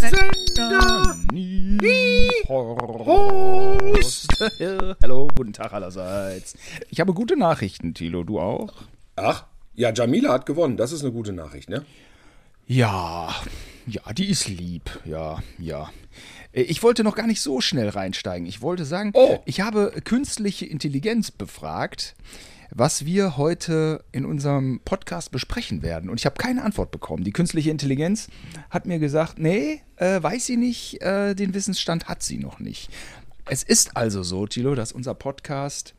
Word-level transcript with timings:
Sender 0.00 1.14
Horst. 3.06 4.28
Hallo, 5.02 5.28
guten 5.36 5.52
Tag 5.52 5.74
allerseits. 5.74 6.56
Ich 6.88 7.00
habe 7.00 7.12
gute 7.12 7.36
Nachrichten, 7.36 7.92
Tilo, 7.92 8.24
du 8.24 8.40
auch? 8.40 8.72
Ach, 9.16 9.44
ja, 9.74 9.92
Jamila 9.92 10.32
hat 10.32 10.46
gewonnen. 10.46 10.78
Das 10.78 10.92
ist 10.92 11.02
eine 11.02 11.12
gute 11.12 11.32
Nachricht, 11.34 11.68
ne? 11.68 11.84
Ja, 12.66 13.34
ja, 13.86 14.00
die 14.14 14.30
ist 14.30 14.48
lieb. 14.48 14.88
Ja, 15.04 15.40
ja. 15.58 15.90
Äh, 16.52 16.62
Ich 16.62 16.82
wollte 16.82 17.04
noch 17.04 17.14
gar 17.14 17.26
nicht 17.26 17.42
so 17.42 17.60
schnell 17.60 17.90
reinsteigen. 17.90 18.46
Ich 18.46 18.62
wollte 18.62 18.86
sagen, 18.86 19.10
Oh. 19.14 19.40
ich 19.44 19.60
habe 19.60 19.92
künstliche 20.04 20.64
Intelligenz 20.64 21.30
befragt, 21.30 22.14
was 22.70 23.04
wir 23.04 23.36
heute 23.36 24.04
in 24.12 24.24
unserem 24.24 24.80
Podcast 24.84 25.32
besprechen 25.32 25.82
werden. 25.82 26.10
Und 26.10 26.20
ich 26.20 26.26
habe 26.26 26.36
keine 26.36 26.62
Antwort 26.62 26.90
bekommen. 26.90 27.24
Die 27.24 27.32
künstliche 27.32 27.70
Intelligenz 27.70 28.28
hat 28.70 28.86
mir 28.86 28.98
gesagt, 28.98 29.38
nee, 29.38 29.82
äh, 29.96 30.22
weiß 30.22 30.46
sie 30.46 30.56
nicht, 30.56 31.02
äh, 31.02 31.34
den 31.34 31.54
Wissensstand 31.54 32.08
hat 32.08 32.22
sie 32.22 32.38
noch 32.38 32.60
nicht. 32.60 32.90
Es 33.46 33.62
ist 33.62 33.96
also 33.96 34.22
so, 34.22 34.46
Tilo, 34.46 34.74
dass 34.74 34.92
unser 34.92 35.14
Podcast 35.14 35.94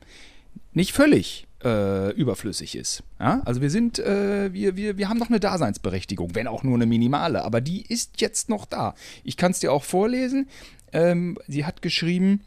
nicht 0.74 0.94
völlig 0.94 1.48
äh, 1.64 2.12
überflüssig 2.14 2.76
ist. 2.76 3.04
Ja? 3.20 3.42
Also 3.46 3.62
wir 3.62 3.70
sind, 3.70 4.00
äh, 4.00 4.54
wir, 4.54 4.76
wir, 4.76 4.98
wir 4.98 5.10
haben 5.10 5.18
noch 5.18 5.30
eine 5.30 5.40
Daseinsberechtigung, 5.40 6.36
wenn 6.36 6.48
auch 6.48 6.64
nur 6.64 6.76
eine 6.76 6.86
minimale, 6.86 7.44
aber 7.44 7.62
die 7.62 7.82
ist 7.82 8.22
jetzt 8.22 8.50
noch 8.50 8.66
da. 8.66 8.96
Ich 9.24 9.38
kann 9.38 9.52
es 9.52 9.60
dir 9.60 9.72
auch 9.72 9.84
vorlesen. 9.84 10.48
Ähm, 10.94 11.38
sie 11.48 11.66
hat 11.66 11.82
geschrieben, 11.82 12.42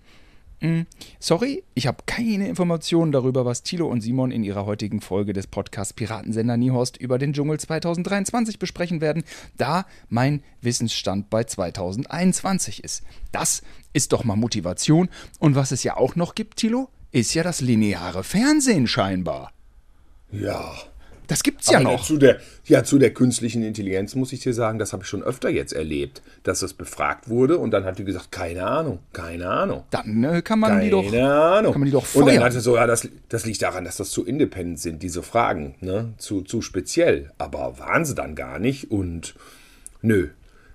sorry, 1.19 1.63
ich 1.75 1.87
habe 1.87 2.05
keine 2.07 2.49
Informationen 2.49 3.13
darüber, 3.13 3.45
was 3.45 3.63
Thilo 3.63 3.87
und 3.87 4.01
Simon 4.01 4.31
in 4.31 4.45
ihrer 4.45 4.65
heutigen 4.65 5.01
Folge 5.03 5.35
des 5.35 5.47
Podcasts 5.47 5.93
Piratensender 5.93 6.57
Niehorst 6.57 6.97
über 6.97 7.19
den 7.19 7.35
Dschungel 7.35 7.61
2023 7.61 8.59
besprechen 8.59 9.01
werden, 9.01 9.25
da 9.57 9.85
mein 10.09 10.43
Wissensstand 10.63 11.29
bei 11.29 11.45
2021 11.45 12.83
ist. 12.83 13.03
Das 13.31 13.63
ist 13.93 14.13
doch 14.13 14.25
mal 14.25 14.37
Motivation. 14.37 15.09
Und 15.39 15.55
was 15.55 15.71
es 15.71 15.83
ja 15.85 15.97
auch 15.97 16.17
noch 16.17 16.35
gibt, 16.35 16.57
Thilo, 16.57 16.89
ist 17.13 17.35
ja 17.35 17.43
das 17.43 17.61
lineare 17.61 18.25
Fernsehen 18.25 18.87
scheinbar. 18.87 19.53
Ja. 20.33 20.75
Das 21.27 21.43
gibt's 21.43 21.71
ja 21.71 21.79
Aber 21.79 21.93
noch. 21.93 22.05
Zu 22.05 22.19
der, 22.19 22.39
ja, 22.67 22.85
zu 22.85 22.99
der 22.99 23.13
künstlichen 23.15 23.63
Intelligenz 23.63 24.15
muss 24.15 24.33
ich 24.33 24.41
dir 24.41 24.53
sagen, 24.53 24.79
das 24.79 24.93
habe 24.93 25.03
ich 25.03 25.09
schon 25.09 25.23
öfter 25.23 25.49
jetzt 25.49 25.73
erlebt, 25.73 26.23
dass 26.43 26.61
das 26.61 26.75
befragt 26.75 27.29
wurde 27.29 27.59
und 27.59 27.71
dann 27.71 27.85
hat 27.85 27.99
die 27.99 28.05
gesagt, 28.05 28.31
keine 28.33 28.67
Ahnung, 28.67 28.99
keine 29.13 29.49
Ahnung. 29.49 29.85
Dann 29.91 30.25
äh, 30.25 30.43
kann 30.43 30.59
man 30.59 30.81
die 30.81 30.91
Keine 30.91 30.91
doch. 30.91 31.13
Ahnung. 31.13 31.73
kann 31.73 31.81
man 31.81 31.87
die 31.87 31.93
doch 31.93 32.15
und 32.15 32.27
dann 32.27 32.41
hatte 32.43 32.61
so, 32.61 32.77
ja, 32.77 32.87
das, 32.87 33.09
das 33.29 33.47
liegt 33.47 33.63
daran, 33.63 33.85
dass 33.85 33.97
das 33.97 34.11
zu 34.11 34.25
independent 34.25 34.81
sind, 34.81 35.03
diese 35.03 35.23
Fragen, 35.23 35.75
ne? 35.81 36.15
Zu, 36.19 36.43
zu 36.43 36.63
speziell. 36.63 37.31
Aber 37.39 37.79
waren 37.79 38.05
sie 38.05 38.15
dann 38.15 38.35
gar 38.35 38.59
nicht 38.59 38.91
und 38.91 39.35
nö, 40.03 40.29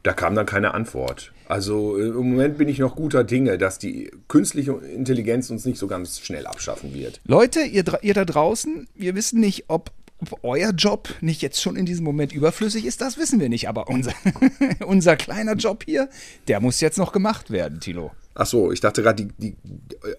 da 0.03 0.13
kam 0.13 0.35
dann 0.35 0.45
keine 0.45 0.73
Antwort. 0.73 1.31
Also 1.47 1.97
äh, 1.97 2.03
im 2.09 2.29
Moment 2.29 2.57
bin 2.59 2.67
ich 2.69 2.77
noch 2.77 2.95
guter 2.95 3.23
Dinge, 3.23 3.57
dass 3.57 3.79
die 3.79 4.11
künstliche 4.27 4.73
Intelligenz 4.73 5.49
uns 5.49 5.65
nicht 5.65 5.79
so 5.79 5.87
ganz 5.87 6.19
schnell 6.19 6.45
abschaffen 6.45 6.93
wird. 6.93 7.19
Leute, 7.25 7.61
ihr, 7.61 7.83
ihr 8.03 8.13
da 8.13 8.23
draußen, 8.23 8.87
wir 8.95 9.15
wissen 9.15 9.39
nicht, 9.39 9.65
ob, 9.67 9.91
ob 10.21 10.39
euer 10.43 10.71
Job 10.71 11.09
nicht 11.21 11.41
jetzt 11.41 11.61
schon 11.61 11.75
in 11.75 11.85
diesem 11.85 12.03
Moment 12.03 12.33
überflüssig 12.33 12.85
ist, 12.85 13.01
das 13.01 13.17
wissen 13.17 13.39
wir 13.39 13.49
nicht. 13.49 13.69
Aber 13.69 13.87
unser, 13.87 14.13
unser 14.85 15.15
kleiner 15.15 15.53
Job 15.53 15.83
hier, 15.85 16.09
der 16.47 16.59
muss 16.59 16.81
jetzt 16.81 16.97
noch 16.97 17.11
gemacht 17.11 17.51
werden, 17.51 17.79
Tilo. 17.79 18.11
Ach 18.35 18.45
so, 18.45 18.71
ich 18.71 18.79
dachte 18.79 19.01
gerade, 19.01 19.27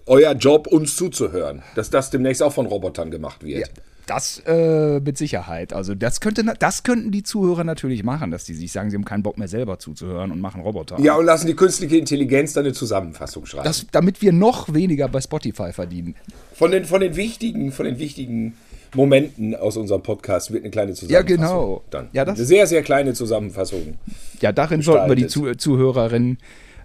euer 0.05 0.33
Job, 0.33 0.67
uns 0.67 0.95
zuzuhören, 0.95 1.63
dass 1.75 1.89
das 1.89 2.09
demnächst 2.09 2.43
auch 2.43 2.53
von 2.53 2.65
Robotern 2.67 3.09
gemacht 3.09 3.43
wird. 3.43 3.61
Ja, 3.61 3.67
das 4.05 4.43
äh, 4.45 4.99
mit 4.99 5.17
Sicherheit. 5.17 5.73
Also 5.73 5.95
das 5.95 6.19
könnte, 6.19 6.43
das 6.59 6.83
könnten 6.83 7.11
die 7.11 7.23
Zuhörer 7.23 7.63
natürlich 7.63 8.03
machen, 8.03 8.29
dass 8.29 8.43
die 8.43 8.53
sich 8.53 8.71
sagen, 8.71 8.89
sie 8.89 8.97
haben 8.97 9.05
keinen 9.05 9.23
Bock 9.23 9.37
mehr 9.37 9.47
selber 9.47 9.79
zuzuhören 9.79 10.31
und 10.31 10.41
machen 10.41 10.61
Roboter. 10.61 10.99
Ja, 10.99 11.15
und 11.15 11.25
lassen 11.25 11.47
die 11.47 11.55
künstliche 11.55 11.97
Intelligenz 11.97 12.53
dann 12.53 12.65
eine 12.65 12.73
Zusammenfassung 12.73 13.45
schreiben. 13.45 13.63
Das, 13.63 13.85
damit 13.91 14.21
wir 14.21 14.33
noch 14.33 14.73
weniger 14.73 15.07
bei 15.07 15.21
Spotify 15.21 15.71
verdienen. 15.71 16.15
von, 16.53 16.71
den, 16.71 16.85
von 16.85 17.01
den 17.01 17.15
wichtigen, 17.15 17.71
von 17.71 17.85
den 17.85 17.99
wichtigen 17.99 18.55
Momenten 18.95 19.55
aus 19.55 19.77
unserem 19.77 20.03
Podcast 20.03 20.51
wird 20.51 20.63
eine 20.63 20.71
kleine 20.71 20.93
Zusammenfassung. 20.93 21.25
genau. 21.37 21.83
Dann. 21.89 22.09
Ja, 22.13 22.25
das- 22.25 22.37
eine 22.37 22.45
sehr, 22.45 22.67
sehr 22.67 22.81
kleine 22.83 23.13
Zusammenfassung. 23.13 23.97
Ja, 24.41 24.51
darin 24.51 24.81
sollten 24.81 25.07
wir 25.09 25.15
die 25.15 25.23
gestaltet. 25.23 25.61
Zu 25.61 25.71
Zuhörerinnen 25.71 26.37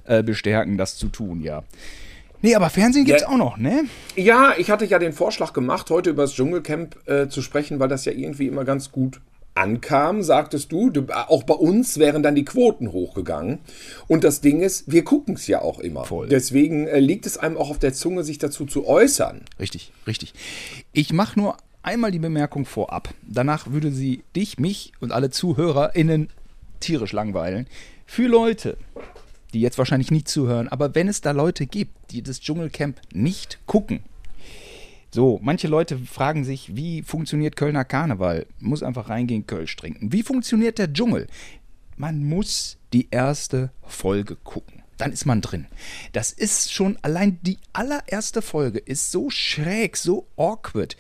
äh, 0.05 0.23
bestärken, 0.23 0.79
das 0.79 0.97
zu 0.97 1.09
tun, 1.09 1.41
ja. 1.41 1.63
Nee, 2.43 2.55
aber 2.55 2.71
Fernsehen 2.71 3.05
gibt's 3.07 3.23
Ja. 3.23 3.29
auch 3.29 3.37
noch, 3.39 3.57
ne? 3.57 3.85
Ja, 4.15 4.55
ich 4.57 4.71
hatte 4.71 4.85
ja 4.85 4.99
den 4.99 5.13
Vorschlag 5.13 5.53
gemacht, 5.53 5.91
heute 5.91 6.11
über 6.11 6.23
das 6.23 6.35
Dschungelcamp 6.35 6.97
äh, 7.09 7.29
zu 7.29 7.43
sprechen, 7.43 7.81
weil 7.81 7.89
das 7.89 8.05
ja 8.05 8.13
irgendwie 8.13 8.47
immer 8.47 8.65
ganz 8.65 8.93
gut 8.93 9.21
ankam, 9.55 10.23
sagtest 10.23 10.71
du. 10.71 10.91
Du, 10.91 11.07
Auch 11.29 11.43
bei 11.45 11.55
uns 11.55 11.99
wären 11.99 12.23
dann 12.23 12.35
die 12.35 12.45
Quoten 12.45 12.93
hochgegangen. 12.93 13.59
Und 14.07 14.23
das 14.23 14.43
Ding 14.43 14.61
ist, 14.61 14.93
wir 14.93 15.03
gucken 15.03 15.35
es 15.35 15.47
ja 15.47 15.63
auch 15.63 15.81
immer. 15.81 16.05
Voll. 16.05 16.29
Deswegen 16.29 16.87
äh, 16.87 17.01
liegt 17.01 17.25
es 17.25 17.39
einem 17.39 17.57
auch 17.57 17.71
auf 17.71 17.79
der 17.79 17.95
Zunge, 17.95 18.23
sich 18.23 18.37
dazu 18.37 18.67
zu 18.67 18.87
äußern. 18.87 19.41
Richtig, 19.59 19.93
richtig. 20.07 20.35
Ich 20.93 21.13
mache 21.15 21.41
nur 21.41 21.57
einmal 21.87 22.11
die 22.11 22.19
Bemerkung 22.19 22.67
vorab. 22.67 23.15
Danach 23.23 23.71
würde 23.71 23.91
sie 23.91 24.23
dich, 24.35 24.59
mich 24.59 24.93
und 25.01 25.13
alle 25.13 25.31
ZuhörerInnen 25.31 26.29
tierisch 26.81 27.13
langweilen. 27.13 27.67
Für 28.05 28.27
Leute, 28.27 28.77
die 29.55 29.61
jetzt 29.61 29.79
wahrscheinlich 29.79 30.11
nicht 30.11 30.29
zuhören, 30.29 30.69
aber 30.69 30.95
wenn 30.95 31.09
es 31.09 31.21
da 31.21 31.31
Leute 31.31 31.67
gibt, 31.67 32.11
die 32.11 32.23
das 32.23 32.41
Dschungelcamp 32.41 33.01
nicht 33.13 33.59
gucken, 33.67 34.01
so, 35.13 35.41
manche 35.43 35.69
Leute 35.69 35.99
fragen 35.99 36.45
sich, 36.45 36.77
wie 36.77 37.03
funktioniert 37.03 37.57
Kölner 37.57 37.85
Karneval? 37.87 38.45
Muss 38.61 38.83
einfach 38.83 39.09
reingehen, 39.09 39.47
Kölsch 39.47 39.75
trinken. 39.77 40.13
Wie 40.13 40.23
funktioniert 40.23 40.79
der 40.79 40.93
Dschungel? 40.93 41.27
Man 41.97 42.25
muss 42.25 42.77
die 42.93 43.09
erste 43.11 43.71
Folge 43.83 44.37
gucken. 44.37 44.83
Dann 44.97 45.13
ist 45.13 45.27
man 45.27 45.41
drin. 45.41 45.67
Das 46.13 46.33
ist 46.33 46.73
schon 46.73 46.99
allein 47.03 47.39
die 47.43 47.59
allererste 47.73 48.43
Folge 48.43 48.79
ist 48.79 49.11
so 49.11 49.31
schräg, 49.31 49.97
so 49.97 50.27
awkward. 50.37 50.97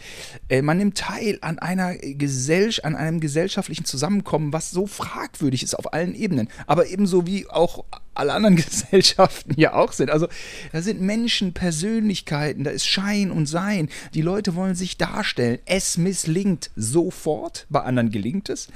Äh, 0.49 0.63
man 0.63 0.79
nimmt 0.79 0.99
teil 0.99 1.39
an 1.41 1.59
einer 1.59 1.97
Gesell 1.97 2.67
an 2.83 2.97
einem 2.97 3.21
gesellschaftlichen 3.21 3.85
Zusammenkommen, 3.85 4.53
was 4.53 4.71
so 4.71 4.87
fragwürdig 4.87 5.63
ist 5.63 5.75
auf 5.79 5.93
allen 5.93 6.15
Ebenen, 6.15 6.49
aber 6.67 6.89
ebenso 6.89 7.27
wie 7.27 7.49
auch 7.49 7.85
alle 8.19 8.33
anderen 8.33 8.57
Gesellschaften 8.67 9.55
ja 9.57 9.75
auch 9.75 9.93
sind. 9.93 10.11
Also 10.11 10.29
da 10.73 10.83
sind 10.83 11.01
Menschen, 11.01 11.53
Persönlichkeiten, 11.53 12.65
da 12.65 12.71
ist 12.71 12.87
Schein 12.87 13.31
und 13.31 13.47
Sein. 13.47 13.89
Die 14.15 14.23
Leute 14.23 14.55
wollen 14.55 14.75
sich 14.75 14.97
darstellen. 14.97 15.59
Es 15.67 15.99
misslingt 15.99 16.71
sofort, 16.77 17.67
bei 17.69 17.81
anderen 17.81 18.11
gelingt 18.11 18.49
es. 18.49 18.69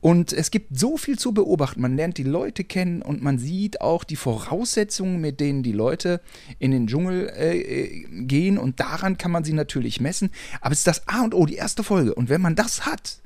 Und 0.00 0.32
es 0.32 0.50
gibt 0.50 0.78
so 0.78 0.96
viel 0.96 1.18
zu 1.18 1.32
beobachten. 1.32 1.80
Man 1.80 1.96
lernt 1.96 2.18
die 2.18 2.24
Leute 2.24 2.64
kennen 2.64 3.02
und 3.02 3.22
man 3.22 3.38
sieht 3.38 3.80
auch 3.80 4.04
die 4.04 4.16
Voraussetzungen, 4.16 5.20
mit 5.20 5.40
denen 5.40 5.62
die 5.62 5.72
Leute 5.72 6.20
in 6.58 6.70
den 6.70 6.86
Dschungel 6.86 7.28
äh, 7.28 7.58
äh, 7.58 8.06
gehen. 8.24 8.58
Und 8.58 8.80
daran 8.80 9.18
kann 9.18 9.30
man 9.30 9.44
sie 9.44 9.52
natürlich 9.52 10.00
messen. 10.00 10.30
Aber 10.60 10.72
es 10.72 10.78
ist 10.78 10.86
das 10.86 11.08
A 11.08 11.22
und 11.22 11.34
O, 11.34 11.46
die 11.46 11.56
erste 11.56 11.82
Folge. 11.82 12.14
Und 12.14 12.28
wenn 12.28 12.40
man 12.40 12.56
das 12.56 12.86
hat, 12.86 13.18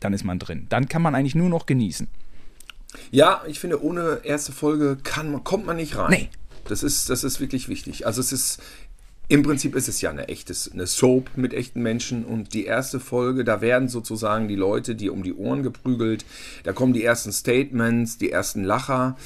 dann 0.00 0.12
ist 0.12 0.24
man 0.24 0.38
drin. 0.38 0.66
Dann 0.68 0.88
kann 0.88 1.02
man 1.02 1.14
eigentlich 1.14 1.34
nur 1.34 1.48
noch 1.48 1.66
genießen. 1.66 2.08
Ja, 3.10 3.42
ich 3.46 3.58
finde, 3.60 3.82
ohne 3.82 4.20
erste 4.24 4.52
Folge 4.52 4.96
kann, 5.02 5.30
man- 5.32 5.44
kommt 5.44 5.66
man 5.66 5.76
nicht 5.76 5.96
rein. 5.96 6.10
Nee. 6.10 6.28
Das 6.68 6.82
ist, 6.82 7.10
das 7.10 7.24
ist 7.24 7.40
wirklich 7.40 7.68
wichtig. 7.68 8.06
Also 8.06 8.20
es 8.20 8.32
ist, 8.32 8.60
im 9.28 9.42
Prinzip 9.42 9.74
ist 9.74 9.88
es 9.88 10.00
ja 10.00 10.10
eine 10.10 10.28
echtes, 10.28 10.70
eine 10.72 10.86
Soap 10.86 11.30
mit 11.36 11.54
echten 11.54 11.82
Menschen 11.82 12.24
und 12.24 12.54
die 12.54 12.64
erste 12.66 13.00
Folge, 13.00 13.44
da 13.44 13.60
werden 13.60 13.88
sozusagen 13.88 14.46
die 14.46 14.56
Leute, 14.56 14.94
die 14.94 15.10
um 15.10 15.22
die 15.22 15.32
Ohren 15.34 15.62
geprügelt, 15.62 16.24
da 16.64 16.72
kommen 16.72 16.92
die 16.92 17.02
ersten 17.02 17.32
Statements, 17.32 18.18
die 18.18 18.30
ersten 18.30 18.62
Lacher 18.62 19.16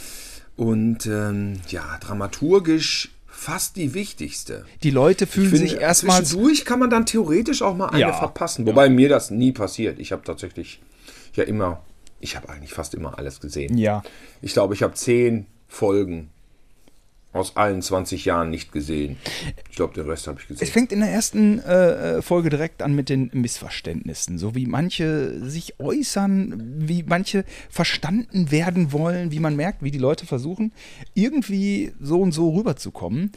und 0.57 1.07
ähm, 1.07 1.55
ja, 1.69 1.99
dramaturgisch 2.01 3.11
fast 3.27 3.77
die 3.77 3.93
wichtigste. 3.93 4.65
Die 4.83 4.91
Leute 4.91 5.27
fühlen 5.27 5.51
finde, 5.51 5.69
sich 5.69 5.79
erstmal. 5.79 6.25
zwischendurch 6.25 6.65
kann 6.65 6.79
man 6.79 6.89
dann 6.89 7.05
theoretisch 7.05 7.61
auch 7.61 7.77
mal 7.77 7.89
eine 7.89 8.01
Ja. 8.01 8.13
verpassen. 8.15 8.65
Wobei 8.67 8.89
mir 8.89 9.09
das 9.11 9.31
nie 9.31 9.53
passiert. 9.53 9.99
Ich 9.99 10.13
habe 10.13 10.23
tatsächlich 10.25 10.81
ja 11.35 11.45
immer, 11.45 11.83
ich 12.27 12.35
habe 12.37 12.49
eigentlich 12.49 12.73
fast 12.73 12.95
immer 12.95 13.19
alles 13.19 13.41
gesehen. 13.41 13.79
Ja. 13.79 14.03
Ich 14.43 14.53
glaube, 14.53 14.75
ich 14.75 14.83
habe 14.83 14.95
zehn 14.95 15.47
Folgen 15.69 16.31
aus 17.33 17.55
allen 17.57 17.83
20 17.83 18.25
Jahren 18.25 18.51
nicht 18.51 18.73
gesehen. 18.73 19.17
Ich 19.71 19.77
glaube, 19.77 19.95
den 19.95 20.09
Rest 20.09 20.27
habe 20.27 20.39
ich 20.41 20.45
Es 20.51 20.59
gesehen. 20.59 20.73
fängt 20.73 20.91
in 20.93 21.01
der 21.01 21.11
ersten 21.11 21.59
äh, 21.61 22.23
Folge 22.23 22.49
direkt 22.49 22.83
an 22.83 22.95
mit 22.95 23.09
den 23.11 23.31
Missverständnissen, 23.33 24.39
so 24.39 24.55
wie 24.55 24.67
manche 24.67 25.47
sich 25.49 25.79
äußern, 25.79 26.75
wie 26.89 27.03
manche 27.03 27.45
verstanden 27.69 28.51
werden 28.51 28.91
wollen, 28.91 29.31
wie 29.33 29.39
man 29.41 29.55
merkt, 29.55 29.83
wie 29.83 29.91
die 29.91 29.99
Leute 29.99 30.25
versuchen, 30.27 30.73
irgendwie 31.15 31.93
so 32.01 32.21
und 32.23 32.33
so 32.33 32.51
rüberzukommen. 32.57 33.33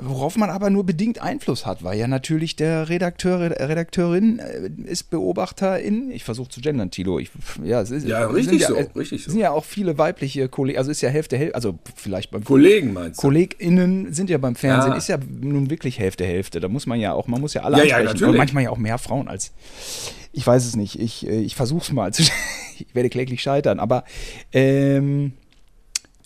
Worauf 0.00 0.36
man 0.36 0.48
aber 0.50 0.70
nur 0.70 0.84
bedingt 0.86 1.20
Einfluss 1.20 1.66
hat, 1.66 1.82
weil 1.82 1.98
ja 1.98 2.06
natürlich 2.06 2.54
der 2.54 2.88
Redakteur, 2.88 3.40
Redakteurin 3.40 4.38
äh, 4.38 4.70
ist 4.88 5.10
Beobachterin. 5.10 6.10
Ich 6.12 6.22
versuche 6.24 6.48
zu 6.50 6.60
gendern, 6.60 6.90
Tilo. 6.92 7.18
Ich, 7.18 7.30
ja, 7.64 7.80
es 7.80 7.90
ist, 7.90 8.06
Ja, 8.06 8.26
richtig 8.26 8.60
sind 8.64 8.68
so, 8.68 8.76
ja, 8.76 8.86
richtig 8.94 9.22
so. 9.22 9.26
Es 9.26 9.32
sind 9.32 9.40
ja 9.40 9.50
auch 9.50 9.64
viele 9.64 9.98
weibliche 9.98 10.48
Kollegen, 10.48 10.78
also 10.78 10.90
ist 10.92 11.00
ja 11.00 11.08
Hälfte, 11.08 11.36
Hälfte, 11.36 11.54
also 11.56 11.78
vielleicht 11.96 12.30
beim 12.30 12.44
Kollegen 12.44 12.92
meinst 12.92 13.18
du? 13.18 13.22
KollegInnen 13.22 14.12
sind 14.12 14.30
ja 14.30 14.38
beim 14.38 14.54
Fernsehen, 14.54 14.92
Ja. 14.92 14.98
ist 14.98 15.08
ja 15.08 15.18
nun 15.40 15.68
wirklich 15.70 15.98
Hälfte, 15.98 16.24
Hälfte. 16.24 16.60
Da 16.60 16.68
muss 16.68 16.86
man 16.86 17.00
ja 17.00 17.12
auch, 17.12 17.26
man 17.26 17.40
muss 17.40 17.54
ja 17.54 17.62
alle 17.62 17.78
Ja, 17.78 17.84
ja, 17.84 17.94
ansprechen. 17.96 18.06
natürlich. 18.06 18.30
Und 18.30 18.36
manchmal 18.38 18.62
ja 18.64 18.70
auch 18.70 18.78
mehr 18.78 18.98
Frauen 18.98 19.26
als. 19.28 19.52
Ich 20.32 20.46
weiß 20.46 20.64
es 20.64 20.76
nicht. 20.76 21.00
Ich, 21.00 21.26
äh, 21.26 21.40
ich 21.40 21.56
versuche 21.56 21.82
es 21.82 21.90
mal. 21.92 22.10
ich 22.78 22.86
werde 22.94 23.08
kläglich 23.08 23.42
scheitern. 23.42 23.80
Aber 23.80 24.04
ähm, 24.52 25.32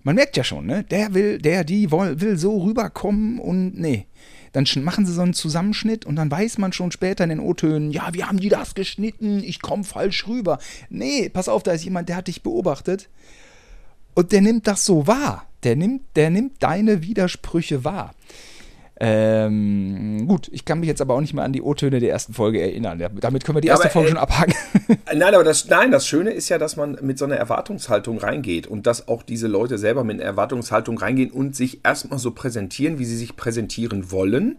Man 0.03 0.17
merkt 0.17 0.37
ja 0.37 0.45
schon, 0.45 0.67
ne? 0.67 0.85
Der 0.85 1.15
will, 1.15 1.39
der, 1.39 1.65
die 1.65 1.91
will, 1.93 2.21
will 2.21 2.37
so 2.37 2.59
rüberkommen 2.59 3.39
und 3.39 3.79
nee. 3.79 4.07
Dann 4.53 4.67
machen 4.83 5.07
sie 5.07 5.15
so 5.15 5.23
einen 5.23 5.33
Zusammenschnitt 5.33 6.05
und 6.05 6.17
dann 6.17 6.31
weiß 6.31 6.59
man 6.59 6.73
schon 6.73 6.93
später 6.93 7.25
in 7.25 7.31
den 7.31 7.41
O-Tönen, 7.41 7.91
ja, 7.91 8.13
wie 8.13 8.25
haben 8.25 8.39
die 8.39 8.51
das 8.51 8.75
geschnitten? 8.75 9.43
Ich 9.43 9.63
komme 9.63 9.83
falsch 9.83 10.27
rüber. 10.27 10.59
Nee, 10.91 11.31
pass 11.31 11.49
auf, 11.49 11.63
da 11.63 11.73
ist 11.73 11.85
jemand, 11.85 12.11
der 12.11 12.17
hat 12.17 12.29
dich 12.29 12.43
beobachtet 12.43 13.09
und 14.15 14.33
der 14.33 14.43
nimmt 14.43 14.67
das 14.67 14.85
so 14.85 15.07
wahr. 15.07 15.47
Der 15.63 15.77
nimmt, 15.77 16.03
der 16.17 16.31
nimmt 16.31 16.63
deine 16.63 17.03
Widersprüche 17.03 17.85
wahr. 17.85 18.15
Ähm, 19.05 20.29
gut, 20.29 20.49
ich 20.53 20.65
kann 20.65 20.79
mich 20.79 20.89
jetzt 20.89 21.01
aber 21.01 21.15
auch 21.15 21.21
nicht 21.21 21.35
mehr 21.35 21.43
an 21.43 21.53
die 21.53 21.61
O-Töne 21.61 21.99
der 21.99 22.11
ersten 22.11 22.35
Folge 22.35 22.61
erinnern. 22.61 23.03
Damit 23.21 23.45
können 23.45 23.57
wir 23.57 23.61
die 23.61 23.67
erste 23.67 23.87
aber, 23.87 23.93
Folge 23.93 24.07
äh, 24.07 24.13
schon 24.13 24.21
abhaken. 24.21 24.55
Nein, 25.13 25.35
aber 25.35 25.43
das, 25.43 25.69
nein, 25.69 25.91
das 25.91 26.07
Schöne 26.07 26.31
ist 26.31 26.49
ja, 26.49 26.57
dass 26.57 26.77
man 26.77 26.97
mit 27.03 27.19
so 27.19 27.25
einer 27.25 27.35
Erwartungshaltung 27.35 28.19
reingeht 28.19 28.69
und 28.69 28.87
dass 28.87 29.09
auch 29.09 29.25
diese 29.25 29.49
Leute 29.49 29.77
selber 29.77 30.05
mit 30.05 30.21
einer 30.21 30.25
Erwartungshaltung 30.25 30.99
reingehen 30.99 31.33
und 31.33 31.57
sich 31.57 31.81
erstmal 31.85 32.21
so 32.21 32.31
präsentieren, 32.31 33.01
wie 33.01 33.05
sie 33.05 33.17
sich 33.17 33.35
präsentieren 33.35 34.13
wollen 34.13 34.59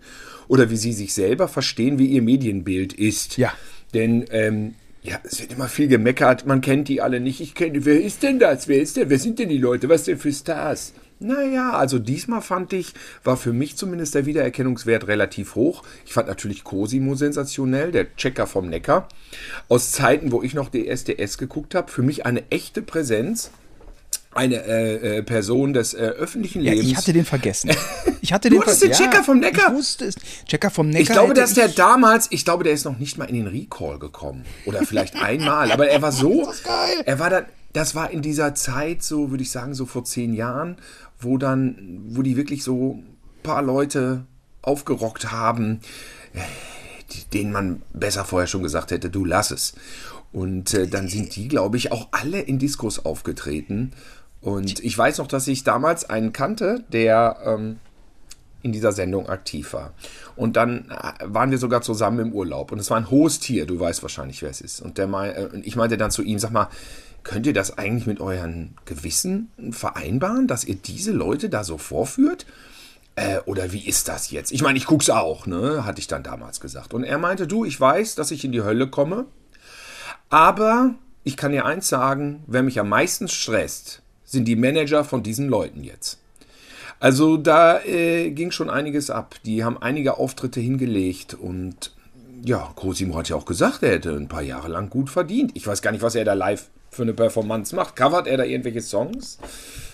oder 0.50 0.70
wie 0.70 0.78
sie 0.78 0.92
sich 0.92 1.14
selber 1.14 1.48
verstehen, 1.48 1.98
wie 1.98 2.08
ihr 2.08 2.22
Medienbild 2.22 2.92
ist. 2.92 3.38
Ja. 3.38 3.54
Denn 3.94 4.26
ähm, 4.32 4.76
ja, 5.04 5.20
es 5.24 5.40
wird 5.40 5.54
immer 5.54 5.70
viel 5.70 5.88
gemeckert, 5.88 6.46
man 6.46 6.60
kennt 6.60 6.90
die 6.90 7.02
alle 7.02 7.22
nicht. 7.22 7.40
Ich 7.40 7.56
kenne, 7.56 7.86
wer 7.86 8.02
ist 8.02 8.24
denn 8.24 8.40
das? 8.40 8.68
Wer 8.68 8.82
ist 8.82 8.98
denn? 8.98 9.10
Wer 9.10 9.20
sind 9.20 9.40
denn 9.40 9.50
die 9.50 9.58
Leute? 9.58 9.88
Was 9.88 10.04
denn 10.04 10.18
für 10.18 10.34
Stars? 10.34 10.94
Naja, 11.20 11.72
also 11.72 12.00
diesmal 12.00 12.42
fand 12.42 12.74
ich, 12.74 12.94
war 13.24 13.38
für 13.38 13.54
mich 13.54 13.78
zumindest 13.78 14.14
der 14.16 14.26
Wiedererkennungswert 14.26 15.08
relativ 15.08 15.56
hoch. 15.56 15.84
Ich 16.06 16.14
fand 16.14 16.28
natürlich 16.28 16.64
Cosimo 16.64 17.16
sensationell, 17.16 17.92
der 17.92 18.14
Checker 18.16 18.46
vom 18.48 18.70
Neckar. 18.70 19.08
Aus 19.70 19.92
Zeiten, 19.92 20.32
wo 20.32 20.44
ich 20.44 20.54
noch 20.54 20.70
DSDS 20.70 21.38
geguckt 21.38 21.76
habe, 21.76 21.92
für 21.92 22.02
mich 22.02 22.26
eine 22.26 22.44
echte 22.52 22.82
Präsenz. 22.82 23.52
Eine 24.36 24.66
äh, 24.66 25.18
äh, 25.20 25.22
Person 25.24 25.74
des 25.74 25.94
äh, 25.94 25.98
öffentlichen 26.00 26.64
Ja, 26.64 26.72
Lebens. 26.72 26.90
ich 26.90 26.98
hatte 26.98 27.14
den 27.14 27.24
vergessen. 27.24 27.70
Ich 28.22 28.34
hatte 28.34 28.50
den 28.50 28.60
hattest 28.62 28.80
ver- 28.80 28.88
den 28.88 28.96
Checker 28.98 29.24
vom 29.24 29.40
Neckar? 29.40 29.68
Ich 29.70 29.76
wusste 29.76 30.06
es. 30.06 30.16
Checker 30.48 30.72
vom 30.72 30.88
Neckar. 30.90 31.02
Ich 31.04 31.10
glaube, 31.10 31.34
dass 31.36 31.54
der 31.54 31.68
damals, 31.68 32.28
ich 32.32 32.44
glaube, 32.44 32.64
der 32.64 32.74
ist 32.74 32.84
noch 32.84 32.98
nicht 32.98 33.20
mal 33.20 33.26
in 33.26 33.36
den 33.36 33.46
Recall 33.46 34.00
gekommen. 34.00 34.44
Oder 34.66 34.88
vielleicht 34.88 35.22
einmal. 35.22 35.72
Aber 35.72 35.88
er 35.88 36.02
war 36.02 36.12
so. 36.12 36.46
das 36.48 36.64
geil. 36.64 37.04
Er 37.06 37.20
war 37.20 37.30
dann, 37.30 37.46
das 37.74 37.96
war 37.96 38.12
in 38.12 38.22
dieser 38.22 38.56
Zeit, 38.56 39.04
so 39.04 39.32
würde 39.32 39.44
ich 39.44 39.52
sagen, 39.52 39.74
so 39.74 39.86
vor 39.86 40.06
zehn 40.06 40.34
Jahren, 40.34 40.78
wo 41.20 41.38
dann, 41.38 42.02
wo 42.10 42.22
die 42.22 42.38
wirklich 42.38 42.64
so 42.64 43.00
ein 43.00 43.18
paar 43.44 43.62
Leute 43.62 44.26
aufgerockt 44.62 45.32
haben, 45.32 45.82
denen 47.34 47.52
man 47.52 47.82
besser 47.94 48.26
vorher 48.26 48.48
schon 48.48 48.64
gesagt 48.64 48.92
hätte, 48.92 49.10
du 49.10 49.26
lass 49.26 49.52
es. 49.52 49.74
Und 50.32 50.74
äh, 50.74 50.88
dann 50.88 51.08
sind 51.08 51.36
die, 51.36 51.48
glaube 51.48 51.78
ich, 51.78 51.92
auch 51.92 52.08
alle 52.12 52.40
in 52.40 52.58
Diskos 52.58 53.06
aufgetreten. 53.06 53.92
Und 54.42 54.84
ich 54.84 54.98
weiß 54.98 55.20
noch, 55.20 55.28
dass 55.28 55.48
ich 55.48 55.64
damals 55.64 56.10
einen 56.10 56.34
kannte, 56.34 56.84
der 56.92 57.38
ähm, 57.46 57.78
in 58.64 58.72
dieser 58.72 58.94
Sendung 58.94 59.30
aktiv 59.30 59.74
war. 59.74 59.94
Und 60.36 60.56
dann 60.56 60.90
äh, 60.90 61.14
waren 61.26 61.52
wir 61.52 61.60
sogar 61.60 61.82
zusammen 61.82 62.20
im 62.20 62.34
Urlaub. 62.34 62.72
Und 62.72 62.80
es 62.80 62.90
war 62.90 62.98
ein 62.98 63.12
hohes 63.12 63.40
Tier, 63.40 63.68
du 63.68 63.80
weißt 63.80 64.02
wahrscheinlich, 64.02 64.42
wer 64.42 64.50
es 64.50 64.62
ist. 64.62 64.82
Und 64.82 64.98
der 64.98 65.08
mei- 65.08 65.30
äh, 65.30 65.60
ich 65.62 65.76
meinte 65.76 65.98
dann 65.98 66.10
zu 66.10 66.24
ihm, 66.24 66.40
sag 66.40 66.52
mal, 66.52 66.68
könnt 67.24 67.46
ihr 67.48 67.54
das 67.54 67.78
eigentlich 67.78 68.06
mit 68.06 68.20
euren 68.20 68.76
Gewissen 68.86 69.52
vereinbaren, 69.72 70.48
dass 70.48 70.64
ihr 70.64 70.76
diese 70.76 71.12
Leute 71.12 71.50
da 71.50 71.64
so 71.64 71.78
vorführt? 71.78 72.46
Äh, 73.16 73.40
oder 73.46 73.72
wie 73.72 73.88
ist 73.88 74.08
das 74.08 74.32
jetzt? 74.32 74.52
Ich 74.52 74.62
meine, 74.62 74.78
ich 74.78 74.86
guck's 74.86 75.10
auch, 75.10 75.46
ne? 75.46 75.86
Hatte 75.86 76.00
ich 76.00 76.08
dann 76.08 76.24
damals 76.24 76.60
gesagt. 76.60 76.94
Und 76.94 77.04
er 77.04 77.18
meinte, 77.18 77.48
du, 77.48 77.64
ich 77.64 77.80
weiß, 77.80 78.16
dass 78.16 78.32
ich 78.32 78.44
in 78.44 78.52
die 78.52 78.64
Hölle 78.64 78.88
komme, 78.88 79.26
aber 80.30 80.96
ich 81.24 81.38
kann 81.38 81.52
dir 81.52 81.66
eins 81.66 81.88
sagen, 81.88 82.44
wer 82.48 82.64
mich 82.64 82.80
am 82.80 82.90
meisten 82.90 83.28
stresst, 83.28 84.02
sind 84.26 84.46
die 84.46 84.56
Manager 84.56 85.04
von 85.04 85.24
diesen 85.24 85.48
Leuten 85.48 85.84
jetzt. 85.84 86.20
Also 87.00 87.38
da 87.38 87.82
äh, 87.82 88.32
ging 88.32 88.52
schon 88.52 88.70
einiges 88.70 89.10
ab. 89.10 89.36
Die 89.46 89.64
haben 89.64 89.78
einige 89.82 90.18
Auftritte 90.18 90.60
hingelegt 90.60 91.34
und 91.34 91.92
ja, 92.44 92.72
Cosimo 92.76 93.16
hat 93.16 93.30
ja 93.30 93.36
auch 93.36 93.46
gesagt, 93.46 93.84
er 93.84 93.92
hätte 93.92 94.12
ein 94.12 94.28
paar 94.28 94.42
Jahre 94.42 94.68
lang 94.68 94.90
gut 94.90 95.10
verdient. 95.10 95.52
Ich 95.54 95.66
weiß 95.66 95.82
gar 95.82 95.92
nicht, 95.92 96.02
was 96.02 96.16
er 96.16 96.26
da 96.26 96.34
live 96.34 96.70
für 96.94 97.04
eine 97.04 97.14
Performance 97.14 97.76
macht. 97.76 97.96
Covert 97.96 98.28
er 98.28 98.38
da 98.38 98.44
irgendwelche 98.44 98.82
Songs? 98.82 99.38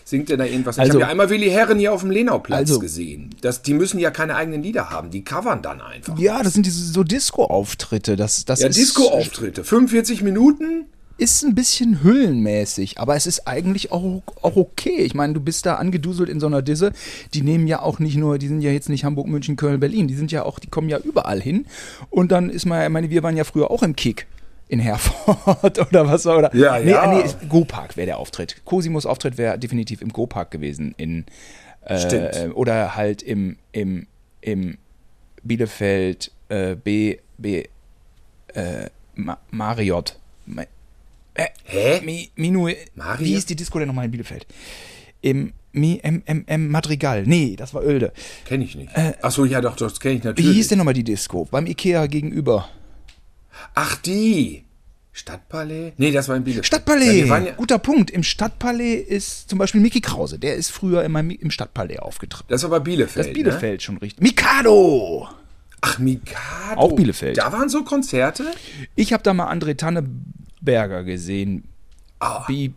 Singt 0.06 0.30
er 0.32 0.38
da 0.38 0.44
irgendwas? 0.46 0.78
ich 0.78 0.82
Also- 0.82 0.94
habe 0.94 1.02
ja 1.02 1.08
einmal 1.10 1.30
Willi 1.30 1.50
Herren 1.50 1.78
hier 1.78 1.94
auf 1.94 2.02
dem 2.02 2.10
Lenauplatz 2.12 2.60
Also- 2.70 2.80
gesehen. 2.80 3.36
Das, 3.42 3.62
die 3.62 3.74
müssen 3.76 4.00
ja 4.00 4.10
keine 4.12 4.36
eigenen 4.36 4.64
Lieder 4.64 4.90
haben. 4.90 5.12
Die 5.12 5.24
covern 5.24 5.62
dann 5.62 5.82
einfach. 5.82 6.18
Ja, 6.18 6.42
das 6.42 6.54
sind 6.54 6.66
diese 6.66 6.84
so 6.92 7.04
Disco-Auftritte. 7.04 8.16
Das, 8.16 8.44
das 8.46 8.60
Ja, 8.62 8.70
Disco-Auftritte. 8.70 9.64
45 9.64 10.22
Minuten. 10.24 10.86
ist 11.22 11.44
ein 11.44 11.54
bisschen 11.54 12.02
hüllenmäßig, 12.02 12.98
aber 12.98 13.18
es 13.18 13.28
ist 13.28 13.46
eigentlich 13.46 13.92
auch, 13.92 14.24
auch 14.42 14.56
okay. 14.56 15.00
Ich 15.02 15.14
meine, 15.14 15.34
du 15.34 15.42
bist 15.42 15.66
da 15.66 15.76
angeduselt 15.76 16.30
in 16.30 16.40
so 16.40 16.48
einer 16.48 16.62
Disse. 16.62 16.94
Die 17.34 17.42
nehmen 17.42 17.68
ja 17.68 17.82
auch 17.82 18.00
nicht 18.00 18.16
nur, 18.16 18.38
die 18.38 18.48
sind 18.48 18.62
ja 18.62 18.72
jetzt 18.72 18.88
nicht 18.88 19.04
Hamburg, 19.04 19.28
München, 19.28 19.58
Köln, 19.58 19.82
Berlin. 19.82 20.08
Die 20.08 20.16
sind 20.16 20.32
ja 20.32 20.44
auch, 20.44 20.60
die 20.60 20.68
kommen 20.70 20.88
ja 20.88 20.98
überall 20.98 21.42
hin. 21.42 21.66
Und 22.10 22.32
dann 22.32 22.50
ist 22.50 22.66
man, 22.66 22.84
ich 22.84 22.90
meine, 22.90 23.10
wir 23.10 23.22
waren 23.22 23.36
ja 23.36 23.44
früher 23.44 23.70
auch 23.70 23.84
im 23.84 23.98
Kick. 23.98 24.28
In 24.70 24.80
Herford 24.80 25.80
oder 25.90 26.08
was 26.08 26.26
oder 26.28 26.56
Ja, 26.56 26.80
nee, 26.80 26.92
ja. 26.92 27.08
nee, 27.12 27.24
Go-Park 27.50 27.98
wäre 27.98 28.06
der 28.06 28.18
Auftritt. 28.20 28.64
Cosimos 28.66 29.06
Auftritt 29.06 29.38
wäre 29.38 29.58
definitiv 29.60 30.02
im 30.02 30.10
Go-Park 30.14 30.52
gewesen 30.52 30.94
in 30.98 31.26
Stimmt. 31.98 32.36
äh, 32.36 32.50
oder 32.54 32.96
halt 32.96 33.22
im 33.24 33.58
im 33.72 34.06
im 34.42 34.78
Bielefeld 35.44 36.32
äh, 36.50 36.76
B 36.76 37.18
B 37.38 37.64
äh, 38.54 38.90
Ma 39.16 39.38
Marriott 39.52 40.18
Ma- 40.46 40.64
Hä? 41.64 42.02
Mi, 42.04 42.30
Minu, 42.36 42.70
Mario? 42.96 43.26
wie 43.26 43.34
hieß 43.34 43.46
die 43.46 43.56
Disco 43.56 43.80
denn 43.80 43.88
nochmal 43.88 44.06
in 44.06 44.12
Bielefeld? 44.12 44.46
Im 45.22 45.54
Mi, 45.72 46.00
M, 46.04 46.22
M, 46.26 46.44
M 46.48 46.68
Madrigal. 46.70 47.24
Nee, 47.26 47.56
das 47.56 47.74
war 47.74 47.84
Oelde. 47.84 48.12
Kenne 48.46 48.64
ich 48.66 48.76
nicht. 48.76 48.90
Achso, 49.22 49.46
ja 49.46 49.62
doch, 49.62 49.76
das 49.76 50.00
kenne 50.00 50.16
ich 50.16 50.24
Wie 50.24 50.28
natürlich. 50.28 50.56
hieß 50.58 50.68
denn 50.70 50.78
nochmal 50.80 50.94
die 50.96 51.04
Disco? 51.04 51.46
Beim 51.50 51.66
Ikea 51.68 52.08
gegenüber. 52.08 52.68
Ach, 53.76 53.96
die. 53.96 54.66
Stadtpalais? 55.12 55.94
Nee, 55.98 56.12
das 56.12 56.30
war 56.30 56.36
in 56.38 56.44
Bielefeld. 56.44 56.66
Stadtpalais. 56.68 57.28
Ja, 57.28 57.38
ja, 57.40 57.52
Guter 57.54 57.78
Punkt. 57.80 58.10
Im 58.12 58.24
Stadtpalais 58.24 59.02
ist 59.02 59.50
zum 59.50 59.60
Beispiel 59.60 59.82
Mickey 59.82 60.00
Krause. 60.02 60.40
Der 60.40 60.56
ist 60.56 60.72
früher 60.72 61.04
immer 61.04 61.20
im 61.20 61.52
Stadtpalais 61.52 62.00
aufgetreten. 62.00 62.46
das 62.48 62.64
war 62.64 62.70
bei 62.70 62.80
Bielefeld. 62.80 63.18
Das 63.18 63.28
ist 63.28 63.34
Bielefeld 63.34 63.82
schon 63.84 63.98
richtig. 63.98 64.22
Mikado! 64.24 65.28
Ne? 65.30 65.36
Ach, 65.82 65.98
Mikado. 66.00 66.80
Auch 66.80 66.92
Bielefeld. 66.94 67.38
Da 67.38 67.52
waren 67.52 67.70
so 67.70 67.84
Konzerte? 67.84 68.46
Ich 68.96 69.12
habe 69.14 69.24
da 69.24 69.34
mal 69.34 69.52
André 69.52 69.76
Tanneberger 69.78 71.04
gesehen. 71.04 71.64
Ah. 72.20 72.44
Wie. 72.48 72.74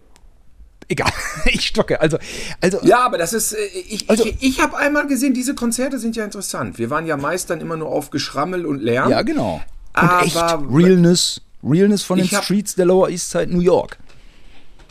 Egal, 0.89 1.11
ich 1.47 1.67
stocke. 1.67 2.01
Also, 2.01 2.19
also 2.61 2.81
Ja, 2.83 3.05
aber 3.05 3.19
das 3.19 3.33
ist. 3.33 3.53
äh, 3.53 3.59
Ich, 3.89 4.09
Also- 4.11 4.25
ich, 4.27 4.37
ich 4.41 4.61
habe 4.61 4.77
einmal 4.77 5.07
gesehen, 5.07 5.33
diese 5.35 5.55
Konzerte 5.55 5.99
sind 5.99 6.17
ja 6.17 6.25
interessant. 6.25 6.79
Wir 6.79 6.91
waren 6.91 7.07
ja 7.07 7.17
meist 7.17 7.51
dann 7.51 7.61
immer 7.61 7.77
nur 7.77 7.89
auf 7.89 8.11
Geschrammel 8.11 8.67
und 8.67 8.81
Lärm. 8.83 9.11
ja, 9.11 9.23
genau. 9.23 9.61
Und 9.95 10.03
Aber- 10.09 10.25
echt 10.25 10.37
Realness. 10.37 11.41
Realness 11.65 12.03
von 12.03 12.19
den 12.19 12.27
Streets 12.27 12.75
der 12.75 12.87
Lower 12.87 13.09
East 13.09 13.31
Side 13.31 13.47
New 13.53 13.61
York. 13.61 13.99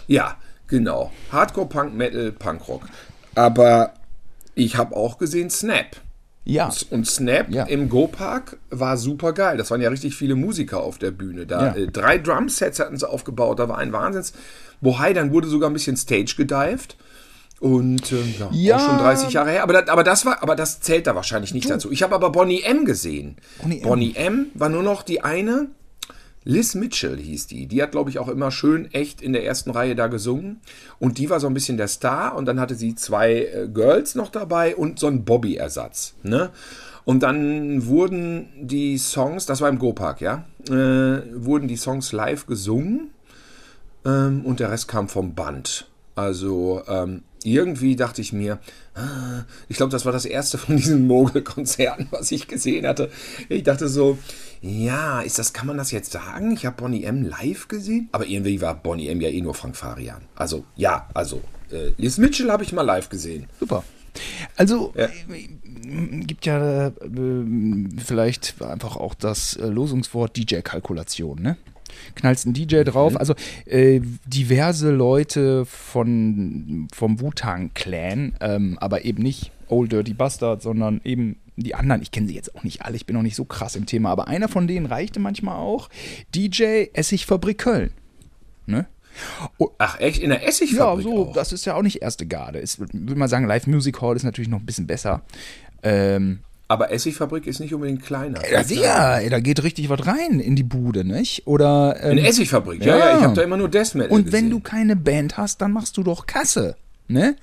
Ja, 0.08 0.38
genau. 0.68 1.12
Hardcore, 1.32 1.68
Punk, 1.68 1.94
Metal, 1.96 2.32
Punkrock. 2.32 2.84
Aber 3.36 3.94
ich 4.56 4.76
habe 4.78 4.96
auch 4.96 5.18
gesehen 5.18 5.50
Snap. 5.50 5.98
Ja. 6.44 6.72
Und 6.90 7.08
Snap 7.08 7.50
Ja. 7.50 7.66
im 7.66 7.88
Go-Park 7.90 8.58
war 8.72 8.98
super 8.98 9.32
geil. 9.34 9.58
Das 9.58 9.70
waren 9.70 9.82
ja 9.82 9.90
richtig 9.90 10.16
viele 10.16 10.36
Musiker 10.36 10.82
auf 10.82 10.98
der 10.98 11.12
Bühne. 11.12 11.46
Da 11.46 11.68
Ja. 11.68 11.76
äh, 11.76 11.88
drei 11.88 12.18
Drumsets 12.18 12.80
hatten 12.80 12.98
sie 12.98 13.08
aufgebaut. 13.08 13.60
Da 13.60 13.70
war 13.70 13.78
ein 13.78 13.92
Wahnsinns. 13.94 14.34
Bohai, 14.82 15.14
dann 15.14 15.32
wurde 15.32 15.48
sogar 15.48 15.70
ein 15.70 15.74
bisschen 15.74 15.98
Stage 15.98 16.34
gedived. 16.38 16.96
Und 17.62 18.12
äh, 18.12 18.24
ja, 18.40 18.50
Ja. 18.52 18.80
schon 18.80 18.98
30 18.98 19.32
Jahre 19.34 19.52
her. 19.52 19.64
Aber 19.64 19.74
das, 19.74 19.88
aber 19.88 20.04
das 20.04 20.26
war, 20.26 20.42
aber 20.42 20.56
das 20.56 20.82
zählt 20.82 21.06
da 21.08 21.16
wahrscheinlich 21.16 21.54
nicht 21.54 21.70
dazu. 21.70 21.92
Ich 21.92 22.02
habe 22.04 22.16
aber 22.16 22.32
Bonnie 22.32 22.64
M 22.64 22.84
gesehen. 22.86 23.38
Bonnie 23.62 23.78
M. 23.78 23.84
Bonnie 23.88 24.16
M 24.16 24.48
war 24.56 24.68
nur 24.68 24.82
noch 24.84 25.04
die 25.04 25.24
eine. 25.24 25.68
Liz 26.44 26.74
Mitchell 26.74 27.18
hieß 27.20 27.46
die. 27.46 27.68
Die 27.68 27.84
hat, 27.84 27.92
glaube 27.92 28.10
ich, 28.10 28.18
auch 28.18 28.28
immer 28.28 28.50
schön 28.50 28.92
echt 28.94 29.22
in 29.22 29.32
der 29.32 29.46
ersten 29.46 29.70
Reihe 29.70 29.94
da 29.96 30.08
gesungen. 30.08 30.60
Und 30.98 31.20
die 31.20 31.30
war 31.30 31.40
so 31.40 31.46
ein 31.46 31.54
bisschen 31.54 31.78
der 31.78 31.88
Star. 31.88 32.36
Und 32.36 32.46
dann 32.48 32.60
hatte 32.60 32.74
sie 32.74 32.96
zwei 32.96 33.44
äh, 33.44 33.70
Girls 33.72 34.16
noch 34.16 34.30
dabei 34.32 34.76
und 34.76 34.98
so 34.98 35.06
einen 35.06 35.24
Bobby-Ersatz. 35.24 36.16
Ne? 36.24 36.50
Und 37.06 37.22
dann 37.22 37.86
wurden 37.86 38.50
die 38.60 38.98
Songs, 38.98 39.46
das 39.46 39.62
war 39.62 39.70
im 39.70 39.78
Go-Park, 39.78 40.20
ja, 40.22 40.46
äh, 40.68 40.74
wurden 41.36 41.68
die 41.68 41.76
Songs 41.78 42.12
live 42.12 42.48
gesungen. 42.48 43.12
Ähm, 44.04 44.42
und 44.44 44.60
der 44.60 44.72
Rest 44.72 44.88
kam 44.88 45.10
vom 45.10 45.36
Band. 45.36 45.88
Also 46.16 46.82
ähm, 46.88 47.22
irgendwie 47.44 47.96
dachte 47.96 48.22
ich 48.22 48.34
mir, 48.34 48.60
ah, 48.96 49.44
ich 49.70 49.78
glaube, 49.78 49.92
das 49.92 50.06
war 50.06 50.12
das 50.12 50.26
erste 50.26 50.58
von 50.58 50.78
diesen 50.78 51.08
Mogel-Konzerten, 51.08 52.08
was 52.12 52.32
ich 52.32 52.48
gesehen 52.48 52.86
hatte. 52.88 53.10
Ich 53.50 53.64
dachte 53.64 53.88
so, 53.88 54.18
ja, 54.62 55.22
ist 55.22 55.40
das, 55.40 55.54
kann 55.54 55.68
man 55.68 55.78
das 55.78 55.92
jetzt 55.92 56.12
sagen? 56.12 56.52
Ich 56.52 56.66
habe 56.66 56.76
Bonnie 56.82 57.04
M 57.04 57.24
live 57.24 57.68
gesehen. 57.68 58.10
Aber 58.12 58.28
irgendwie 58.28 58.62
war 58.62 58.76
Bonnie 58.76 59.08
M 59.08 59.22
ja 59.22 59.30
eh 59.30 59.42
nur 59.42 59.54
Frank 59.56 59.76
Farian. 59.76 60.22
Also 60.36 60.66
ja, 60.76 61.10
also 61.14 61.42
äh, 61.72 61.92
Liz 61.98 62.18
Mitchell 62.18 62.52
habe 62.52 62.64
ich 62.64 62.74
mal 62.74 62.84
live 62.84 63.10
gesehen. 63.10 63.48
Super. 63.60 63.84
Also, 64.58 64.94
Ja. 64.96 65.06
äh, 65.06 66.20
gibt 66.26 66.46
ja 66.46 66.88
äh, 66.88 66.92
vielleicht 67.98 68.62
einfach 68.62 68.98
auch 68.98 69.14
das 69.14 69.56
äh, 69.56 69.68
Losungswort 69.68 70.36
DJ-Kalkulation, 70.36 71.42
ne? 71.42 71.58
Knallst 72.16 72.46
einen 72.46 72.54
DJ 72.54 72.84
drauf. 72.84 73.16
Also 73.18 73.34
äh, 73.66 74.02
diverse 74.26 74.92
Leute 74.92 75.66
von, 75.66 76.88
vom 76.94 77.20
Wu-Tang-Clan, 77.20 78.34
ähm, 78.40 78.78
aber 78.80 79.06
eben 79.06 79.22
nicht 79.24 79.52
Old 79.68 79.92
Dirty 79.92 80.14
Bastard, 80.14 80.62
sondern 80.62 81.02
eben 81.04 81.38
die 81.56 81.76
anderen. 81.76 82.02
Ich 82.02 82.12
kenne 82.12 82.28
sie 82.28 82.36
jetzt 82.36 82.56
auch 82.56 82.64
nicht 82.64 82.84
alle, 82.84 82.96
ich 82.96 83.06
bin 83.06 83.16
noch 83.16 83.24
nicht 83.24 83.36
so 83.36 83.46
krass 83.46 83.76
im 83.76 83.86
Thema, 83.86 84.10
aber 84.10 84.28
einer 84.28 84.48
von 84.48 84.68
denen 84.68 84.86
reichte 84.86 85.20
manchmal 85.20 85.58
auch. 85.58 85.90
DJ 86.36 86.86
Essigfabrik 86.94 87.58
Köln. 87.58 87.92
Ne? 88.66 88.86
Ach 89.78 90.00
echt, 90.00 90.22
in 90.22 90.30
der 90.30 90.48
Essigfabrik 90.48 91.06
Ja, 91.06 91.12
so, 91.12 91.28
auch? 91.30 91.34
das 91.34 91.52
ist 91.52 91.66
ja 91.66 91.76
auch 91.76 91.82
nicht 91.82 92.02
erste 92.02 92.26
Garde. 92.26 92.60
Ich 92.62 92.80
würde 92.80 93.16
mal 93.16 93.28
sagen, 93.28 93.46
Live 93.46 93.68
Music 93.68 94.02
Hall 94.02 94.16
ist 94.16 94.24
natürlich 94.24 94.50
noch 94.50 94.60
ein 94.60 94.66
bisschen 94.66 94.88
besser. 94.88 95.24
Ähm, 95.84 96.40
Aber 96.72 96.90
Essigfabrik 96.92 97.48
ist 97.48 97.60
nicht 97.60 97.74
unbedingt 97.74 98.02
kleiner. 98.02 98.40
ja, 98.50 98.64
sicher, 98.64 99.20
ey, 99.20 99.30
da 99.30 99.42
geht 99.42 99.62
richtig 99.62 99.90
was 99.90 100.08
rein 100.08 100.40
in 100.40 100.56
die 100.56 100.64
Bude, 100.64 101.04
nicht? 101.04 101.46
Oder 101.46 101.98
ähm, 102.02 102.12
Eine 102.12 102.28
Essigfabrik, 102.28 102.86
ja, 102.86 102.98
Ja. 102.98 103.10
ja, 103.10 103.18
ich 103.18 103.24
habe 103.24 103.34
da 103.36 103.42
immer 103.42 103.58
nur 103.58 103.68
Death 103.68 103.94
Metal 103.96 104.10
und 104.12 104.28
wenn 104.28 104.46
gesehen. 104.46 104.50
du 104.52 104.60
keine 104.62 104.96
Band 104.96 105.36
hast, 105.38 105.62
dann 105.62 105.74
machst 105.74 105.98
du 105.98 106.04
doch 106.04 106.28
Kasse. 106.28 106.76
Ne? 107.10 107.36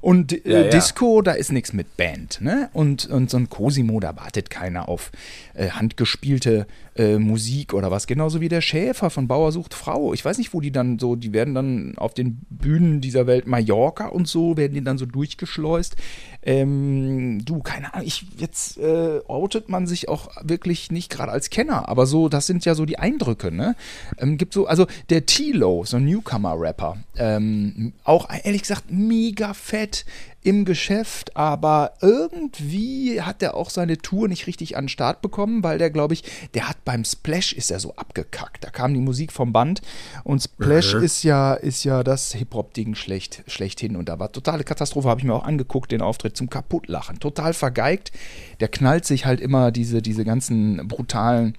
Und 0.00 0.32
äh, 0.32 0.40
Ja, 0.50 0.60
ja. 0.62 0.70
Disco, 0.70 1.22
da 1.22 1.30
ist 1.30 1.52
nichts 1.52 1.72
mit 1.72 1.96
Band. 1.96 2.40
Ne? 2.40 2.70
Und, 2.72 3.06
und 3.06 3.30
so 3.30 3.36
ein 3.36 3.48
Cosimo, 3.48 4.00
da 4.00 4.16
wartet 4.16 4.50
keiner 4.50 4.88
auf 4.88 5.12
äh, 5.54 5.70
handgespielte 5.70 6.66
äh, 6.96 7.18
Musik 7.18 7.74
oder 7.74 7.90
was. 7.90 8.06
Genauso 8.06 8.40
wie 8.40 8.48
der 8.48 8.60
Schäfer 8.60 9.10
von 9.10 9.28
Bauer 9.28 9.52
sucht 9.52 9.74
Frau. 9.74 10.12
Ich 10.12 10.24
weiß 10.24 10.38
nicht, 10.38 10.52
wo 10.52 10.60
die 10.60 10.72
dann 10.72 10.98
so, 10.98 11.16
die 11.16 11.32
werden 11.32 11.54
dann 11.54 11.94
auf 11.96 12.14
den 12.14 12.40
Bühnen 12.50 13.00
dieser 13.00 13.26
Welt, 13.26 13.46
Mallorca 13.46 14.08
und 14.08 14.28
so, 14.28 14.56
werden 14.56 14.74
die 14.74 14.84
dann 14.84 14.98
so 14.98 15.06
durchgeschleust. 15.06 15.96
Ähm, 16.42 17.44
du, 17.44 17.60
keine 17.60 17.94
Ahnung, 17.94 18.06
ich, 18.06 18.26
jetzt 18.36 18.78
äh, 18.78 19.20
outet 19.28 19.68
man 19.68 19.86
sich 19.86 20.08
auch 20.08 20.30
wirklich 20.42 20.90
nicht 20.90 21.10
gerade 21.10 21.30
als 21.30 21.50
Kenner, 21.50 21.88
aber 21.88 22.06
so, 22.06 22.28
das 22.28 22.46
sind 22.46 22.64
ja 22.64 22.74
so 22.74 22.84
die 22.84 22.98
Eindrücke, 22.98 23.52
ne? 23.52 23.76
Ähm, 24.18 24.38
gibt 24.38 24.52
so, 24.52 24.66
also 24.66 24.86
der 25.08 25.24
Tilo, 25.26 25.84
so 25.84 25.98
ein 25.98 26.04
Newcomer-Rapper, 26.04 26.96
ähm, 27.16 27.92
auch 28.02 28.28
ehrlich 28.42 28.62
gesagt 28.62 28.90
mega 28.90 29.54
fett 29.54 30.04
im 30.44 30.64
Geschäft, 30.64 31.36
aber 31.36 31.92
irgendwie 32.00 33.20
hat 33.20 33.42
er 33.42 33.54
auch 33.54 33.70
seine 33.70 33.98
Tour 33.98 34.28
nicht 34.28 34.46
richtig 34.46 34.76
an 34.76 34.84
den 34.84 34.88
Start 34.88 35.22
bekommen, 35.22 35.62
weil 35.62 35.78
der, 35.78 35.90
glaube 35.90 36.14
ich, 36.14 36.24
der 36.54 36.68
hat 36.68 36.84
beim 36.84 37.04
Splash 37.04 37.52
ist 37.52 37.70
er 37.70 37.78
so 37.78 37.94
abgekackt. 37.96 38.64
Da 38.64 38.70
kam 38.70 38.92
die 38.94 39.00
Musik 39.00 39.32
vom 39.32 39.52
Band 39.52 39.82
und 40.24 40.42
Splash 40.42 40.94
ist 40.94 41.22
ja, 41.22 41.54
ist 41.54 41.84
ja 41.84 42.02
das 42.02 42.32
Hip-Hop-Ding 42.32 42.94
schlecht, 42.94 43.44
schlechthin 43.46 43.96
und 43.96 44.08
da 44.08 44.18
war 44.18 44.32
totale 44.32 44.64
Katastrophe, 44.64 45.08
habe 45.08 45.20
ich 45.20 45.26
mir 45.26 45.34
auch 45.34 45.44
angeguckt, 45.44 45.92
den 45.92 46.02
Auftritt 46.02 46.36
zum 46.36 46.50
Kaputtlachen. 46.50 47.20
Total 47.20 47.54
vergeigt. 47.54 48.12
Der 48.60 48.68
knallt 48.68 49.04
sich 49.04 49.24
halt 49.26 49.40
immer 49.40 49.70
diese, 49.70 50.02
diese 50.02 50.24
ganzen 50.24 50.88
brutalen 50.88 51.56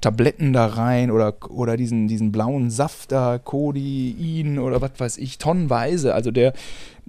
Tabletten 0.00 0.52
da 0.52 0.66
rein 0.66 1.10
oder, 1.10 1.34
oder 1.50 1.76
diesen, 1.76 2.06
diesen 2.08 2.30
blauen 2.30 2.70
Saft 2.70 3.10
da, 3.12 3.38
Codein 3.38 4.58
oder 4.58 4.80
was 4.80 4.92
weiß 4.98 5.18
ich, 5.18 5.38
tonnenweise. 5.38 6.14
Also 6.14 6.30
der, 6.30 6.52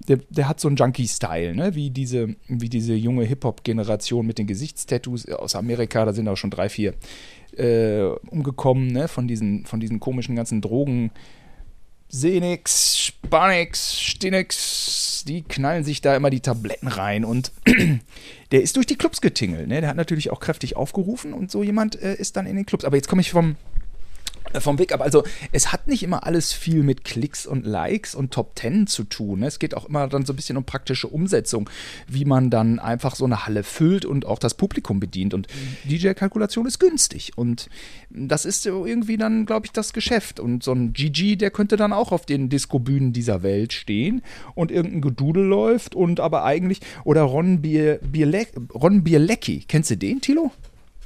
der, 0.08 0.18
der 0.30 0.50
hat 0.50 0.60
so 0.60 0.68
einen 0.68 0.78
Junkie-Style, 0.78 1.56
ne? 1.56 1.76
wie, 1.76 1.92
diese, 1.92 2.36
wie 2.48 2.70
diese 2.70 2.96
junge 2.96 3.26
Hip-Hop-Generation 3.26 4.26
mit 4.26 4.40
den 4.40 4.48
Gesichtstattoos 4.48 5.30
aus 5.30 5.56
Amerika, 5.56 6.06
da 6.06 6.14
sind 6.14 6.28
auch 6.28 6.38
schon 6.38 6.50
drei, 6.50 6.70
vier 6.70 6.96
äh, 7.58 8.06
umgekommen, 8.30 8.88
ne? 8.88 9.08
von, 9.08 9.28
diesen, 9.28 9.66
von 9.66 9.80
diesen 9.80 10.00
komischen 10.00 10.36
ganzen 10.36 10.62
Drogen. 10.62 11.12
Senix, 12.10 12.98
Spanix, 12.98 14.00
Stinix, 14.02 15.24
die 15.28 15.44
knallen 15.44 15.84
sich 15.84 16.02
da 16.02 16.16
immer 16.16 16.32
die 16.32 16.40
Tabletten 16.40 16.88
rein 16.88 17.24
und 17.24 17.52
der 18.52 18.62
ist 18.62 18.76
durch 18.76 18.88
die 18.88 18.96
Clubs 18.96 19.22
getingelt. 19.22 19.68
Ne? 19.68 19.82
Der 19.82 19.90
hat 19.90 19.96
natürlich 19.96 20.32
auch 20.32 20.40
kräftig 20.40 20.76
aufgerufen 20.76 21.34
und 21.34 21.52
so 21.52 21.62
jemand 21.62 22.02
äh, 22.02 22.16
ist 22.16 22.36
dann 22.36 22.48
in 22.48 22.56
den 22.56 22.66
Clubs. 22.66 22.84
Aber 22.84 22.96
jetzt 22.96 23.08
komme 23.08 23.22
ich 23.22 23.30
vom, 23.30 23.58
vom 24.60 24.80
Weg 24.80 24.94
ab. 24.94 25.02
Also 25.02 25.24
es 25.52 25.72
hat 25.72 25.88
nicht 25.88 26.04
immer 26.04 26.26
alles 26.26 26.54
viel 26.54 26.84
mit 26.84 27.04
Klicks 27.04 27.46
und 27.46 27.66
Likes 27.66 28.16
und 28.16 28.32
Top 28.32 28.56
Ten 28.56 28.88
zu 28.88 29.04
tun. 29.04 29.42
Ne? 29.42 29.48
Es 29.48 29.60
geht 29.60 29.76
auch 29.76 29.88
immer 29.88 30.08
dann 30.08 30.26
so 30.26 30.34
ein 30.34 30.36
bisschen 30.36 30.58
um 30.58 30.64
praktische 30.64 31.08
Umsetzung, 31.08 31.70
wie 32.08 32.26
man 32.26 32.50
dann 32.50 32.80
einfach 32.80 33.16
so 33.16 33.26
eine 33.26 33.46
Halle 33.46 33.64
füllt 33.64 34.06
und 34.06 34.26
auch 34.26 34.40
das 34.40 34.56
Publikum 34.56 35.00
bedient. 35.00 35.34
Und 35.34 35.48
DJ-Kalkulation 35.86 36.66
ist 36.66 36.80
günstig. 36.80 37.34
Und 37.36 37.70
das 38.10 38.46
ist 38.46 38.66
irgendwie 38.66 39.18
dann, 39.18 39.46
glaube 39.46 39.66
ich, 39.66 39.72
das 39.72 39.94
Geschäft. 39.94 40.40
Und 40.40 40.64
so 40.64 40.72
ein 40.72 40.94
GG, 40.94 41.36
der 41.36 41.52
könnte 41.52 41.78
dann 41.78 41.94
auch 41.94 42.12
auf 42.12 42.26
den 42.26 42.50
Disco-Bühnen 42.50 43.14
dieser 43.14 43.44
Welt 43.44 43.74
stehen 43.74 44.22
und 44.56 44.72
irgendein 44.72 45.02
Gedudel 45.02 45.44
läuft 45.44 45.96
und 45.96 46.20
aber 46.20 46.44
eigentlich, 46.44 46.80
oder 47.04 47.24
Ron, 47.24 47.62
Bier, 47.62 48.00
Bierle 48.02 48.48
Ron 48.74 49.04
Bierlecki, 49.04 49.66
kennst 49.68 49.92
du 49.92 49.98
den, 49.98 50.22
Tilo? 50.22 50.52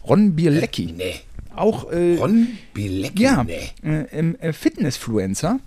Ron 0.08 0.36
Bierlecki. 0.36 0.94
Nee. 0.96 1.16
Auch 1.56 1.92
äh, 1.92 2.18
Ron 2.18 2.48
Bilecki? 2.74 3.24
ja, 3.24 3.44
Nee. 3.44 3.72
äh, 3.84 4.34
äh, 4.40 4.54
Fitnessfluencer. 4.54 5.60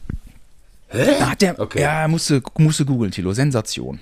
Hä? 0.89 1.21
Hat 1.21 1.43
der, 1.43 1.59
Okay. 1.59 1.81
ja, 1.81 2.07
musste, 2.09 2.43
musste 2.59 2.85
googeln, 2.85 3.11
Tilo, 3.11 3.33
Sensation. 3.33 3.99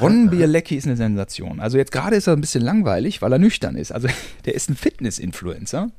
Ron 0.00 0.30
Bielecki 0.30 0.76
ist 0.76 0.86
eine 0.86 0.96
Sensation. 0.96 1.60
Also 1.60 1.76
jetzt 1.76 1.92
gerade 1.92 2.16
ist 2.16 2.26
er 2.26 2.32
ein 2.34 2.40
bisschen 2.40 2.62
langweilig, 2.62 3.20
weil 3.20 3.32
er 3.32 3.38
nüchtern 3.38 3.76
ist. 3.76 3.92
Also 3.92 4.08
der 4.44 4.54
ist 4.54 4.70
ein 4.70 4.76
Fitness-Influencer. 4.76 5.90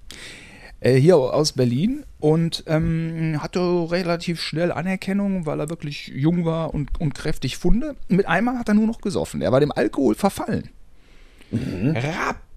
Äh, 0.79 0.95
hier 0.95 1.15
aus 1.17 1.51
Berlin 1.53 2.03
und 2.19 2.63
ähm, 2.67 3.37
hatte 3.39 3.59
relativ 3.59 4.41
schnell 4.41 4.71
Anerkennung, 4.71 5.45
weil 5.45 5.59
er 5.59 5.69
wirklich 5.69 6.07
jung 6.07 6.43
war 6.43 6.73
und, 6.73 6.99
und 6.99 7.13
kräftig 7.13 7.57
funde. 7.57 7.95
Mit 8.07 8.25
einmal 8.25 8.57
hat 8.57 8.67
er 8.67 8.73
nur 8.73 8.87
noch 8.87 8.99
gesoffen. 8.99 9.41
Er 9.41 9.51
war 9.51 9.59
dem 9.59 9.71
Alkohol 9.71 10.15
verfallen. 10.15 10.69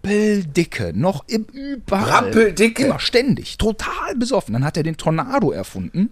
Rappeldicke, 0.07 0.93
noch 0.95 1.25
im 1.29 1.45
überall. 1.53 2.05
Rappeldicke? 2.05 2.85
Immer 2.87 2.99
ständig, 3.01 3.59
total 3.59 4.15
besoffen. 4.17 4.53
Dann 4.53 4.65
hat 4.65 4.77
er 4.77 4.83
den 4.83 4.97
Tornado 4.97 5.51
erfunden. 5.51 6.11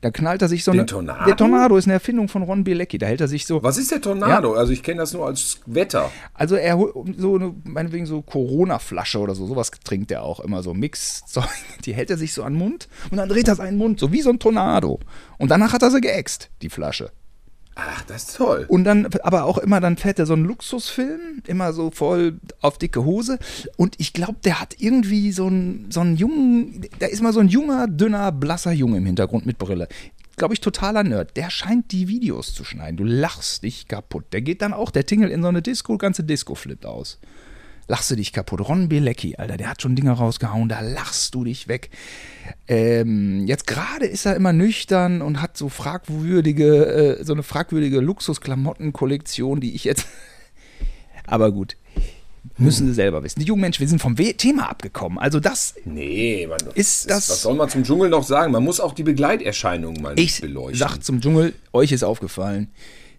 Da 0.00 0.10
knallt 0.10 0.42
er 0.42 0.48
sich 0.48 0.64
so 0.64 0.72
Den 0.72 0.80
eine. 0.80 0.86
Tornado? 0.86 1.24
Der 1.26 1.36
Tornado 1.36 1.76
ist 1.76 1.84
eine 1.84 1.94
Erfindung 1.94 2.28
von 2.28 2.42
Ron 2.42 2.64
Bielecki. 2.64 2.98
Da 2.98 3.06
hält 3.06 3.20
er 3.20 3.28
sich 3.28 3.46
so. 3.46 3.62
Was 3.62 3.76
ist 3.76 3.90
der 3.90 4.00
Tornado? 4.00 4.54
Also 4.54 4.72
ich 4.72 4.82
kenne 4.82 5.00
das 5.00 5.12
nur 5.12 5.26
als 5.26 5.60
Wetter. 5.66 6.10
Also 6.34 6.56
er 6.56 6.76
holt 6.78 6.94
so 7.18 7.36
eine, 7.36 7.54
meinetwegen 7.64 8.06
so 8.06 8.22
Corona-Flasche 8.22 9.18
oder 9.18 9.34
so, 9.34 9.46
sowas 9.46 9.70
trinkt 9.84 10.10
er 10.10 10.22
auch 10.22 10.40
immer 10.40 10.62
so 10.62 10.74
Mix-Zeug. 10.74 11.44
Die 11.84 11.94
hält 11.94 12.10
er 12.10 12.16
sich 12.16 12.32
so 12.32 12.42
an 12.42 12.54
den 12.54 12.58
Mund 12.58 12.88
und 13.10 13.18
dann 13.18 13.28
dreht 13.28 13.48
er 13.48 13.54
seinen 13.56 13.76
Mund, 13.78 14.00
so 14.00 14.12
wie 14.12 14.22
so 14.22 14.30
ein 14.30 14.38
Tornado. 14.38 15.00
Und 15.38 15.50
danach 15.50 15.72
hat 15.72 15.82
er 15.82 15.90
sie 15.90 16.00
geäxt, 16.00 16.50
die 16.62 16.70
Flasche. 16.70 17.10
Ach, 17.82 18.02
das 18.04 18.24
ist 18.24 18.36
toll. 18.36 18.66
Und 18.68 18.84
dann, 18.84 19.06
aber 19.22 19.44
auch 19.44 19.58
immer, 19.58 19.80
dann 19.80 19.96
fährt 19.96 20.18
er 20.18 20.26
so 20.26 20.34
einen 20.34 20.44
Luxusfilm, 20.44 21.42
immer 21.46 21.72
so 21.72 21.90
voll 21.90 22.38
auf 22.60 22.78
dicke 22.78 23.04
Hose. 23.04 23.38
Und 23.76 23.94
ich 23.98 24.12
glaube, 24.12 24.36
der 24.44 24.60
hat 24.60 24.76
irgendwie 24.78 25.32
so 25.32 25.46
einen, 25.46 25.90
so 25.90 26.00
einen 26.00 26.16
jungen, 26.16 26.86
da 26.98 27.06
ist 27.06 27.22
mal 27.22 27.32
so 27.32 27.40
ein 27.40 27.48
junger, 27.48 27.88
dünner, 27.88 28.32
blasser 28.32 28.72
Junge 28.72 28.98
im 28.98 29.06
Hintergrund 29.06 29.46
mit 29.46 29.58
Brille. 29.58 29.88
Glaube 30.36 30.54
ich, 30.54 30.60
totaler 30.60 31.04
Nerd. 31.04 31.36
Der 31.36 31.50
scheint 31.50 31.92
die 31.92 32.08
Videos 32.08 32.54
zu 32.54 32.64
schneiden. 32.64 32.96
Du 32.96 33.04
lachst 33.04 33.62
dich 33.62 33.88
kaputt. 33.88 34.24
Der 34.32 34.42
geht 34.42 34.62
dann 34.62 34.72
auch, 34.72 34.90
der 34.90 35.06
tingelt 35.06 35.32
in 35.32 35.42
so 35.42 35.48
eine 35.48 35.62
Disco, 35.62 35.98
ganze 35.98 36.24
Disco 36.24 36.54
flippt 36.54 36.86
aus. 36.86 37.18
Lachst 37.90 38.08
du 38.08 38.14
dich 38.14 38.32
kaputt. 38.32 38.60
Ron 38.68 38.88
Bielecki, 38.88 39.34
Alter, 39.34 39.56
der 39.56 39.68
hat 39.68 39.82
schon 39.82 39.96
Dinge 39.96 40.12
rausgehauen, 40.12 40.68
da 40.68 40.78
lachst 40.78 41.34
du 41.34 41.42
dich 41.42 41.66
weg. 41.66 41.90
Ähm, 42.68 43.48
jetzt 43.48 43.66
gerade 43.66 44.06
ist 44.06 44.26
er 44.26 44.36
immer 44.36 44.52
nüchtern 44.52 45.22
und 45.22 45.42
hat 45.42 45.56
so 45.56 45.68
fragwürdige, 45.68 47.18
äh, 47.18 47.24
so 47.24 47.32
eine 47.32 47.42
fragwürdige 47.42 47.98
Luxusklamottenkollektion, 47.98 49.58
die 49.60 49.74
ich 49.74 49.82
jetzt. 49.82 50.06
Aber 51.26 51.50
gut. 51.50 51.76
Müssen 52.58 52.86
sie 52.86 52.94
selber 52.94 53.24
wissen. 53.24 53.40
Die 53.40 53.46
jungen 53.46 53.60
Menschen, 53.62 53.80
wir 53.80 53.88
sind 53.88 54.00
vom 54.00 54.14
Thema 54.14 54.70
abgekommen. 54.70 55.18
Also 55.18 55.40
das 55.40 55.74
Nee, 55.84 56.46
man, 56.48 56.58
Ist 56.74 57.10
das- 57.10 57.28
Was 57.28 57.42
soll 57.42 57.54
man 57.54 57.68
zum 57.70 57.82
Dschungel 57.82 58.08
noch 58.08 58.22
sagen? 58.22 58.52
Man 58.52 58.62
muss 58.62 58.78
auch 58.78 58.92
die 58.94 59.02
Begleiterscheinungen 59.02 60.00
mal 60.00 60.16
Ich 60.16 60.40
beleuchten. 60.40 60.78
sag 60.78 60.98
zum 61.02 61.20
Dschungel, 61.20 61.54
euch 61.72 61.90
ist 61.90 62.04
aufgefallen. 62.04 62.68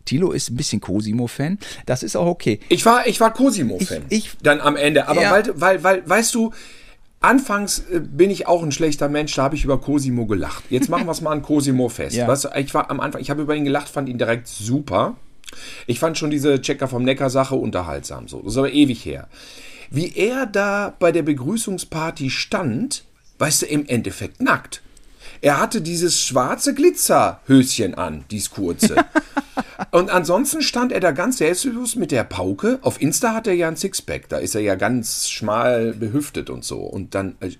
Tilo 0.06 0.32
ist 0.32 0.50
ein 0.50 0.56
bisschen 0.56 0.82
Cosimo-Fan. 0.82 1.60
Das 1.86 2.04
ist 2.04 2.16
auch 2.16 2.26
okay. 2.28 2.60
Ich 2.70 2.86
war, 2.86 3.08
ich 3.08 3.20
war 3.20 3.34
Cosimo-Fan. 3.34 4.04
Dann 4.44 4.62
am 4.62 4.76
Ende. 4.76 5.08
Aber 5.08 5.22
Ja. 5.22 5.32
weil, 5.32 5.54
weil, 5.60 5.84
weil, 5.84 6.10
weißt 6.10 6.34
du, 6.36 6.52
anfangs 7.20 7.80
äh, 7.92 8.00
bin 8.00 8.30
ich 8.32 8.48
auch 8.48 8.64
ein 8.64 8.72
schlechter 8.72 9.08
Mensch, 9.10 9.36
da 9.36 9.44
habe 9.44 9.56
ich 9.56 9.64
über 9.64 9.80
Cosimo 9.80 10.26
gelacht. 10.26 10.64
Jetzt 10.70 10.90
machen 10.90 11.06
wir 11.06 11.12
es 11.12 11.22
mal 11.22 11.32
an 11.32 11.42
Cosimo 11.42 11.90
fest. 11.90 12.16
Ja. 12.22 12.28
Weißt 12.28 12.46
du, 12.46 12.50
ich 12.58 12.74
war 12.74 12.90
am 12.90 13.00
Anfang, 13.00 13.22
ich 13.22 13.30
habe 13.30 13.42
über 13.44 13.56
ihn 13.56 13.64
gelacht, 13.66 13.90
fand 13.90 14.10
ihn 14.10 14.18
direkt 14.18 14.48
super. 14.48 15.16
Ich 15.86 16.00
fand 16.00 16.18
schon 16.18 16.32
diese 16.32 16.62
Checker 16.62 16.88
vom 16.88 17.04
Neckar-Sache 17.04 17.56
unterhaltsam. 17.56 18.28
So. 18.28 18.42
Das 18.42 18.54
ist 18.54 18.58
aber 18.58 18.72
ewig 18.72 19.06
her. 19.06 19.28
Wie 19.90 20.14
er 20.16 20.46
da 20.46 20.94
bei 20.98 21.12
der 21.12 21.24
Begrüßungsparty 21.24 22.30
stand, 22.30 23.04
weißt 23.40 23.64
du, 23.64 23.66
im 23.66 23.86
Endeffekt 23.86 24.42
nackt. 24.42 24.82
Er 25.42 25.60
hatte 25.60 25.82
dieses 25.82 26.22
schwarze 26.22 26.74
Glitzerhöschen 26.74 27.96
an, 27.96 28.24
dies 28.32 28.50
kurze. 28.52 28.96
Und 29.90 30.10
ansonsten 30.12 30.62
stand 30.62 30.92
er 30.92 31.00
da 31.00 31.12
ganz 31.12 31.38
selbstbewusst 31.38 31.96
mit 31.96 32.12
der 32.12 32.24
Pauke. 32.24 32.80
Auf 32.82 33.02
Insta 33.02 33.34
hat 33.34 33.48
er 33.48 33.54
ja 33.54 33.68
ein 33.68 33.76
Sixpack, 33.76 34.30
da 34.30 34.38
ist 34.38 34.54
er 34.54 34.62
ja 34.62 34.76
ganz 34.76 35.30
schmal 35.30 35.94
behüftet 35.94 36.50
und 36.50 36.64
so. 36.64 36.80
Und 36.80 37.16
dann, 37.16 37.36
äh, 37.40 37.52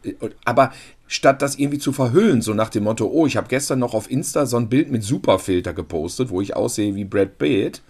aber 0.46 0.72
statt 1.08 1.42
das 1.42 1.56
irgendwie 1.58 1.80
zu 1.80 1.92
verhüllen, 1.92 2.42
so 2.42 2.54
nach 2.54 2.70
dem 2.70 2.84
Motto, 2.84 3.08
oh, 3.08 3.26
ich 3.26 3.38
habe 3.38 3.48
gestern 3.48 3.80
noch 3.80 3.94
auf 3.94 4.10
Insta 4.10 4.46
so 4.46 4.58
ein 4.58 4.70
Bild 4.70 4.92
mit 4.92 5.04
Superfilter 5.04 5.74
gepostet, 5.74 6.30
wo 6.30 6.42
ich 6.42 6.56
aussehe 6.56 6.96
wie 6.96 7.06
Brad 7.06 7.38
Pitt, 7.38 7.82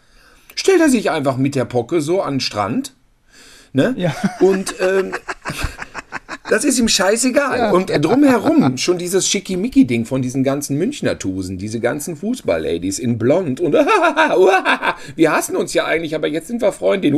stellt 0.56 0.82
er 0.82 0.90
sich 0.90 1.12
einfach 1.12 1.38
mit 1.38 1.56
der 1.56 1.66
Pocke 1.66 2.02
so 2.02 2.22
an 2.22 2.36
den 2.36 2.40
Strand. 2.40 2.96
Ne? 3.74 3.94
Ja. 3.98 4.16
Und 4.40 4.76
ähm, 4.80 5.14
Das 6.52 6.66
ist 6.66 6.78
ihm 6.78 6.90
scheißegal. 6.90 7.58
Ja. 7.58 7.72
Und 7.72 7.90
drumherum 8.04 8.76
schon 8.76 8.98
dieses 8.98 9.26
Schickimicki-Ding 9.30 10.04
von 10.04 10.22
diesen 10.22 10.44
ganzen 10.44 10.78
Münchner 10.78 11.18
Tusen, 11.18 11.58
diese 11.58 11.80
ganzen 11.80 12.18
Fußball-Ladies 12.18 13.00
in 13.00 13.18
Blond 13.18 13.62
und 13.62 13.72
wir 15.16 15.32
hassen 15.32 15.56
uns 15.56 15.74
ja 15.74 15.86
eigentlich, 15.86 16.14
aber 16.14 16.28
jetzt 16.28 16.48
sind 16.48 16.62
wir 16.62 16.74
Freundin. 16.74 17.16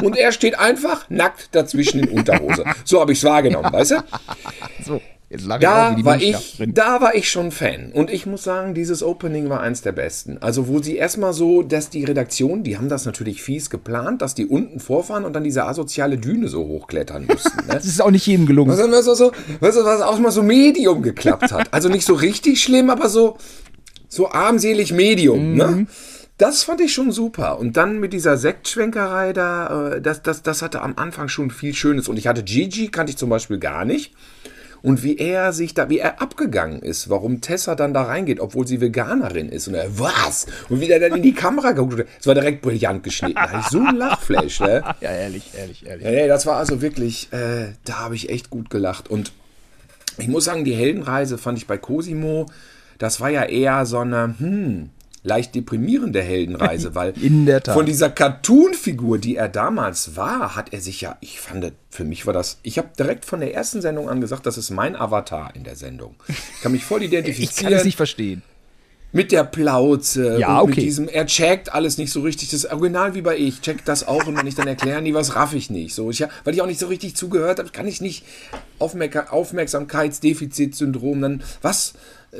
Und 0.00 0.16
er 0.16 0.30
steht 0.30 0.56
einfach 0.60 1.10
nackt 1.10 1.48
dazwischen 1.56 1.98
in 1.98 2.08
Unterhose. 2.08 2.64
So 2.84 3.00
habe 3.00 3.10
ich 3.10 3.18
es 3.18 3.24
wahrgenommen, 3.24 3.72
weißt 3.72 3.90
du? 3.90 3.96
So, 4.84 5.00
Da 5.28 5.96
war, 6.04 6.22
ich, 6.22 6.56
drin. 6.56 6.72
da 6.72 7.00
war 7.00 7.16
ich 7.16 7.28
schon 7.28 7.50
Fan. 7.50 7.90
Und 7.92 8.12
ich 8.12 8.26
muss 8.26 8.44
sagen, 8.44 8.74
dieses 8.74 9.02
Opening 9.02 9.48
war 9.48 9.60
eins 9.60 9.82
der 9.82 9.90
besten. 9.90 10.38
Also, 10.38 10.68
wo 10.68 10.80
sie 10.80 10.96
erstmal 10.96 11.32
so, 11.32 11.62
dass 11.62 11.90
die 11.90 12.04
Redaktion, 12.04 12.62
die 12.62 12.76
haben 12.76 12.88
das 12.88 13.06
natürlich 13.06 13.42
fies 13.42 13.68
geplant, 13.68 14.22
dass 14.22 14.36
die 14.36 14.46
unten 14.46 14.78
vorfahren 14.78 15.24
und 15.24 15.32
dann 15.32 15.42
diese 15.42 15.64
asoziale 15.64 16.16
Düne 16.16 16.46
so 16.46 16.64
hochklettern 16.66 17.26
mussten. 17.28 17.56
Ne? 17.66 17.72
Das 17.72 17.86
ist 17.86 18.00
auch 18.00 18.12
nicht 18.12 18.26
jedem 18.26 18.46
gelungen. 18.46 18.70
Was, 18.70 18.78
was, 18.78 19.06
was, 19.06 19.32
was, 19.60 19.84
was 19.84 20.00
auch 20.00 20.18
mal 20.20 20.30
so 20.30 20.44
Medium 20.44 21.02
geklappt 21.02 21.50
hat. 21.50 21.74
Also 21.74 21.88
nicht 21.88 22.06
so 22.06 22.14
richtig 22.14 22.62
schlimm, 22.62 22.88
aber 22.88 23.08
so, 23.08 23.36
so 24.08 24.30
armselig 24.30 24.92
Medium. 24.92 25.54
Ne? 25.54 25.86
Das 26.38 26.62
fand 26.62 26.80
ich 26.80 26.92
schon 26.92 27.10
super. 27.10 27.58
Und 27.58 27.76
dann 27.76 27.98
mit 27.98 28.12
dieser 28.12 28.36
Sektschwenkerei 28.36 29.32
da, 29.32 29.94
äh, 29.94 30.00
das, 30.00 30.22
das, 30.22 30.42
das 30.42 30.62
hatte 30.62 30.82
am 30.82 30.94
Anfang 30.96 31.28
schon 31.28 31.50
viel 31.50 31.74
Schönes. 31.74 32.08
Und 32.08 32.16
ich 32.16 32.28
hatte 32.28 32.44
Gigi, 32.44 32.88
kannte 32.88 33.10
ich 33.10 33.16
zum 33.16 33.30
Beispiel 33.30 33.58
gar 33.58 33.84
nicht. 33.84 34.12
Und 34.82 35.02
wie 35.02 35.16
er 35.16 35.52
sich 35.52 35.74
da, 35.74 35.88
wie 35.88 35.98
er 35.98 36.20
abgegangen 36.22 36.80
ist, 36.80 37.10
warum 37.10 37.40
Tessa 37.40 37.74
dann 37.74 37.94
da 37.94 38.02
reingeht, 38.02 38.40
obwohl 38.40 38.66
sie 38.66 38.80
Veganerin 38.80 39.48
ist. 39.48 39.68
Und 39.68 39.74
er, 39.74 39.98
was? 39.98 40.46
Und 40.68 40.80
wie 40.80 40.86
der 40.86 41.00
dann 41.00 41.16
in 41.16 41.22
die 41.22 41.34
Kamera 41.34 41.72
geguckt 41.72 41.98
hat. 41.98 42.06
Es 42.20 42.26
war 42.26 42.34
direkt 42.34 42.62
brillant 42.62 43.02
geschnitten. 43.02 43.34
Da 43.34 43.50
hatte 43.50 43.60
ich 43.60 43.66
so 43.66 43.80
ein 43.80 43.96
Lachflash, 43.96 44.60
ne? 44.60 44.82
Ja, 45.00 45.10
ehrlich, 45.10 45.50
ehrlich, 45.56 45.86
ehrlich. 45.86 46.04
Ja, 46.04 46.10
nee, 46.10 46.28
das 46.28 46.46
war 46.46 46.56
also 46.56 46.80
wirklich, 46.82 47.32
äh, 47.32 47.72
da 47.84 48.00
habe 48.00 48.14
ich 48.14 48.30
echt 48.30 48.50
gut 48.50 48.70
gelacht. 48.70 49.08
Und 49.10 49.32
ich 50.18 50.28
muss 50.28 50.44
sagen, 50.44 50.64
die 50.64 50.74
Heldenreise 50.74 51.38
fand 51.38 51.58
ich 51.58 51.66
bei 51.66 51.76
Cosimo, 51.76 52.46
das 52.98 53.20
war 53.20 53.28
ja 53.28 53.44
eher 53.44 53.84
so 53.86 53.98
eine, 53.98 54.34
hm, 54.38 54.90
leicht 55.26 55.54
deprimierende 55.54 56.22
Heldenreise, 56.22 56.94
weil 56.94 57.12
von 57.64 57.84
dieser 57.84 58.10
Cartoon-Figur, 58.10 59.18
die 59.18 59.36
er 59.36 59.48
damals 59.48 60.16
war, 60.16 60.54
hat 60.56 60.72
er 60.72 60.80
sich 60.80 61.00
ja, 61.00 61.18
ich 61.20 61.40
fand, 61.40 61.72
für 61.90 62.04
mich 62.04 62.26
war 62.26 62.32
das, 62.32 62.58
ich 62.62 62.78
habe 62.78 62.88
direkt 62.98 63.24
von 63.24 63.40
der 63.40 63.52
ersten 63.52 63.82
Sendung 63.82 64.08
an 64.08 64.20
gesagt, 64.20 64.46
das 64.46 64.56
ist 64.56 64.70
mein 64.70 64.96
Avatar 64.96 65.54
in 65.54 65.64
der 65.64 65.76
Sendung. 65.76 66.14
Ich 66.28 66.60
kann 66.62 66.72
mich 66.72 66.84
voll 66.84 67.02
Ich 67.02 67.10
kann 67.10 67.20
identifizieren 67.20 67.72
es 67.74 67.84
nicht 67.84 67.96
verstehen. 67.96 68.42
mit 69.12 69.32
der 69.32 69.44
Plauze 69.44 70.38
Ja, 70.38 70.60
und 70.60 70.68
mit 70.68 70.76
okay. 70.78 70.84
diesem, 70.86 71.08
er 71.08 71.26
checkt 71.26 71.74
alles 71.74 71.98
nicht 71.98 72.12
so 72.12 72.20
richtig. 72.20 72.50
Das 72.50 72.64
original 72.64 73.14
wie 73.14 73.22
bei 73.22 73.36
ich, 73.36 73.60
checkt 73.60 73.88
das 73.88 74.06
auch 74.06 74.26
und 74.26 74.38
wenn 74.38 74.46
ich 74.46 74.54
dann 74.54 74.68
erkläre, 74.68 75.02
nie 75.02 75.14
was 75.14 75.34
raff 75.34 75.54
ich 75.54 75.70
nicht. 75.70 75.94
So, 75.94 76.10
ich, 76.10 76.22
weil 76.44 76.54
ich 76.54 76.62
auch 76.62 76.66
nicht 76.66 76.80
so 76.80 76.86
richtig 76.86 77.16
zugehört 77.16 77.58
habe, 77.58 77.70
kann 77.70 77.88
ich 77.88 78.00
nicht 78.00 78.24
Aufmerk 78.78 79.32
Aufmerksamkeitsdefizitsyndrom, 79.32 81.20
dann 81.20 81.42
was, 81.62 81.94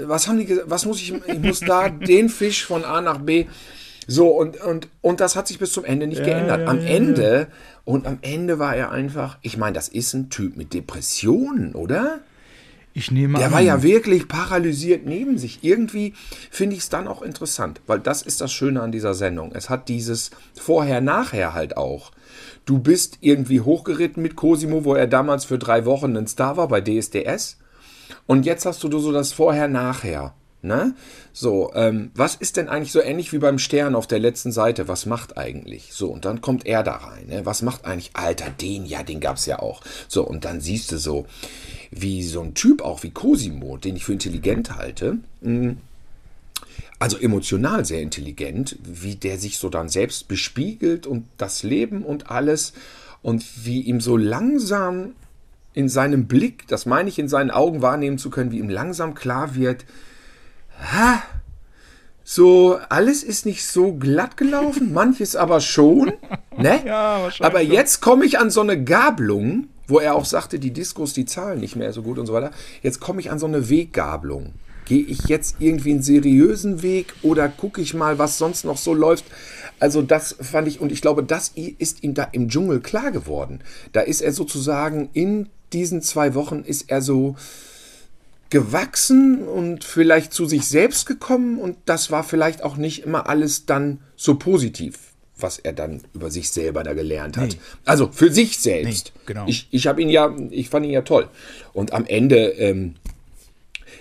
was 0.05 0.29
haben 0.29 0.39
die, 0.39 0.47
ge- 0.47 0.63
was 0.67 0.85
muss 0.87 1.01
ich, 1.01 1.13
ich 1.15 1.39
muss 1.39 1.61
da 1.61 1.89
den 1.91 2.29
Fisch 2.29 2.65
von 2.67 2.85
A 2.85 3.01
nach 3.01 3.19
B. 3.19 3.47
So, 4.09 4.29
und, 4.29 4.61
und, 4.61 4.89
und 5.01 5.21
das 5.21 5.35
hat 5.35 5.49
sich 5.49 5.59
bis 5.59 5.73
zum 5.73 5.85
Ende 5.85 6.07
nicht 6.07 6.23
geändert. 6.23 6.69
am 6.69 6.79
Ende, 6.79 7.49
und 7.85 8.07
am 8.07 8.19
Ende 8.23 8.59
war 8.61 8.77
er 8.77 8.93
einfach, 8.93 9.39
ich 9.43 9.57
meine, 9.57 9.75
das 9.75 9.89
ist 9.89 10.15
ein 10.15 10.31
Typ 10.31 10.57
mit 10.57 10.75
Depressionen, 10.75 11.75
oder? 11.75 12.21
Ich 12.95 13.11
nehme 13.11 13.37
Der 13.37 13.49
an. 13.49 13.53
war 13.53 13.61
ja 13.61 13.83
wirklich 13.83 14.27
paralysiert 14.29 15.05
neben 15.07 15.39
sich. 15.39 15.59
Irgendwie 15.63 16.15
finde 16.51 16.77
ich 16.77 16.83
es 16.83 16.89
dann 16.89 17.09
auch 17.09 17.21
interessant, 17.21 17.81
weil 17.87 17.99
das 17.99 18.23
ist 18.23 18.41
das 18.41 18.53
Schöne 18.53 18.81
an 18.81 18.93
dieser 18.93 19.13
Sendung. 19.13 19.51
Es 19.55 19.69
hat 19.69 19.89
dieses 19.89 20.31
Vorher-Nachher 20.55 21.53
halt 21.53 21.77
auch. 21.77 22.13
Du 22.65 22.79
bist 22.79 23.19
irgendwie 23.21 23.61
hochgeritten 23.61 24.23
mit 24.23 24.35
Cosimo, 24.37 24.85
wo 24.85 24.95
er 24.95 25.07
damals 25.09 25.45
für 25.45 25.59
drei 25.59 25.85
Wochen 25.85 26.17
ein 26.17 26.27
Star 26.27 26.57
war 26.57 26.69
bei 26.69 26.81
DSDS. 26.81 27.59
Und 28.27 28.47
jetzt 28.47 28.67
hast 28.67 28.83
du 28.83 28.99
so 28.99 29.13
das 29.13 29.33
Vorher-Nachher. 29.33 30.35
Ne? 30.63 30.95
So, 31.33 31.71
ähm, 31.75 32.11
was 32.15 32.35
ist 32.35 32.57
denn 32.57 32.69
eigentlich 32.69 32.91
so 32.91 33.01
ähnlich 33.01 33.33
wie 33.33 33.39
beim 33.39 33.59
Stern 33.59 33.95
auf 33.95 34.09
der 34.09 34.19
letzten 34.19 34.51
Seite? 34.51 34.89
Was 34.89 35.07
macht 35.07 35.39
eigentlich? 35.39 35.93
So, 35.93 36.09
und 36.09 36.25
dann 36.25 36.41
kommt 36.41 36.67
er 36.67 36.83
da 36.83 36.97
rein. 36.97 37.27
Ne? 37.29 37.47
Was 37.47 37.63
macht 37.63 37.85
eigentlich? 37.85 38.11
Alter, 38.15 38.51
den, 38.51 38.85
ja, 38.85 39.05
den 39.05 39.21
gab's 39.21 39.47
ja 39.47 39.61
auch. 39.61 39.83
So, 40.09 40.27
und 40.27 40.45
dann 40.45 40.61
siehst 40.61 40.91
du 40.91 40.99
so, 40.99 41.27
wie 41.93 42.25
so 42.25 42.41
ein 42.41 42.55
Typ 42.55 42.83
auch 42.83 43.05
wie 43.05 43.11
Cosimo, 43.11 43.77
den 43.77 43.95
ich 43.95 44.05
für 44.05 44.15
intelligent 44.15 44.75
halte, 44.75 45.19
mh, 45.41 45.77
also 46.99 47.19
emotional 47.19 47.85
sehr 47.85 48.01
intelligent, 48.01 48.77
wie 48.83 49.15
der 49.15 49.39
sich 49.39 49.59
so 49.59 49.69
dann 49.69 49.89
selbst 49.89 50.29
bespiegelt 50.29 51.07
und 51.07 51.27
das 51.37 51.63
Leben 51.63 52.03
und 52.03 52.31
alles 52.31 52.73
und 53.23 53.45
wie 53.65 53.83
ihm 53.83 54.01
so 54.01 54.17
langsam 54.17 55.13
in 55.77 55.91
seinem 55.91 56.27
Blick, 56.27 56.67
das 56.69 56.87
meine 56.87 57.11
ich 57.11 57.19
in 57.19 57.29
seinen 57.29 57.51
Augen 57.51 57.83
wahrnehmen 57.83 58.17
zu 58.17 58.31
können, 58.31 58.51
wie 58.51 58.59
ihm 58.59 58.71
langsam 58.71 59.15
klar 59.15 59.55
wird, 59.55 59.85
ha, 60.81 61.23
so 62.25 62.81
alles 62.89 63.23
ist 63.23 63.45
nicht 63.45 63.65
so 63.67 63.93
glatt 63.93 64.39
gelaufen, 64.39 64.95
manches 64.95 65.37
aber 65.37 65.61
schon, 65.61 66.15
ne? 66.57 66.81
Ja, 66.85 67.29
aber 67.41 67.61
jetzt 67.61 68.01
komme 68.01 68.25
ich 68.25 68.39
an 68.39 68.49
so 68.51 68.63
eine 68.63 68.83
Gabelung, 68.83 69.69
wo 69.87 70.01
er 70.01 70.15
auch 70.15 70.25
sagte, 70.25 70.59
die 70.59 70.73
Diskos, 70.73 71.13
die 71.13 71.27
zahlen 71.27 71.61
nicht 71.61 71.77
mehr 71.77 71.93
so 71.93 72.03
gut 72.03 72.19
und 72.19 72.25
so 72.25 72.33
weiter. 72.33 72.53
Jetzt 72.83 72.99
komme 72.99 73.21
ich 73.21 73.31
an 73.31 73.39
so 73.39 73.47
eine 73.47 73.69
Weggabelung. 73.69 74.55
Gehe 74.87 75.03
ich 75.03 75.27
jetzt 75.27 75.57
irgendwie 75.59 75.91
einen 75.91 76.03
seriösen 76.03 76.83
Weg 76.83 77.13
oder 77.23 77.49
gucke 77.49 77.83
ich 77.83 77.93
mal, 77.93 78.19
was 78.19 78.39
sonst 78.39 78.65
noch 78.65 78.79
so 78.79 78.95
läuft? 78.95 79.27
Also 79.79 80.01
das 80.01 80.37
fand 80.41 80.69
ich, 80.69 80.81
und 80.81 80.91
ich 80.91 81.03
glaube, 81.03 81.23
das 81.23 81.53
ist 81.55 82.03
ihm 82.03 82.15
da 82.15 82.25
im 82.33 82.49
Dschungel 82.49 82.81
klar 82.81 83.11
geworden. 83.11 83.61
Da 83.93 84.01
ist 84.01 84.23
er 84.23 84.33
sozusagen 84.33 85.11
in 85.13 85.51
diesen 85.77 86.03
zwei 86.03 86.35
Wochen 86.35 86.63
ist 86.63 86.91
er 86.91 87.03
so 87.03 87.37
gewachsen 88.51 89.47
und 89.47 89.85
vielleicht 89.85 90.33
zu 90.33 90.47
sich 90.47 90.67
selbst 90.67 91.07
gekommen 91.07 91.59
und 91.59 91.77
das 91.85 92.11
war 92.11 92.25
vielleicht 92.25 92.63
auch 92.63 92.77
nicht 92.77 93.03
immer 93.03 93.29
alles 93.29 93.67
dann 93.67 94.01
so 94.15 94.37
positiv, 94.37 94.99
was 95.37 95.59
er 95.59 95.73
dann 95.73 96.03
über 96.15 96.31
sich 96.31 96.51
selber 96.51 96.83
da 96.85 96.95
gelernt 96.95 97.37
hat. 97.37 97.51
Nee. 97.51 97.59
Also 97.85 98.11
für 98.13 98.33
sich 98.33 98.59
selbst. 98.59 99.13
Nee, 99.15 99.23
genau. 99.27 99.45
Ich, 99.47 99.69
ich 99.71 99.87
habe 99.87 100.01
ihn 100.01 100.09
ja, 100.09 100.35
ich 100.51 100.71
fand 100.71 100.87
ihn 100.87 100.93
ja 100.93 101.03
toll. 101.03 101.29
Und 101.73 101.93
am 101.93 102.07
Ende, 102.07 102.51
ähm, 102.53 102.95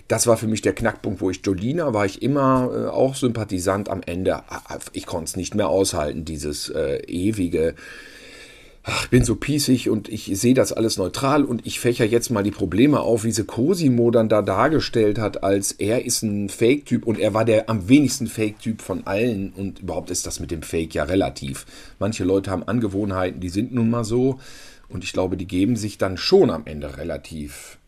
das 0.08 0.28
war 0.28 0.38
für 0.38 0.48
mich 0.48 0.62
der 0.62 0.74
Knackpunkt, 0.74 1.22
wo 1.22 1.32
ich 1.32 1.42
Jolina 1.44 1.94
war 1.94 2.06
ich 2.06 2.22
immer 2.22 2.70
äh, 2.72 2.90
auch 2.90 3.16
Sympathisant. 3.16 3.90
Am 3.90 4.04
Ende, 4.06 4.44
äh, 4.70 4.78
ich 4.94 5.08
konnte 5.08 5.26
es 5.26 5.36
nicht 5.36 5.56
mehr 5.56 5.70
aushalten, 5.70 6.24
dieses 6.24 6.70
äh, 6.70 6.98
ewige. 7.08 7.74
Ach, 8.88 9.08
bin 9.08 9.26
so 9.26 9.36
pießig 9.36 9.90
und 9.90 10.10
ich 10.10 10.30
sehe 10.40 10.54
das 10.54 10.72
alles 10.72 10.98
neutral 10.98 11.44
und 11.44 11.66
ich 11.66 11.80
fächer 11.80 12.06
jetzt 12.06 12.30
mal 12.30 12.44
die 12.44 12.52
Probleme 12.52 13.00
auf, 13.00 13.24
wie 13.24 13.32
sie 13.32 13.44
Cosimo 13.44 14.12
dann 14.12 14.30
da 14.30 14.44
dargestellt 14.44 15.18
hat, 15.18 15.44
als 15.44 15.72
er 15.72 16.06
ist 16.06 16.22
ein 16.22 16.50
Fake-Typ 16.50 17.08
und 17.08 17.18
er 17.18 17.34
war 17.34 17.46
der 17.46 17.68
am 17.68 17.90
wenigsten 17.90 18.28
Fake-Typ 18.28 18.84
von 18.84 19.08
allen 19.08 19.54
und 19.54 19.80
überhaupt 19.80 20.12
ist 20.12 20.28
das 20.28 20.40
mit 20.40 20.52
dem 20.52 20.62
Fake 20.62 20.94
ja 20.94 21.04
relativ. 21.04 21.66
Manche 21.98 22.26
Leute 22.26 22.52
haben 22.52 22.62
Angewohnheiten, 22.62 23.40
die 23.40 23.50
sind 23.50 23.74
nun 23.74 23.90
mal 23.90 24.04
so 24.04 24.40
und 24.88 25.04
ich 25.04 25.14
glaube, 25.14 25.36
die 25.36 25.48
geben 25.48 25.78
sich 25.78 25.98
dann 25.98 26.16
schon 26.16 26.52
am 26.52 26.68
Ende 26.68 26.98
relativ 26.98 27.80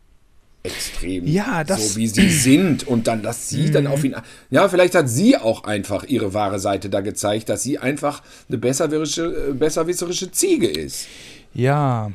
extrem 0.62 1.26
Ja, 1.26 1.64
das- 1.64 1.94
so 1.94 1.96
wie 2.00 2.06
sie 2.08 2.28
sind 2.30 2.86
und 2.86 3.06
dann 3.06 3.22
dass 3.22 3.48
sie 3.48 3.70
dann 3.70 3.86
auf 3.86 4.02
ihn 4.04 4.14
ja 4.50 4.68
vielleicht 4.68 4.94
hat 4.94 5.08
sie 5.08 5.36
auch 5.36 5.64
einfach 5.64 6.04
ihre 6.04 6.34
wahre 6.34 6.58
Seite 6.58 6.90
da 6.90 7.00
gezeigt 7.00 7.48
dass 7.48 7.62
sie 7.62 7.78
einfach 7.78 8.22
eine 8.48 8.58
besserwisserische, 8.58 9.48
äh, 9.50 9.52
besserwisserische 9.52 10.30
Ziege 10.32 10.66
ist 10.68 11.06
Ja. 11.54 12.10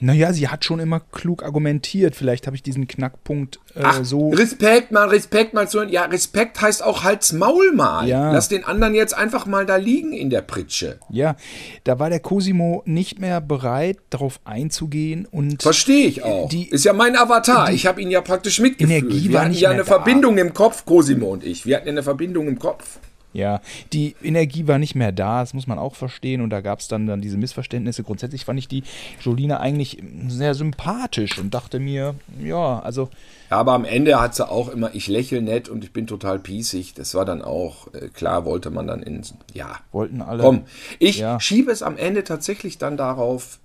Naja, 0.00 0.32
sie 0.32 0.48
hat 0.48 0.64
schon 0.64 0.80
immer 0.80 1.00
klug 1.00 1.42
argumentiert. 1.42 2.16
Vielleicht 2.16 2.46
habe 2.46 2.56
ich 2.56 2.62
diesen 2.62 2.88
Knackpunkt 2.88 3.60
äh, 3.74 3.80
Ach, 3.82 4.04
so. 4.04 4.30
Respekt 4.30 4.90
mal, 4.92 5.08
Respekt 5.08 5.54
mal 5.54 5.68
zu. 5.68 5.82
Ja, 5.84 6.04
Respekt 6.06 6.60
heißt 6.60 6.82
auch 6.82 7.04
halt's 7.04 7.32
Maul 7.32 7.72
mal. 7.72 8.08
Ja. 8.08 8.32
Lass 8.32 8.48
den 8.48 8.64
anderen 8.64 8.94
jetzt 8.94 9.14
einfach 9.16 9.46
mal 9.46 9.66
da 9.66 9.76
liegen 9.76 10.12
in 10.12 10.30
der 10.30 10.40
Pritsche. 10.42 10.98
Ja, 11.10 11.36
da 11.84 11.98
war 11.98 12.08
der 12.10 12.20
Cosimo 12.20 12.82
nicht 12.86 13.18
mehr 13.20 13.40
bereit, 13.40 13.98
darauf 14.10 14.40
einzugehen 14.44 15.26
und 15.30 15.62
Verstehe 15.62 16.06
ich 16.06 16.22
auch. 16.22 16.48
Die- 16.48 16.68
ist 16.70 16.84
ja 16.84 16.92
mein 16.92 17.16
Avatar. 17.16 17.70
ich 17.72 17.86
habe 17.86 18.00
ihn 18.00 18.10
ja 18.10 18.20
praktisch 18.20 18.58
mitgefühlt. 18.60 19.02
Energie 19.04 19.28
Wir 19.28 19.34
war 19.34 19.40
hatten 19.42 19.50
nicht 19.52 19.60
ja 19.60 19.70
eine 19.70 19.78
da. 19.80 19.84
Verbindung 19.84 20.38
im 20.38 20.54
Kopf, 20.54 20.84
Cosimo 20.86 21.28
und 21.28 21.44
ich. 21.44 21.66
Wir 21.66 21.76
hatten 21.76 21.86
ja 21.86 21.92
eine 21.92 22.02
Verbindung 22.02 22.48
im 22.48 22.58
Kopf. 22.58 22.98
Ja, 23.32 23.60
die 23.92 24.16
Energie 24.22 24.66
war 24.66 24.78
nicht 24.78 24.94
mehr 24.94 25.12
da, 25.12 25.40
das 25.40 25.54
muss 25.54 25.66
man 25.66 25.78
auch 25.78 25.94
verstehen 25.94 26.40
und 26.40 26.50
da 26.50 26.60
gab 26.60 26.80
es 26.80 26.88
dann, 26.88 27.06
dann 27.06 27.20
diese 27.20 27.36
Missverständnisse. 27.36 28.02
Grundsätzlich 28.02 28.44
fand 28.44 28.58
ich 28.58 28.68
die 28.68 28.82
Jolina 29.20 29.60
eigentlich 29.60 30.02
sehr 30.28 30.54
sympathisch 30.54 31.38
und 31.38 31.54
dachte 31.54 31.78
mir, 31.78 32.14
ja, 32.42 32.80
also 32.80 33.08
Ja, 33.50 33.58
aber 33.58 33.72
am 33.72 33.84
Ende 33.84 34.20
hat 34.20 34.34
sie 34.34 34.48
auch 34.48 34.68
immer, 34.68 34.94
ich 34.94 35.06
lächle 35.08 35.42
nett 35.42 35.68
und 35.68 35.84
ich 35.84 35.92
bin 35.92 36.06
total 36.06 36.38
pießig. 36.38 36.94
Das 36.94 37.14
war 37.14 37.24
dann 37.24 37.42
auch, 37.42 37.92
äh, 37.94 38.08
klar 38.08 38.44
wollte 38.44 38.70
man 38.70 38.86
dann 38.86 39.02
in, 39.02 39.22
ja, 39.54 39.76
wollten 39.92 40.22
alle. 40.22 40.42
komm. 40.42 40.62
Ich 40.98 41.18
Ja. 41.18 41.38
schiebe 41.40 41.70
es 41.70 41.82
am 41.82 41.96
Ende 41.96 42.24
tatsächlich 42.24 42.78
dann 42.78 42.96
darauf, 42.96 43.58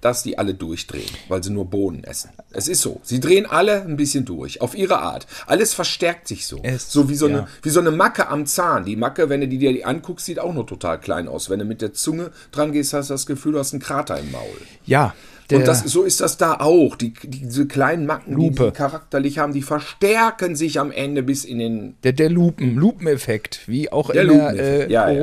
dass 0.00 0.22
die 0.22 0.38
alle 0.38 0.54
durchdrehen, 0.54 1.10
weil 1.28 1.42
sie 1.42 1.50
nur 1.50 1.64
Bohnen 1.66 2.04
essen. 2.04 2.30
Es 2.52 2.68
ist 2.68 2.82
so. 2.82 3.00
Sie 3.02 3.18
drehen 3.20 3.46
alle 3.46 3.82
ein 3.82 3.96
bisschen 3.96 4.24
durch, 4.24 4.60
auf 4.60 4.76
ihre 4.76 4.98
Art. 4.98 5.26
Alles 5.46 5.74
verstärkt 5.74 6.28
sich 6.28 6.46
so. 6.46 6.60
Es- 6.62 6.92
so 6.92 7.08
wie 7.08 7.14
so, 7.14 7.28
ja. 7.28 7.38
eine, 7.38 7.48
wie 7.62 7.70
so 7.70 7.80
eine 7.80 7.90
Macke 7.90 8.28
am 8.28 8.46
Zahn. 8.46 8.84
Die 8.84 8.96
Macke, 8.96 9.28
wenn 9.28 9.40
du 9.40 9.48
die 9.48 9.58
dir 9.58 9.86
anguckst, 9.86 10.26
sieht 10.26 10.38
auch 10.38 10.52
nur 10.54 10.66
total 10.66 11.00
klein 11.00 11.28
aus. 11.28 11.50
Wenn 11.50 11.58
du 11.58 11.64
mit 11.64 11.82
der 11.82 11.92
Zunge 11.92 12.30
dran 12.52 12.72
gehst, 12.72 12.92
hast 12.92 13.10
du 13.10 13.14
das 13.14 13.26
Gefühl, 13.26 13.52
du 13.52 13.58
hast 13.58 13.72
einen 13.72 13.82
Krater 13.82 14.18
im 14.18 14.30
Maul. 14.30 14.42
Ja, 14.84 15.14
und 15.52 15.66
das, 15.68 15.84
so 15.84 16.02
ist 16.02 16.20
das 16.20 16.38
da 16.38 16.54
auch. 16.54 16.96
Die, 16.96 17.12
die, 17.22 17.28
diese 17.42 17.66
kleinen 17.66 18.04
Macken, 18.04 18.36
die 18.36 18.46
Lupe. 18.48 18.64
die 18.66 18.70
charakterlich 18.76 19.38
haben, 19.38 19.52
die 19.52 19.62
verstärken 19.62 20.56
sich 20.56 20.80
am 20.80 20.90
Ende 20.90 21.22
bis 21.22 21.44
in 21.44 21.58
den. 21.58 21.94
Der, 22.02 22.12
der 22.12 22.30
Lupen, 22.30 22.74
Lupeneffekt, 22.74 23.60
wie 23.68 23.90
auch 23.92 24.10
Der 24.10 24.22
in 24.22 24.28
der 24.28 24.54
äh, 24.88 24.92
ja, 24.92 25.08
ja. 25.08 25.22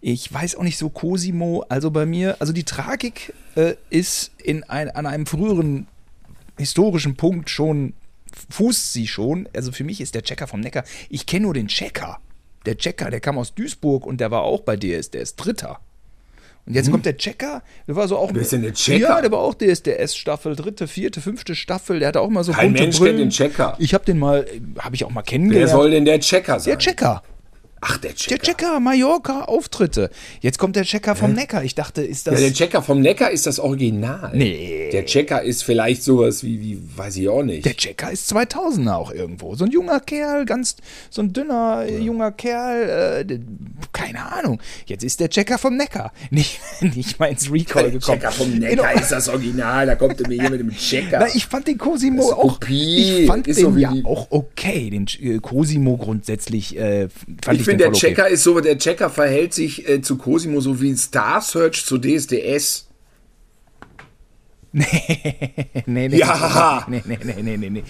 Ich 0.00 0.32
weiß 0.32 0.56
auch 0.56 0.62
nicht 0.62 0.78
so 0.78 0.88
Cosimo, 0.88 1.64
also 1.68 1.90
bei 1.90 2.06
mir, 2.06 2.36
also 2.40 2.52
die 2.52 2.64
Tragik 2.64 3.34
äh, 3.54 3.74
ist 3.90 4.30
in 4.42 4.62
ein, 4.64 4.90
an 4.90 5.04
einem 5.06 5.26
früheren 5.26 5.86
historischen 6.56 7.16
Punkt 7.16 7.50
schon, 7.50 7.92
fußt 8.50 8.92
sie 8.94 9.06
schon. 9.06 9.48
Also 9.54 9.72
für 9.72 9.84
mich 9.84 10.00
ist 10.00 10.14
der 10.14 10.22
Checker 10.22 10.46
vom 10.46 10.60
Neckar, 10.60 10.84
ich 11.10 11.26
kenne 11.26 11.44
nur 11.44 11.54
den 11.54 11.68
Checker. 11.68 12.18
Der 12.66 12.76
Checker, 12.76 13.10
der 13.10 13.20
kam 13.20 13.38
aus 13.38 13.54
Duisburg 13.54 14.06
und 14.06 14.20
der 14.20 14.30
war 14.30 14.42
auch 14.42 14.60
bei 14.60 14.76
DS, 14.76 15.10
der 15.10 15.22
ist 15.22 15.36
Dritter. 15.36 15.80
Und 16.66 16.74
jetzt 16.74 16.90
kommt 16.90 17.06
der 17.06 17.16
Checker, 17.16 17.62
der 17.88 17.96
war 17.96 18.06
so 18.06 18.16
auch. 18.16 18.28
Hm. 18.28 18.36
Wer 18.36 18.42
ist 18.42 18.52
denn 18.52 18.62
der 18.62 18.74
Checker? 18.74 19.00
Ja, 19.00 19.20
der 19.20 19.32
war 19.32 19.40
auch 19.40 19.54
DSDS-Staffel, 19.54 20.54
dritte, 20.56 20.86
vierte, 20.88 21.20
fünfte 21.20 21.54
Staffel. 21.54 21.98
Der 21.98 22.08
hatte 22.08 22.20
auch 22.20 22.28
mal 22.28 22.44
so 22.44 22.52
Kein 22.52 22.72
Mensch 22.72 22.98
Brillen. 22.98 23.16
kennt 23.16 23.26
den 23.26 23.30
Checker. 23.30 23.76
Ich 23.78 23.94
habe 23.94 24.04
den 24.04 24.18
mal, 24.18 24.46
habe 24.78 24.94
ich 24.94 25.04
auch 25.04 25.10
mal 25.10 25.20
Wer 25.20 25.24
kennengelernt. 25.24 25.70
soll 25.70 25.90
denn 25.90 26.04
der 26.04 26.20
Checker 26.20 26.60
sein? 26.60 26.72
der 26.72 26.78
Checker. 26.78 27.22
Ach, 27.82 27.96
der 27.98 28.14
Checker. 28.14 28.36
Der 28.36 28.42
Checker, 28.54 28.80
Mallorca, 28.80 29.42
Auftritte. 29.44 30.10
Jetzt 30.40 30.58
kommt 30.58 30.76
der 30.76 30.84
Checker 30.84 31.16
vom 31.16 31.32
Neckar. 31.32 31.64
Ich 31.64 31.74
dachte, 31.74 32.02
ist 32.02 32.26
Ja, 32.26 32.32
das. 32.32 32.40
der 32.42 32.52
Checker 32.52 32.82
vom 32.82 33.00
Neckar 33.00 33.30
ist 33.30 33.46
das 33.46 33.58
Original. 33.58 34.32
Nee. 34.34 34.90
Der 34.92 35.06
Checker 35.06 35.42
ist 35.42 35.62
vielleicht 35.64 36.02
sowas 36.02 36.44
wie, 36.44 36.60
wie 36.60 36.78
weiß 36.96 37.16
ich 37.16 37.28
auch 37.30 37.42
nicht. 37.42 37.64
der 37.64 37.74
Checker 37.76 38.10
ist 38.10 38.30
2000er 38.32 38.94
auch 38.94 39.10
irgendwo. 39.12 39.54
So 39.54 39.64
ein 39.64 39.70
junger 39.70 40.00
Kerl, 40.00 40.44
ganz, 40.44 40.76
so 41.08 41.22
ein 41.22 41.32
dünner 41.32 41.84
äh, 41.86 41.98
junger 41.98 42.32
Kerl, 42.32 43.24
äh, 43.26 43.38
keine 43.92 44.30
Ahnung. 44.30 44.60
Jetzt 44.84 45.02
ist 45.04 45.18
der 45.20 45.30
Checker 45.30 45.56
vom 45.56 45.76
Neckar. 45.76 46.12
Nicht, 46.30 46.60
nicht 46.80 47.18
mal 47.18 47.26
ins 47.26 47.50
Recall 47.50 47.84
der 47.84 47.92
gekommen. 47.92 48.18
Checker 48.20 48.32
vom 48.32 48.50
Neckar 48.58 48.94
ist 48.94 49.10
das 49.10 49.28
Original. 49.28 49.86
Da 49.86 49.94
kommt 49.94 50.20
er 50.20 50.28
mir 50.28 50.40
hier 50.40 50.50
mit 50.50 50.60
dem 50.60 50.70
Checker. 50.76 51.18
Na, 51.20 51.26
ich 51.34 51.46
fand 51.46 51.66
den 51.66 51.78
Cosimo 51.78 52.30
auch. 52.32 52.58
Ich 52.68 53.26
fand 53.26 53.46
Ist 53.48 53.60
den 53.60 53.78
ja 53.78 53.92
auch 54.04 54.26
okay. 54.30 54.90
Den 54.90 55.06
äh, 55.20 55.38
Cosimo 55.38 55.96
grundsätzlich 55.96 56.76
äh, 56.78 57.08
fand 57.42 57.60
ich, 57.60 57.60
ich 57.60 57.69
finde, 57.70 57.84
der 57.84 57.92
Checker 57.92 58.28
ist 58.28 58.42
so, 58.42 58.60
der 58.60 58.78
Checker 58.78 59.10
verhält 59.10 59.54
sich 59.54 59.88
äh, 59.88 60.00
zu 60.02 60.16
Cosimo 60.16 60.60
so 60.60 60.80
wie 60.80 60.94
Star 60.96 61.40
Search 61.40 61.84
zu 61.84 61.98
DSDS. 61.98 62.86
Nee, 64.72 66.08
nee, 66.08 66.16
Ja. 66.16 66.84
nee, 66.88 67.02
nee, 67.04 67.18
nee, 67.24 67.34
nee, 67.42 67.56
nee, 67.56 67.70
nee. 67.70 67.82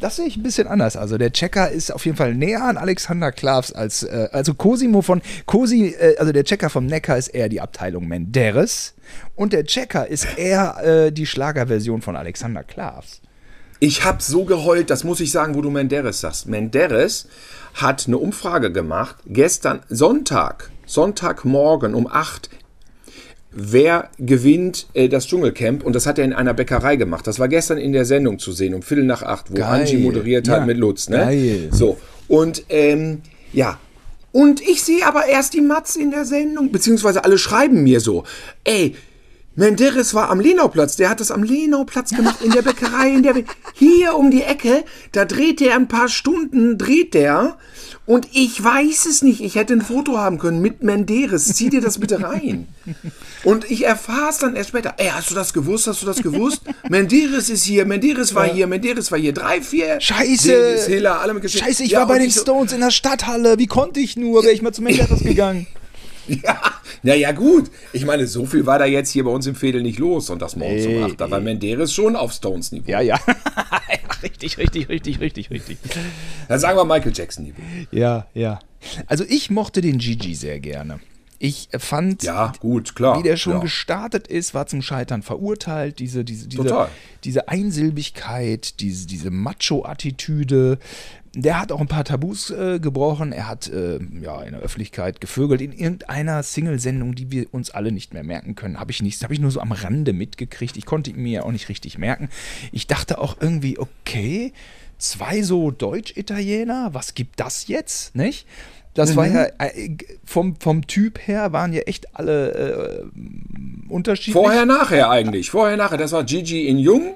Das 0.00 0.16
sehe 0.16 0.26
ich 0.26 0.36
ein 0.36 0.42
bisschen 0.42 0.66
anders. 0.66 0.96
Also 0.96 1.18
der 1.18 1.32
Checker 1.32 1.70
ist 1.70 1.92
auf 1.92 2.04
jeden 2.04 2.16
Fall 2.16 2.34
näher 2.34 2.64
an 2.64 2.76
Alexander 2.76 3.30
Klavs 3.30 3.72
als 3.72 4.02
äh, 4.02 4.28
also 4.32 4.54
Cosimo 4.54 5.02
von 5.02 5.22
Cosi, 5.46 5.94
äh, 5.98 6.16
also 6.18 6.32
der 6.32 6.42
Checker 6.44 6.68
vom 6.68 6.86
Neckar 6.86 7.16
ist 7.16 7.28
eher 7.28 7.48
die 7.48 7.60
Abteilung 7.60 8.08
Menderes 8.08 8.94
und 9.36 9.52
der 9.52 9.64
Checker 9.64 10.08
ist 10.08 10.26
eher 10.36 10.82
äh, 11.06 11.12
die 11.12 11.26
Schlagerversion 11.26 12.02
von 12.02 12.16
Alexander 12.16 12.64
Klavs. 12.64 13.20
Ich 13.78 14.04
habe 14.04 14.22
so 14.22 14.44
geheult, 14.44 14.90
das 14.90 15.04
muss 15.04 15.20
ich 15.20 15.30
sagen, 15.30 15.54
wo 15.54 15.60
du 15.60 15.70
Menderes 15.70 16.20
sagst. 16.20 16.48
Menderes 16.48 17.28
hat 17.74 18.04
eine 18.06 18.18
Umfrage 18.18 18.72
gemacht, 18.72 19.16
gestern 19.26 19.80
Sonntag, 19.88 20.70
Sonntagmorgen 20.86 21.94
um 21.94 22.06
8 22.06 22.50
wer 23.58 24.10
gewinnt 24.18 24.86
äh, 24.92 25.08
das 25.08 25.26
Dschungelcamp 25.26 25.82
und 25.82 25.94
das 25.96 26.04
hat 26.06 26.18
er 26.18 26.26
in 26.26 26.34
einer 26.34 26.52
Bäckerei 26.52 26.96
gemacht. 26.96 27.26
Das 27.26 27.38
war 27.38 27.48
gestern 27.48 27.78
in 27.78 27.94
der 27.94 28.04
Sendung 28.04 28.38
zu 28.38 28.52
sehen, 28.52 28.74
um 28.74 28.82
Viertel 28.82 29.04
nach 29.04 29.22
acht, 29.22 29.50
wo 29.50 29.54
Geil. 29.54 29.80
Angie 29.80 29.96
moderiert 29.96 30.46
hat 30.48 30.58
Ja. 30.60 30.66
mit 30.66 30.76
Lutz. 30.76 31.08
Ne? 31.08 31.16
Geil. 31.16 31.68
So, 31.70 31.96
und 32.28 32.64
ähm, 32.68 33.22
ja. 33.54 33.78
Und 34.30 34.60
ich 34.60 34.82
sehe 34.84 35.06
aber 35.06 35.24
erst 35.26 35.54
die 35.54 35.62
Matz 35.62 35.96
in 35.96 36.10
der 36.10 36.26
Sendung, 36.26 36.70
beziehungsweise 36.70 37.24
alle 37.24 37.38
schreiben 37.38 37.82
mir 37.82 38.00
so, 38.00 38.24
ey, 38.64 38.94
Menderes 39.56 40.12
war 40.14 40.28
am 40.30 40.38
Lenauplatz, 40.40 40.96
der 40.96 41.08
hat 41.08 41.20
das 41.20 41.30
am 41.30 41.42
Lenauplatz 41.42 42.10
gemacht, 42.10 42.42
in 42.42 42.50
der 42.50 42.62
Bäckerei, 42.62 43.08
in 43.10 43.22
der, 43.22 43.34
hier 43.74 44.14
um 44.14 44.30
die 44.30 44.42
Ecke, 44.42 44.84
da 45.12 45.24
dreht 45.24 45.60
der 45.60 45.74
ein 45.76 45.88
paar 45.88 46.08
Stunden, 46.08 46.76
dreht 46.76 47.14
der, 47.14 47.56
und 48.04 48.28
ich 48.32 48.62
weiß 48.62 49.06
es 49.06 49.22
nicht, 49.22 49.40
ich 49.40 49.54
hätte 49.56 49.72
ein 49.72 49.80
Foto 49.80 50.18
haben 50.18 50.38
können 50.38 50.60
mit 50.60 50.82
Menderes, 50.82 51.46
zieh 51.54 51.70
dir 51.70 51.80
das 51.80 51.98
bitte 51.98 52.22
rein. 52.22 52.68
Und 53.44 53.68
ich 53.70 53.84
erfahre 53.86 54.28
es 54.30 54.38
dann 54.38 54.54
erst 54.56 54.68
später, 54.70 54.94
ey, 54.98 55.08
hast 55.12 55.30
du 55.30 55.34
das 55.34 55.52
gewusst, 55.52 55.86
hast 55.86 56.02
du 56.02 56.06
das 56.06 56.22
gewusst? 56.22 56.60
Menderes 56.88 57.48
ist 57.50 57.64
hier, 57.64 57.84
Menderes 57.86 58.34
war 58.34 58.46
hier, 58.46 58.66
Menderes 58.66 59.10
war 59.10 59.18
hier, 59.18 59.32
drei, 59.32 59.60
vier. 59.62 60.00
Scheiße! 60.00 60.84
Hiller, 60.86 61.20
alle 61.20 61.34
mit. 61.34 61.50
Scheiße, 61.50 61.82
ich 61.82 61.92
Ja, 61.92 62.00
war 62.00 62.06
bei 62.08 62.18
den 62.18 62.30
so- 62.30 62.42
Stones 62.42 62.72
in 62.72 62.80
der 62.80 62.90
Stadthalle. 62.90 63.58
Wie 63.58 63.66
konnte 63.66 64.00
ich 64.00 64.16
nur? 64.16 64.42
Wäre 64.44 64.52
ich 64.52 64.62
mal 64.62 64.72
zum 64.72 64.84
Menderes 64.84 65.20
gegangen. 65.24 65.66
Ja, 66.42 66.60
naja, 67.02 67.32
gut. 67.32 67.70
Ich 67.92 68.04
meine, 68.04 68.26
so 68.26 68.46
viel 68.46 68.66
war 68.66 68.78
da 68.78 68.84
jetzt 68.84 69.10
hier 69.10 69.24
bei 69.24 69.30
uns 69.30 69.46
im 69.46 69.54
Fädel 69.54 69.82
nicht 69.82 69.98
los 69.98 70.28
und 70.30 70.42
das 70.42 70.56
morgens 70.56 70.84
Nee, 70.84 70.98
um 70.98 71.04
8. 71.04 71.20
Da 71.20 71.30
war 71.30 71.40
Menderes 71.40 71.92
schon 71.92 72.16
auf 72.16 72.32
Stones-Niveau. 72.32 72.90
Ja, 72.90 73.00
ja. 73.00 73.18
ja. 73.26 74.06
Richtig, 74.22 74.58
richtig, 74.58 74.88
richtig, 74.88 75.20
richtig, 75.20 75.50
richtig. 75.50 75.78
Dann 76.48 76.58
sagen 76.58 76.76
wir 76.78 76.84
Michael 76.84 77.12
Jackson-Niveau. 77.14 77.62
Ja, 77.92 78.26
ja. 78.34 78.58
Also 79.06 79.24
ich 79.28 79.50
mochte 79.50 79.80
den 79.80 79.98
Gigi 79.98 80.34
sehr 80.34 80.58
gerne. 80.60 81.00
Ich 81.38 81.68
fand, 81.78 82.22
Ja, 82.22 82.52
gut, 82.60 82.94
klar. 82.94 83.18
wie 83.18 83.22
der 83.22 83.36
schon 83.36 83.54
ja. 83.54 83.58
gestartet 83.58 84.26
ist, 84.26 84.54
war 84.54 84.66
zum 84.66 84.80
Scheitern 84.80 85.22
verurteilt. 85.22 85.98
Diese, 85.98 86.24
diese, 86.24 86.48
diese, 86.48 86.62
Total. 86.62 86.88
diese 87.24 87.48
Einsilbigkeit, 87.48 88.80
diese, 88.80 89.06
diese 89.06 89.30
Macho-Attitüde. 89.30 90.78
Der 91.38 91.60
hat 91.60 91.70
auch 91.70 91.82
ein 91.82 91.86
paar 91.86 92.04
Tabus 92.04 92.50
äh, 92.50 92.80
gebrochen. 92.80 93.30
Er 93.30 93.46
hat 93.46 93.68
äh, 93.68 93.98
ja 94.22 94.42
in 94.42 94.52
der 94.52 94.62
Öffentlichkeit 94.62 95.20
gevögelt. 95.20 95.60
In 95.60 95.72
irgendeiner 95.72 96.42
Single-Sendung, 96.42 97.14
die 97.14 97.30
wir 97.30 97.52
uns 97.52 97.70
alle 97.70 97.92
nicht 97.92 98.14
mehr 98.14 98.24
merken 98.24 98.54
können, 98.54 98.80
habe 98.80 98.90
ich 98.90 99.02
nichts, 99.02 99.22
habe 99.22 99.34
ich 99.34 99.40
nur 99.40 99.50
so 99.50 99.60
am 99.60 99.72
Rande 99.72 100.14
mitgekriegt. 100.14 100.78
Ich 100.78 100.86
konnte 100.86 101.10
ihn 101.10 101.22
mir 101.22 101.44
auch 101.44 101.52
nicht 101.52 101.68
richtig 101.68 101.98
merken. 101.98 102.30
Ich 102.72 102.86
dachte 102.86 103.18
auch 103.18 103.36
irgendwie, 103.38 103.78
okay, 103.78 104.54
zwei 104.96 105.42
so 105.42 105.70
Deutsch-Italiener, 105.70 106.88
was 106.92 107.14
gibt 107.14 107.38
das 107.38 107.68
jetzt, 107.68 108.16
nicht? 108.16 108.46
Das 108.94 109.14
war 109.14 109.26
ja 109.26 109.44
äh, 109.58 109.94
vom, 110.24 110.56
vom 110.58 110.86
Typ 110.86 111.18
her 111.28 111.52
waren 111.52 111.74
ja 111.74 111.82
echt 111.82 112.16
alle 112.16 113.04
äh, 113.04 113.90
unterschiedlich. 113.90 114.32
Vorher, 114.32 114.64
nachher 114.64 115.10
eigentlich. 115.10 115.50
Vorher, 115.50 115.76
nachher. 115.76 115.98
Das 115.98 116.12
war 116.12 116.24
Gigi 116.24 116.66
in 116.66 116.78
Jung 116.78 117.14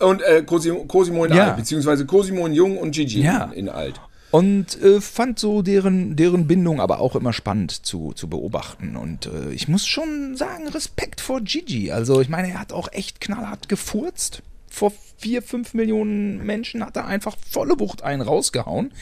und 0.00 0.22
äh, 0.22 0.42
Cosimo, 0.44 0.84
Cosimo 0.84 1.24
in 1.24 1.34
Ja. 1.34 1.48
Alt. 1.48 1.56
Beziehungsweise 1.56 2.06
Cosimo 2.06 2.46
in 2.46 2.52
Jung 2.54 2.78
und 2.78 2.92
Gigi 2.92 3.22
Ja. 3.22 3.44
in, 3.46 3.52
in 3.52 3.68
Alt. 3.68 4.00
Und 4.30 4.82
äh, 4.82 5.00
fand 5.00 5.38
so 5.38 5.62
deren, 5.62 6.16
deren 6.16 6.48
Bindung 6.48 6.80
aber 6.80 6.98
auch 6.98 7.14
immer 7.14 7.32
spannend 7.32 7.70
zu, 7.86 8.12
zu 8.14 8.28
beobachten. 8.28 8.96
Und 8.96 9.26
äh, 9.26 9.52
ich 9.52 9.68
muss 9.68 9.86
schon 9.86 10.36
sagen, 10.36 10.66
Respekt 10.68 11.20
vor 11.20 11.40
Gigi. 11.40 11.92
Also 11.92 12.20
ich 12.20 12.28
meine, 12.28 12.50
er 12.50 12.58
hat 12.60 12.72
auch 12.72 12.88
echt 12.90 13.20
knallhart 13.20 13.68
gefurzt. 13.68 14.42
Vor 14.68 14.92
vier, 15.18 15.40
fünf 15.40 15.72
Millionen 15.74 16.44
Menschen 16.44 16.84
hat 16.84 16.96
er 16.96 17.06
einfach 17.06 17.36
volle 17.48 17.78
Wucht 17.78 18.02
einen 18.02 18.22
rausgehauen. 18.22 18.92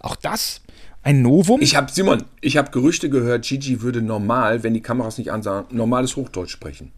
Auch 0.00 0.16
das 0.16 0.60
ein 1.04 1.22
Novum. 1.22 1.62
Ich 1.62 1.76
habe, 1.76 1.92
Simon, 1.92 2.24
ich 2.40 2.56
habe 2.56 2.72
Gerüchte 2.72 3.08
gehört, 3.08 3.44
Gigi 3.46 3.80
würde 3.80 4.02
normal, 4.02 4.64
wenn 4.64 4.74
die 4.74 4.82
Kameras 4.82 5.18
nicht 5.18 5.30
ansahen, 5.30 5.66
normales 5.70 6.16
Hochdeutsch 6.16 6.50
sprechen. 6.50 6.90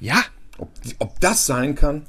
ja, 0.00 0.22
Ob, 0.58 0.68
ob 0.98 1.18
das 1.20 1.46
sein 1.46 1.74
kann? 1.74 2.02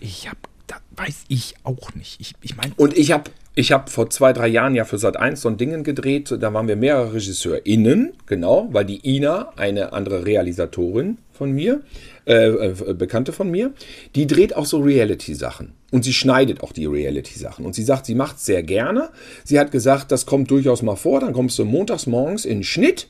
Ich 0.00 0.28
hab, 0.28 0.36
das 0.66 0.80
weiß 0.96 1.24
ich 1.28 1.54
auch 1.64 1.94
nicht. 1.94 2.20
Ich, 2.20 2.34
ich 2.42 2.56
meine, 2.56 2.72
Und 2.76 2.96
ich 2.96 3.12
habe 3.12 3.30
ich 3.58 3.72
hab 3.72 3.88
vor 3.88 4.10
zwei, 4.10 4.34
drei 4.34 4.48
Jahren 4.48 4.74
ja 4.74 4.84
für 4.84 4.98
Sat 4.98 5.16
1 5.16 5.40
so 5.40 5.48
ein 5.48 5.56
Dingen 5.56 5.82
gedreht. 5.82 6.34
Da 6.38 6.52
waren 6.52 6.68
wir 6.68 6.76
mehrere 6.76 7.14
RegisseurInnen, 7.14 8.12
genau, 8.26 8.68
weil 8.70 8.84
die 8.84 9.16
Ina, 9.16 9.54
eine 9.56 9.94
andere 9.94 10.26
Realisatorin 10.26 11.16
von 11.32 11.52
mir, 11.52 11.80
äh, 12.26 12.48
äh, 12.48 12.94
Bekannte 12.94 13.32
von 13.32 13.50
mir, 13.50 13.72
die 14.14 14.26
dreht 14.26 14.54
auch 14.54 14.66
so 14.66 14.80
Reality-Sachen. 14.80 15.72
Und 15.90 16.04
sie 16.04 16.12
schneidet 16.12 16.62
auch 16.62 16.72
die 16.72 16.84
Reality-Sachen. 16.84 17.64
Und 17.64 17.74
sie 17.74 17.82
sagt, 17.82 18.04
sie 18.04 18.14
macht 18.14 18.36
es 18.36 18.44
sehr 18.44 18.62
gerne. 18.62 19.08
Sie 19.44 19.58
hat 19.58 19.70
gesagt, 19.70 20.12
das 20.12 20.26
kommt 20.26 20.50
durchaus 20.50 20.82
mal 20.82 20.96
vor. 20.96 21.20
Dann 21.20 21.32
kommst 21.32 21.58
du 21.58 21.64
montags 21.64 22.06
morgens 22.06 22.44
in 22.44 22.62
Schnitt 22.62 23.08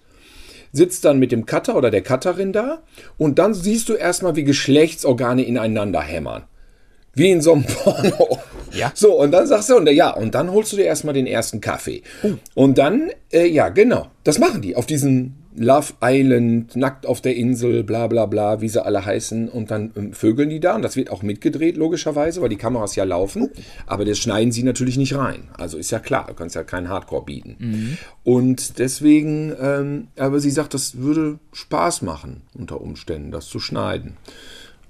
sitzt 0.72 1.04
dann 1.04 1.18
mit 1.18 1.32
dem 1.32 1.46
Cutter 1.46 1.74
oder 1.76 1.90
der 1.90 2.02
Cutterin 2.02 2.52
da 2.52 2.82
und 3.16 3.38
dann 3.38 3.54
siehst 3.54 3.88
du 3.88 3.94
erstmal, 3.94 4.36
wie 4.36 4.44
Geschlechtsorgane 4.44 5.42
ineinander 5.42 6.02
hämmern. 6.02 6.44
Wie 7.16 7.30
in 7.30 7.40
so 7.40 7.54
einem 7.54 7.64
Porno. 7.82 8.38
Ja. 8.72 8.92
So, 8.94 9.20
und 9.20 9.32
dann 9.32 9.46
sagst 9.46 9.70
du, 9.70 9.76
und, 9.76 9.90
ja, 9.90 10.10
und 10.10 10.34
dann 10.34 10.50
holst 10.52 10.72
du 10.72 10.76
dir 10.76 10.84
erstmal 10.84 11.14
den 11.14 11.26
ersten 11.26 11.60
Kaffee. 11.60 12.02
Und 12.54 12.78
dann, 12.78 13.10
äh, 13.32 13.46
ja, 13.46 13.70
genau, 13.70 14.08
das 14.22 14.38
machen 14.38 14.60
die 14.60 14.76
auf 14.76 14.86
diesen 14.86 15.34
Love 15.58 15.94
Island, 16.02 16.76
nackt 16.76 17.06
auf 17.06 17.22
der 17.22 17.34
Insel, 17.34 17.82
bla 17.82 18.06
bla 18.08 18.26
bla, 18.26 18.60
wie 18.60 18.68
sie 18.68 18.84
alle 18.84 19.04
heißen. 19.04 19.48
Und 19.48 19.70
dann 19.70 19.92
ähm, 19.96 20.12
vögeln 20.12 20.50
die 20.50 20.60
da 20.60 20.76
und 20.76 20.82
das 20.82 20.96
wird 20.96 21.10
auch 21.10 21.22
mitgedreht, 21.22 21.78
logischerweise, 21.78 22.42
weil 22.42 22.50
die 22.50 22.56
Kameras 22.56 22.94
ja 22.96 23.04
laufen. 23.04 23.50
Aber 23.86 24.04
das 24.04 24.18
schneiden 24.18 24.52
sie 24.52 24.62
natürlich 24.62 24.98
nicht 24.98 25.16
rein. 25.16 25.48
Also 25.56 25.78
ist 25.78 25.90
ja 25.90 25.98
klar, 25.98 26.26
du 26.28 26.34
kannst 26.34 26.54
ja 26.54 26.64
keinen 26.64 26.90
Hardcore 26.90 27.24
bieten. 27.24 27.56
Und 28.24 28.78
deswegen, 28.78 29.54
ähm, 29.58 30.08
aber 30.18 30.40
sie 30.40 30.50
sagt, 30.50 30.74
das 30.74 30.98
würde 30.98 31.38
Spaß 31.54 32.02
machen, 32.02 32.42
unter 32.52 32.82
Umständen, 32.82 33.30
das 33.30 33.46
zu 33.46 33.58
schneiden. 33.58 34.18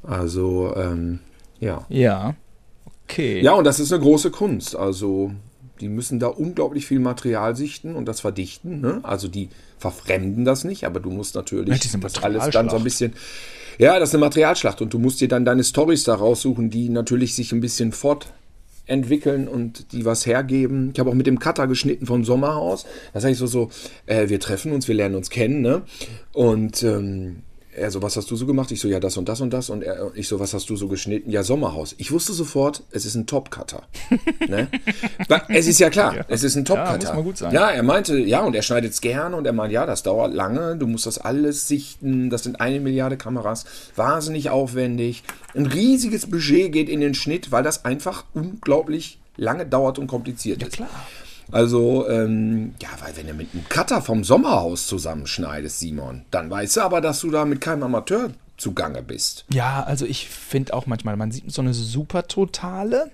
Also, 0.02 0.74
ähm, 0.76 1.20
ja. 1.60 1.84
ja. 1.88 2.34
Okay. 3.04 3.40
Ja, 3.40 3.52
und 3.54 3.64
das 3.64 3.78
ist 3.80 3.92
eine 3.92 4.02
große 4.02 4.30
Kunst. 4.30 4.74
Also 4.74 5.30
Die 5.80 5.88
müssen 5.88 6.18
da 6.18 6.28
unglaublich 6.28 6.86
viel 6.86 6.98
Material 7.00 7.54
sichten 7.54 7.94
und 7.94 8.06
das 8.06 8.20
verdichten. 8.20 8.80
Ne? 8.80 9.00
Also 9.02 9.28
die 9.28 9.48
verfremden 9.78 10.44
das 10.44 10.64
nicht, 10.64 10.84
aber 10.84 11.00
du 11.00 11.10
musst 11.10 11.34
natürlich 11.34 11.68
Ja, 11.92 11.98
das 12.00 12.22
alles 12.22 12.48
dann 12.50 12.70
so 12.70 12.76
ein 12.76 12.84
bisschen. 12.84 13.12
Ja, 13.78 13.98
das 13.98 14.08
ist 14.08 14.14
eine 14.14 14.24
Materialschlacht 14.24 14.80
und 14.80 14.94
du 14.94 14.98
musst 14.98 15.20
dir 15.20 15.28
dann 15.28 15.44
deine 15.44 15.62
Stories 15.62 16.04
da 16.04 16.14
raussuchen, 16.14 16.70
die 16.70 16.88
natürlich 16.88 17.34
sich 17.34 17.52
ein 17.52 17.60
bisschen 17.60 17.92
fortentwickeln 17.92 19.48
und 19.48 19.92
die 19.92 20.06
was 20.06 20.24
hergeben. 20.24 20.92
Ich 20.94 20.98
habe 20.98 21.10
auch 21.10 21.14
mit 21.14 21.26
dem 21.26 21.38
Cutter 21.38 21.66
geschnitten 21.66 22.06
vom 22.06 22.24
Sommerhaus. 22.24 22.86
Das 23.12 23.24
heißt 23.24 23.38
so, 23.38 23.46
so 23.46 23.70
äh, 24.06 24.30
wir 24.30 24.40
treffen 24.40 24.72
uns, 24.72 24.88
wir 24.88 24.94
lernen 24.94 25.14
uns 25.14 25.28
kennen, 25.28 25.60
ne? 25.60 25.82
Und 26.32 26.82
ähm, 26.84 27.42
er 27.76 27.90
so, 27.90 28.02
was 28.02 28.16
hast 28.16 28.30
du 28.30 28.36
so 28.36 28.46
gemacht? 28.46 28.70
Ich 28.70 28.80
so, 28.80 28.88
ja, 28.88 29.00
das 29.00 29.16
und 29.16 29.28
das 29.28 29.40
und 29.40 29.50
das. 29.52 29.70
Und 29.70 29.82
er, 29.82 30.10
ich 30.14 30.28
so, 30.28 30.40
was 30.40 30.54
hast 30.54 30.68
du 30.70 30.76
so 30.76 30.88
geschnitten? 30.88 31.30
Ja, 31.30 31.42
Sommerhaus. 31.42 31.94
Ich 31.98 32.10
wusste 32.10 32.32
sofort, 32.32 32.82
es 32.90 33.04
ist 33.04 33.14
ein 33.14 33.26
Top-Cutter. 33.26 33.82
ne? 34.48 34.68
Es 35.48 35.66
ist 35.66 35.78
ja 35.78 35.90
klar, 35.90 36.24
es 36.28 36.42
ist 36.42 36.56
ein 36.56 36.64
Top-Cutter. 36.64 37.08
muss 37.08 37.14
mal 37.14 37.22
gut 37.22 37.38
sein. 37.38 37.52
Ja, 37.52 37.70
er 37.70 37.82
meinte, 37.82 38.18
ja, 38.18 38.40
und 38.40 38.54
er 38.54 38.62
schneidet 38.62 38.92
es 38.92 39.00
gerne. 39.00 39.36
Und 39.36 39.46
er 39.46 39.52
meint, 39.52 39.72
ja, 39.72 39.86
das 39.86 40.02
dauert 40.02 40.34
lange. 40.34 40.76
Du 40.76 40.86
musst 40.86 41.06
das 41.06 41.18
alles 41.18 41.68
sichten. 41.68 42.30
Das 42.30 42.42
sind 42.42 42.60
eine 42.60 42.80
Milliarde 42.80 43.16
Kameras. 43.16 43.64
Wahnsinnig 43.94 44.50
aufwendig. 44.50 45.22
Ein 45.54 45.66
riesiges 45.66 46.26
Budget 46.26 46.72
geht 46.72 46.88
in 46.88 47.00
den 47.00 47.14
Schnitt, 47.14 47.52
weil 47.52 47.62
das 47.62 47.84
einfach 47.84 48.24
unglaublich 48.34 49.18
lange 49.36 49.66
dauert 49.66 49.98
und 49.98 50.06
kompliziert 50.06 50.62
ist. 50.62 50.72
klar. 50.72 50.88
Also, 51.52 52.08
ähm, 52.08 52.74
ja, 52.82 52.88
weil 53.00 53.16
wenn 53.16 53.26
du 53.28 53.34
mit 53.34 53.52
einem 53.52 53.68
Cutter 53.68 54.02
vom 54.02 54.24
Sommerhaus 54.24 54.86
zusammenschneidest, 54.86 55.78
Simon, 55.78 56.24
dann 56.30 56.50
weißt 56.50 56.76
du 56.76 56.80
aber, 56.82 57.00
dass 57.00 57.20
du 57.20 57.30
da 57.30 57.44
mit 57.44 57.60
keinem 57.60 57.84
Amateur 57.84 58.30
zugange 58.56 59.02
bist. 59.02 59.44
Ja, 59.52 59.82
also 59.82 60.06
ich 60.06 60.28
finde 60.28 60.74
auch 60.74 60.86
manchmal, 60.86 61.16
man 61.16 61.30
sieht 61.30 61.50
so 61.52 61.62
eine 61.62 61.74
super 61.74 62.26
Totale 62.26 63.10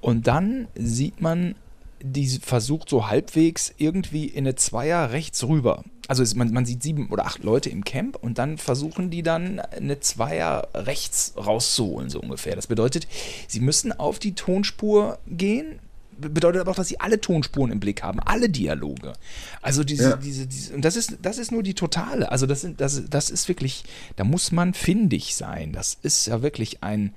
und 0.00 0.26
dann 0.26 0.68
sieht 0.74 1.20
man, 1.20 1.54
die 2.00 2.26
versucht 2.26 2.88
so 2.88 3.08
halbwegs 3.08 3.72
irgendwie 3.76 4.26
in 4.26 4.44
eine 4.44 4.56
Zweier 4.56 5.10
rechts 5.12 5.44
rüber. 5.44 5.84
Also 6.08 6.22
es, 6.22 6.34
man, 6.34 6.52
man 6.52 6.66
sieht 6.66 6.82
sieben 6.82 7.08
oder 7.10 7.26
acht 7.26 7.44
Leute 7.44 7.70
im 7.70 7.84
Camp 7.84 8.16
und 8.16 8.38
dann 8.38 8.58
versuchen 8.58 9.10
die 9.10 9.22
dann 9.22 9.60
eine 9.60 10.00
Zweier 10.00 10.68
rechts 10.74 11.34
rauszuholen, 11.36 12.10
so 12.10 12.20
ungefähr. 12.20 12.56
Das 12.56 12.66
bedeutet, 12.66 13.06
sie 13.46 13.60
müssen 13.60 13.92
auf 13.92 14.18
die 14.18 14.34
Tonspur 14.34 15.18
gehen, 15.28 15.78
bedeutet 16.22 16.60
aber 16.60 16.70
auch, 16.70 16.76
dass 16.76 16.88
sie 16.88 16.98
alle 17.00 17.20
Tonspuren 17.20 17.70
im 17.72 17.80
Blick 17.80 18.02
haben, 18.02 18.20
alle 18.20 18.48
Dialoge. 18.48 19.12
Also 19.60 19.84
diese, 19.84 20.10
Ja. 20.10 20.16
diese, 20.16 20.46
diese 20.46 20.74
und 20.74 20.84
das 20.84 20.96
ist, 20.96 21.18
das 21.22 21.38
ist 21.38 21.52
nur 21.52 21.62
die 21.62 21.74
totale. 21.74 22.30
Also 22.30 22.46
das, 22.46 22.60
sind, 22.62 22.80
das, 22.80 23.02
das 23.10 23.30
ist 23.30 23.48
wirklich, 23.48 23.84
da 24.16 24.24
muss 24.24 24.52
man 24.52 24.74
findig 24.74 25.34
sein. 25.36 25.72
Das 25.72 25.98
ist 26.02 26.26
ja 26.26 26.42
wirklich 26.42 26.82
ein, 26.82 27.12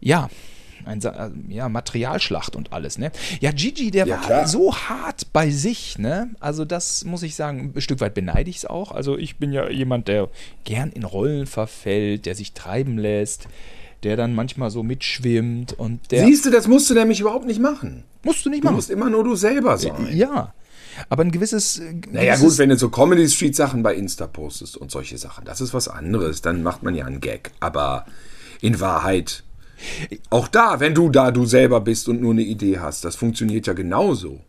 ja, 0.00 0.28
ein, 0.84 1.00
ja, 1.48 1.68
Materialschlacht 1.68 2.54
und 2.54 2.72
alles, 2.72 2.98
ne? 2.98 3.10
Ja, 3.40 3.50
Gigi, 3.50 3.90
der 3.90 4.06
Ja, 4.06 4.16
war 4.16 4.22
klar. 4.26 4.46
so 4.46 4.74
hart 4.76 5.32
bei 5.32 5.50
sich, 5.50 5.98
ne? 5.98 6.30
Also 6.38 6.64
das 6.64 7.04
muss 7.04 7.22
ich 7.22 7.34
sagen, 7.34 7.72
ein 7.74 7.80
Stück 7.80 8.00
weit 8.00 8.14
beneide 8.14 8.50
ich 8.50 8.58
es 8.58 8.66
auch. 8.66 8.92
Also 8.92 9.16
ich 9.16 9.36
bin 9.38 9.52
ja 9.52 9.68
jemand, 9.70 10.06
der 10.06 10.28
gern 10.64 10.90
in 10.92 11.04
Rollen 11.04 11.46
verfällt, 11.46 12.26
der 12.26 12.34
sich 12.34 12.52
treiben 12.52 12.98
lässt, 12.98 13.48
der 14.02 14.16
dann 14.16 14.34
manchmal 14.34 14.70
so 14.70 14.82
mitschwimmt 14.82 15.72
und 15.78 16.10
der 16.10 16.24
Siehst 16.26 16.44
du, 16.46 16.50
das 16.50 16.68
musst 16.68 16.88
du 16.90 16.94
nämlich 16.94 17.20
überhaupt 17.20 17.46
nicht 17.46 17.60
machen. 17.60 18.04
musst 18.22 18.44
du 18.44 18.50
nicht 18.50 18.62
Du 18.62 18.66
machen. 18.66 18.76
musst 18.76 18.90
immer 18.90 19.10
nur 19.10 19.24
du 19.24 19.34
selber 19.36 19.76
sein. 19.78 20.08
Ja, 20.12 20.52
aber 21.08 21.22
ein 21.24 21.30
gewisses. 21.30 21.78
äh, 21.78 21.94
Naja 22.10 22.34
gewisses- 22.34 22.50
gut, 22.52 22.58
wenn 22.58 22.68
du 22.70 22.76
so 22.78 22.88
Comedy 22.90 23.28
Street 23.28 23.56
Sachen 23.56 23.82
bei 23.82 23.94
Insta 23.94 24.26
postest 24.26 24.76
und 24.76 24.90
solche 24.90 25.18
Sachen, 25.18 25.44
das 25.44 25.60
ist 25.60 25.74
was 25.74 25.88
anderes, 25.88 26.42
dann 26.42 26.62
macht 26.62 26.82
man 26.82 26.94
ja 26.94 27.04
einen 27.06 27.20
Gag. 27.20 27.50
Aber 27.60 28.06
in 28.60 28.80
Wahrheit, 28.80 29.42
auch 30.30 30.48
da, 30.48 30.80
wenn 30.80 30.94
du 30.94 31.08
da 31.10 31.30
du 31.30 31.44
selber 31.46 31.80
bist 31.80 32.08
und 32.08 32.20
nur 32.20 32.32
eine 32.32 32.42
Idee 32.42 32.78
hast, 32.78 33.04
das 33.04 33.16
funktioniert 33.16 33.66
ja 33.66 33.72
genauso. 33.72 34.40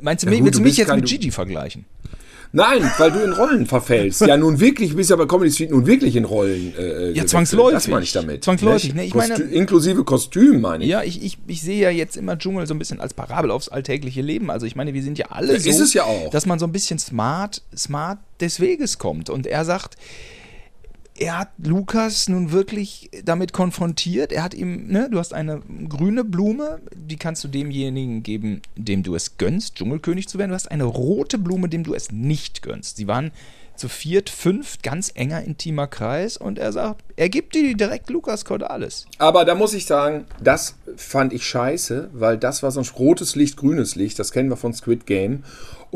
Meinst 0.00 0.24
du, 0.24 0.28
Ja, 0.30 0.34
gut, 0.36 0.44
willst 0.46 0.58
du 0.58 0.62
du 0.62 0.68
mich 0.68 0.76
jetzt 0.78 0.88
kein- 0.88 0.96
mit 1.00 1.04
du- 1.08 1.12
Gigi 1.12 1.30
vergleichen? 1.30 1.84
Nein, 2.52 2.90
weil 2.98 3.10
du 3.12 3.20
in 3.22 3.32
Rollen 3.32 3.66
verfällst. 3.66 4.20
Ja, 4.22 4.36
nun 4.36 4.60
wirklich, 4.60 4.90
du 4.90 4.96
bist 4.96 5.10
ja 5.10 5.16
bei 5.16 5.26
Comedy 5.26 5.50
Street 5.52 5.70
nun 5.70 5.86
wirklich 5.86 6.16
in 6.16 6.24
Rollen. 6.24 6.72
Äh, 6.76 6.82
gewechselt. 6.82 7.28
zwangsläufig. 7.30 7.74
Das 7.74 7.88
meine 7.88 8.02
ich 8.04 8.12
damit. 8.12 8.44
Zwangsläufig, 8.44 8.94
Nicht? 8.94 8.96
ne? 8.96 9.04
Ich 9.04 9.14
meine- 9.14 9.34
Kostü- 9.34 9.48
inklusive 9.50 10.04
Kostüm, 10.04 10.60
meine 10.60 10.84
ich. 10.84 10.90
Ja, 10.90 11.02
ich, 11.02 11.22
ich, 11.22 11.38
ich 11.46 11.60
sehe 11.62 11.80
ja 11.80 11.90
jetzt 11.90 12.16
immer 12.16 12.38
Dschungel 12.38 12.66
so 12.66 12.74
ein 12.74 12.78
bisschen 12.78 13.00
als 13.00 13.14
Parabel 13.14 13.50
aufs 13.50 13.68
alltägliche 13.68 14.22
Leben. 14.22 14.50
Also 14.50 14.66
ich 14.66 14.76
meine, 14.76 14.94
wir 14.94 15.02
sind 15.02 15.18
ja 15.18 15.26
alle 15.30 15.54
Ja, 15.54 15.60
so, 15.60 15.68
ist 15.70 15.80
es 15.80 15.94
ja 15.94 16.04
auch. 16.04 16.30
dass 16.30 16.46
man 16.46 16.58
so 16.58 16.66
ein 16.66 16.72
bisschen 16.72 16.98
smart, 16.98 17.62
smart 17.76 18.18
des 18.40 18.60
Weges 18.60 18.98
kommt. 18.98 19.28
Und 19.30 19.46
er 19.46 19.64
sagt, 19.64 19.96
er 21.18 21.38
hat 21.38 21.50
Lukas 21.58 22.28
nun 22.28 22.52
wirklich 22.52 23.10
damit 23.24 23.52
konfrontiert. 23.52 24.32
Er 24.32 24.42
hat 24.42 24.54
ihm, 24.54 24.86
ne, 24.88 25.08
du 25.10 25.18
hast 25.18 25.34
eine 25.34 25.62
grüne 25.88 26.24
Blume, 26.24 26.80
die 26.94 27.16
kannst 27.16 27.44
du 27.44 27.48
demjenigen 27.48 28.22
geben, 28.22 28.62
dem 28.76 29.02
du 29.02 29.14
es 29.14 29.38
gönnst, 29.38 29.76
Dschungelkönig 29.76 30.28
zu 30.28 30.38
werden. 30.38 30.50
Du 30.50 30.54
hast 30.54 30.70
eine 30.70 30.84
rote 30.84 31.38
Blume, 31.38 31.68
dem 31.68 31.84
du 31.84 31.94
es 31.94 32.10
nicht 32.12 32.62
gönnst. 32.62 32.96
Sie 32.96 33.06
waren 33.06 33.32
zu 33.76 33.88
viert, 33.88 34.30
fünf, 34.30 34.78
ganz 34.82 35.12
enger, 35.14 35.42
intimer 35.42 35.86
Kreis 35.86 36.36
und 36.36 36.58
er 36.58 36.72
sagt, 36.72 37.04
er 37.16 37.28
gibt 37.28 37.54
dir 37.54 37.76
direkt 37.76 38.10
Lukas 38.10 38.44
Cordalis. 38.44 39.06
Aber 39.18 39.44
da 39.44 39.54
muss 39.54 39.74
ich 39.74 39.86
sagen, 39.86 40.24
das 40.40 40.76
fand 40.96 41.32
ich 41.32 41.44
scheiße, 41.44 42.10
weil 42.12 42.38
das 42.38 42.62
war 42.62 42.70
so 42.70 42.80
ein 42.80 42.86
rotes 42.98 43.36
Licht, 43.36 43.56
grünes 43.56 43.94
Licht, 43.94 44.18
das 44.18 44.32
kennen 44.32 44.48
wir 44.48 44.56
von 44.56 44.72
Squid 44.72 45.06
Game. 45.06 45.44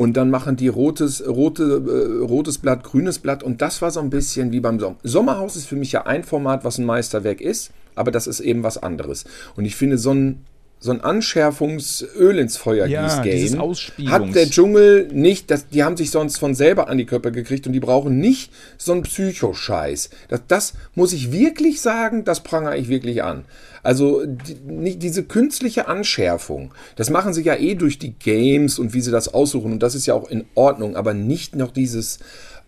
Und 0.01 0.17
dann 0.17 0.31
machen 0.31 0.55
die 0.55 0.67
rotes, 0.67 1.23
rote, 1.27 1.63
äh, 1.63 2.23
rotes 2.25 2.57
Blatt, 2.57 2.83
grünes 2.83 3.19
Blatt. 3.19 3.43
Und 3.43 3.61
das 3.61 3.83
war 3.83 3.91
so 3.91 3.99
ein 3.99 4.09
bisschen 4.09 4.51
wie 4.51 4.59
beim 4.59 4.79
Sommer. 4.79 4.95
Sommerhaus 5.03 5.55
ist 5.55 5.67
für 5.67 5.75
mich 5.75 5.91
ja 5.91 6.07
ein 6.07 6.23
Format, 6.23 6.63
was 6.63 6.79
ein 6.79 6.85
Meisterwerk 6.85 7.39
ist, 7.39 7.69
aber 7.93 8.09
das 8.09 8.25
ist 8.25 8.39
eben 8.39 8.63
was 8.63 8.81
anderes. 8.81 9.25
Und 9.55 9.65
ich 9.65 9.75
finde, 9.75 9.99
so 9.99 10.11
ein, 10.11 10.43
so 10.83 10.91
ein 10.91 10.99
Anschärfungs-Öl 11.01 12.39
ins 12.39 12.57
Feuer 12.57 12.87
Ja, 12.87 13.03
gieß 13.03 13.21
dieses 13.21 13.51
Game 13.51 13.61
hat 14.09 14.33
der 14.33 14.49
Dschungel 14.49 15.09
nicht, 15.13 15.51
das, 15.51 15.67
die 15.67 15.83
haben 15.83 15.95
sich 15.95 16.09
sonst 16.09 16.39
von 16.39 16.55
selber 16.55 16.89
an 16.89 16.97
die 16.97 17.05
Köpfe 17.05 17.31
gekriegt 17.31 17.67
und 17.67 17.73
die 17.73 17.79
brauchen 17.79 18.17
nicht 18.17 18.51
so 18.79 18.91
einen 18.91 19.03
Psychoscheiß. 19.03 20.09
Das, 20.27 20.41
das 20.47 20.73
muss 20.95 21.13
ich 21.13 21.31
wirklich 21.31 21.81
sagen, 21.81 22.25
das 22.25 22.41
prangere 22.41 22.77
ich 22.77 22.89
wirklich 22.89 23.21
an. 23.21 23.45
Also 23.83 24.25
die, 24.25 24.55
nicht 24.55 25.03
diese 25.03 25.23
künstliche 25.23 25.87
Anschärfung, 25.87 26.73
das 26.95 27.11
machen 27.11 27.33
sie 27.33 27.43
ja 27.43 27.55
eh 27.55 27.75
durch 27.75 27.99
die 27.99 28.13
Games 28.13 28.79
und 28.79 28.95
wie 28.95 29.01
sie 29.01 29.11
das 29.11 29.31
aussuchen 29.31 29.73
und 29.73 29.83
das 29.83 29.93
ist 29.93 30.07
ja 30.07 30.15
auch 30.15 30.29
in 30.29 30.45
Ordnung, 30.55 30.95
aber 30.95 31.13
nicht 31.13 31.55
noch 31.55 31.71
dieses, 31.71 32.17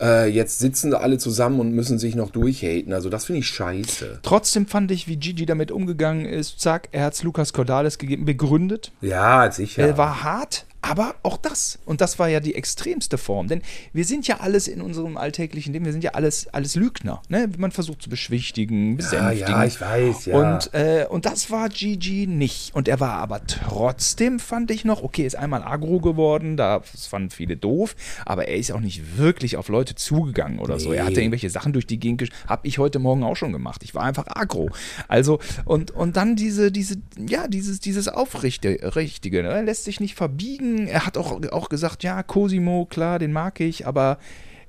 äh, 0.04 0.28
jetzt 0.28 0.60
sitzen 0.60 0.92
da 0.92 0.98
alle 0.98 1.18
zusammen 1.18 1.60
und 1.60 1.72
müssen 1.72 1.98
sich 1.98 2.16
noch 2.16 2.30
durchhaten. 2.30 2.94
Also 2.94 3.10
das 3.10 3.26
finde 3.26 3.39
ich 3.39 3.48
scheiße. 3.48 4.20
Trotzdem 4.22 4.68
fand 4.68 4.92
ich, 4.92 5.08
wie 5.08 5.16
Gigi 5.16 5.46
damit 5.46 5.72
umgegangen 5.72 6.26
ist. 6.26 6.60
Zack, 6.60 6.89
er 6.92 7.06
hat 7.06 7.13
es 7.13 7.24
Lukas 7.24 7.54
Cordalis 7.54 7.98
gegeben, 7.98 8.26
begründet. 8.26 8.92
Ja, 9.02 9.50
sicher. 9.52 9.84
Er 9.84 9.98
war 9.98 10.24
hart, 10.24 10.66
aber 10.86 11.15
auch 11.24 11.38
das. 11.38 11.80
Und 11.86 12.02
das 12.02 12.19
war 12.19 12.28
ja 12.28 12.41
die 12.41 12.56
extremste 12.56 13.17
Form. 13.17 13.48
Denn 13.48 13.62
wir 13.93 14.04
sind 14.06 14.28
ja 14.28 14.41
alles 14.41 14.67
in 14.67 14.82
unserem 14.82 15.15
alltäglichen 15.17 15.72
Leben, 15.74 15.86
wir 15.86 15.93
sind 15.93 16.04
ja 16.04 16.12
alles, 16.12 16.48
alles 16.54 16.76
Lügner. 16.76 17.22
Ne? 17.30 17.50
Man 17.58 17.72
versucht 17.72 18.02
zu 18.02 18.10
beschwichtigen, 18.10 18.98
besänftigen. 18.98 19.48
ja, 19.48 19.65
ich 19.65 19.80
weiß, 19.80 20.26
ja. 20.26 20.36
Und, 20.38 20.74
äh, 20.74 21.06
und 21.10 21.26
das 21.26 21.50
war 21.50 21.69
Gigi 21.69 22.28
nicht. 22.28 22.76
Und 22.76 22.88
er 22.89 23.00
war 23.00 23.13
aber 23.13 23.41
trotzdem, 23.48 24.39
fand 24.39 24.72
ich 24.72 24.84
noch, 24.84 25.04
okay, 25.04 25.26
ist 25.26 25.36
einmal 25.36 25.63
agro 25.63 26.00
geworden, 26.00 26.58
da 26.58 26.82
das 26.91 27.08
fanden 27.08 27.30
viele 27.30 27.56
doof, 27.56 27.96
aber 28.26 28.48
er 28.50 28.58
ist 28.58 28.72
auch 28.72 28.82
nicht 28.82 29.17
wirklich 29.17 29.56
auf 29.58 29.69
Leute 29.69 29.96
zugegangen 29.96 30.60
oder 30.60 30.80
so. 30.80 30.91
Er 30.91 31.06
hatte 31.06 31.22
irgendwelche 31.22 31.50
Sachen 31.50 31.72
durch 31.72 31.88
die 31.88 32.00
Gegend 32.00 32.22
gesch- 32.24 32.32
Hab 32.48 32.65
ich 32.65 32.78
heute 32.78 33.00
Morgen 33.00 33.24
auch 33.24 33.36
schon 33.36 33.54
gemacht. 33.54 33.84
Ich 33.84 33.96
war 33.96 34.04
einfach 34.04 34.26
agro. 34.28 34.69
Also, 35.08 35.39
und, 35.63 35.91
und 35.91 36.17
dann 36.17 36.36
diese, 36.36 36.72
diese, 36.74 36.98
ja, 37.17 37.48
dieses, 37.48 37.80
dieses 37.80 38.10
Aufrichtige, 38.10 38.96
Richtige, 38.98 39.43
ne? 39.43 39.50
er 39.50 39.63
lässt 39.63 39.86
sich 39.86 40.00
nicht 40.02 40.15
verbiegen. 40.15 40.72
Er 40.88 41.05
hat 41.05 41.17
auch, 41.17 41.41
auch 41.51 41.69
gesagt, 41.69 42.03
ja, 42.03 42.21
Cosimo, 42.23 42.86
klar, 42.86 43.19
den 43.19 43.31
mag 43.31 43.59
ich, 43.59 43.88
aber 43.88 44.17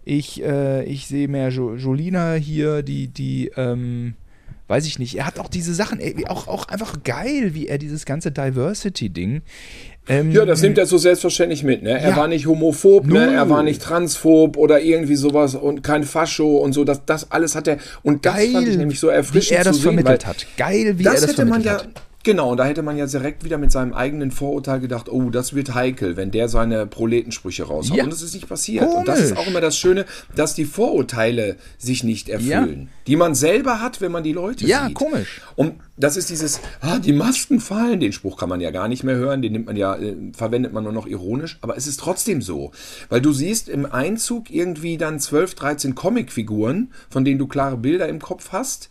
ich, 0.05 0.43
äh, 0.43 0.85
ich 0.85 1.07
sehe 1.07 1.29
mehr 1.29 1.49
jo 1.49 1.75
Jolina 1.75 2.35
hier, 2.35 2.83
die, 2.83 3.09
die, 3.09 3.51
ähm, 3.57 4.15
weiß 4.69 4.87
ich 4.87 4.99
nicht. 4.99 5.17
Er 5.17 5.27
hat 5.27 5.39
auch 5.39 5.49
diese 5.49 5.75
Sachen, 5.75 6.01
ey, 6.01 6.27
auch, 6.27 6.49
auch 6.49 6.69
einfach 6.69 7.03
geil, 7.05 7.55
wie 7.55 7.69
er 7.69 7.79
dieses 7.79 8.05
ganze 8.05 8.31
Diversity-Ding. 8.33 9.43
Ähm, 10.09 10.31
Ja, 10.33 10.45
das 10.45 10.61
nimmt 10.63 10.77
er 10.79 10.87
so 10.87 10.99
selbstverständlich 10.99 11.63
mit. 11.63 11.83
Ne? 11.83 11.99
Er 11.99 12.11
Ja. 12.11 12.17
war 12.17 12.29
nicht 12.29 12.47
homophob, 12.47 13.07
ne? 13.07 13.33
Er 13.35 13.49
war 13.49 13.63
nicht 13.63 13.81
transphob 13.83 14.57
oder 14.59 14.81
irgendwie 14.81 15.17
sowas 15.17 15.55
und 15.55 15.83
kein 15.83 16.05
Fascho 16.05 16.59
und 16.59 16.73
so. 16.75 16.85
Das, 16.85 17.05
das 17.07 17.31
alles 17.31 17.55
hat 17.55 17.69
er. 17.69 17.79
Und 18.03 18.27
das 18.27 18.37
geil, 18.37 18.53
fand 18.53 18.69
ich 18.69 18.77
nämlich 18.77 19.01
so 19.01 19.09
erfrischend 19.09 19.51
wie 19.53 19.55
er 19.55 19.65
das 19.65 19.77
zu 19.77 19.83
sehen, 19.83 19.93
vermittelt 19.95 20.27
hat. 20.27 20.47
Geil, 20.59 20.99
wie 20.99 21.03
das 21.03 21.15
er 21.15 21.21
das 21.23 21.31
hätte 21.31 21.45
man 21.47 21.63
vermittelt 21.63 21.95
ja. 21.97 22.03
Genau, 22.25 22.53
und 22.53 22.57
da 22.57 22.65
hätte 22.65 22.83
man 22.83 22.97
ja 22.97 23.07
direkt 23.07 23.45
wieder 23.45 23.59
mit 23.59 23.71
seinem 23.71 23.93
eigenen 23.93 24.31
Vorurteil 24.31 24.81
gedacht, 24.81 25.09
oh, 25.11 25.29
das 25.31 25.55
wird 25.55 25.75
heikel, 25.75 26.17
wenn 26.17 26.31
der 26.31 26.49
seine 26.49 26.87
Proletensprüche 26.87 27.65
raushaut. 27.65 27.97
Ja. 27.99 28.05
Und 28.05 28.13
das 28.13 28.23
ist 28.23 28.35
nicht 28.35 28.49
passiert. 28.49 28.85
Und 28.87 29.07
das 29.07 29.21
ist 29.21 29.35
Komisch. 29.35 29.39
auch 29.47 29.51
immer 29.51 29.61
das 29.61 29.77
Schöne, 29.77 30.07
dass 30.35 30.55
die 30.55 30.65
Vorurteile 30.65 31.57
sich 31.79 32.03
nicht 32.03 32.31
erfüllen, 32.31 32.89
die 33.07 33.17
man 33.17 33.35
selber 33.35 33.83
hat, 33.83 34.01
wenn 34.01 34.11
man 34.11 34.25
die 34.25 34.33
Leute 34.33 34.67
Ja, 34.67 34.87
sieht. 34.87 34.95
komisch. 34.95 35.43
Und 35.55 35.75
das 35.99 36.17
ist 36.17 36.31
dieses, 36.31 36.61
ah, 36.81 36.99
die 36.99 37.13
Masken 37.13 37.61
fallen. 37.61 38.01
Den 38.01 38.13
Spruch 38.13 38.39
kann 38.39 38.49
man 38.49 38.61
ja 38.63 38.71
gar 38.71 38.89
nicht 38.89 39.05
mehr 39.05 39.17
hören. 39.17 39.43
Den 39.43 39.53
nimmt 39.53 39.67
man 39.67 39.77
ja, 39.77 39.95
äh, 39.95 40.17
verwendet 40.35 40.73
man 40.73 40.83
nur 40.83 40.93
noch 40.95 41.07
ironisch. 41.07 41.59
Aber 41.61 41.77
es 41.77 41.87
ist 41.87 42.01
trotzdem 42.01 42.41
so. 42.41 42.73
Weil 43.11 43.21
du 43.21 43.33
siehst 43.33 43.69
im 43.69 43.85
Einzug 43.85 44.51
irgendwie 44.51 44.97
dann 44.97 45.21
12, 45.21 45.55
13 45.55 45.95
Comicfiguren, 45.95 46.91
von 47.11 47.25
denen 47.25 47.39
du 47.39 47.47
klare 47.47 47.77
Bilder 47.77 48.09
im 48.09 48.19
Kopf 48.21 48.49
hast. 48.51 48.89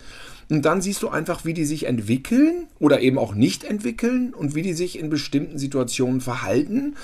Und 0.50 0.64
dann 0.64 0.82
siehst 0.82 1.02
du 1.04 1.10
einfach, 1.10 1.46
wie 1.46 1.54
die 1.54 1.66
sich 1.66 1.86
entwickeln 1.86 2.68
oder 2.80 3.02
eben 3.02 3.18
auch 3.18 3.34
nicht 3.34 3.64
entwickeln 3.64 4.34
und 4.34 4.56
wie 4.56 4.62
die 4.62 4.74
sich 4.74 5.00
in 5.00 5.10
bestimmten 5.10 5.58
Situationen 5.58 6.22
verhalten 6.22 6.96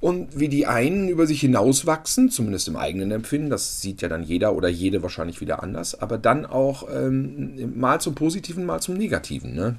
und 0.00 0.38
wie 0.38 0.48
die 0.48 0.66
einen 0.66 1.08
über 1.08 1.26
sich 1.26 1.40
hinauswachsen, 1.40 2.30
zumindest 2.30 2.68
im 2.68 2.76
eigenen 2.76 3.10
Empfinden, 3.10 3.50
das 3.50 3.82
sieht 3.82 4.00
ja 4.00 4.08
dann 4.08 4.22
jeder 4.22 4.54
oder 4.54 4.68
jede 4.68 5.02
wahrscheinlich 5.02 5.40
wieder 5.40 5.62
anders, 5.62 6.00
aber 6.00 6.16
dann 6.16 6.46
auch 6.46 6.88
ähm, 6.92 7.78
mal 7.78 8.00
zum 8.00 8.14
Positiven, 8.14 8.64
mal 8.64 8.80
zum 8.80 8.96
Negativen. 8.96 9.54
Ne? 9.54 9.76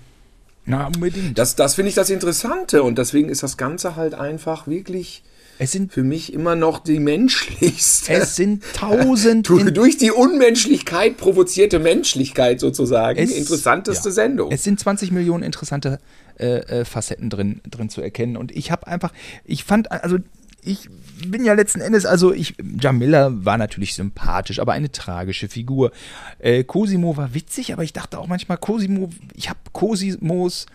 Na, 0.66 0.88
unbedingt. 0.88 1.38
Das, 1.38 1.56
das 1.56 1.76
finde 1.76 1.90
ich 1.90 1.96
das 1.96 2.12
Interessante 2.12 2.84
und 2.84 3.00
deswegen 3.00 3.30
ist 3.30 3.42
das 3.42 3.58
Ganze 3.58 3.96
halt 3.96 4.14
einfach 4.14 4.68
wirklich 4.68 5.24
es 5.64 5.72
sind, 5.72 5.94
für 5.94 6.04
mich 6.04 6.34
immer 6.34 6.56
noch 6.56 6.80
die 6.80 7.00
menschlichste. 7.00 8.14
es 8.14 8.36
sind 8.36 8.64
tausend. 8.74 9.48
Durch 9.48 9.98
die 9.98 10.12
Unmenschlichkeit 10.12 11.18
provozierte 11.18 11.78
Menschlichkeit 11.80 12.60
sozusagen. 12.60 13.20
Es- 13.20 13.32
interessanteste 13.32 14.10
ja. 14.10 14.14
Sendung. 14.14 14.52
Es 14.52 14.64
sind 14.64 14.80
20 14.80 15.12
Millionen 15.12 15.44
interessante 15.44 16.00
äh, 16.40 16.80
äh, 16.80 16.86
Facetten 16.86 17.30
drin, 17.30 17.62
drin 17.70 17.90
zu 17.90 18.02
erkennen. 18.02 18.38
Und 18.38 18.52
ich 18.52 18.72
habe 18.72 18.88
einfach, 18.88 19.14
ich 19.46 19.64
fand, 19.64 19.92
also 19.92 20.18
ich 20.64 20.90
bin 21.28 21.46
ja 21.46 21.54
letzten 21.54 21.82
Endes, 21.82 22.06
also 22.06 22.34
ich, 22.34 22.56
Jamila 22.80 23.30
war 23.32 23.58
natürlich 23.58 23.94
sympathisch, 23.94 24.60
aber 24.60 24.74
eine 24.74 24.92
tragische 24.92 25.48
Figur. 25.48 25.92
Äh, 26.40 26.64
Cosimo 26.64 27.18
war 27.18 27.34
witzig, 27.34 27.74
aber 27.74 27.84
ich 27.84 27.94
dachte 27.94 28.18
auch 28.20 28.28
manchmal, 28.28 28.58
Cosimo, 28.58 29.10
ich 29.36 29.50
habe 29.50 29.60
Cosimos 29.74 30.66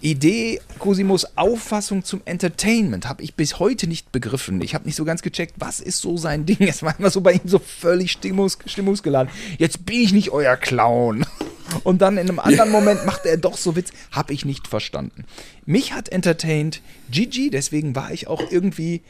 Idee, 0.00 0.60
Cosimos 0.78 1.36
Auffassung 1.36 2.04
zum 2.04 2.22
Entertainment 2.24 3.06
habe 3.08 3.22
ich 3.22 3.34
bis 3.34 3.58
heute 3.58 3.86
nicht 3.86 4.12
begriffen. 4.12 4.60
Ich 4.62 4.74
habe 4.74 4.86
nicht 4.86 4.96
so 4.96 5.04
ganz 5.04 5.20
gecheckt, 5.20 5.54
was 5.58 5.80
ist 5.80 6.00
so 6.00 6.16
sein 6.16 6.46
Ding. 6.46 6.56
Es 6.70 6.82
war 6.82 6.98
immer 6.98 7.10
so 7.10 7.20
bei 7.20 7.32
ihm 7.32 7.46
so 7.46 7.58
völlig 7.58 8.12
stimmungs 8.12 8.58
stimmungsgeladen. 8.64 9.32
Jetzt 9.58 9.84
bin 9.84 10.00
ich 10.00 10.12
nicht 10.12 10.30
euer 10.30 10.56
Clown. 10.56 11.26
Und 11.84 12.02
dann 12.02 12.16
in 12.16 12.28
einem 12.28 12.40
anderen 12.40 12.70
Moment 12.70 13.06
macht 13.06 13.26
er 13.26 13.36
doch 13.36 13.56
so 13.56 13.76
Witz. 13.76 13.90
Habe 14.10 14.32
ich 14.32 14.44
nicht 14.44 14.66
verstanden. 14.66 15.24
Mich 15.66 15.92
hat 15.92 16.08
entertained 16.08 16.80
Gigi, 17.10 17.50
deswegen 17.50 17.94
war 17.94 18.10
ich 18.12 18.26
auch 18.26 18.42
irgendwie 18.50 19.02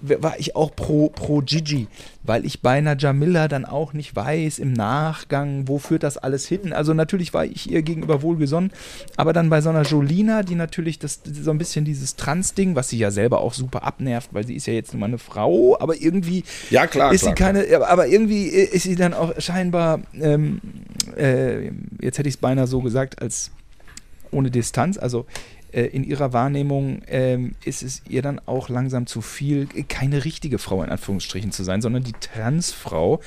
war 0.00 0.38
ich 0.38 0.54
auch 0.54 0.74
pro, 0.76 1.08
pro 1.08 1.40
Gigi, 1.40 1.88
weil 2.22 2.44
ich 2.46 2.62
bei 2.62 2.72
einer 2.78 2.96
Jamila 2.96 3.48
dann 3.48 3.64
auch 3.64 3.92
nicht 3.92 4.14
weiß 4.14 4.58
im 4.60 4.72
Nachgang, 4.72 5.66
wo 5.66 5.78
führt 5.78 6.02
das 6.04 6.16
alles 6.16 6.46
hin. 6.46 6.72
Also 6.72 6.94
natürlich 6.94 7.34
war 7.34 7.44
ich 7.44 7.70
ihr 7.70 7.82
gegenüber 7.82 8.22
wohlgesonnen, 8.22 8.70
aber 9.16 9.32
dann 9.32 9.50
bei 9.50 9.60
so 9.60 9.70
einer 9.70 9.82
Jolina, 9.82 10.42
die 10.44 10.54
natürlich 10.54 10.98
das 10.98 11.20
so 11.42 11.50
ein 11.50 11.58
bisschen 11.58 11.84
dieses 11.84 12.14
Trans-Ding, 12.16 12.76
was 12.76 12.88
sie 12.90 12.98
ja 12.98 13.10
selber 13.10 13.40
auch 13.40 13.54
super 13.54 13.82
abnervt, 13.82 14.28
weil 14.32 14.46
sie 14.46 14.54
ist 14.54 14.66
ja 14.66 14.72
jetzt 14.72 14.92
nur 14.92 15.00
mal 15.00 15.06
eine 15.06 15.18
Frau, 15.18 15.76
aber 15.80 16.00
irgendwie 16.00 16.44
Ja, 16.70 16.86
klar, 16.86 17.12
ist 17.12 17.22
klar, 17.22 17.34
sie 17.36 17.42
keine, 17.42 17.64
aber- 17.74 17.88
aber 17.88 18.06
irgendwie 18.06 18.44
ist 18.46 18.84
sie 18.84 18.94
dann 18.94 19.14
auch 19.14 19.32
scheinbar, 19.40 20.00
ähm, 20.14 20.60
äh, 21.16 21.70
jetzt 22.00 22.18
hätte 22.18 22.28
ich 22.28 22.36
es 22.36 22.40
beinahe 22.40 22.66
so 22.66 22.82
gesagt, 22.82 23.20
als 23.20 23.50
ohne 24.30 24.50
Distanz, 24.50 24.98
also 24.98 25.24
in 25.72 26.04
ihrer 26.04 26.32
Wahrnehmung 26.32 27.02
ähm, 27.08 27.54
ist 27.64 27.82
es 27.82 28.02
ihr 28.08 28.22
dann 28.22 28.40
auch 28.46 28.68
langsam 28.68 29.06
zu 29.06 29.20
viel, 29.20 29.68
äh, 29.74 29.82
keine 29.82 30.24
richtige 30.24 30.58
Frau 30.58 30.82
in 30.82 30.90
Anführungsstrichen 30.90 31.52
zu 31.52 31.62
sein, 31.62 31.82
sondern 31.82 32.04
die 32.04 32.12
Transfrau. 32.12 33.20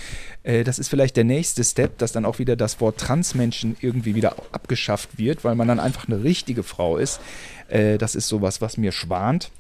Äh, 0.44 0.64
das 0.64 0.80
ist 0.80 0.88
vielleicht 0.88 1.18
der 1.18 1.24
nächste 1.24 1.64
Step, 1.64 2.00
dass 2.00 2.12
dann 2.12 2.26
auch 2.26 2.40
wieder 2.40 2.56
das 2.56 2.82
Wort 2.82 3.00
Transmenschen 3.00 3.78
irgendwie 3.82 4.16
wieder 4.16 4.36
abgeschafft 4.52 5.18
wird, 5.18 5.44
weil 5.44 5.56
man 5.56 5.68
dann 5.68 5.80
einfach 5.80 6.08
eine 6.08 6.24
richtige 6.24 6.64
Frau 6.64 6.98
ist. 6.98 7.20
Äh, 7.68 7.98
das 7.98 8.16
ist 8.16 8.28
sowas, 8.28 8.62
was 8.62 8.78
mir 8.78 8.92
schwant, 8.92 9.52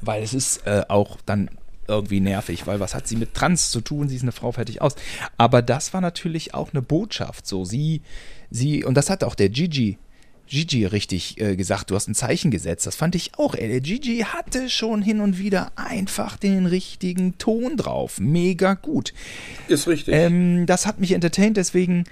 weil 0.00 0.22
es 0.22 0.32
ist 0.32 0.66
äh, 0.66 0.84
auch 0.88 1.18
dann 1.26 1.50
irgendwie 1.88 2.20
nervig, 2.20 2.66
weil 2.66 2.80
was 2.80 2.94
hat 2.94 3.06
sie 3.06 3.16
mit 3.16 3.34
Trans 3.34 3.70
zu 3.70 3.80
tun? 3.80 4.08
Sie 4.08 4.16
ist 4.16 4.22
eine 4.22 4.32
Frau 4.32 4.52
fertig 4.52 4.80
aus. 4.80 4.94
Aber 5.36 5.62
das 5.62 5.92
war 5.92 6.00
natürlich 6.00 6.54
auch 6.54 6.72
eine 6.72 6.80
Botschaft. 6.80 7.46
So, 7.46 7.64
sie, 7.64 8.02
sie, 8.50 8.84
und 8.84 8.94
das 8.94 9.10
hat 9.10 9.24
auch 9.24 9.34
der 9.34 9.50
Gigi, 9.50 9.98
Gigi 10.48 10.84
richtig 10.84 11.40
äh, 11.40 11.56
gesagt, 11.56 11.90
du 11.90 11.94
hast 11.94 12.08
ein 12.08 12.14
Zeichen 12.14 12.50
gesetzt. 12.50 12.86
Das 12.86 12.94
fand 12.94 13.14
ich 13.14 13.32
auch. 13.38 13.54
Ey, 13.54 13.68
der 13.68 13.80
Gigi 13.80 14.18
hatte 14.18 14.68
schon 14.68 15.02
hin 15.02 15.20
und 15.20 15.38
wieder 15.38 15.72
einfach 15.76 16.36
den 16.36 16.66
richtigen 16.66 17.38
Ton 17.38 17.76
drauf. 17.76 18.20
Mega 18.20 18.74
gut. 18.74 19.14
Ist 19.68 19.88
richtig. 19.88 20.14
Ähm, 20.14 20.66
das 20.66 20.86
hat 20.86 21.00
mich 21.00 21.12
entertained, 21.12 21.56
deswegen, 21.56 22.04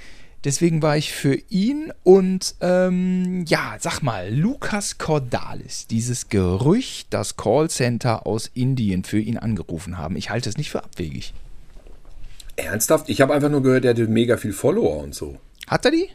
deswegen 0.45 0.81
war 0.81 0.97
ich 0.97 1.13
für 1.13 1.39
ihn. 1.51 1.93
Und 2.03 2.55
ähm, 2.61 3.45
ja, 3.47 3.77
sag 3.79 4.01
mal, 4.01 4.35
Lukas 4.35 4.99
Cordalis, 4.99 5.87
dieses 5.87 6.29
Gerücht, 6.29 7.13
dass 7.13 7.37
Callcenter 7.37 8.27
aus 8.27 8.51
Indien 8.55 9.05
für 9.05 9.21
ihn 9.21 9.37
angerufen 9.37 9.99
haben, 9.99 10.17
ich 10.17 10.31
halte 10.31 10.49
es 10.49 10.57
nicht 10.57 10.71
für 10.71 10.83
abwegig. 10.83 11.35
Ernsthaft? 12.57 13.09
Ich 13.09 13.21
habe 13.21 13.35
einfach 13.35 13.51
nur 13.51 13.63
gehört, 13.63 13.85
der 13.85 13.93
hatte 13.93 14.07
mega 14.07 14.37
viel 14.37 14.53
Follower 14.53 14.99
und 15.03 15.15
so. 15.15 15.39
Hat 15.67 15.85
er 15.85 15.91
die? 15.91 16.09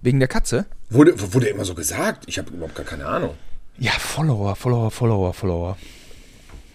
Wegen 0.00 0.18
der 0.20 0.28
Katze? 0.28 0.66
Wurde, 0.90 1.14
wurde 1.34 1.48
immer 1.48 1.64
so 1.64 1.74
gesagt. 1.74 2.24
Ich 2.26 2.38
habe 2.38 2.50
überhaupt 2.50 2.76
gar 2.76 2.86
keine 2.86 3.06
Ahnung. 3.06 3.34
Ja, 3.78 3.92
Follower, 3.92 4.56
Follower, 4.56 4.90
Follower, 4.90 5.32
Follower. 5.32 5.76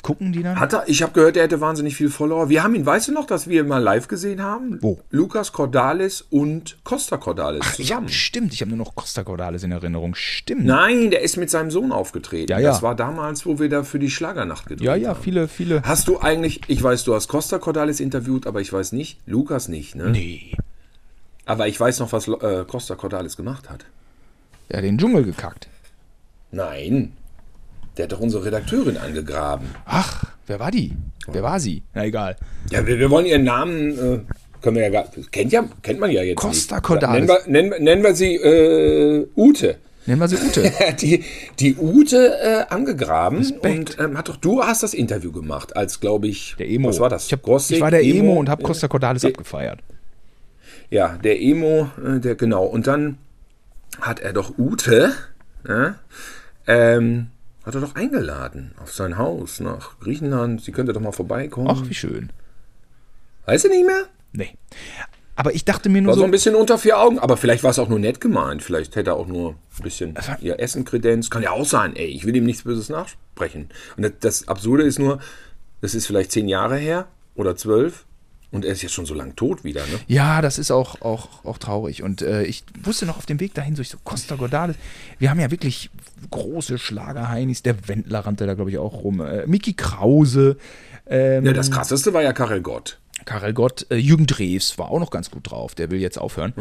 Gucken 0.04 0.34
die 0.34 0.44
dann? 0.44 0.60
Hat 0.60 0.74
er, 0.74 0.84
ich 0.90 1.02
habe 1.02 1.14
gehört, 1.14 1.38
der 1.38 1.44
hätte 1.44 1.62
wahnsinnig 1.62 1.96
viel 1.96 2.10
Follower. 2.10 2.50
Wir 2.50 2.62
haben 2.62 2.76
ihn, 2.76 2.86
weißt 2.86 3.08
du 3.08 3.14
noch, 3.14 3.26
dass 3.26 3.48
wir 3.48 3.62
ihn 3.62 3.70
mal 3.70 3.78
live 3.78 4.10
gesehen 4.10 4.42
haben? 4.42 4.78
Wo? 4.82 5.00
Lukas 5.12 5.54
Cordalis 5.54 6.26
und 6.30 6.78
Costa 6.84 7.16
Cordalis 7.16 7.66
ich 7.70 7.88
zusammen. 7.88 8.08
hab, 8.08 8.14
stimmt, 8.14 8.54
ich 8.54 8.60
habe 8.60 8.70
nur 8.70 8.80
noch 8.80 8.96
Costa 8.96 9.24
Cordalis 9.24 9.64
in 9.64 9.72
Erinnerung. 9.72 10.14
Stimmt. 10.14 10.66
Nein, 10.66 11.10
der 11.10 11.22
ist 11.22 11.38
mit 11.38 11.50
seinem 11.50 11.72
Sohn 11.72 11.94
aufgetreten. 11.94 12.52
Ja, 12.52 12.60
ja. 12.60 12.72
Das 12.72 12.82
war 12.82 12.96
damals, 12.96 13.46
wo 13.46 13.60
wir 13.60 13.70
da 13.70 13.84
für 13.84 13.98
die 13.98 14.10
Schlagernacht 14.10 14.66
gedreht 14.66 14.86
ja, 14.86 14.96
ja, 14.96 15.10
haben. 15.12 15.24
viele, 15.24 15.48
viele. 15.48 15.82
Hast 15.84 16.10
du 16.10 16.20
eigentlich, 16.20 16.60
ich 16.68 16.84
weiß, 16.84 17.06
du 17.06 17.16
hast 17.16 17.30
Costa 17.30 17.58
Cordalis 17.58 18.02
interviewt, 18.02 18.46
aber 18.46 18.60
ich 18.60 18.74
weiß 18.74 18.92
nicht, 18.92 19.20
Lukas 19.26 19.70
nicht, 19.70 19.96
ne? 19.96 20.10
Nee. 20.10 20.52
Aber 21.46 21.68
ich 21.68 21.80
weiß 21.80 22.00
noch, 22.00 22.12
was 22.14 22.28
äh, 22.28 22.64
Costa 22.68 22.96
Cordalis 22.96 23.36
gemacht 23.38 23.70
hat. 23.70 23.86
Der 24.70 24.78
hat 24.78 24.86
den 24.86 24.98
Dschungel 24.98 25.24
gekackt. 25.24 25.68
Nein, 26.52 27.14
der 27.98 28.06
hat 28.06 28.12
doch 28.12 28.20
unsere 28.20 28.46
Redakteurin 28.46 28.98
angegraben. 28.98 29.68
Ach, 29.86 30.24
wer 30.48 30.60
war 30.60 30.72
die? 30.72 30.94
Wer 31.28 31.44
war 31.44 31.60
sie? 31.60 31.84
Na 31.94 32.06
egal. 32.06 32.38
Ja, 32.72 32.86
wir, 32.86 32.98
wir 33.00 33.10
wollen 33.10 33.26
ihren 33.26 33.44
Namen, 33.44 33.92
äh, 33.92 34.20
können 34.62 34.76
wir 34.78 34.84
ja 34.84 34.90
gar, 34.90 35.06
kennt 35.32 35.52
ja, 35.52 35.66
kennt 35.82 36.00
man 36.00 36.12
ja 36.12 36.24
jetzt 36.24 36.38
Costa 36.38 36.76
nicht. 36.76 36.84
Cordalis. 36.86 37.28
Nennen 37.28 37.28
wir, 37.28 37.52
nennen, 37.52 37.84
nennen 37.84 38.04
wir 38.04 38.16
sie 38.16 38.36
äh, 38.36 39.28
Ute. 39.36 39.78
Nennen 40.06 40.20
wir 40.22 40.28
sie 40.28 40.36
Ute. 40.38 40.72
Die, 41.02 41.24
die 41.60 41.76
Ute 41.78 42.38
äh, 42.42 42.74
angegraben 42.74 43.38
Respekt. 43.40 43.98
und 44.00 44.00
ähm, 44.00 44.18
hat 44.18 44.28
doch, 44.28 44.36
du 44.36 44.62
hast 44.62 44.84
das 44.84 44.94
Interview 44.94 45.32
gemacht, 45.32 45.76
als 45.78 46.02
glaube 46.02 46.28
ich, 46.28 46.56
Der 46.60 46.70
Emo. 46.70 46.90
was 46.90 47.00
war 47.00 47.10
das? 47.10 47.28
Ich, 47.28 47.32
hab, 47.34 47.40
ich 47.48 47.80
war 47.80 47.90
der 47.92 48.04
Emo, 48.04 48.34
und 48.34 48.50
habe. 48.50 48.64
Costa 48.64 48.88
Cordalis 48.90 49.24
abgefeiert. 49.24 49.80
Ja, 50.94 51.18
der 51.24 51.42
Emo, 51.42 51.90
äh, 52.06 52.20
der 52.20 52.36
genau. 52.36 52.66
Und 52.66 52.86
dann 52.86 53.18
hat 54.00 54.20
er 54.20 54.32
doch 54.32 54.60
Ute, 54.60 55.12
ja, 55.68 55.96
ähm, 56.68 57.32
hat 57.66 57.74
er 57.74 57.82
doch 57.82 57.96
eingeladen 57.96 58.76
auf 58.80 58.94
sein 58.94 59.18
Haus 59.18 59.60
nach 59.60 60.00
Griechenland. 60.00 60.62
Sie 60.62 60.72
könnte 60.72 60.94
doch 60.94 61.02
mal 61.02 61.12
vorbeikommen. 61.12 61.68
Ach, 61.68 61.90
wie 61.90 61.96
schön. 61.96 62.30
Weißt 63.48 63.66
du 63.66 63.70
nicht 63.70 63.88
mehr? 63.88 64.04
Nee. 64.34 64.56
Aber 65.36 65.56
ich 65.56 65.66
dachte 65.66 65.90
mir 65.90 66.04
nur 66.04 66.10
War 66.10 66.14
so 66.14 66.20
so, 66.20 66.26
ein 66.26 66.32
bisschen 66.32 66.54
unter 66.54 66.78
vier 66.78 67.00
Augen, 67.00 67.18
aber 67.18 67.38
vielleicht 67.38 67.64
war 67.64 67.72
es 67.72 67.80
auch 67.80 67.90
nur 67.90 67.98
nett 67.98 68.22
gemeint. 68.22 68.62
Vielleicht 68.62 68.96
hätte 68.96 69.10
er 69.10 69.16
auch 69.16 69.26
nur 69.26 69.54
ein 69.54 69.84
bisschen 69.84 70.14
ihr 70.42 70.60
Essen 70.60 70.86
kredenzt. 70.86 71.32
Kann 71.32 71.42
ja 71.42 71.50
auch 71.50 71.66
sein, 71.66 71.96
ey, 71.96 72.06
ich 72.06 72.28
will 72.28 72.36
ihm 72.36 72.46
nichts 72.46 72.66
Böses 72.66 72.90
nachsprechen. 72.90 73.70
Und 73.98 74.04
das, 74.04 74.12
das 74.20 74.48
Absurde 74.48 74.84
ist 74.84 75.00
nur, 75.00 75.18
das 75.82 75.96
ist 75.96 76.06
vielleicht 76.06 76.32
zehn 76.32 76.48
Jahre 76.48 76.78
her 76.78 77.08
oder 77.34 77.56
zwölf 77.56 78.06
und 78.54 78.66
er 78.66 78.72
ist 78.72 78.84
jetzt 78.84 78.94
schon 78.94 79.08
so 79.08 79.16
lang 79.16 79.36
tot 79.36 79.64
wieder, 79.64 79.82
ne? 79.82 80.00
ja, 80.08 80.42
das 80.42 80.60
ist 80.60 80.70
auch, 80.70 81.02
auch, 81.02 81.44
auch 81.44 81.58
traurig. 81.58 82.04
Und 82.04 82.22
äh, 82.22 82.44
ich 82.44 82.64
wusste 82.84 83.08
noch 83.08 83.18
auf 83.18 83.26
dem 83.26 83.40
Weg 83.40 83.56
dahin, 83.56 83.76
so 83.76 83.82
ich 83.82 83.90
so, 83.90 83.98
Costa 84.04 84.36
Cordalis, 84.36 84.76
wir 85.18 85.32
haben 85.32 85.40
ja 85.40 85.50
wirklich 85.50 85.90
große 86.30 86.78
Schlagerheinis, 86.78 87.64
der 87.64 87.88
Wendler 87.88 88.20
rannte 88.20 88.46
da, 88.46 88.54
glaube 88.54 88.70
ich, 88.70 88.78
auch 88.78 89.04
rum. 89.04 89.22
Äh, 89.22 89.48
Mickey 89.48 89.74
Krause, 89.74 90.58
ähm, 91.08 91.46
Ja, 91.46 91.54
das 91.54 91.72
krasseste 91.72 92.14
war 92.14 92.22
ja 92.22 92.32
Karel 92.32 92.62
Gott. 92.62 93.00
Karel 93.26 93.54
Gott, 93.54 93.86
äh, 93.90 93.96
Jürgen 93.96 94.26
Drews 94.28 94.78
war 94.78 94.90
auch 94.92 95.00
noch 95.00 95.12
ganz 95.12 95.32
gut 95.32 95.50
drauf, 95.52 95.76
der 95.76 95.92
will 95.92 96.00
jetzt 96.00 96.18
aufhören. 96.18 96.54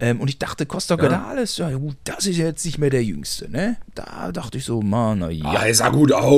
Ähm, 0.00 0.20
und 0.20 0.28
ich 0.28 0.38
dachte, 0.38 0.66
Costa 0.66 0.96
Cordalis, 0.96 1.56
ja 1.58 1.70
gut, 1.70 1.96
das 2.04 2.26
ist 2.26 2.36
jetzt 2.36 2.64
nicht 2.64 2.78
mehr 2.78 2.90
der 2.90 3.04
Jüngste, 3.04 3.50
ne? 3.50 3.76
Da 3.94 4.32
dachte 4.32 4.58
ich 4.58 4.64
so, 4.64 4.80
Mann, 4.80 5.20
na 5.20 5.30
ja. 5.30 5.54
Ja, 5.54 5.64
er 5.64 5.74
sah 5.74 5.88
gut 5.90 6.12
aus. 6.12 6.32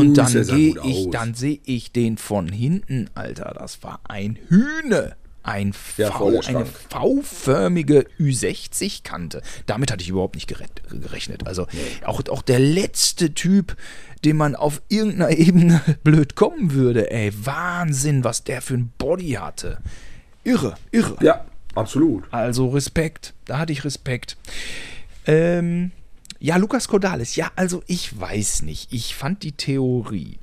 Und 0.00 0.14
dann 0.14 0.28
sah 0.28 0.54
gehe 0.54 0.74
gut 0.74 0.84
ich, 0.84 1.06
aus. 1.06 1.12
dann 1.12 1.34
sehe 1.34 1.60
ich 1.64 1.92
den 1.92 2.16
von 2.18 2.48
hinten, 2.48 3.08
Alter. 3.14 3.54
Das 3.58 3.82
war 3.82 4.00
ein 4.04 4.38
Hühne. 4.48 5.16
Ein 5.46 5.72
Ja, 5.96 6.10
V, 6.10 6.40
eine. 6.44 6.66
V-förmige 6.66 8.06
Ü60-Kante. 8.18 9.42
Damit 9.66 9.92
hatte 9.92 10.02
ich 10.02 10.08
überhaupt 10.08 10.34
nicht 10.34 10.48
gerechnet. 10.48 11.46
Also 11.46 11.68
auch, 12.04 12.20
auch 12.28 12.42
der 12.42 12.58
letzte 12.58 13.32
Typ, 13.32 13.76
dem 14.24 14.38
man 14.38 14.56
auf 14.56 14.82
irgendeiner 14.88 15.30
Ebene 15.38 15.80
blöd 16.02 16.34
kommen 16.34 16.72
würde. 16.72 17.12
Ey, 17.12 17.32
Wahnsinn, 17.46 18.24
was 18.24 18.42
der 18.42 18.60
für 18.60 18.74
ein 18.74 18.92
Body 18.98 19.32
hatte. 19.32 19.78
Irre, 20.42 20.74
irre. 20.90 21.16
Ja, 21.20 21.44
absolut. 21.76 22.24
Also 22.32 22.70
Respekt, 22.70 23.32
da 23.44 23.58
hatte 23.58 23.72
ich 23.72 23.84
Respekt. 23.84 24.36
Ähm, 25.28 25.92
ja, 26.40 26.56
Lukas 26.56 26.88
Cordalis, 26.88 27.36
ja, 27.36 27.52
also 27.54 27.84
ich 27.86 28.18
weiß 28.18 28.62
nicht. 28.62 28.92
Ich 28.92 29.14
fand 29.14 29.44
die 29.44 29.52
Theorie 29.52 30.38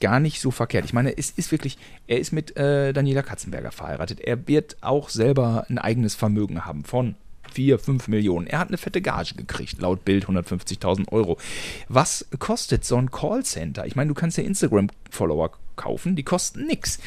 gar 0.00 0.20
nicht 0.20 0.40
so 0.40 0.50
verkehrt. 0.50 0.84
Ich 0.84 0.92
meine, 0.92 1.16
es 1.16 1.30
ist 1.30 1.52
wirklich, 1.52 1.78
er 2.06 2.18
ist 2.18 2.32
mit 2.32 2.56
äh, 2.56 2.92
Daniela 2.92 3.22
Katzenberger 3.22 3.72
verheiratet. 3.72 4.20
Er 4.20 4.46
wird 4.48 4.76
auch 4.80 5.08
selber 5.08 5.66
ein 5.68 5.78
eigenes 5.78 6.14
Vermögen 6.14 6.64
haben 6.64 6.84
von 6.84 7.16
4, 7.52 7.78
5 7.78 8.08
Millionen. 8.08 8.46
Er 8.46 8.58
hat 8.58 8.68
eine 8.68 8.78
fette 8.78 9.00
Gage 9.00 9.34
gekriegt, 9.34 9.80
laut 9.80 10.04
Bild 10.04 10.26
150.000 10.26 11.10
Euro. 11.12 11.38
Was 11.88 12.26
kostet 12.38 12.84
so 12.84 12.96
ein 12.96 13.10
Callcenter? 13.10 13.86
Ich 13.86 13.96
meine, 13.96 14.08
du 14.08 14.14
kannst 14.14 14.36
ja 14.36 14.44
Instagram-Follower 14.44 15.52
kaufen, 15.76 16.16
die 16.16 16.22
kosten 16.22 16.66
nichts. 16.66 16.98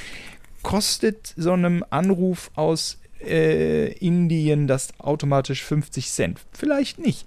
Kostet 0.62 1.34
so 1.38 1.54
einem 1.54 1.86
Anruf 1.90 2.52
aus 2.56 3.00
äh, 3.22 3.92
Indien 3.94 4.68
das 4.68 5.00
automatisch 5.00 5.64
50 5.64 6.10
Cent? 6.10 6.40
Vielleicht 6.52 7.00
nicht. 7.00 7.26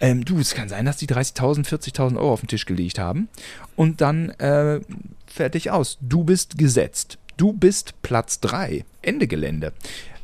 Ähm, 0.00 0.24
du, 0.24 0.38
es 0.38 0.54
kann 0.54 0.68
sein, 0.68 0.84
dass 0.84 0.96
die 0.96 1.08
30.000, 1.08 1.66
40.000 1.66 2.16
Euro 2.16 2.32
auf 2.32 2.40
den 2.40 2.48
Tisch 2.48 2.66
gelegt 2.66 2.98
haben 2.98 3.28
und 3.76 4.00
dann 4.00 4.30
äh, 4.30 4.80
fertig 5.26 5.70
aus. 5.70 5.98
Du 6.00 6.24
bist 6.24 6.58
gesetzt. 6.58 7.18
Du 7.36 7.52
bist 7.52 8.00
Platz 8.02 8.40
3. 8.40 8.84
Ende 9.02 9.26
Gelände. 9.26 9.72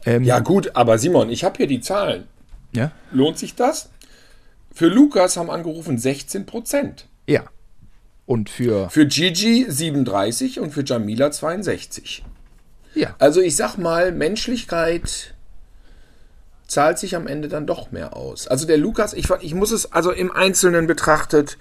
Ähm, 0.07 0.25
ja, 0.25 0.41
gut, 0.41 0.75
aber 0.75 0.99
Simon, 0.99 1.31
ich 1.31 1.45
habe 1.45 1.57
hier 1.57 1.67
die 1.67 1.81
Zahlen. 1.81 2.25
Ja? 2.73 2.93
Lohnt 3.13 3.39
sich 3.39 3.55
das? 3.55 3.91
Für 4.73 4.89
Lukas 4.89 5.37
haben 5.37 5.51
angerufen 5.51 5.99
16 5.99 6.47
Prozent. 6.47 7.07
Ja. 7.27 7.45
Und 8.27 8.51
für. 8.51 8.91
Für 8.91 9.07
Gigi 9.07 9.67
37 9.69 10.61
und 10.61 10.73
für 10.73 10.85
Jamila 10.85 11.31
62. 11.31 12.25
Ja. 12.95 13.15
Also 13.19 13.41
ich 13.41 13.57
sag 13.57 13.77
mal, 13.77 14.13
Menschlichkeit 14.13 15.34
zahlt 16.75 16.99
sich 16.99 17.17
am 17.17 17.27
Ende 17.27 17.49
dann 17.49 17.67
doch 17.67 17.93
mehr 17.93 18.17
aus. 18.17 18.47
Also 18.47 18.67
der 18.67 18.77
Lukas, 18.77 19.15
ich, 19.15 19.31
ich 19.41 19.55
muss 19.55 19.71
es 19.71 19.93
also 19.93 20.11
im 20.11 20.31
Einzelnen 20.31 20.87
betrachtet. 20.87 21.57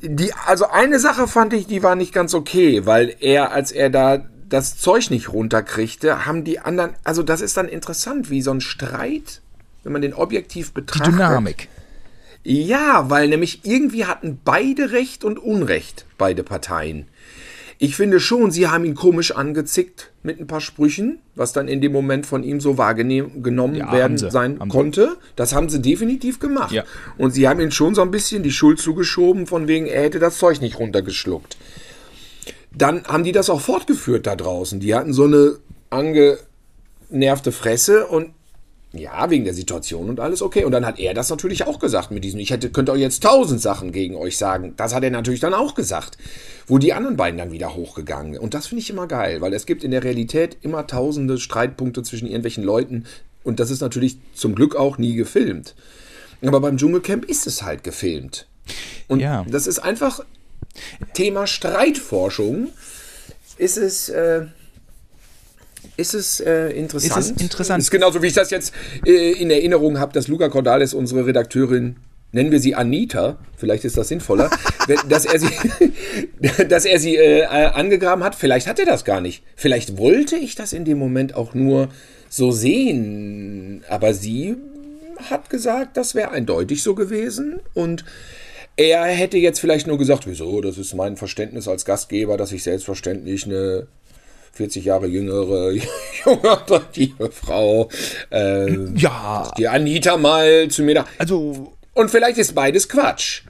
Die, 0.00 0.32
also 0.46 0.66
eine 0.66 0.98
Sache 0.98 1.28
fand 1.28 1.52
ich, 1.52 1.68
die 1.68 1.82
war 1.82 1.94
nicht 1.94 2.12
ganz 2.12 2.34
okay, 2.34 2.86
weil 2.86 3.14
er, 3.20 3.52
als 3.52 3.70
er 3.70 3.90
da 3.90 4.24
das 4.48 4.78
Zeug 4.78 5.10
nicht 5.10 5.32
runterkriegte, 5.32 6.26
haben 6.26 6.44
die 6.44 6.58
anderen, 6.58 6.94
also 7.04 7.22
das 7.22 7.40
ist 7.40 7.56
dann 7.56 7.68
interessant, 7.68 8.28
wie 8.30 8.42
so 8.42 8.50
ein 8.50 8.60
Streit, 8.60 9.40
wenn 9.84 9.92
man 9.92 10.02
den 10.02 10.14
objektiv 10.14 10.72
betrachtet. 10.72 11.06
Die 11.06 11.12
Dynamik. 11.12 11.68
Ja, 12.44 13.08
weil 13.08 13.28
nämlich 13.28 13.64
irgendwie 13.64 14.06
hatten 14.06 14.40
beide 14.44 14.90
Recht 14.90 15.24
und 15.24 15.38
Unrecht, 15.38 16.06
beide 16.18 16.42
Parteien. 16.42 17.06
Ich 17.82 17.96
finde 17.96 18.20
schon, 18.20 18.52
sie 18.52 18.68
haben 18.68 18.84
ihn 18.84 18.94
komisch 18.94 19.32
angezickt 19.32 20.12
mit 20.22 20.38
ein 20.38 20.46
paar 20.46 20.60
Sprüchen, 20.60 21.18
was 21.34 21.52
dann 21.52 21.66
in 21.66 21.80
dem 21.80 21.90
Moment 21.90 22.26
von 22.26 22.44
ihm 22.44 22.60
so 22.60 22.78
wahrgenommen 22.78 23.74
ja, 23.74 23.90
werden 23.90 24.18
sein 24.18 24.60
haben 24.60 24.68
konnte. 24.68 25.16
Das 25.34 25.52
haben 25.52 25.68
sie 25.68 25.82
definitiv 25.82 26.38
gemacht. 26.38 26.70
Ja. 26.70 26.84
Und 27.18 27.32
sie 27.32 27.48
haben 27.48 27.58
ihn 27.58 27.72
schon 27.72 27.96
so 27.96 28.02
ein 28.02 28.12
bisschen 28.12 28.44
die 28.44 28.52
Schuld 28.52 28.78
zugeschoben, 28.78 29.48
von 29.48 29.66
wegen, 29.66 29.86
er 29.86 30.02
hätte 30.04 30.20
das 30.20 30.38
Zeug 30.38 30.60
nicht 30.60 30.78
runtergeschluckt. 30.78 31.56
Dann 32.72 33.02
haben 33.02 33.24
die 33.24 33.32
das 33.32 33.50
auch 33.50 33.60
fortgeführt 33.60 34.28
da 34.28 34.36
draußen. 34.36 34.78
Die 34.78 34.94
hatten 34.94 35.12
so 35.12 35.24
eine 35.24 35.56
angenervte 35.90 37.50
Fresse 37.50 38.06
und 38.06 38.30
ja, 38.92 39.30
wegen 39.30 39.44
der 39.44 39.54
Situation 39.54 40.10
und 40.10 40.20
alles 40.20 40.42
okay. 40.42 40.64
Und 40.64 40.72
dann 40.72 40.84
hat 40.84 40.98
er 40.98 41.14
das 41.14 41.30
natürlich 41.30 41.66
auch 41.66 41.78
gesagt 41.78 42.10
mit 42.10 42.24
diesem, 42.24 42.40
ich 42.40 42.50
hätte, 42.50 42.70
könnte 42.70 42.92
euch 42.92 43.00
jetzt 43.00 43.22
tausend 43.22 43.60
Sachen 43.60 43.90
gegen 43.90 44.16
euch 44.16 44.36
sagen. 44.36 44.74
Das 44.76 44.94
hat 44.94 45.02
er 45.02 45.10
natürlich 45.10 45.40
dann 45.40 45.54
auch 45.54 45.74
gesagt. 45.74 46.18
Wo 46.66 46.78
die 46.78 46.92
anderen 46.92 47.16
beiden 47.16 47.38
dann 47.38 47.52
wieder 47.52 47.74
hochgegangen. 47.74 48.38
Und 48.38 48.54
das 48.54 48.66
finde 48.66 48.82
ich 48.82 48.90
immer 48.90 49.06
geil, 49.06 49.40
weil 49.40 49.54
es 49.54 49.66
gibt 49.66 49.82
in 49.82 49.90
der 49.90 50.04
Realität 50.04 50.58
immer 50.60 50.86
tausende 50.86 51.38
Streitpunkte 51.38 52.02
zwischen 52.02 52.26
irgendwelchen 52.26 52.64
Leuten. 52.64 53.04
Und 53.44 53.60
das 53.60 53.70
ist 53.70 53.80
natürlich 53.80 54.18
zum 54.34 54.54
Glück 54.54 54.76
auch 54.76 54.98
nie 54.98 55.14
gefilmt. 55.14 55.74
Aber 56.44 56.60
beim 56.60 56.76
Dschungelcamp 56.76 57.24
ist 57.24 57.46
es 57.46 57.62
halt 57.62 57.84
gefilmt. 57.84 58.46
Und 59.08 59.20
ja. 59.20 59.46
das 59.48 59.66
ist 59.66 59.78
einfach 59.78 60.20
Thema 61.14 61.46
Streitforschung. 61.46 62.68
Ist 63.56 63.78
es. 63.78 64.08
Äh, 64.10 64.46
ist 65.96 66.14
es 66.14 66.40
äh, 66.40 66.68
interessant. 66.70 67.18
Ist 67.18 67.36
es 67.36 67.42
interessant. 67.42 67.82
Ist 67.82 67.90
genauso 67.90 68.22
wie 68.22 68.28
ich 68.28 68.32
das 68.32 68.50
jetzt 68.50 68.72
äh, 69.06 69.32
in 69.32 69.50
Erinnerung 69.50 69.98
habe, 69.98 70.12
dass 70.12 70.28
Luca 70.28 70.48
Cordalis, 70.48 70.94
unsere 70.94 71.26
Redakteurin, 71.26 71.96
nennen 72.32 72.50
wir 72.50 72.60
sie 72.60 72.74
Anita, 72.74 73.38
vielleicht 73.56 73.84
ist 73.84 73.96
das 73.96 74.08
sinnvoller, 74.08 74.50
dass 75.08 75.24
er 75.24 75.38
sie, 75.38 75.50
dass 76.68 76.84
er 76.84 76.98
sie 76.98 77.16
äh, 77.16 77.44
angegraben 77.44 78.24
hat. 78.24 78.34
Vielleicht 78.34 78.66
hat 78.66 78.78
er 78.78 78.86
das 78.86 79.04
gar 79.04 79.20
nicht. 79.20 79.42
Vielleicht 79.56 79.98
wollte 79.98 80.36
ich 80.36 80.54
das 80.54 80.72
in 80.72 80.84
dem 80.84 80.98
Moment 80.98 81.34
auch 81.34 81.54
nur 81.54 81.88
so 82.28 82.50
sehen. 82.50 83.84
Aber 83.88 84.14
sie 84.14 84.56
hat 85.30 85.50
gesagt, 85.50 85.96
das 85.96 86.14
wäre 86.14 86.30
eindeutig 86.30 86.82
so 86.82 86.94
gewesen 86.94 87.60
und 87.74 88.04
er 88.76 89.04
hätte 89.04 89.36
jetzt 89.36 89.60
vielleicht 89.60 89.86
nur 89.86 89.98
gesagt, 89.98 90.26
wieso, 90.26 90.60
das 90.62 90.78
ist 90.78 90.94
mein 90.94 91.18
Verständnis 91.18 91.68
als 91.68 91.84
Gastgeber, 91.84 92.38
dass 92.38 92.52
ich 92.52 92.62
selbstverständlich 92.62 93.44
eine 93.44 93.86
40 94.52 94.84
Jahre 94.84 95.06
jüngere, 95.06 95.72
junge, 96.24 96.50
attraktive 96.50 97.30
Frau. 97.30 97.88
Äh, 98.30 98.94
ja. 98.94 99.50
Die 99.56 99.68
Anita 99.68 100.16
mal 100.16 100.68
zu 100.68 100.82
mir 100.82 100.96
da. 100.96 101.06
Also. 101.18 101.72
Und 101.94 102.10
vielleicht 102.10 102.38
ist 102.38 102.54
beides 102.54 102.88
Quatsch. 102.88 103.42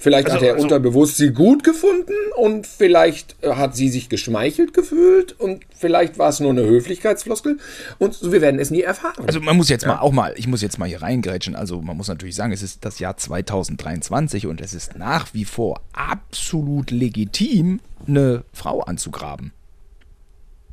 Vielleicht 0.00 0.30
also, 0.30 0.36
hat 0.38 0.42
er 0.42 0.54
also, 0.54 0.62
unterbewusst 0.62 1.18
sie 1.18 1.30
gut 1.30 1.62
gefunden 1.62 2.14
und 2.36 2.66
vielleicht 2.66 3.36
äh, 3.42 3.50
hat 3.50 3.76
sie 3.76 3.90
sich 3.90 4.08
geschmeichelt 4.08 4.72
gefühlt 4.72 5.38
und 5.38 5.62
vielleicht 5.76 6.18
war 6.18 6.30
es 6.30 6.40
nur 6.40 6.50
eine 6.50 6.62
Höflichkeitsfloskel 6.62 7.58
und 7.98 8.32
wir 8.32 8.40
werden 8.40 8.58
es 8.58 8.70
nie 8.70 8.80
erfahren. 8.80 9.26
Also 9.26 9.40
man 9.40 9.58
muss 9.58 9.68
jetzt 9.68 9.82
ja. 9.82 9.88
mal 9.88 9.98
auch 9.98 10.12
mal, 10.12 10.32
ich 10.36 10.46
muss 10.46 10.62
jetzt 10.62 10.78
mal 10.78 10.88
hier 10.88 11.02
reingrätschen, 11.02 11.54
also 11.54 11.82
man 11.82 11.98
muss 11.98 12.08
natürlich 12.08 12.34
sagen, 12.34 12.50
es 12.50 12.62
ist 12.62 12.82
das 12.86 12.98
Jahr 12.98 13.18
2023 13.18 14.46
und 14.46 14.62
es 14.62 14.72
ist 14.72 14.96
nach 14.96 15.34
wie 15.34 15.44
vor 15.44 15.82
absolut 15.92 16.90
legitim, 16.90 17.80
eine 18.08 18.44
Frau 18.54 18.80
anzugraben. 18.80 19.52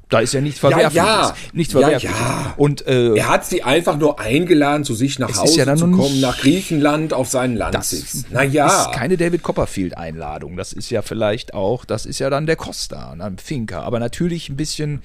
Da 0.09 0.19
ist 0.19 0.33
ja 0.33 0.39
nichts 0.39 0.59
Verwerfliches. 0.59 0.93
Ja, 0.93 1.05
ja. 1.29 1.35
Nichts 1.51 1.73
Verwerfliches. 1.73 2.17
Ja, 2.17 2.29
ja. 2.29 2.53
Und, 2.55 2.87
äh, 2.87 3.15
er 3.15 3.27
hat 3.27 3.45
sie 3.45 3.63
einfach 3.63 3.97
nur 3.97 4.19
eingeladen, 4.19 4.85
zu 4.85 4.93
sich 4.93 5.19
nach 5.19 5.35
Hause 5.35 5.57
ja 5.59 5.75
zu 5.75 5.91
kommen, 5.91 6.21
nach 6.21 6.37
Griechenland 6.37 7.11
auf 7.13 7.27
seinen 7.29 7.57
Landsitz. 7.57 8.25
Das 8.31 8.85
ist 8.85 8.91
keine 8.93 9.17
David 9.17 9.43
Copperfield-Einladung. 9.43 10.55
Das 10.55 10.71
ist 10.71 10.89
ja 10.89 11.01
vielleicht 11.01 11.53
auch, 11.53 11.83
das 11.83 12.05
ist 12.05 12.19
ja 12.19 12.29
dann 12.29 12.45
der 12.45 12.55
Costa, 12.55 13.11
ein 13.11 13.17
ne, 13.17 13.35
Finker. 13.43 13.83
Aber 13.83 13.99
natürlich 13.99 14.47
ein 14.47 14.55
bisschen, 14.55 15.01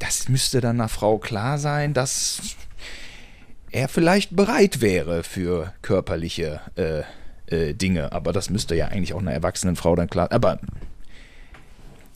das 0.00 0.28
müsste 0.28 0.60
dann 0.60 0.80
einer 0.80 0.88
Frau 0.88 1.18
klar 1.18 1.58
sein, 1.58 1.94
dass 1.94 2.40
er 3.70 3.88
vielleicht 3.88 4.34
bereit 4.34 4.80
wäre 4.80 5.22
für 5.22 5.72
körperliche 5.82 6.60
äh, 6.74 7.02
äh, 7.46 7.74
Dinge. 7.74 8.10
Aber 8.10 8.32
das 8.32 8.50
müsste 8.50 8.74
ja 8.74 8.88
eigentlich 8.88 9.14
auch 9.14 9.20
einer 9.20 9.32
erwachsenen 9.32 9.76
Frau 9.76 9.94
dann 9.94 10.10
klar. 10.10 10.32
Aber 10.32 10.58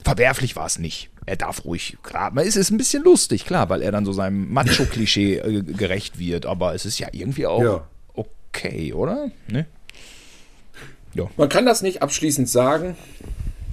verwerflich 0.03 0.55
war 0.55 0.65
es 0.65 0.79
nicht. 0.79 1.09
Er 1.25 1.35
darf 1.35 1.65
ruhig, 1.65 1.97
klar, 2.03 2.31
es 2.37 2.55
ist 2.55 2.71
ein 2.71 2.77
bisschen 2.77 3.03
lustig, 3.03 3.45
klar, 3.45 3.69
weil 3.69 3.81
er 3.81 3.91
dann 3.91 4.05
so 4.05 4.11
seinem 4.11 4.51
Macho-Klischee 4.51 5.35
äh, 5.37 5.61
gerecht 5.61 6.19
wird, 6.19 6.45
aber 6.45 6.73
es 6.73 6.85
ist 6.85 6.99
ja 6.99 7.07
irgendwie 7.11 7.45
auch 7.45 7.61
ja. 7.61 7.87
okay, 8.13 8.93
oder? 8.93 9.29
Ne? 9.47 9.67
Ja. 11.13 11.29
Man 11.37 11.49
kann 11.49 11.65
das 11.65 11.81
nicht 11.81 12.01
abschließend 12.01 12.49
sagen, 12.49 12.95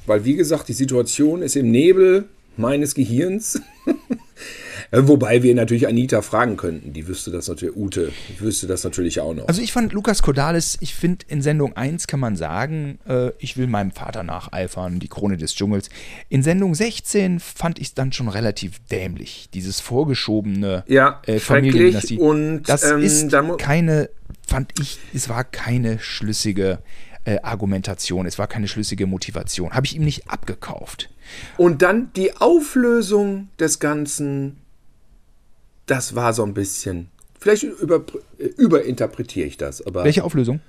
weil 0.06 0.24
wie 0.24 0.36
gesagt, 0.36 0.68
die 0.68 0.74
Situation 0.74 1.42
ist 1.42 1.56
im 1.56 1.70
Nebel 1.70 2.28
meines 2.56 2.94
Gehirns. 2.94 3.60
Äh, 4.90 5.02
wobei 5.04 5.42
wir 5.42 5.54
natürlich 5.54 5.86
Anita 5.86 6.22
fragen 6.22 6.56
könnten. 6.56 6.92
Die 6.92 7.06
wüsste 7.06 7.30
das 7.30 7.48
natürlich, 7.48 7.76
Ute 7.76 8.12
wüsste 8.38 8.66
das 8.66 8.84
natürlich 8.84 9.20
auch 9.20 9.34
noch. 9.34 9.48
Also 9.48 9.60
ich 9.60 9.72
fand 9.72 9.92
Lukas 9.92 10.22
Kodalis, 10.22 10.78
ich 10.80 10.94
finde 10.94 11.26
in 11.28 11.42
Sendung 11.42 11.76
1 11.76 12.06
kann 12.06 12.20
man 12.20 12.36
sagen, 12.36 12.98
äh, 13.06 13.30
ich 13.38 13.56
will 13.56 13.66
meinem 13.66 13.90
Vater 13.90 14.22
nacheifern, 14.22 14.98
die 14.98 15.08
Krone 15.08 15.36
des 15.36 15.54
Dschungels. 15.54 15.90
In 16.28 16.42
Sendung 16.42 16.74
16 16.74 17.40
fand 17.40 17.78
ich 17.78 17.88
es 17.88 17.94
dann 17.94 18.12
schon 18.12 18.28
relativ 18.28 18.78
dämlich. 18.90 19.50
Dieses 19.52 19.80
vorgeschobene 19.80 20.84
ja, 20.86 21.20
äh, 21.26 21.38
Familiendynastie. 21.38 22.18
Und 22.18 22.62
das 22.62 22.84
ähm, 22.84 23.02
ist 23.02 23.30
keine, 23.58 24.08
fand 24.46 24.72
ich, 24.80 24.98
es 25.12 25.28
war 25.28 25.44
keine 25.44 25.98
schlüssige 25.98 26.78
äh, 27.24 27.38
Argumentation, 27.42 28.26
es 28.26 28.38
war 28.38 28.46
keine 28.46 28.68
schlüssige 28.68 29.06
Motivation. 29.06 29.72
Habe 29.72 29.86
ich 29.86 29.96
ihm 29.96 30.04
nicht 30.04 30.30
abgekauft. 30.30 31.10
Und 31.58 31.82
dann 31.82 32.10
die 32.14 32.34
Auflösung 32.38 33.48
des 33.58 33.80
Ganzen 33.80 34.56
das 35.90 36.14
war 36.14 36.32
so 36.32 36.44
ein 36.44 36.54
bisschen. 36.54 37.08
Vielleicht 37.40 37.64
über, 37.64 38.02
überinterpretiere 38.56 39.46
ich 39.46 39.56
das, 39.56 39.84
aber. 39.86 40.04
Welche 40.04 40.24
Auflösung? 40.24 40.60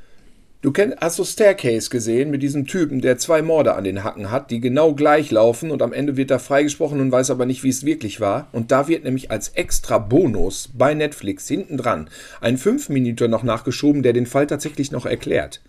Du 0.62 0.74
kennst, 0.74 0.98
hast 1.00 1.18
du 1.18 1.24
Staircase 1.24 1.90
gesehen 1.90 2.32
mit 2.32 2.44
diesem 2.44 2.68
Typen, 2.68 3.00
der 3.00 3.18
zwei 3.18 3.42
Morde 3.42 3.76
an 3.76 3.86
den 3.86 4.04
Hacken 4.04 4.30
hat, 4.30 4.52
die 4.52 4.60
genau 4.60 4.94
gleich 4.94 5.32
laufen 5.32 5.72
und 5.72 5.82
am 5.82 5.94
Ende 5.94 6.18
wird 6.18 6.32
er 6.32 6.40
freigesprochen 6.40 7.00
und 7.00 7.14
weiß 7.14 7.32
aber 7.32 7.46
nicht, 7.46 7.64
wie 7.64 7.70
es 7.70 7.86
wirklich 7.86 8.20
war. 8.20 8.50
Und 8.52 8.70
da 8.72 8.90
wird 8.90 9.06
nämlich 9.06 9.32
als 9.32 9.50
extra 9.50 10.00
Bonus 10.00 10.70
bei 10.78 10.94
Netflix 10.94 11.48
hinten 11.48 11.78
dran 11.78 12.10
ein 12.42 12.58
5 12.58 12.90
Minuten 12.90 13.32
noch 13.32 13.44
nachgeschoben, 13.44 14.04
der 14.04 14.12
den 14.12 14.26
Fall 14.26 14.48
tatsächlich 14.48 14.92
noch 14.92 15.06
erklärt. 15.06 15.62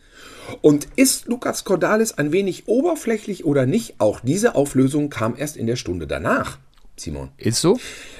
Und 0.60 0.88
ist 0.96 1.28
Lukas 1.28 1.62
Cordalis 1.62 2.10
ein 2.12 2.32
wenig 2.32 2.66
oberflächlich 2.66 3.44
oder 3.44 3.66
nicht? 3.66 3.94
Auch 3.98 4.18
diese 4.18 4.56
Auflösung 4.56 5.08
kam 5.08 5.36
erst 5.36 5.56
in 5.56 5.68
der 5.68 5.76
Stunde 5.76 6.08
danach, 6.08 6.58
Simon. 6.96 7.28
Ist 7.38 7.60
so? 7.60 7.78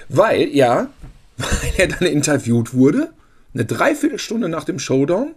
Weil, 0.08 0.48
ja, 0.54 0.88
weil 1.40 1.72
er 1.76 1.88
dann 1.88 2.08
interviewt 2.08 2.74
wurde, 2.74 3.12
eine 3.54 3.64
Dreiviertelstunde 3.64 4.48
nach 4.48 4.64
dem 4.64 4.78
Showdown 4.78 5.34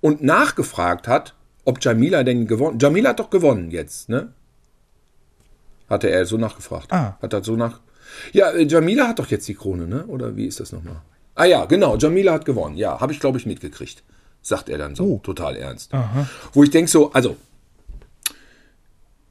und 0.00 0.22
nachgefragt 0.22 1.08
hat, 1.08 1.34
ob 1.64 1.82
Jamila 1.84 2.22
denn 2.22 2.46
gewonnen. 2.46 2.78
Jamila 2.78 3.10
hat 3.10 3.20
doch 3.20 3.30
gewonnen 3.30 3.70
jetzt, 3.70 4.08
ne? 4.08 4.32
Hatte 5.88 6.10
er 6.10 6.26
so 6.26 6.36
nachgefragt. 6.36 6.92
Ah. 6.92 7.18
Hat 7.20 7.32
er 7.32 7.44
so 7.44 7.56
nach. 7.56 7.80
Ja, 8.32 8.50
äh, 8.50 8.62
Jamila 8.64 9.08
hat 9.08 9.18
doch 9.18 9.26
jetzt 9.28 9.46
die 9.48 9.54
Krone, 9.54 9.86
ne? 9.86 10.06
Oder 10.06 10.36
wie 10.36 10.46
ist 10.46 10.60
das 10.60 10.72
nochmal? 10.72 11.02
Ah 11.34 11.44
ja, 11.44 11.64
genau, 11.66 11.96
Jamila 11.96 12.32
hat 12.32 12.44
gewonnen. 12.44 12.76
Ja, 12.76 13.00
habe 13.00 13.12
ich, 13.12 13.20
glaube 13.20 13.38
ich, 13.38 13.46
mitgekriegt. 13.46 14.02
Sagt 14.42 14.68
er 14.68 14.78
dann 14.78 14.94
so, 14.94 15.04
Oh. 15.04 15.20
total 15.22 15.56
ernst. 15.56 15.90
Wo 16.52 16.62
ich 16.62 16.70
denke 16.70 16.90
so, 16.90 17.12
also, 17.12 17.36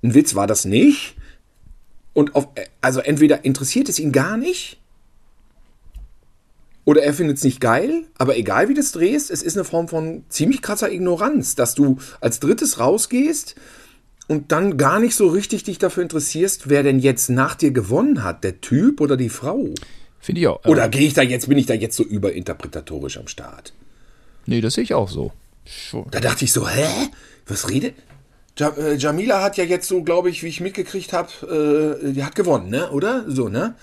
ein 0.03 0.13
Witz 0.13 0.35
war 0.35 0.45
das 0.45 0.65
nicht. 0.65 1.15
Und 2.13 2.35
auf, 2.35 2.47
also 2.81 2.99
entweder 2.99 3.43
interessiert 3.43 3.89
es 3.89 3.97
ihn 3.99 4.11
gar 4.11 4.37
nicht, 4.37 4.79
oder 6.85 7.03
er 7.03 7.13
findet 7.13 7.37
es 7.37 7.43
nicht 7.43 7.59
geil, 7.59 8.05
aber 8.17 8.37
egal 8.37 8.69
wie 8.69 8.75
du 8.75 8.79
es 8.79 8.91
drehst, 8.91 9.31
es 9.31 9.41
ist 9.41 9.57
eine 9.57 9.65
Form 9.65 9.87
von 9.87 10.23
ziemlich 10.29 10.61
krasser 10.61 10.91
Ignoranz, 10.91 11.55
dass 11.55 11.75
du 11.75 11.97
als 12.21 12.39
drittes 12.39 12.79
rausgehst 12.79 13.55
und 14.27 14.51
dann 14.51 14.77
gar 14.77 14.99
nicht 14.99 15.15
so 15.15 15.27
richtig 15.27 15.63
dich 15.63 15.79
dafür 15.79 16.03
interessierst, 16.03 16.69
wer 16.69 16.83
denn 16.83 16.99
jetzt 16.99 17.29
nach 17.29 17.55
dir 17.55 17.71
gewonnen 17.71 18.23
hat, 18.23 18.43
der 18.43 18.61
Typ 18.61 19.01
oder 19.01 19.17
die 19.17 19.29
Frau. 19.29 19.69
Finde 20.19 20.41
ich 20.41 20.47
auch. 20.47 20.63
Oder 20.65 20.89
gehe 20.89 21.07
ich 21.07 21.13
da 21.13 21.21
jetzt, 21.21 21.49
bin 21.49 21.57
ich 21.57 21.65
da 21.65 21.73
jetzt 21.73 21.95
so 21.95 22.03
überinterpretatorisch 22.03 23.17
am 23.17 23.27
Start? 23.27 23.73
nee, 24.47 24.61
das 24.61 24.75
sehe 24.75 24.83
ich 24.83 24.93
auch 24.93 25.09
so. 25.09 25.31
Schon. 25.65 26.05
Da 26.11 26.19
dachte 26.19 26.45
ich 26.45 26.51
so, 26.51 26.67
hä? 26.67 26.85
Was 27.47 27.69
redet? 27.69 27.95
Äh, 28.59 28.95
Jamila 28.95 29.41
hat 29.41 29.57
ja 29.57 29.63
jetzt 29.63 29.87
so, 29.87 30.03
glaube 30.03 30.29
ich, 30.29 30.43
wie 30.43 30.47
ich 30.47 30.61
mitgekriegt 30.61 31.13
habe, 31.13 31.99
äh, 32.03 32.11
die 32.13 32.23
hat 32.23 32.35
gewonnen, 32.35 32.69
ne? 32.69 32.91
Oder? 32.91 33.25
So, 33.27 33.49
ne? 33.49 33.75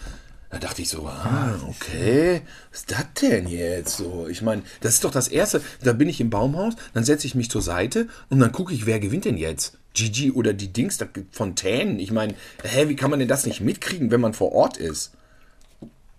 Da 0.52 0.58
dachte 0.58 0.82
ich 0.82 0.90
so, 0.90 1.06
ah, 1.06 1.58
okay, 1.66 2.42
was 2.70 2.80
ist 2.80 2.90
das 2.90 3.06
denn 3.22 3.48
jetzt 3.48 3.96
so? 3.96 4.28
Ich 4.28 4.42
meine, 4.42 4.60
das 4.82 4.94
ist 4.94 5.04
doch 5.04 5.10
das 5.10 5.28
Erste. 5.28 5.62
Da 5.82 5.94
bin 5.94 6.10
ich 6.10 6.20
im 6.20 6.28
Baumhaus, 6.28 6.74
dann 6.92 7.04
setze 7.04 7.26
ich 7.26 7.34
mich 7.34 7.50
zur 7.50 7.62
Seite 7.62 8.06
und 8.28 8.38
dann 8.38 8.52
gucke 8.52 8.74
ich, 8.74 8.84
wer 8.84 9.00
gewinnt 9.00 9.24
denn 9.24 9.38
jetzt? 9.38 9.78
Gigi 9.94 10.30
oder 10.30 10.52
die 10.52 10.70
Dings, 10.70 10.98
da 10.98 11.06
gibt 11.06 11.34
Fontänen. 11.34 11.98
Ich 11.98 12.12
meine, 12.12 12.34
hä, 12.64 12.88
wie 12.88 12.96
kann 12.96 13.08
man 13.08 13.18
denn 13.18 13.28
das 13.28 13.46
nicht 13.46 13.62
mitkriegen, 13.62 14.10
wenn 14.10 14.20
man 14.20 14.34
vor 14.34 14.52
Ort 14.52 14.76
ist? 14.76 15.12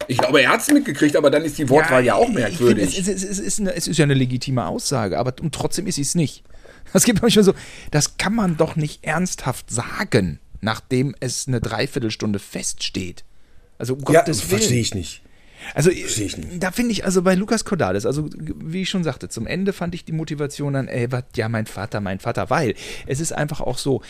Ich 0.07 0.17
glaube, 0.17 0.41
er 0.41 0.49
hat 0.49 0.61
es 0.61 0.71
mitgekriegt, 0.71 1.15
aber 1.15 1.29
dann 1.29 1.45
ist 1.45 1.59
die 1.59 1.69
Wortwahl 1.69 2.03
ja, 2.03 2.15
auch 2.15 2.27
ich 2.27 2.33
merkwürdig. 2.33 2.95
Finde, 2.95 3.11
es, 3.11 3.23
es, 3.23 3.29
es, 3.29 3.39
ist 3.39 3.59
eine, 3.59 3.75
es 3.75 3.87
ist 3.87 3.99
ja 3.99 4.03
eine 4.03 4.15
legitime 4.15 4.65
Aussage, 4.65 5.19
aber 5.19 5.35
und 5.41 5.53
trotzdem 5.53 5.85
ist 5.85 5.95
sie 5.95 6.01
es 6.01 6.15
nicht. 6.15 6.43
Das 6.91 7.03
gibt 7.03 7.21
manchmal 7.21 7.45
so, 7.45 7.53
das 7.91 8.17
kann 8.17 8.33
man 8.33 8.57
doch 8.57 8.75
nicht 8.75 9.03
ernsthaft 9.03 9.69
sagen, 9.69 10.39
nachdem 10.59 11.13
es 11.19 11.47
eine 11.47 11.61
Dreiviertelstunde 11.61 12.39
feststeht. 12.39 13.23
Also 13.77 13.93
um 13.95 13.99
ja, 14.01 14.19
Gottes 14.19 14.39
das 14.39 14.49
Willen. 14.49 14.59
verstehe 14.59 14.81
ich 14.81 14.93
nicht. 14.93 15.21
Also 15.73 15.89
ich 15.91 16.35
da 16.59 16.71
finde 16.71 16.91
ich 16.91 17.05
also 17.05 17.21
bei 17.21 17.35
Lukas 17.35 17.65
Cordalis, 17.65 18.05
also 18.05 18.29
wie 18.35 18.81
ich 18.81 18.89
schon 18.89 19.03
sagte, 19.03 19.29
zum 19.29 19.47
Ende 19.47 19.73
fand 19.73 19.95
ich 19.95 20.03
die 20.03 20.11
Motivation 20.11 20.73
dann, 20.73 20.87
ey, 20.87 21.11
was, 21.11 21.23
ja, 21.35 21.47
mein 21.49 21.65
Vater, 21.65 22.01
mein 22.01 22.19
Vater, 22.19 22.49
weil 22.49 22.75
es 23.07 23.19
ist 23.19 23.31
einfach 23.31 23.61
auch 23.61 23.77
so, 23.77 24.01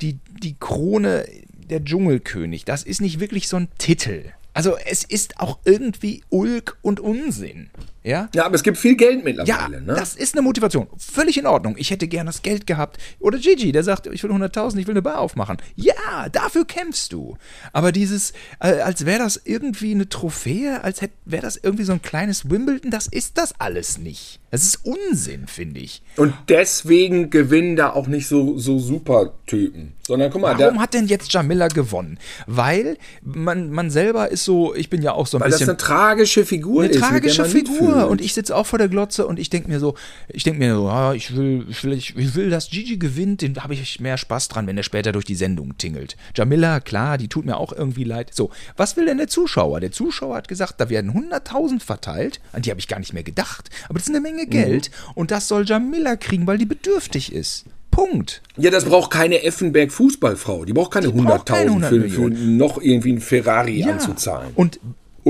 die, 0.00 0.18
die 0.42 0.56
Krone 0.58 1.26
der 1.68 1.84
Dschungelkönig, 1.84 2.64
das 2.64 2.82
ist 2.82 3.00
nicht 3.00 3.20
wirklich 3.20 3.48
so 3.48 3.56
ein 3.56 3.68
Titel. 3.78 4.24
Also 4.54 4.76
es 4.76 5.04
ist 5.04 5.40
auch 5.40 5.58
irgendwie 5.64 6.22
Ulk 6.28 6.76
und 6.82 7.00
Unsinn. 7.00 7.70
Ja? 8.04 8.28
Ja, 8.34 8.46
aber 8.46 8.54
es 8.56 8.62
gibt 8.62 8.78
viel 8.78 8.96
Geld 8.96 9.18
Ja, 9.18 9.24
mittlerweile, 9.24 9.80
ne? 9.80 9.94
das 9.94 10.14
ist 10.14 10.34
eine 10.34 10.42
Motivation. 10.42 10.88
Völlig 10.98 11.38
in 11.38 11.46
Ordnung. 11.46 11.76
Ich 11.78 11.90
hätte 11.90 12.08
gern 12.08 12.26
das 12.26 12.42
Geld 12.42 12.66
gehabt. 12.66 12.98
Oder 13.20 13.38
Gigi, 13.38 13.72
der 13.72 13.84
sagt, 13.84 14.06
ich 14.08 14.22
will 14.22 14.30
100.000, 14.30 14.78
ich 14.78 14.86
will 14.86 14.94
eine 14.94 15.02
Bar 15.02 15.18
aufmachen. 15.18 15.58
Ja, 15.76 16.28
dafür 16.30 16.64
kämpfst 16.64 17.12
du. 17.12 17.36
Aber 17.72 17.92
dieses, 17.92 18.32
äh, 18.60 18.80
als 18.80 19.06
wäre 19.06 19.20
das 19.20 19.40
irgendwie 19.44 19.92
eine 19.92 20.08
Trophäe, 20.08 20.82
als 20.82 21.00
wäre 21.24 21.42
das 21.42 21.56
irgendwie 21.56 21.84
so 21.84 21.92
ein 21.92 22.02
kleines 22.02 22.50
Wimbledon, 22.50 22.90
das 22.90 23.06
ist 23.06 23.38
das 23.38 23.54
alles 23.60 23.98
nicht. 23.98 24.40
Das 24.50 24.64
ist 24.64 24.80
Unsinn, 24.84 25.46
finde 25.46 25.80
ich. 25.80 26.02
Und 26.16 26.34
deswegen 26.48 27.30
gewinnen 27.30 27.74
da 27.76 27.90
auch 27.90 28.06
nicht 28.06 28.26
so, 28.26 28.58
so 28.58 28.78
super 28.78 29.32
Typen. 29.46 29.94
Sondern 30.06 30.30
guck 30.30 30.42
mal, 30.42 30.58
Warum 30.58 30.78
hat 30.80 30.92
denn 30.92 31.06
jetzt 31.06 31.32
Jamila 31.32 31.68
gewonnen? 31.68 32.18
Weil 32.46 32.98
man, 33.22 33.70
man 33.70 33.90
selber 33.90 34.30
ist 34.30 34.44
so, 34.44 34.74
ich 34.74 34.90
bin 34.90 35.00
ja 35.00 35.12
auch 35.12 35.26
so 35.26 35.38
ein 35.38 35.40
weil 35.40 35.50
das 35.50 35.60
bisschen. 35.60 35.70
eine 35.70 35.78
tragische 35.78 36.44
Figur 36.44 36.82
eine 36.82 36.90
ist. 36.90 37.00
der 37.00 37.08
tragische 37.08 37.44
Figur 37.46 37.91
und 37.92 38.20
ich 38.20 38.34
sitze 38.34 38.56
auch 38.56 38.66
vor 38.66 38.78
der 38.78 38.88
Glotze 38.88 39.26
und 39.26 39.38
ich 39.38 39.50
denke 39.50 39.68
mir 39.68 39.78
so, 39.80 39.94
ich 40.28 40.42
denke 40.44 40.58
mir 40.58 40.74
so, 40.74 40.88
ah, 40.88 41.14
ich 41.14 41.36
will, 41.36 41.66
ich 41.68 41.84
will, 41.84 41.92
ich 41.92 42.34
will, 42.34 42.50
dass 42.50 42.70
Gigi 42.70 42.96
gewinnt, 42.96 43.42
den 43.42 43.56
habe 43.62 43.74
ich 43.74 44.00
mehr 44.00 44.16
Spaß 44.16 44.48
dran, 44.48 44.66
wenn 44.66 44.76
er 44.76 44.82
später 44.82 45.12
durch 45.12 45.24
die 45.24 45.34
Sendung 45.34 45.76
tingelt. 45.78 46.16
Jamila, 46.34 46.80
klar, 46.80 47.18
die 47.18 47.28
tut 47.28 47.44
mir 47.44 47.56
auch 47.56 47.72
irgendwie 47.72 48.04
leid. 48.04 48.30
So, 48.32 48.50
was 48.76 48.96
will 48.96 49.06
denn 49.06 49.18
der 49.18 49.28
Zuschauer? 49.28 49.80
Der 49.80 49.92
Zuschauer 49.92 50.36
hat 50.36 50.48
gesagt, 50.48 50.80
da 50.80 50.88
werden 50.88 51.12
100.000 51.12 51.80
verteilt, 51.80 52.40
an 52.52 52.62
die 52.62 52.70
habe 52.70 52.80
ich 52.80 52.88
gar 52.88 52.98
nicht 52.98 53.12
mehr 53.12 53.22
gedacht, 53.22 53.70
aber 53.88 53.98
das 53.98 54.04
ist 54.04 54.14
eine 54.14 54.18
Mhm. 54.18 54.22
Menge 54.22 54.46
Geld 54.46 54.90
und 55.14 55.30
das 55.30 55.48
soll 55.48 55.64
Jamila 55.66 56.16
kriegen, 56.16 56.46
weil 56.46 56.58
die 56.58 56.64
bedürftig 56.64 57.32
ist. 57.32 57.64
Punkt. 57.90 58.40
Ja, 58.56 58.70
das 58.70 58.86
braucht 58.86 59.10
keine 59.10 59.42
Effenberg-Fußballfrau. 59.44 60.64
Die 60.64 60.72
braucht 60.72 60.92
keine 60.92 61.10
braucht 61.10 61.46
keine 61.46 61.70
100.000 61.70 61.80
für, 61.80 61.84
100 61.86 61.90
für 61.90 61.98
Millionen. 61.98 62.56
noch 62.56 62.80
irgendwie 62.80 63.10
einen 63.10 63.20
Ferrari 63.20 63.82
anzuzahlen. 63.84 64.52
Und 64.54 64.80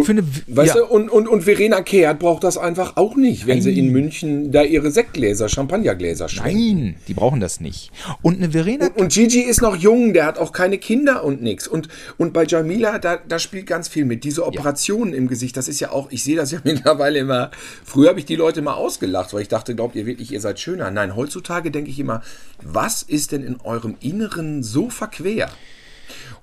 für 0.01 0.12
eine, 0.12 0.24
Weißt 0.47 0.74
ja. 0.74 0.80
du, 0.80 0.86
und, 0.86 1.11
und, 1.11 1.28
und 1.28 1.43
Verena 1.43 1.82
Kehrt 1.82 2.18
braucht 2.18 2.45
das 2.45 2.57
einfach 2.57 2.97
auch 2.97 3.14
nicht, 3.14 3.47
wenn 3.47 3.61
sie 3.61 3.78
in 3.78 3.88
München 3.93 4.51
da 4.51 4.62
ihre 4.62 4.90
Sektgläser, 4.90 5.51
Champagnergläser 5.51 6.30
schwenkt. 6.30 6.57
Nein, 6.57 6.97
die 7.09 7.14
brauchen 7.14 7.40
das 7.40 7.61
nicht. 7.61 7.90
Und 8.22 8.38
eine 8.38 8.51
Verena 8.51 8.88
Und 8.97 9.12
Gigi 9.12 9.40
ist 9.40 9.61
noch 9.61 9.76
jung, 9.76 10.14
der 10.14 10.24
hat 10.24 10.38
auch 10.38 10.53
keine 10.53 10.78
Kinder 10.78 11.22
und 11.24 11.43
nix. 11.43 11.68
Und, 11.68 11.88
und 12.16 12.32
bei 12.32 12.45
Jamila, 12.47 12.99
da, 12.99 13.18
da 13.18 13.38
spielt 13.38 13.66
ganz 13.66 13.88
viel 13.88 14.07
mit. 14.07 14.24
Diese 14.24 14.47
Operationen 14.47 15.12
im 15.12 15.28
Gesicht, 15.28 15.59
das 15.59 15.68
ist 15.68 15.78
ja 15.78 15.93
auch, 15.93 16.11
ich 16.11 16.24
sehe 16.24 16.36
das 16.36 16.53
ja 16.53 16.61
mittlerweile 16.64 17.18
immer. 17.18 17.51
Früher 17.84 18.09
habe 18.09 18.18
ich 18.18 18.24
die 18.24 18.36
Leute 18.36 18.62
mal 18.62 18.74
ausgelacht, 18.74 19.34
weil 19.34 19.43
ich 19.43 19.49
dachte, 19.49 19.74
glaubt 19.74 19.95
ihr 19.95 20.07
wirklich, 20.07 20.32
ihr 20.32 20.40
seid 20.40 20.59
schöner? 20.59 20.90
Nein, 20.90 21.16
heutzutage 21.16 21.70
denke 21.70 21.90
ich 21.90 21.99
immer, 21.99 22.22
was 22.62 23.03
ist 23.03 23.32
denn 23.32 23.45
in 23.45 23.61
eurem 23.61 23.97
Inneren 24.01 24.62
so 24.62 24.88
verquer? 24.88 25.51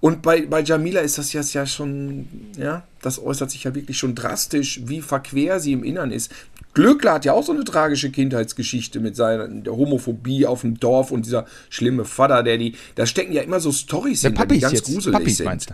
Und 0.01 0.21
bei, 0.21 0.45
bei 0.45 0.61
Jamila 0.61 1.01
ist 1.01 1.17
das 1.17 1.33
ja, 1.33 1.41
ja 1.41 1.65
schon, 1.65 2.27
ja, 2.57 2.83
das 3.01 3.21
äußert 3.21 3.51
sich 3.51 3.65
ja 3.65 3.75
wirklich 3.75 3.97
schon 3.97 4.15
drastisch, 4.15 4.81
wie 4.85 5.01
verquer 5.01 5.59
sie 5.59 5.73
im 5.73 5.83
Innern 5.83 6.11
ist. 6.11 6.31
Glöckler 6.73 7.13
hat 7.13 7.25
ja 7.25 7.33
auch 7.33 7.43
so 7.43 7.51
eine 7.51 7.63
tragische 7.65 8.09
Kindheitsgeschichte 8.09 8.99
mit 8.99 9.15
seiner 9.15 9.47
der 9.47 9.75
Homophobie 9.75 10.45
auf 10.45 10.61
dem 10.61 10.79
Dorf 10.79 11.11
und 11.11 11.25
dieser 11.25 11.45
schlimme 11.69 12.05
Vater, 12.05 12.43
der 12.43 12.57
die, 12.57 12.75
da 12.95 13.05
stecken 13.05 13.33
ja 13.33 13.41
immer 13.41 13.59
so 13.59 13.71
Storys 13.71 14.21
hinter, 14.21 14.45
die 14.45 14.59
ganz 14.59 14.73
jetzt. 14.73 14.85
gruselig 14.85 15.13
Pappis 15.17 15.37
sind. 15.37 15.45
meinst 15.45 15.69
du? 15.71 15.73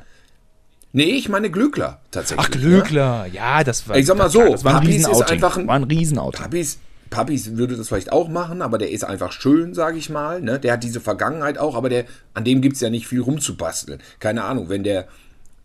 Nee, 0.94 1.12
ich 1.12 1.28
meine 1.28 1.52
Glöckler 1.52 2.00
tatsächlich. 2.10 2.48
Ach, 2.48 2.52
Glöckler. 2.52 3.28
Ja, 3.32 3.64
das 3.66 3.88
war. 3.88 3.98
Ich 3.98 4.06
sag 4.06 4.18
mal 4.18 4.30
so, 4.30 4.40
das 4.52 4.64
war 4.64 4.76
ein 4.76 4.88
Pappis 4.88 5.06
ist 5.08 5.22
einfach 5.30 5.58
ein- 5.58 5.68
War 5.68 5.76
ein. 5.76 5.90
Pappis, 6.32 6.80
Pappis 7.10 7.56
würde 7.56 7.78
das 7.78 7.88
vielleicht 7.88 8.12
auch 8.12 8.28
machen, 8.28 8.62
aber 8.62 8.78
der 8.78 8.92
ist 8.92 9.04
einfach 9.04 9.32
schön, 9.32 9.74
sage 9.74 9.98
ich 9.98 10.10
mal. 10.10 10.42
Ne? 10.42 10.60
Der 10.60 10.74
hat 10.74 10.84
diese 10.84 11.00
Vergangenheit 11.00 11.58
auch, 11.58 11.76
aber 11.76 11.90
der, 11.90 12.06
an 12.34 12.44
dem 12.44 12.62
gibt 12.62 12.76
es 12.76 12.82
ja 12.82 12.90
nicht 12.90 13.08
viel 13.08 13.22
rumzubasteln. 13.22 14.02
Keine 14.20 14.44
Ahnung, 14.44 14.70
wenn 14.70 14.84
der 14.84 15.08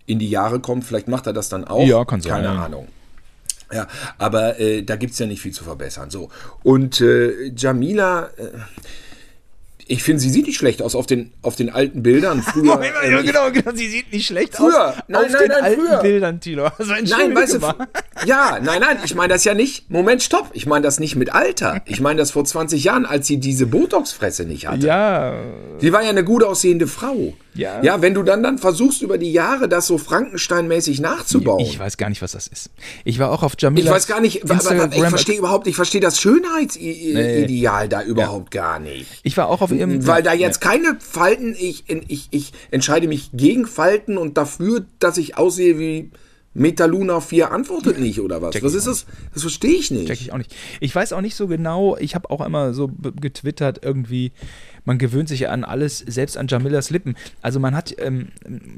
in 0.07 0.19
die 0.19 0.29
Jahre 0.29 0.61
kommt, 0.61 0.85
vielleicht 0.85 1.09
macht 1.09 1.27
er 1.27 1.33
das 1.33 1.49
dann 1.49 1.65
auch. 1.65 1.87
Ja, 1.87 2.05
kann 2.05 2.21
sein. 2.21 2.33
Keine 2.33 2.51
Ahnung. 2.51 2.89
Ja, 3.73 3.87
aber 4.19 4.59
äh, 4.59 4.83
da 4.83 4.97
gibt 4.97 5.13
es 5.13 5.19
ja 5.19 5.27
nicht 5.27 5.41
viel 5.41 5.53
zu 5.53 5.63
verbessern. 5.63 6.11
So. 6.11 6.29
Und 6.63 7.01
äh, 7.01 7.53
Jamila, 7.57 8.31
äh, 8.37 8.49
ich 9.91 10.05
finde, 10.05 10.21
sie 10.21 10.31
sieht 10.31 10.47
nicht 10.47 10.57
schlecht 10.57 10.83
aus 10.83 10.95
auf 10.95 11.07
den, 11.07 11.33
auf 11.43 11.57
den 11.57 11.69
alten 11.69 12.03
Bildern. 12.03 12.43
Früher, 12.47 12.81
ja, 12.83 13.19
ich- 13.21 13.27
genau, 13.27 13.51
genau. 13.51 13.73
Sie 13.75 13.89
sieht 13.89 14.13
nicht 14.13 14.27
schlecht 14.27 14.55
Früher. 14.55 14.91
aus. 14.91 14.95
Nein, 15.09 15.25
auf 15.27 15.33
nein, 15.33 15.41
den 15.43 15.49
nein, 15.49 15.63
alten 15.65 15.81
früher. 15.81 15.99
Bildern, 16.03 16.41
Tilo. 16.41 16.65
Also, 16.79 16.93
Nein, 17.03 17.35
weißt 17.35 17.55
du, 17.55 17.59
ja, 18.27 18.59
nein, 18.63 18.81
nein, 18.81 18.99
ich 19.05 19.15
meine 19.17 19.33
das 19.33 19.43
ja 19.45 19.55
nicht. 19.55 19.91
Moment, 19.91 20.23
stopp. 20.23 20.51
Ich 20.53 20.67
meine 20.67 20.85
das 20.85 21.01
nicht 21.01 21.17
mit 21.17 21.35
Alter. 21.35 21.83
Ich 21.87 22.01
meine 22.01 22.19
das 22.21 22.31
vor 22.31 22.45
20 22.45 22.85
Jahren, 22.85 23.05
als 23.05 23.27
sie 23.27 23.39
diese 23.39 23.67
Botox-Fresse 23.67 24.45
nicht 24.45 24.69
hatte. 24.69 24.87
Ja, 24.87 25.35
Sie 25.79 25.93
war 25.93 26.03
ja 26.03 26.11
eine 26.11 26.23
gut 26.25 26.45
aussehende 26.45 26.87
Frau. 26.87 27.35
Ja. 27.55 27.83
Ja, 27.83 28.01
wenn 28.01 28.15
du 28.15 28.23
dann 28.23 28.43
dann 28.43 28.59
versuchst, 28.59 29.03
über 29.03 29.19
die 29.19 29.33
Jahre 29.33 29.69
das 29.69 29.87
so 29.87 29.99
Frankenstein-mäßig 29.99 31.01
nachzubauen. 31.01 31.61
ich 31.61 31.79
weiß 31.79 31.97
gar 31.97 32.09
nicht, 32.09 32.23
was 32.23 32.33
das 32.33 32.47
ist. 32.47 32.71
Ich 33.05 33.19
war 33.19 33.31
auch 33.33 33.43
auf 33.43 33.55
Jamila. 33.59 33.87
Ich 33.87 33.91
weiß 33.93 34.07
gar 34.07 34.21
nicht, 34.21 34.49
wa- 34.49 34.89
ich 34.93 35.05
verstehe 35.09 35.37
überhaupt, 35.39 35.67
ich 35.67 35.75
verstehe 35.77 36.01
das 36.01 36.21
Schönheitsideal 36.21 37.89
da 37.89 38.03
überhaupt 38.03 38.51
gar 38.51 38.79
nicht. 38.79 39.07
Ich 39.23 39.37
war 39.37 39.49
auch 39.49 39.61
auf 39.63 39.73
ihrem. 39.73 40.07
Weil 40.07 40.23
da 40.23 40.33
jetzt 40.33 40.61
keine 40.61 40.97
Falten, 41.01 41.55
ich, 41.59 41.85
ich, 42.09 42.29
ich 42.31 42.53
entscheide 42.71 43.09
mich 43.09 43.31
gegen 43.33 43.67
Falten 43.67 44.17
und 44.17 44.37
dafür, 44.37 44.85
dass 44.99 45.19
ich 45.19 45.37
aussehe 45.37 45.79
wie 45.79 46.11
Metaluna 46.53 47.21
4 47.21 47.53
antwortet 47.53 48.01
nicht, 48.01 48.21
oder 48.21 48.43
was? 48.43 48.53
Check 48.53 48.65
Was 48.65 48.73
ich 48.73 48.79
ist 48.79 48.87
das? 48.89 49.07
Das 49.35 49.43
verstehe 49.43 49.71
ich 49.75 49.91
nicht. 49.93 50.09
Check 50.09 50.21
ich 50.21 50.33
auch 50.33 50.39
nicht. 50.39 50.55
Ich 50.81 50.93
weiß 50.95 51.13
auch 51.13 51.21
nicht 51.21 51.37
so 51.37 51.47
genau, 51.47 51.97
ich 51.97 52.15
habe 52.17 52.29
auch 52.31 52.45
immer 52.45 52.75
so 52.75 52.91
getwittert, 53.21 53.81
irgendwie, 53.85 54.33
man 54.85 54.99
gewöhnt 54.99 55.29
sich 55.29 55.41
ja 55.41 55.51
an 55.51 55.65
alles, 55.65 55.99
selbst 55.99 56.37
an 56.37 56.47
Jamilas 56.49 56.91
Lippen. 56.91 57.17
Also 57.43 57.61
man 57.61 57.75
hat, 57.75 57.95
ähm, 57.99 58.29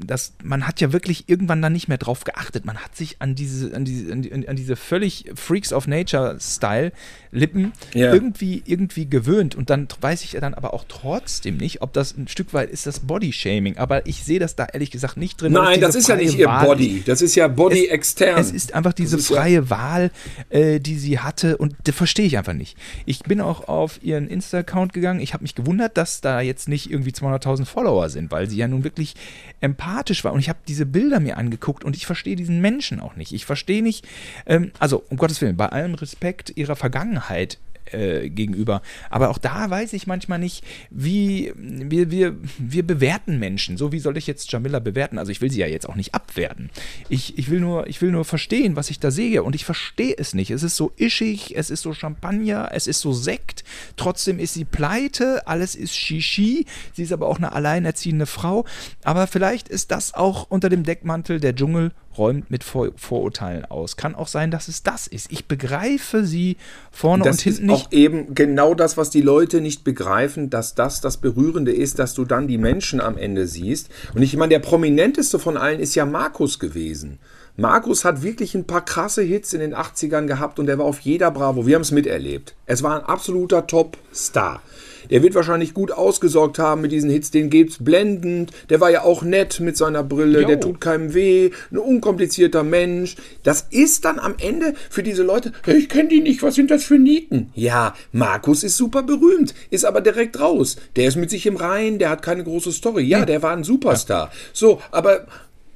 das, 0.05 0.33
man 0.43 0.67
hat 0.67 0.81
ja 0.81 0.91
wirklich 0.93 1.29
irgendwann 1.29 1.61
dann 1.61 1.73
nicht 1.73 1.87
mehr 1.87 1.97
drauf 1.97 2.23
geachtet. 2.23 2.65
Man 2.65 2.77
hat 2.77 2.95
sich 2.95 3.17
an 3.19 3.35
diese, 3.35 3.75
an 3.75 3.85
diese, 3.85 4.11
an 4.11 4.21
die- 4.21 4.33
an 4.47 4.55
diese 4.55 4.75
völlig 4.75 5.25
Freaks 5.35 5.71
of 5.73 5.87
Nature-Style 5.87 6.91
Lippen 7.31 7.71
Ja. 7.93 8.13
irgendwie, 8.13 8.61
irgendwie 8.65 9.09
gewöhnt. 9.09 9.55
Und 9.55 9.69
dann 9.69 9.87
weiß 10.01 10.23
ich 10.23 10.33
ja 10.33 10.39
dann 10.41 10.53
aber 10.53 10.73
auch 10.73 10.85
trotzdem 10.87 11.57
nicht, 11.57 11.81
ob 11.81 11.93
das 11.93 12.15
ein 12.17 12.27
Stück 12.27 12.53
weit 12.53 12.69
ist 12.69 12.85
das 12.85 12.99
Body-Shaming. 12.99 13.77
Aber 13.77 14.05
ich 14.05 14.23
sehe 14.23 14.39
das 14.39 14.55
da 14.55 14.65
ehrlich 14.71 14.91
gesagt 14.91 15.17
nicht 15.17 15.41
drin. 15.41 15.53
Nein, 15.53 15.81
das 15.81 15.95
ist 15.95 16.07
ja 16.07 16.15
freie 16.15 16.25
nicht 16.25 16.37
ihr 16.37 16.45
Wahl 16.47 16.65
Body. 16.67 17.03
Das 17.05 17.21
ist 17.21 17.35
ja 17.35 17.47
Body 17.47 17.87
extern. 17.87 18.39
es 18.39 18.51
ist 18.51 18.73
einfach 18.75 18.93
diese 18.93 19.17
ist 19.17 19.29
ja- 19.29 19.37
freie 19.37 19.69
Wahl, 19.69 20.11
äh, 20.49 20.79
die 20.79 20.97
sie 20.99 21.19
hatte 21.19 21.57
und 21.57 21.75
das 21.85 21.95
verstehe 21.95 22.25
ich 22.25 22.37
einfach 22.37 22.53
nicht. 22.53 22.77
Ich 23.05 23.19
bin 23.23 23.41
auch 23.41 23.67
auf 23.67 23.99
ihren 24.03 24.27
Insta-Account 24.27 24.93
gegangen. 24.93 25.19
Ich 25.19 25.33
habe 25.33 25.43
mich 25.43 25.55
gewundert, 25.55 25.92
dass 25.97 26.21
da 26.21 26.41
jetzt 26.41 26.67
nicht 26.67 26.89
irgendwie 26.89 27.11
200.000 27.11 27.65
Follower 27.65 28.09
sind, 28.09 28.31
weil 28.31 28.49
sie 28.49 28.57
ja 28.57 28.67
nun 28.67 28.83
wirklich 28.83 29.15
empathisch 29.61 30.23
war. 30.23 30.33
Und 30.33 30.39
ich 30.39 30.49
habe 30.49 30.59
diese 30.67 30.85
Bilder 30.85 31.19
mir 31.19 31.37
angeguckt 31.37 31.83
und 31.83 31.95
ich 31.95 32.05
verstehe 32.05 32.35
diesen 32.35 32.61
Menschen 32.61 32.99
auch 32.99 33.15
nicht. 33.15 33.33
Ich 33.33 33.45
verstehe 33.45 33.83
nicht, 33.83 34.07
ähm, 34.45 34.71
also 34.79 35.03
um 35.09 35.17
Gottes 35.17 35.41
Willen, 35.41 35.57
bei 35.57 35.69
allem 35.69 35.95
Respekt 35.95 36.53
ihrer 36.55 36.75
Vergangenheit 36.75 37.57
äh, 37.91 38.29
gegenüber. 38.29 38.81
Aber 39.09 39.29
auch 39.29 39.37
da 39.37 39.69
weiß 39.69 39.93
ich 39.93 40.07
manchmal 40.07 40.39
nicht, 40.39 40.63
wie 40.89 41.53
wir, 41.55 42.11
wir, 42.11 42.35
wir 42.57 42.85
bewerten 42.85 43.39
Menschen. 43.39 43.77
So 43.77 43.91
wie 43.91 43.99
soll 43.99 44.17
ich 44.17 44.27
jetzt 44.27 44.51
Jamila 44.51 44.79
bewerten? 44.79 45.17
Also 45.17 45.31
ich 45.31 45.41
will 45.41 45.51
sie 45.51 45.59
ja 45.59 45.67
jetzt 45.67 45.87
auch 45.87 45.95
nicht 45.95 46.13
abwerten. 46.13 46.69
Ich, 47.09 47.37
ich, 47.37 47.49
will, 47.49 47.59
nur, 47.59 47.87
ich 47.87 48.01
will 48.01 48.11
nur 48.11 48.25
verstehen, 48.25 48.75
was 48.75 48.89
ich 48.89 48.99
da 48.99 49.11
sehe. 49.11 49.43
Und 49.43 49.55
ich 49.55 49.65
verstehe 49.65 50.15
es 50.17 50.33
nicht. 50.33 50.51
Es 50.51 50.63
ist 50.63 50.75
so 50.75 50.91
ischig, 50.97 51.55
es 51.55 51.69
ist 51.69 51.81
so 51.81 51.93
Champagner, 51.93 52.69
es 52.73 52.87
ist 52.87 53.01
so 53.01 53.13
Sekt. 53.13 53.63
Trotzdem 53.97 54.39
ist 54.39 54.53
sie 54.53 54.65
pleite, 54.65 55.47
alles 55.47 55.75
ist 55.75 55.95
Shishi. 55.95 56.65
Sie 56.93 57.03
ist 57.03 57.11
aber 57.11 57.27
auch 57.27 57.37
eine 57.37 57.51
alleinerziehende 57.51 58.25
Frau. 58.25 58.65
Aber 59.03 59.27
vielleicht 59.27 59.69
ist 59.69 59.91
das 59.91 60.13
auch 60.13 60.47
unter 60.49 60.69
dem 60.69 60.83
Deckmantel 60.83 61.39
der 61.39 61.55
Dschungel 61.55 61.91
räumt 62.17 62.51
mit 62.51 62.63
Vor 62.63 62.89
Vorurteilen 62.95 63.65
aus. 63.65 63.97
Kann 63.97 64.15
auch 64.15 64.27
sein, 64.27 64.51
dass 64.51 64.67
es 64.67 64.83
das 64.83 65.07
ist. 65.07 65.31
Ich 65.31 65.45
begreife 65.45 66.25
sie 66.25 66.57
vorne 66.91 67.23
das 67.23 67.37
und 67.37 67.41
hinten 67.41 67.65
nicht. 67.67 67.73
Das 67.73 67.81
ist 67.81 67.87
auch 67.87 67.91
eben 67.91 68.35
genau 68.35 68.73
das, 68.73 68.97
was 68.97 69.09
die 69.09 69.21
Leute 69.21 69.61
nicht 69.61 69.83
begreifen, 69.83 70.49
dass 70.49 70.75
das 70.75 71.01
das 71.01 71.17
Berührende 71.17 71.71
ist, 71.71 71.99
dass 71.99 72.13
du 72.13 72.25
dann 72.25 72.47
die 72.47 72.57
Menschen 72.57 73.01
am 73.01 73.17
Ende 73.17 73.47
siehst. 73.47 73.89
Und 74.13 74.21
ich 74.21 74.35
meine, 74.35 74.49
der 74.49 74.59
prominenteste 74.59 75.39
von 75.39 75.57
allen 75.57 75.79
ist 75.79 75.95
ja 75.95 76.05
Markus 76.05 76.59
gewesen. 76.59 77.19
Markus 77.55 78.03
hat 78.03 78.23
wirklich 78.23 78.55
ein 78.55 78.65
paar 78.65 78.83
krasse 78.83 79.21
Hits 79.21 79.53
in 79.53 79.59
den 79.59 79.75
80ern 79.75 80.25
gehabt 80.25 80.57
und 80.57 80.67
er 80.69 80.79
war 80.79 80.85
auf 80.85 81.01
jeder 81.01 81.29
Bravo. 81.29 81.67
Wir 81.67 81.75
haben 81.75 81.83
es 81.83 81.91
miterlebt. 81.91 82.55
Es 82.65 82.81
war 82.81 82.99
ein 82.99 83.05
absoluter 83.05 83.67
Top-Star. 83.67 84.61
Der 85.09 85.23
wird 85.23 85.35
wahrscheinlich 85.35 85.73
gut 85.73 85.91
ausgesorgt 85.91 86.59
haben 86.59 86.81
mit 86.81 86.91
diesen 86.91 87.09
Hits, 87.09 87.31
den 87.31 87.49
geht's 87.49 87.77
blendend. 87.79 88.51
Der 88.69 88.79
war 88.79 88.89
ja 88.89 89.03
auch 89.03 89.23
nett 89.23 89.59
mit 89.59 89.77
seiner 89.77 90.03
Brille, 90.03 90.41
jo. 90.41 90.47
der 90.47 90.59
tut 90.59 90.81
keinem 90.81 91.13
weh, 91.13 91.51
ein 91.71 91.77
unkomplizierter 91.77 92.63
Mensch. 92.63 93.15
Das 93.43 93.67
ist 93.69 94.05
dann 94.05 94.19
am 94.19 94.35
Ende 94.39 94.73
für 94.89 95.03
diese 95.03 95.23
Leute, 95.23 95.51
ich 95.65 95.89
kenne 95.89 96.09
die 96.09 96.21
nicht, 96.21 96.43
was 96.43 96.55
sind 96.55 96.71
das 96.71 96.83
für 96.83 96.97
Nieten? 96.97 97.51
Ja, 97.53 97.95
Markus 98.11 98.63
ist 98.63 98.77
super 98.77 99.03
berühmt, 99.03 99.53
ist 99.69 99.85
aber 99.85 100.01
direkt 100.01 100.39
raus. 100.39 100.77
Der 100.95 101.07
ist 101.07 101.15
mit 101.15 101.29
sich 101.29 101.45
im 101.45 101.57
Rein, 101.57 101.99
der 101.99 102.09
hat 102.09 102.21
keine 102.21 102.43
große 102.43 102.71
Story. 102.71 103.03
Ja, 103.03 103.25
der 103.25 103.41
war 103.41 103.55
ein 103.55 103.63
Superstar. 103.63 104.31
So, 104.53 104.81
aber 104.91 105.27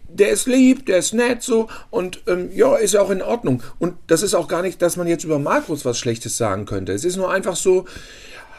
der 0.09 0.29
ist 0.29 0.47
lieb, 0.47 0.85
der 0.85 0.99
ist 0.99 1.13
nett 1.13 1.43
so 1.43 1.67
und 1.89 2.21
ähm, 2.27 2.49
ja, 2.53 2.75
ist 2.75 2.93
ja 2.93 3.01
auch 3.01 3.09
in 3.09 3.21
Ordnung. 3.21 3.61
Und 3.79 3.95
das 4.07 4.23
ist 4.23 4.33
auch 4.33 4.47
gar 4.47 4.61
nicht, 4.61 4.81
dass 4.81 4.97
man 4.97 5.07
jetzt 5.07 5.23
über 5.23 5.39
Markus 5.39 5.85
was 5.85 5.99
Schlechtes 5.99 6.37
sagen 6.37 6.65
könnte. 6.65 6.93
Es 6.93 7.03
ist 7.03 7.17
nur 7.17 7.31
einfach 7.31 7.55
so, 7.55 7.85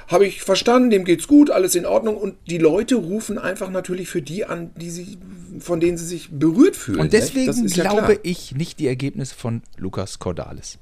habe 0.08 0.26
ich 0.26 0.42
verstanden, 0.42 0.90
dem 0.90 1.04
geht's 1.04 1.28
gut, 1.28 1.50
alles 1.50 1.74
in 1.74 1.86
Ordnung. 1.86 2.16
Und 2.16 2.36
die 2.48 2.58
Leute 2.58 2.96
rufen 2.96 3.38
einfach 3.38 3.70
natürlich 3.70 4.08
für 4.08 4.22
die 4.22 4.44
an, 4.44 4.70
die 4.76 4.90
sie, 4.90 5.18
von 5.60 5.80
denen 5.80 5.98
sie 5.98 6.06
sich 6.06 6.30
berührt 6.30 6.76
fühlen. 6.76 7.00
Und 7.00 7.12
deswegen 7.12 7.66
glaube 7.66 8.14
ja 8.14 8.18
ich 8.22 8.54
nicht 8.54 8.80
die 8.80 8.88
Ergebnisse 8.88 9.34
von 9.34 9.62
Lukas 9.76 10.18
Cordalis. 10.18 10.78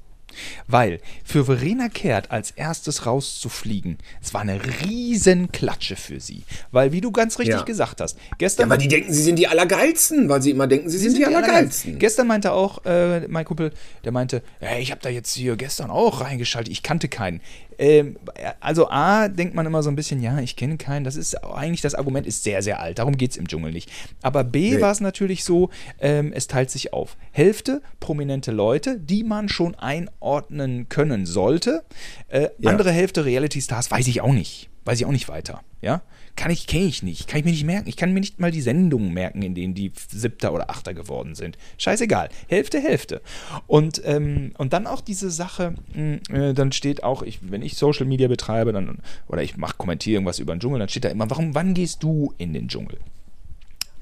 Weil 0.67 0.99
für 1.23 1.45
Verena 1.45 1.89
Kehrt 1.89 2.31
als 2.31 2.51
erstes 2.51 3.05
rauszufliegen, 3.05 3.97
es 4.21 4.33
war 4.33 4.41
eine 4.41 4.59
riesen 4.85 5.51
Klatsche 5.51 5.95
für 5.95 6.19
sie. 6.19 6.43
Weil, 6.71 6.91
wie 6.91 7.01
du 7.01 7.11
ganz 7.11 7.39
richtig 7.39 7.57
ja. 7.57 7.63
gesagt 7.63 8.01
hast, 8.01 8.17
gestern. 8.37 8.67
Ja, 8.67 8.69
weil 8.71 8.77
die 8.77 8.87
denken, 8.87 9.11
sie 9.11 9.23
sind 9.23 9.37
die 9.37 9.47
Allergeilsten, 9.47 10.29
weil 10.29 10.41
sie 10.41 10.51
immer 10.51 10.67
denken, 10.67 10.89
sie, 10.89 10.97
sie 10.97 11.03
sind, 11.03 11.11
sind, 11.13 11.19
die, 11.19 11.29
die 11.29 11.35
Allergeilsten. 11.35 11.55
Allergeilsten. 11.55 11.99
Gestern 11.99 12.27
meinte 12.27 12.51
auch 12.51 12.85
äh, 12.85 13.27
mein 13.27 13.45
Kumpel, 13.45 13.71
der 14.03 14.11
meinte, 14.11 14.43
ja, 14.61 14.77
ich 14.77 14.91
habe 14.91 15.01
da 15.01 15.09
jetzt 15.09 15.33
hier 15.33 15.55
gestern 15.55 15.89
auch 15.89 16.21
reingeschaltet, 16.21 16.71
ich 16.71 16.83
kannte 16.83 17.07
keinen. 17.07 17.41
Ähm, 17.77 18.17
also 18.59 18.89
A, 18.89 19.27
denkt 19.27 19.55
man 19.55 19.65
immer 19.65 19.83
so 19.83 19.89
ein 19.89 19.95
bisschen, 19.95 20.21
ja, 20.21 20.39
ich 20.39 20.55
kenne 20.55 20.77
keinen. 20.77 21.03
Das 21.03 21.15
ist 21.15 21.35
eigentlich, 21.43 21.81
das 21.81 21.95
Argument 21.95 22.25
ist 22.27 22.43
sehr, 22.43 22.61
sehr 22.61 22.79
alt. 22.79 22.99
Darum 22.99 23.17
geht 23.17 23.31
es 23.31 23.37
im 23.37 23.47
Dschungel 23.47 23.71
nicht. 23.71 23.89
Aber 24.21 24.43
B 24.43 24.75
nee. 24.75 24.81
war 24.81 24.91
es 24.91 24.99
natürlich 24.99 25.43
so, 25.43 25.69
ähm, 25.99 26.33
es 26.33 26.47
teilt 26.47 26.71
sich 26.71 26.93
auf. 26.93 27.17
Hälfte 27.31 27.81
prominente 27.99 28.51
Leute, 28.51 28.99
die 28.99 29.23
man 29.23 29.49
schon 29.49 29.75
einordnen 29.75 30.89
können 30.89 31.25
sollte. 31.25 31.83
Äh, 32.27 32.49
ja. 32.59 32.71
Andere 32.71 32.91
Hälfte 32.91 33.25
Reality 33.25 33.61
Stars 33.61 33.91
weiß 33.91 34.07
ich 34.07 34.21
auch 34.21 34.33
nicht. 34.33 34.69
Weiß 34.87 34.99
ich 34.99 35.05
auch 35.05 35.11
nicht 35.11 35.29
weiter. 35.29 35.61
Ja 35.81 36.01
kann 36.37 36.51
ich, 36.51 36.67
kenne 36.67 36.85
ich 36.85 37.03
nicht, 37.03 37.27
kann 37.27 37.39
ich 37.39 37.45
mir 37.45 37.51
nicht 37.51 37.65
merken. 37.65 37.89
Ich 37.89 37.97
kann 37.97 38.13
mir 38.13 38.21
nicht 38.21 38.39
mal 38.39 38.51
die 38.51 38.61
Sendungen 38.61 39.13
merken, 39.13 39.41
in 39.41 39.55
denen 39.55 39.73
die 39.73 39.91
Siebter 40.09 40.53
oder 40.53 40.69
Achter 40.69 40.93
geworden 40.93 41.35
sind. 41.35 41.57
Scheißegal. 41.77 42.29
Hälfte, 42.47 42.79
Hälfte. 42.79 43.21
Und, 43.65 44.01
ähm, 44.05 44.53
und 44.57 44.71
dann 44.71 44.87
auch 44.87 45.01
diese 45.01 45.31
Sache, 45.31 45.73
hm, 45.93 46.19
äh, 46.31 46.53
dann 46.53 46.71
steht 46.71 47.03
auch, 47.03 47.23
ich, 47.23 47.39
wenn 47.41 47.63
ich 47.63 47.75
Social 47.75 48.05
Media 48.05 48.27
betreibe, 48.27 48.71
dann, 48.71 48.99
oder 49.27 49.41
ich 49.41 49.57
mache, 49.57 49.75
kommentiere 49.77 50.13
irgendwas 50.13 50.39
über 50.39 50.55
den 50.55 50.61
Dschungel, 50.61 50.79
dann 50.79 50.89
steht 50.89 51.03
da 51.03 51.09
immer, 51.09 51.29
warum, 51.29 51.55
wann 51.55 51.73
gehst 51.73 52.03
du 52.03 52.33
in 52.37 52.53
den 52.53 52.67
Dschungel? 52.67 52.99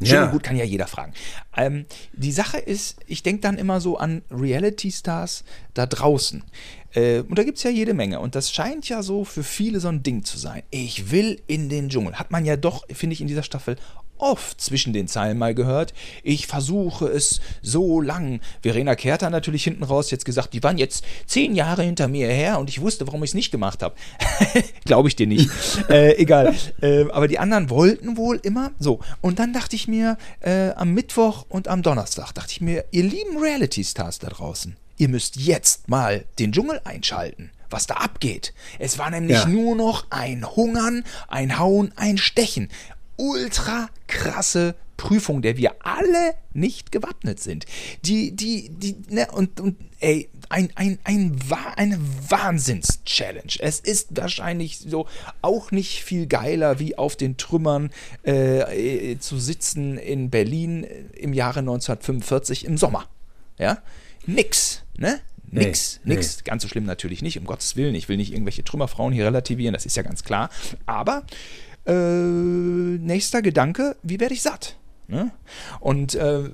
Schön 0.02 0.16
ja. 0.16 0.26
gut, 0.26 0.44
kann 0.44 0.58
ja 0.58 0.66
jeder 0.66 0.88
fragen. 0.88 1.14
Ähm, 1.56 1.86
die 2.12 2.34
Sache 2.34 2.58
ist, 2.58 2.98
ich 3.08 3.24
denke 3.24 3.42
dann 3.42 3.58
immer 3.58 3.80
so 3.80 3.98
an 3.98 4.24
Reality-Stars 4.30 5.46
da 5.74 5.86
draußen. 5.86 6.44
Äh, 6.94 7.20
und 7.22 7.38
da 7.38 7.44
gibt 7.44 7.58
es 7.58 7.64
ja 7.64 7.70
jede 7.70 7.94
Menge. 7.94 8.20
Und 8.20 8.36
das 8.36 8.52
scheint 8.52 8.90
ja 8.90 9.04
so 9.04 9.24
für 9.24 9.44
viele 9.44 9.80
so 9.80 9.88
ein 9.88 10.04
Ding 10.04 10.26
zu 10.26 10.38
sein. 10.38 10.64
Ich 10.70 11.12
will 11.12 11.42
in 11.48 11.70
den 11.70 11.90
Dschungel. 11.90 12.16
Hat 12.16 12.32
man 12.32 12.44
ja 12.44 12.58
doch, 12.58 12.86
finde 12.94 13.14
ich, 13.14 13.22
in 13.22 13.28
dieser 13.28 13.44
Staffel 13.44 13.78
oft 14.18 14.60
zwischen 14.62 14.94
den 14.94 15.08
Zeilen 15.08 15.38
mal 15.38 15.54
gehört. 15.54 15.94
Ich 16.24 16.48
versuche 16.48 17.08
es 17.08 17.42
so 17.62 18.02
lang. 18.02 18.40
Verena 18.62 18.96
Kehrt 18.96 19.24
hat 19.24 19.32
natürlich 19.32 19.64
hinten 19.64 19.84
raus 19.84 20.12
jetzt 20.12 20.26
gesagt, 20.26 20.54
die 20.54 20.64
waren 20.64 20.78
jetzt 20.78 21.04
zehn 21.26 21.56
Jahre 21.56 21.84
hinter 21.84 22.08
mir 22.08 22.28
her 22.28 22.60
und 22.60 22.70
ich 22.70 22.82
wusste, 22.82 23.08
warum 23.08 23.24
ich 23.24 23.32
es 23.32 23.36
nicht 23.36 23.52
gemacht 23.52 23.84
habe. 23.84 23.96
Glaube 24.86 25.08
ich 25.08 25.16
dir 25.16 25.28
nicht. 25.28 25.50
äh, 25.90 26.16
egal. 26.18 26.56
Äh, 26.82 27.06
aber 27.12 27.28
die 27.28 27.40
anderen 27.40 27.70
wollten 27.70 28.18
wohl 28.18 28.38
immer 28.38 28.72
so. 28.80 29.00
Und 29.22 29.40
dann 29.40 29.54
dachte 29.54 29.76
ich 29.76 29.88
mir, 29.88 30.18
äh, 30.42 30.72
am 30.72 30.94
Mittwoch 30.94 31.46
und 31.50 31.68
am 31.68 31.82
Donnerstag 31.82 32.34
dachte 32.34 32.52
ich 32.52 32.62
mir, 32.62 32.86
ihr 32.92 33.04
lieben 33.04 33.38
Reality-Stars 33.38 34.20
da 34.20 34.30
draußen, 34.30 34.76
ihr 34.98 35.10
müsst 35.10 35.36
jetzt 35.38 35.88
mal 35.88 36.26
den 36.40 36.52
Dschungel 36.52 36.82
einschalten, 36.84 37.52
was 37.70 37.88
da 37.88 37.96
abgeht. 37.96 38.54
Es 38.80 38.98
war 38.98 39.10
nämlich 39.10 39.38
ja. 39.38 39.48
nur 39.48 39.76
noch 39.76 40.08
ein 40.10 40.46
Hungern, 40.56 41.04
ein 41.28 41.60
Hauen, 41.60 41.92
ein 41.96 42.18
Stechen. 42.18 42.70
Ultra 43.18 43.90
krasse 44.08 44.76
Prüfung, 44.98 45.42
der 45.42 45.58
wir 45.58 45.76
alle 45.80 46.36
nicht 46.54 46.92
gewappnet 46.92 47.40
sind. 47.40 47.66
Die, 48.04 48.36
die, 48.36 48.70
die, 48.70 48.96
ne, 49.10 49.28
und, 49.32 49.60
und 49.60 49.78
ey, 50.00 50.30
ein, 50.50 50.70
ein, 50.76 51.00
ein, 51.04 51.38
eine 51.76 52.00
Wahnsinns-Challenge. 52.30 53.54
Es 53.60 53.80
ist 53.80 54.10
wahrscheinlich 54.18 54.80
so 54.80 55.08
auch 55.42 55.72
nicht 55.72 56.04
viel 56.04 56.28
geiler, 56.28 56.80
wie 56.80 56.98
auf 56.98 57.16
den 57.16 57.38
Trümmern 57.38 57.90
äh, 58.26 59.12
äh 59.12 59.20
zu 59.20 59.38
sitzen 59.40 59.98
in 59.98 60.30
Berlin 60.30 60.86
im 61.14 61.34
Jahre 61.34 61.60
1945 61.60 62.66
im 62.66 62.78
Sommer. 62.78 63.08
Ja, 63.58 63.82
nix, 64.26 64.84
ne? 64.98 65.20
Nix, 65.52 66.02
nee, 66.04 66.16
nix. 66.16 66.38
Nee. 66.38 66.44
Ganz 66.44 66.64
so 66.64 66.68
schlimm 66.68 66.86
natürlich 66.86 67.22
nicht, 67.22 67.38
um 67.38 67.46
Gottes 67.46 67.76
Willen. 67.76 67.96
Ich 67.96 68.10
will 68.10 68.18
nicht 68.18 68.34
irgendwelche 68.34 68.64
Trümmerfrauen 68.64 69.14
hier 69.14 69.26
relativieren, 69.26 69.74
das 69.74 69.86
ist 69.86 69.96
ja 69.96 70.04
ganz 70.04 70.24
klar. 70.24 70.50
Aber 70.86 71.24
äh, 71.86 71.94
nächster 71.94 73.42
Gedanke, 73.42 73.96
wie 74.04 74.20
werde 74.20 74.34
ich 74.34 74.42
satt? 74.42 74.78
Ne? 75.08 75.32
Und 75.80 76.16
äh, 76.16 76.50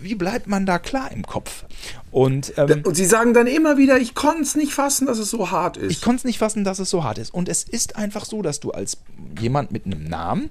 wie 0.00 0.16
bleibt 0.16 0.48
man 0.48 0.66
da 0.66 0.78
klar 0.78 1.12
im 1.12 1.24
Kopf? 1.24 1.64
Und, 2.10 2.52
ähm, 2.56 2.82
und 2.84 2.96
sie 2.96 3.04
sagen 3.04 3.32
dann 3.32 3.46
immer 3.46 3.78
wieder, 3.78 3.98
ich 3.98 4.14
konnte 4.14 4.42
es 4.42 4.56
nicht 4.56 4.74
fassen, 4.74 5.06
dass 5.06 5.18
es 5.18 5.30
so 5.30 5.50
hart 5.50 5.76
ist. 5.76 5.92
Ich 5.92 6.00
konnte 6.00 6.18
es 6.18 6.24
nicht 6.24 6.38
fassen, 6.38 6.64
dass 6.64 6.80
es 6.80 6.90
so 6.90 7.04
hart 7.04 7.18
ist. 7.18 7.32
Und 7.32 7.48
es 7.48 7.62
ist 7.62 7.96
einfach 7.96 8.24
so, 8.24 8.42
dass 8.42 8.58
du 8.58 8.72
als 8.72 8.98
jemand 9.40 9.70
mit 9.70 9.86
einem 9.86 10.04
Namen 10.04 10.50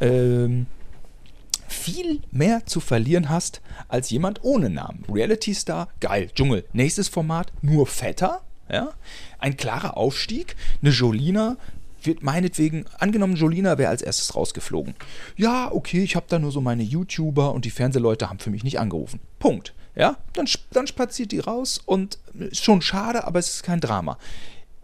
ähm, 0.00 0.66
viel 1.66 2.20
mehr 2.30 2.66
zu 2.66 2.78
verlieren 2.78 3.28
hast 3.28 3.62
als 3.88 4.10
jemand 4.10 4.44
ohne 4.44 4.70
Namen. 4.70 5.04
Reality 5.12 5.54
Star, 5.54 5.88
geil, 5.98 6.30
Dschungel. 6.32 6.64
Nächstes 6.72 7.08
Format, 7.08 7.52
nur 7.62 7.88
fetter. 7.88 8.42
Ja? 8.70 8.90
Ein 9.38 9.56
klarer 9.56 9.96
Aufstieg. 9.96 10.54
Eine 10.82 10.92
Jolina 10.92 11.56
wird 12.06 12.22
meinetwegen, 12.22 12.84
angenommen, 12.98 13.36
Jolina 13.36 13.78
wäre 13.78 13.90
als 13.90 14.02
erstes 14.02 14.34
rausgeflogen. 14.34 14.94
Ja, 15.36 15.70
okay, 15.72 16.02
ich 16.02 16.16
habe 16.16 16.26
da 16.28 16.38
nur 16.38 16.52
so 16.52 16.60
meine 16.60 16.82
YouTuber 16.82 17.52
und 17.52 17.64
die 17.64 17.70
Fernsehleute 17.70 18.28
haben 18.28 18.38
für 18.38 18.50
mich 18.50 18.64
nicht 18.64 18.78
angerufen. 18.78 19.20
Punkt. 19.38 19.74
Ja, 19.94 20.16
dann, 20.32 20.48
dann 20.70 20.86
spaziert 20.86 21.32
die 21.32 21.40
raus 21.40 21.80
und 21.84 22.18
ist 22.38 22.64
schon 22.64 22.80
schade, 22.80 23.24
aber 23.24 23.38
es 23.38 23.54
ist 23.54 23.62
kein 23.62 23.80
Drama. 23.80 24.18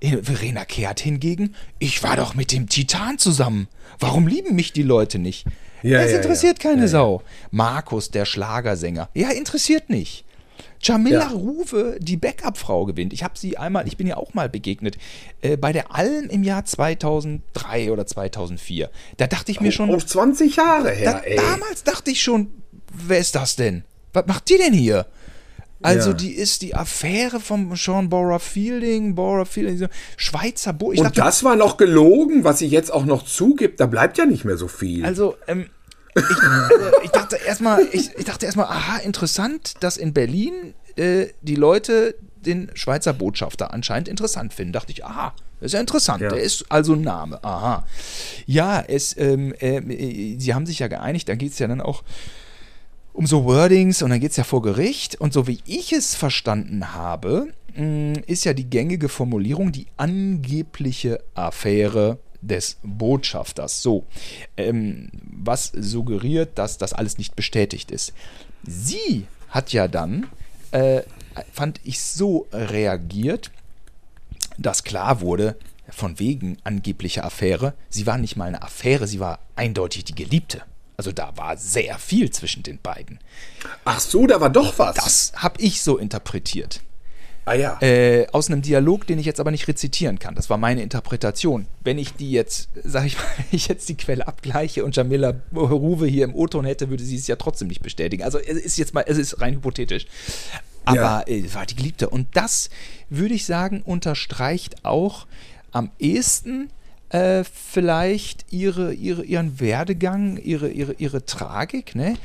Verena 0.01 0.65
Kehrt 0.65 1.01
hingegen, 1.01 1.55
ich 1.79 2.03
war 2.03 2.17
doch 2.17 2.35
mit 2.35 2.53
dem 2.53 2.69
Titan 2.69 3.19
zusammen. 3.19 3.69
Warum 3.99 4.29
lieben 4.29 4.55
mich 4.55 4.73
die 4.73 4.83
Leute 4.83 5.19
nicht? 5.19 5.47
Ja, 5.83 6.01
es 6.01 6.13
ja, 6.13 6.19
interessiert 6.19 6.63
ja. 6.63 6.71
keine 6.71 6.89
Sau. 6.89 7.23
Markus, 7.51 8.11
der 8.11 8.25
Schlagersänger. 8.25 9.09
Ja, 9.15 9.31
interessiert 9.31 9.91
nicht. 9.91 10.25
Jamila 10.81 11.21
ja. 11.21 11.29
Ruwe, 11.29 11.97
die 12.01 12.17
Backup-Frau 12.17 12.87
gewinnt. 12.87 13.13
Ich 13.13 13.25
habe 13.25 13.39
sie 13.39 13.59
einmal, 13.59 13.87
ich 13.87 13.97
bin 13.97 14.07
ja 14.07 14.17
auch 14.17 14.35
mal 14.35 14.49
begegnet, 14.49 14.97
äh, 15.41 15.57
bei 15.57 15.73
der 15.73 15.95
Alm 15.95 16.29
im 16.31 16.43
Jahr 16.43 16.65
2003 16.65 17.91
oder 17.93 18.07
2004. 18.07 18.91
Da 19.17 19.27
dachte 19.27 19.51
ich 19.53 19.61
mir 19.61 19.73
schon. 19.73 19.95
Auf 19.95 20.07
20 20.07 20.57
Jahre 20.57 20.91
her, 20.91 21.23
da, 21.25 21.43
Damals 21.51 21.85
dachte 21.85 22.11
ich 22.11 22.23
schon, 22.23 22.49
wer 22.93 23.19
ist 23.19 23.35
das 23.35 23.57
denn? 23.57 23.85
Was 24.13 24.27
macht 24.27 24.49
die 24.49 24.57
denn 24.59 24.73
hier? 24.73 25.07
Also 25.81 26.11
Ja. 26.11 26.17
die 26.17 26.33
ist 26.33 26.63
die 26.63 26.75
Affäre 26.75 27.39
vom 27.39 27.77
Sean 27.77 28.09
Bora 28.09 28.41
Fielding, 28.41 29.15
Bora 29.15 29.45
Fielding, 29.45 29.87
Schweizer 30.17 30.73
Bo. 30.73 30.87
Und 30.87 30.99
dachte, 31.01 31.21
das 31.21 31.45
war 31.45 31.55
noch 31.55 31.77
gelogen, 31.77 32.43
was 32.43 32.59
sie 32.59 32.67
jetzt 32.67 32.93
auch 32.93 33.05
noch 33.05 33.25
zugibt. 33.25 33.79
Da 33.79 33.87
bleibt 33.87 34.19
ja 34.19 34.27
nicht 34.27 34.45
mehr 34.45 34.57
so 34.57 34.67
viel. 34.67 35.05
Also, 35.05 35.37
ähm, 35.47 35.71
ich, 36.19 36.43
also, 36.43 36.97
ich 37.05 37.11
dachte 37.11 37.37
erstmal, 37.37 37.83
ich, 37.93 38.11
ich 38.17 38.25
dachte 38.25 38.47
erstmal, 38.47 38.67
aha, 38.67 38.99
interessant, 38.99 39.75
dass 39.81 39.97
in 39.97 40.13
Berlin 40.13 40.75
äh, 40.97 41.27
die 41.43 41.55
Leute 41.55 42.15
den 42.37 42.71
Schweizer 42.75 43.13
Botschafter 43.13 43.73
anscheinend 43.73 44.09
interessant 44.09 44.55
finden. 44.55 44.73
Dachte 44.73 44.93
ich, 44.93 45.05
aha, 45.05 45.35
das 45.61 45.67
ist 45.67 45.73
ja 45.75 45.81
interessant. 45.81 46.23
Ja. 46.23 46.29
Der 46.29 46.41
ist 46.41 46.65
also 46.69 46.95
ein 46.95 47.03
Name. 47.03 47.43
Aha. 47.43 47.85
Ja, 48.47 48.81
es, 48.81 49.17
ähm, 49.19 49.55
äh, 49.59 50.39
sie 50.39 50.55
haben 50.55 50.67
sich 50.67 50.79
ja 50.79 50.89
geeinigt, 50.89 51.29
da 51.29 51.35
geht 51.35 51.53
es 51.53 51.59
ja 51.59 51.67
dann 51.67 51.81
auch 51.81 52.03
um 53.13 53.27
so 53.27 53.45
Wordings 53.45 54.03
und 54.03 54.11
dann 54.11 54.21
geht 54.21 54.31
es 54.31 54.37
ja 54.37 54.45
vor 54.45 54.63
Gericht. 54.63 55.21
Und 55.21 55.33
so 55.33 55.47
wie 55.47 55.59
ich 55.67 55.93
es 55.93 56.15
verstanden 56.15 56.95
habe, 56.95 57.49
mh, 57.75 58.21
ist 58.27 58.45
ja 58.45 58.53
die 58.53 58.71
gängige 58.71 59.09
Formulierung 59.09 59.73
die 59.73 59.87
angebliche 59.97 61.21
Affäre 61.35 62.19
des 62.41 62.79
Botschafters. 62.83 63.83
So, 63.83 64.05
ähm, 64.57 65.11
was 65.23 65.73
suggeriert, 65.75 66.59
dass 66.59 66.79
das 66.79 66.93
alles 66.93 67.19
nicht 67.19 67.37
bestätigt 67.37 67.91
ist. 67.91 68.13
Sie 68.65 69.27
hat 69.51 69.73
ja 69.73 69.89
dann, 69.89 70.27
äh, 70.71 71.03
fand 71.53 71.81
ich, 71.85 72.01
so 72.01 72.47
reagiert, 72.53 73.51
dass 74.57 74.85
klar 74.85 75.21
wurde, 75.21 75.57
von 75.91 76.19
wegen 76.19 76.59
angeblicher 76.65 77.25
Affäre, 77.25 77.75
sie 77.89 78.07
war 78.07 78.19
nicht 78.19 78.37
mal 78.37 78.47
eine 78.47 78.63
Affäre, 78.63 79.07
sie 79.07 79.21
war 79.21 79.39
eindeutig 79.57 80.05
die 80.05 80.15
Geliebte. 80.15 80.63
Also 80.97 81.13
da 81.13 81.37
war 81.37 81.57
sehr 81.57 81.99
viel 81.99 82.31
zwischen 82.31 82.65
den 82.65 82.81
beiden. 82.81 83.21
Ach 83.85 84.01
so, 84.01 84.27
da 84.27 84.41
war 84.41 84.51
doch 84.51 84.79
was. 84.79 84.97
Das 84.97 85.33
habe 85.37 85.61
ich 85.63 85.81
so 85.81 85.97
interpretiert. 85.97 86.81
Ah 87.49 87.55
ja. 87.55 87.79
Äh, 87.81 88.27
aus 88.33 88.51
einem 88.51 88.63
Dialog, 88.63 89.07
den 89.07 89.19
ich 89.19 89.27
jetzt 89.27 89.41
aber 89.41 89.51
nicht 89.51 89.67
rezitieren 89.69 90.19
kann. 90.19 90.35
Das 90.35 90.51
war 90.51 90.59
meine 90.59 90.83
Interpretation. 90.83 91.67
Wenn 91.83 91.99
ich 91.99 92.15
die 92.15 92.31
jetzt, 92.31 92.69
sag 92.85 93.07
ich 93.07 93.17
mal, 93.17 93.25
wenn 93.37 93.47
ich 93.51 93.69
jetzt 93.69 93.89
die 93.89 93.97
Quelle 93.97 94.27
abgleiche 94.29 94.85
und 94.85 94.95
Jamila 94.95 95.35
Ruwe 95.55 96.07
hier 96.07 96.25
im 96.25 96.35
O-Ton 96.35 96.65
hätte, 96.65 96.91
würde 96.91 97.05
sie 97.05 97.17
es 97.17 97.27
ja 97.27 97.37
trotzdem 97.37 97.69
nicht 97.69 97.83
bestätigen. 97.83 98.23
Also 98.23 98.39
es 98.39 98.57
ist 98.59 98.79
jetzt 98.79 98.95
mal, 98.95 99.05
es 99.07 99.19
ist 99.19 99.41
rein 99.41 99.55
hypothetisch. 99.55 100.07
Aber 100.85 100.97
Ja. 100.97 101.23
äh, 101.27 101.55
war 101.55 101.67
die 101.67 101.77
Geliebte. 101.77 102.09
Und 102.09 102.29
das, 102.35 102.71
würde 103.11 103.35
ich 103.35 103.45
sagen, 103.45 103.83
unterstreicht 103.85 104.85
auch 104.85 105.27
am 105.73 105.91
ehesten 105.99 106.71
äh, 107.11 107.45
vielleicht 107.45 108.47
ihre, 108.53 108.93
ihre, 108.93 109.25
ihren 109.25 109.61
Werdegang, 109.61 110.37
ihre, 110.39 110.69
ihre, 110.69 110.93
ihre 110.95 111.25
Tragik, 111.25 111.95
ne? 111.95 112.17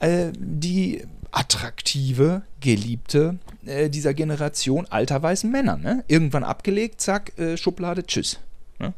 Äh, 0.00 0.28
die 0.38 1.02
attraktive, 1.32 2.42
geliebte 2.60 3.38
äh, 3.66 3.88
dieser 3.90 4.14
Generation 4.14 4.86
alter 4.90 5.22
weißen 5.22 5.50
Männer. 5.50 5.76
Ne? 5.76 6.04
Irgendwann 6.08 6.44
abgelegt, 6.44 7.00
zack, 7.00 7.38
äh, 7.38 7.56
Schublade, 7.56 8.04
tschüss. 8.06 8.38
Ne? 8.80 8.94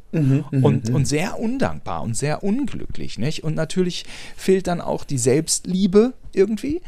und, 0.51 0.91
und 0.91 1.07
sehr 1.07 1.41
undankbar 1.41 2.03
und 2.03 2.15
sehr 2.15 2.45
unglücklich. 2.45 3.19
Nicht? 3.19 3.45
Und 3.45 3.55
natürlich 3.55 4.05
fehlt 4.37 4.67
dann 4.67 4.83
auch 4.83 5.05
die 5.05 5.17
Selbstliebe 5.17 6.13
irgendwie. 6.35 6.83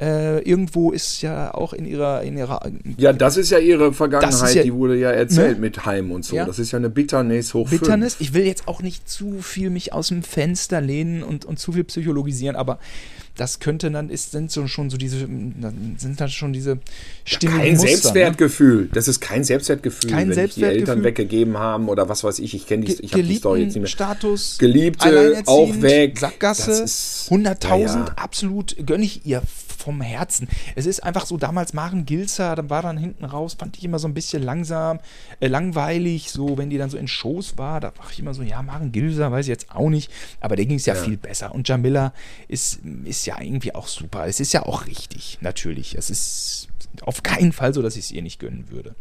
Äh, 0.00 0.38
irgendwo 0.48 0.90
ist 0.92 1.20
ja 1.20 1.52
auch 1.52 1.74
in 1.74 1.84
ihrer, 1.84 2.22
in 2.22 2.38
ihrer 2.38 2.62
ja, 2.96 3.12
das 3.12 3.36
ist 3.36 3.50
ja 3.50 3.58
ihre 3.58 3.92
Vergangenheit, 3.92 4.54
ja- 4.54 4.62
die 4.62 4.72
wurde 4.72 4.96
ja 4.98 5.10
erzählt 5.10 5.56
Ne? 5.56 5.60
mit 5.60 5.84
Heim 5.84 6.10
und 6.10 6.24
so. 6.24 6.36
Ja. 6.36 6.46
Das 6.46 6.58
ist 6.58 6.70
ja 6.72 6.78
eine 6.78 6.88
Bitterness 6.88 7.52
hoch 7.52 7.68
Bitternis. 7.68 8.14
fünf. 8.14 8.26
Ich 8.26 8.32
will 8.32 8.46
jetzt 8.46 8.66
auch 8.66 8.80
nicht 8.80 9.06
zu 9.10 9.42
viel 9.42 9.68
mich 9.68 9.92
aus 9.92 10.08
dem 10.08 10.22
Fenster 10.22 10.80
lehnen 10.80 11.22
und, 11.22 11.44
und 11.44 11.58
zu 11.58 11.72
viel 11.72 11.84
psychologisieren, 11.84 12.56
aber 12.56 12.78
das 13.36 13.58
könnte 13.60 13.90
dann, 13.90 14.10
ist, 14.10 14.32
sind 14.32 14.50
so 14.50 14.66
schon 14.66 14.90
so 14.90 14.96
diese, 14.96 15.18
sind 15.20 16.20
dann 16.20 16.28
schon 16.28 16.52
diese 16.52 16.78
stimmigen 17.24 17.60
Kein 17.62 17.70
Muster, 17.72 17.86
ne? 17.86 17.96
Selbstwertgefühl. 17.96 18.90
Das 18.92 19.08
ist 19.08 19.20
kein 19.20 19.44
Selbstwertgefühl, 19.44 20.10
Kein 20.10 20.28
wenn 20.30 20.44
dich 20.44 20.54
die 20.54 20.62
Eltern 20.62 21.02
Selbstwertgefühl. 21.02 21.04
weggegeben 21.04 21.56
haben 21.58 21.88
oder 21.88 22.08
was 22.08 22.22
weiß 22.24 22.38
ich. 22.40 22.54
Ich 22.54 22.66
kenne 22.66 22.84
die, 22.84 22.94
Ge 22.96 23.04
ich 23.04 23.12
habe 23.12 23.22
die 23.22 23.36
Story 23.36 23.60
jetzt 23.62 23.68
nicht 23.74 23.82
mehr. 23.82 23.86
Status, 23.88 24.58
Geliebte, 24.58 25.42
auch 25.46 25.80
weg. 25.80 26.18
Sackgasse, 26.18 26.70
Das 26.70 26.80
ist- 26.80 27.28
100.000, 27.30 27.78
Ja, 27.80 27.86
ja. 28.06 28.12
absolut 28.16 28.76
gönne 28.86 29.04
ich 29.04 29.24
ihr 29.26 29.42
vom 29.78 30.02
Herzen. 30.02 30.46
Es 30.76 30.84
ist 30.84 31.02
einfach 31.02 31.24
so, 31.24 31.38
damals 31.38 31.72
Maren 31.72 32.04
Gilzer, 32.04 32.54
dann 32.54 32.68
war 32.68 32.82
dann 32.82 32.98
hinten 32.98 33.24
raus, 33.24 33.56
fand 33.58 33.78
ich 33.78 33.84
immer 33.84 33.98
so 33.98 34.06
ein 34.08 34.12
bisschen 34.12 34.42
langsam, 34.42 34.98
äh, 35.40 35.46
langweilig, 35.48 36.30
so, 36.30 36.58
wenn 36.58 36.68
die 36.68 36.76
dann 36.76 36.90
so 36.90 36.98
in 36.98 37.08
Shows 37.08 37.56
war, 37.56 37.80
da 37.80 37.86
war 37.96 38.04
ich 38.12 38.18
immer 38.18 38.34
so, 38.34 38.42
ja, 38.42 38.60
Maren 38.62 38.92
Gilzer, 38.92 39.32
weiß 39.32 39.46
ich 39.46 39.48
jetzt 39.48 39.70
auch 39.74 39.88
nicht, 39.88 40.10
aber 40.40 40.56
der 40.56 40.66
ging 40.66 40.76
es 40.76 40.84
ja, 40.84 40.94
Ja. 40.94 41.02
viel 41.02 41.16
besser. 41.16 41.54
Und 41.54 41.66
Jamila 41.66 42.12
ist, 42.46 42.80
ist 43.06 43.19
ja 43.26 43.40
irgendwie 43.40 43.74
auch 43.74 43.88
super. 43.88 44.26
Es 44.26 44.40
ist 44.40 44.52
ja 44.52 44.64
auch 44.64 44.86
richtig, 44.86 45.38
natürlich. 45.40 45.94
Es 45.94 46.10
ist 46.10 46.68
auf 47.02 47.22
keinen 47.22 47.52
Fall 47.52 47.74
so, 47.74 47.82
dass 47.82 47.96
ich 47.96 48.04
es 48.04 48.10
ihr 48.10 48.22
nicht 48.22 48.40
gönnen 48.40 48.70
würde. 48.70 48.94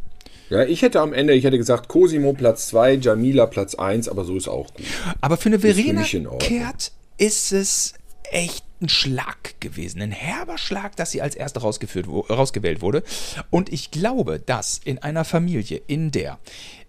Ja, 0.49 0.63
ich 0.63 0.81
hätte 0.81 0.99
am 0.99 1.13
Ende, 1.13 1.33
ich 1.33 1.43
hätte 1.43 1.57
gesagt, 1.57 1.89
Cosimo 1.89 2.33
Platz 2.33 2.69
2, 2.69 2.95
Jamila 2.95 3.45
Platz 3.45 3.75
1, 3.75 4.09
aber 4.09 4.25
so 4.25 4.35
ist 4.35 4.47
auch 4.47 4.73
gut. 4.73 4.85
Aber 5.21 5.37
für 5.37 5.49
eine 5.49 5.59
für 5.59 5.73
Verena 5.73 6.03
in 6.11 6.25
Ordnung. 6.25 6.39
Kehrt 6.39 6.91
ist 7.17 7.51
es 7.51 7.93
echt 8.31 8.63
ein 8.81 8.89
Schlag 8.89 9.59
gewesen, 9.59 10.01
ein 10.01 10.11
herber 10.11 10.57
Schlag, 10.57 10.95
dass 10.95 11.11
sie 11.11 11.21
als 11.21 11.35
erste 11.35 11.59
rausgeführt, 11.59 12.07
rausgewählt 12.07 12.81
wurde. 12.81 13.03
Und 13.49 13.71
ich 13.71 13.91
glaube, 13.91 14.39
dass 14.39 14.79
in 14.83 14.99
einer 14.99 15.25
Familie, 15.25 15.81
in 15.87 16.11
der 16.11 16.39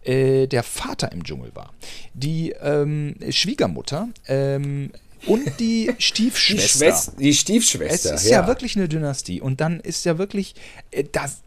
äh, 0.03 0.47
der 0.47 0.63
Vater 0.63 1.13
im 1.13 1.25
Dschungel 1.25 1.51
war, 1.55 1.73
die 2.15 2.55
ähm, 2.63 3.17
Schwiegermutter 3.31 4.09
ähm, 4.29 4.93
und 5.27 5.45
die 5.59 5.87
Die, 5.97 6.03
Stiefschwester. 6.03 6.79
Schwester, 6.79 7.13
die 7.19 7.31
Es 7.31 7.39
Stiefschwester, 7.39 8.15
ist 8.15 8.29
ja. 8.29 8.47
wirklich 8.47 8.77
eine 8.77 8.89
Dynastie. 8.89 9.41
Und 9.41 9.61
dann 9.61 9.81
ist 9.81 10.05
ja 10.05 10.19
wirklich, 10.19 10.55
äh, 10.91 11.05
das, 11.11 11.43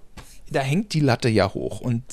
da 0.49 0.61
hängt 0.61 0.93
die 0.93 0.99
Latte 0.99 1.30
ja 1.30 1.53
hoch. 1.53 1.82
Und 1.82 2.03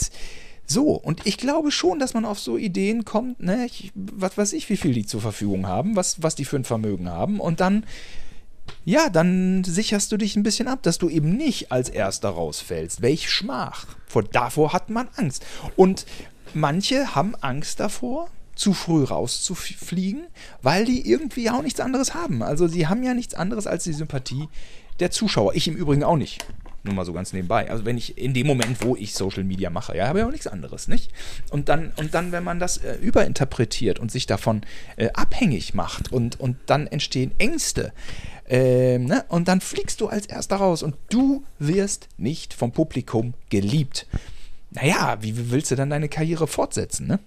so, 0.66 0.92
und 0.92 1.26
ich 1.26 1.36
glaube 1.36 1.72
schon, 1.72 1.98
dass 1.98 2.14
man 2.14 2.24
auf 2.24 2.38
so 2.38 2.56
Ideen 2.56 3.04
kommt, 3.04 3.40
ne, 3.40 3.66
ich, 3.66 3.90
was 3.94 4.38
weiß 4.38 4.52
ich, 4.52 4.68
wie 4.70 4.76
viel 4.76 4.94
die 4.94 5.04
zur 5.04 5.20
Verfügung 5.20 5.66
haben, 5.66 5.96
was, 5.96 6.22
was 6.22 6.36
die 6.36 6.44
für 6.44 6.56
ein 6.56 6.64
Vermögen 6.64 7.08
haben. 7.08 7.40
Und 7.40 7.60
dann, 7.60 7.84
ja, 8.84 9.08
dann 9.08 9.64
sicherst 9.64 10.12
du 10.12 10.16
dich 10.16 10.36
ein 10.36 10.44
bisschen 10.44 10.68
ab, 10.68 10.82
dass 10.84 10.98
du 10.98 11.08
eben 11.08 11.36
nicht 11.36 11.72
als 11.72 11.88
Erster 11.88 12.28
rausfällst. 12.28 13.02
Welch 13.02 13.30
Schmach. 13.30 13.86
Vor, 14.06 14.22
davor 14.22 14.72
hat 14.72 14.90
man 14.90 15.08
Angst. 15.16 15.44
Und 15.74 16.06
manche 16.54 17.16
haben 17.16 17.34
Angst 17.34 17.80
davor, 17.80 18.28
zu 18.60 18.74
früh 18.74 19.04
rauszufliegen, 19.04 20.26
weil 20.60 20.84
die 20.84 21.08
irgendwie 21.10 21.48
auch 21.48 21.62
nichts 21.62 21.80
anderes 21.80 22.12
haben. 22.12 22.42
Also 22.42 22.68
sie 22.68 22.86
haben 22.88 23.02
ja 23.02 23.14
nichts 23.14 23.34
anderes 23.34 23.66
als 23.66 23.84
die 23.84 23.94
Sympathie 23.94 24.48
der 25.00 25.10
Zuschauer. 25.10 25.54
Ich 25.54 25.66
im 25.66 25.76
Übrigen 25.76 26.04
auch 26.04 26.18
nicht. 26.18 26.44
Nur 26.82 26.94
mal 26.94 27.06
so 27.06 27.14
ganz 27.14 27.32
nebenbei. 27.32 27.70
Also 27.70 27.86
wenn 27.86 27.96
ich 27.96 28.18
in 28.18 28.34
dem 28.34 28.46
Moment, 28.46 28.84
wo 28.84 28.96
ich 28.96 29.14
Social 29.14 29.44
Media 29.44 29.70
mache, 29.70 29.96
ja, 29.96 30.08
habe 30.08 30.18
ich 30.18 30.24
auch 30.26 30.30
nichts 30.30 30.46
anderes, 30.46 30.88
nicht? 30.88 31.10
Und 31.50 31.70
dann, 31.70 31.92
und 31.96 32.12
dann, 32.12 32.32
wenn 32.32 32.44
man 32.44 32.58
das 32.58 32.76
äh, 32.76 32.96
überinterpretiert 32.96 33.98
und 33.98 34.12
sich 34.12 34.26
davon 34.26 34.60
äh, 34.96 35.08
abhängig 35.14 35.72
macht 35.72 36.12
und, 36.12 36.38
und 36.38 36.58
dann 36.66 36.86
entstehen 36.86 37.32
Ängste, 37.38 37.92
ähm, 38.46 39.06
ne? 39.06 39.24
und 39.28 39.48
dann 39.48 39.62
fliegst 39.62 40.02
du 40.02 40.08
als 40.08 40.26
erster 40.26 40.56
raus 40.56 40.82
und 40.82 40.96
du 41.08 41.44
wirst 41.58 42.08
nicht 42.18 42.52
vom 42.52 42.72
Publikum 42.72 43.32
geliebt. 43.48 44.06
Naja, 44.70 45.18
wie 45.22 45.36
wie 45.38 45.50
willst 45.50 45.70
du 45.70 45.76
dann 45.76 45.90
deine 45.90 46.10
Karriere 46.10 46.46
fortsetzen, 46.46 47.06
ne? 47.06 47.20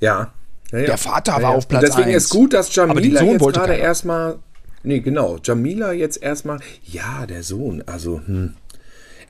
Ja. 0.00 0.32
ja, 0.72 0.78
ja. 0.78 0.86
Der 0.86 0.98
Vater 0.98 1.32
war 1.34 1.40
ja, 1.42 1.50
ja. 1.50 1.56
auf 1.56 1.68
Platz 1.68 1.82
Und 1.82 1.88
deswegen 1.90 2.08
eins. 2.14 2.24
ist 2.24 2.30
gut, 2.30 2.52
dass 2.52 2.74
Jamila 2.74 3.22
jetzt 3.22 3.40
gerade 3.52 3.74
erstmal. 3.74 4.36
Nee, 4.82 5.00
genau. 5.00 5.38
Jamila 5.42 5.92
jetzt 5.92 6.22
erstmal. 6.22 6.58
Ja, 6.84 7.26
der 7.26 7.42
Sohn. 7.42 7.82
Also, 7.86 8.20
hm. 8.26 8.54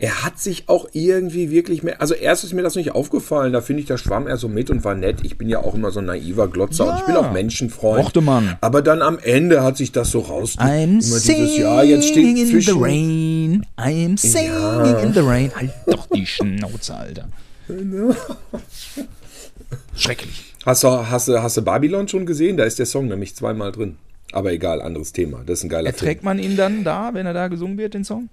Er 0.01 0.25
hat 0.25 0.41
sich 0.41 0.69
auch 0.69 0.89
irgendwie 0.93 1.53
wirklich 1.53 1.85
mehr. 1.85 2.01
Also, 2.01 2.15
erst 2.15 2.43
ist 2.43 2.53
mir 2.53 2.63
das 2.63 2.75
nicht 2.75 2.91
aufgefallen. 2.91 3.53
Da 3.53 3.61
finde 3.61 3.81
ich, 3.81 3.87
da 3.87 3.97
schwamm 3.97 4.27
er 4.27 4.37
so 4.39 4.49
mit 4.49 4.69
und 4.69 4.83
war 4.83 4.97
nett. 4.97 5.21
Ich 5.23 5.39
bin 5.39 5.49
ja 5.49 5.61
auch 5.61 5.75
immer 5.75 5.93
so 5.93 6.01
ein 6.01 6.07
naiver 6.07 6.49
Glotzer 6.49 6.89
und 6.91 6.99
ich 6.99 7.05
bin 7.05 7.15
Ja. 7.15 7.21
auch 7.21 7.33
Menschenfreund. 7.33 8.03
Mochte 8.03 8.21
man. 8.21 8.57
Aber 8.61 8.83
dann 8.83 9.03
am 9.03 9.21
Ende 9.21 9.63
hat 9.63 9.77
sich 9.77 9.93
das 9.93 10.11
so 10.11 10.19
raus. 10.19 10.57
I'm 10.59 11.01
singing 11.01 11.61
Jahr, 11.61 11.85
jetzt 11.85 12.09
steht 12.09 12.37
in 12.37 12.61
the 12.61 12.73
rain. 12.77 13.65
I'm 13.79 14.19
singing 14.19 14.49
Ja. 14.53 14.99
in 14.99 15.15
the 15.15 15.21
rain. 15.21 15.53
Halt 15.55 15.71
doch 15.87 16.09
die 16.13 16.27
Schnauze, 16.27 16.97
Alter. 16.97 17.29
Schrecklich. 19.97 20.54
Hast 20.65 20.83
du, 20.85 20.89
hast, 20.89 21.29
du, 21.29 21.43
hast 21.43 21.57
du 21.57 21.63
Babylon 21.63 22.09
schon 22.09 22.27
gesehen? 22.27 22.57
Da 22.57 22.65
ist 22.65 22.79
der 22.79 22.87
Song 22.87 23.09
nämlich 23.09 23.35
zweimal 23.37 23.73
drin. 23.73 23.97
Aber 24.33 24.53
egal, 24.53 24.81
anderes 24.83 25.13
Thema. 25.13 25.43
Das 25.47 25.59
ist 25.61 25.65
ein 25.65 25.69
geiler 25.69 25.91
Film. 25.91 25.95
Erträgt 25.95 26.25
man 26.25 26.39
ihn 26.39 26.57
dann 26.57 26.85
da, 26.85 27.11
wenn 27.13 27.27
er 27.27 27.35
da 27.35 27.49
gesungen 27.49 27.77
wird, 27.79 27.95
den 27.95 28.05
Song? 28.05 28.29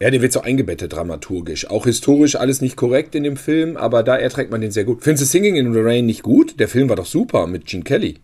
Ja, 0.00 0.10
der 0.10 0.22
wird 0.22 0.32
so 0.32 0.40
eingebettet 0.40 0.94
dramaturgisch. 0.94 1.68
Auch 1.68 1.84
historisch 1.84 2.36
alles 2.36 2.62
nicht 2.62 2.74
korrekt 2.76 3.14
in 3.14 3.22
dem 3.22 3.36
Film, 3.36 3.76
aber 3.76 4.02
da 4.02 4.16
erträgt 4.16 4.50
man 4.50 4.62
den 4.62 4.70
sehr 4.70 4.84
gut. 4.84 5.02
Findest 5.02 5.24
du 5.24 5.26
Singing 5.26 5.56
in 5.56 5.74
the 5.74 5.80
Rain 5.80 6.06
nicht 6.06 6.22
gut? 6.22 6.58
Der 6.58 6.68
Film 6.68 6.88
war 6.88 6.96
doch 6.96 7.04
super 7.06 7.46
mit 7.46 7.66
Gene 7.66 7.84
Kelly. 7.84 8.18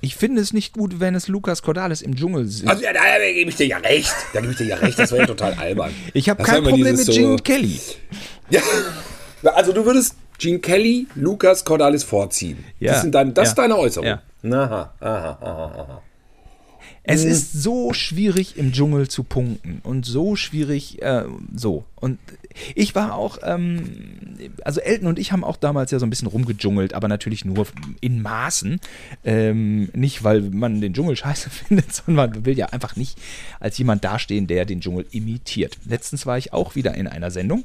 Ich 0.00 0.14
finde 0.14 0.40
es 0.40 0.52
nicht 0.52 0.72
gut, 0.74 1.00
wenn 1.00 1.16
es 1.16 1.26
Lukas 1.26 1.62
Cordalis 1.62 2.00
im 2.00 2.14
Dschungel 2.14 2.46
singt. 2.46 2.70
Also 2.70 2.84
ja, 2.84 2.92
da 2.92 3.00
gebe 3.32 3.50
ich 3.50 3.56
dir 3.56 3.66
ja 3.66 3.78
recht. 3.78 4.14
Da 4.34 4.40
gebe 4.40 4.52
ich 4.52 4.58
dir 4.58 4.66
ja 4.68 4.76
recht. 4.76 4.96
Das 4.98 5.10
wäre 5.10 5.22
ja 5.22 5.26
total 5.26 5.54
albern. 5.54 5.90
ich 6.14 6.28
habe 6.28 6.44
kein 6.44 6.62
Problem 6.62 6.82
mit 6.84 7.00
dieses 7.00 7.14
Gene 7.14 7.36
so- 7.38 7.42
Kelly. 7.42 7.80
Ja. 8.50 8.60
Also 9.42 9.72
du 9.72 9.84
würdest 9.84 10.14
Gene 10.38 10.58
Kelly, 10.58 11.06
Lukas 11.14 11.64
Cordalis 11.64 12.04
vorziehen. 12.04 12.64
Ja. 12.80 12.92
Das, 12.92 13.02
sind 13.02 13.14
dein, 13.14 13.34
das 13.34 13.46
Ja. 13.46 13.50
ist 13.50 13.58
deine 13.58 13.76
Äußerung. 13.76 14.06
Ja. 14.08 14.22
Aha, 14.44 14.94
aha, 15.00 15.38
aha, 15.40 15.74
aha. 15.78 16.02
Es 17.08 17.22
ist 17.24 17.52
so 17.52 17.92
schwierig 17.92 18.58
im 18.58 18.72
Dschungel 18.72 19.06
zu 19.06 19.22
punkten 19.22 19.80
und 19.84 20.04
so 20.04 20.34
schwierig 20.34 21.00
äh, 21.02 21.22
so. 21.54 21.84
Und 21.94 22.18
ich 22.74 22.96
war 22.96 23.14
auch, 23.14 23.38
ähm, 23.44 23.92
also 24.64 24.80
Elton 24.80 25.06
und 25.06 25.18
ich 25.20 25.30
haben 25.30 25.44
auch 25.44 25.56
damals 25.56 25.92
ja 25.92 26.00
so 26.00 26.06
ein 26.06 26.10
bisschen 26.10 26.26
rumgedschungelt, 26.26 26.94
aber 26.94 27.06
natürlich 27.06 27.44
nur 27.44 27.68
in 28.00 28.22
Maßen. 28.22 28.80
Ähm, 29.24 29.88
nicht, 29.94 30.24
weil 30.24 30.40
man 30.42 30.80
den 30.80 30.94
Dschungel 30.94 31.14
scheiße 31.14 31.48
findet, 31.68 31.94
sondern 31.94 32.30
man 32.30 32.44
will 32.44 32.58
ja 32.58 32.66
einfach 32.66 32.96
nicht 32.96 33.18
als 33.60 33.78
jemand 33.78 34.04
dastehen, 34.04 34.48
der 34.48 34.64
den 34.64 34.80
Dschungel 34.80 35.06
imitiert. 35.12 35.78
Letztens 35.88 36.26
war 36.26 36.38
ich 36.38 36.52
auch 36.52 36.74
wieder 36.74 36.94
in 36.94 37.06
einer 37.06 37.30
Sendung. 37.30 37.62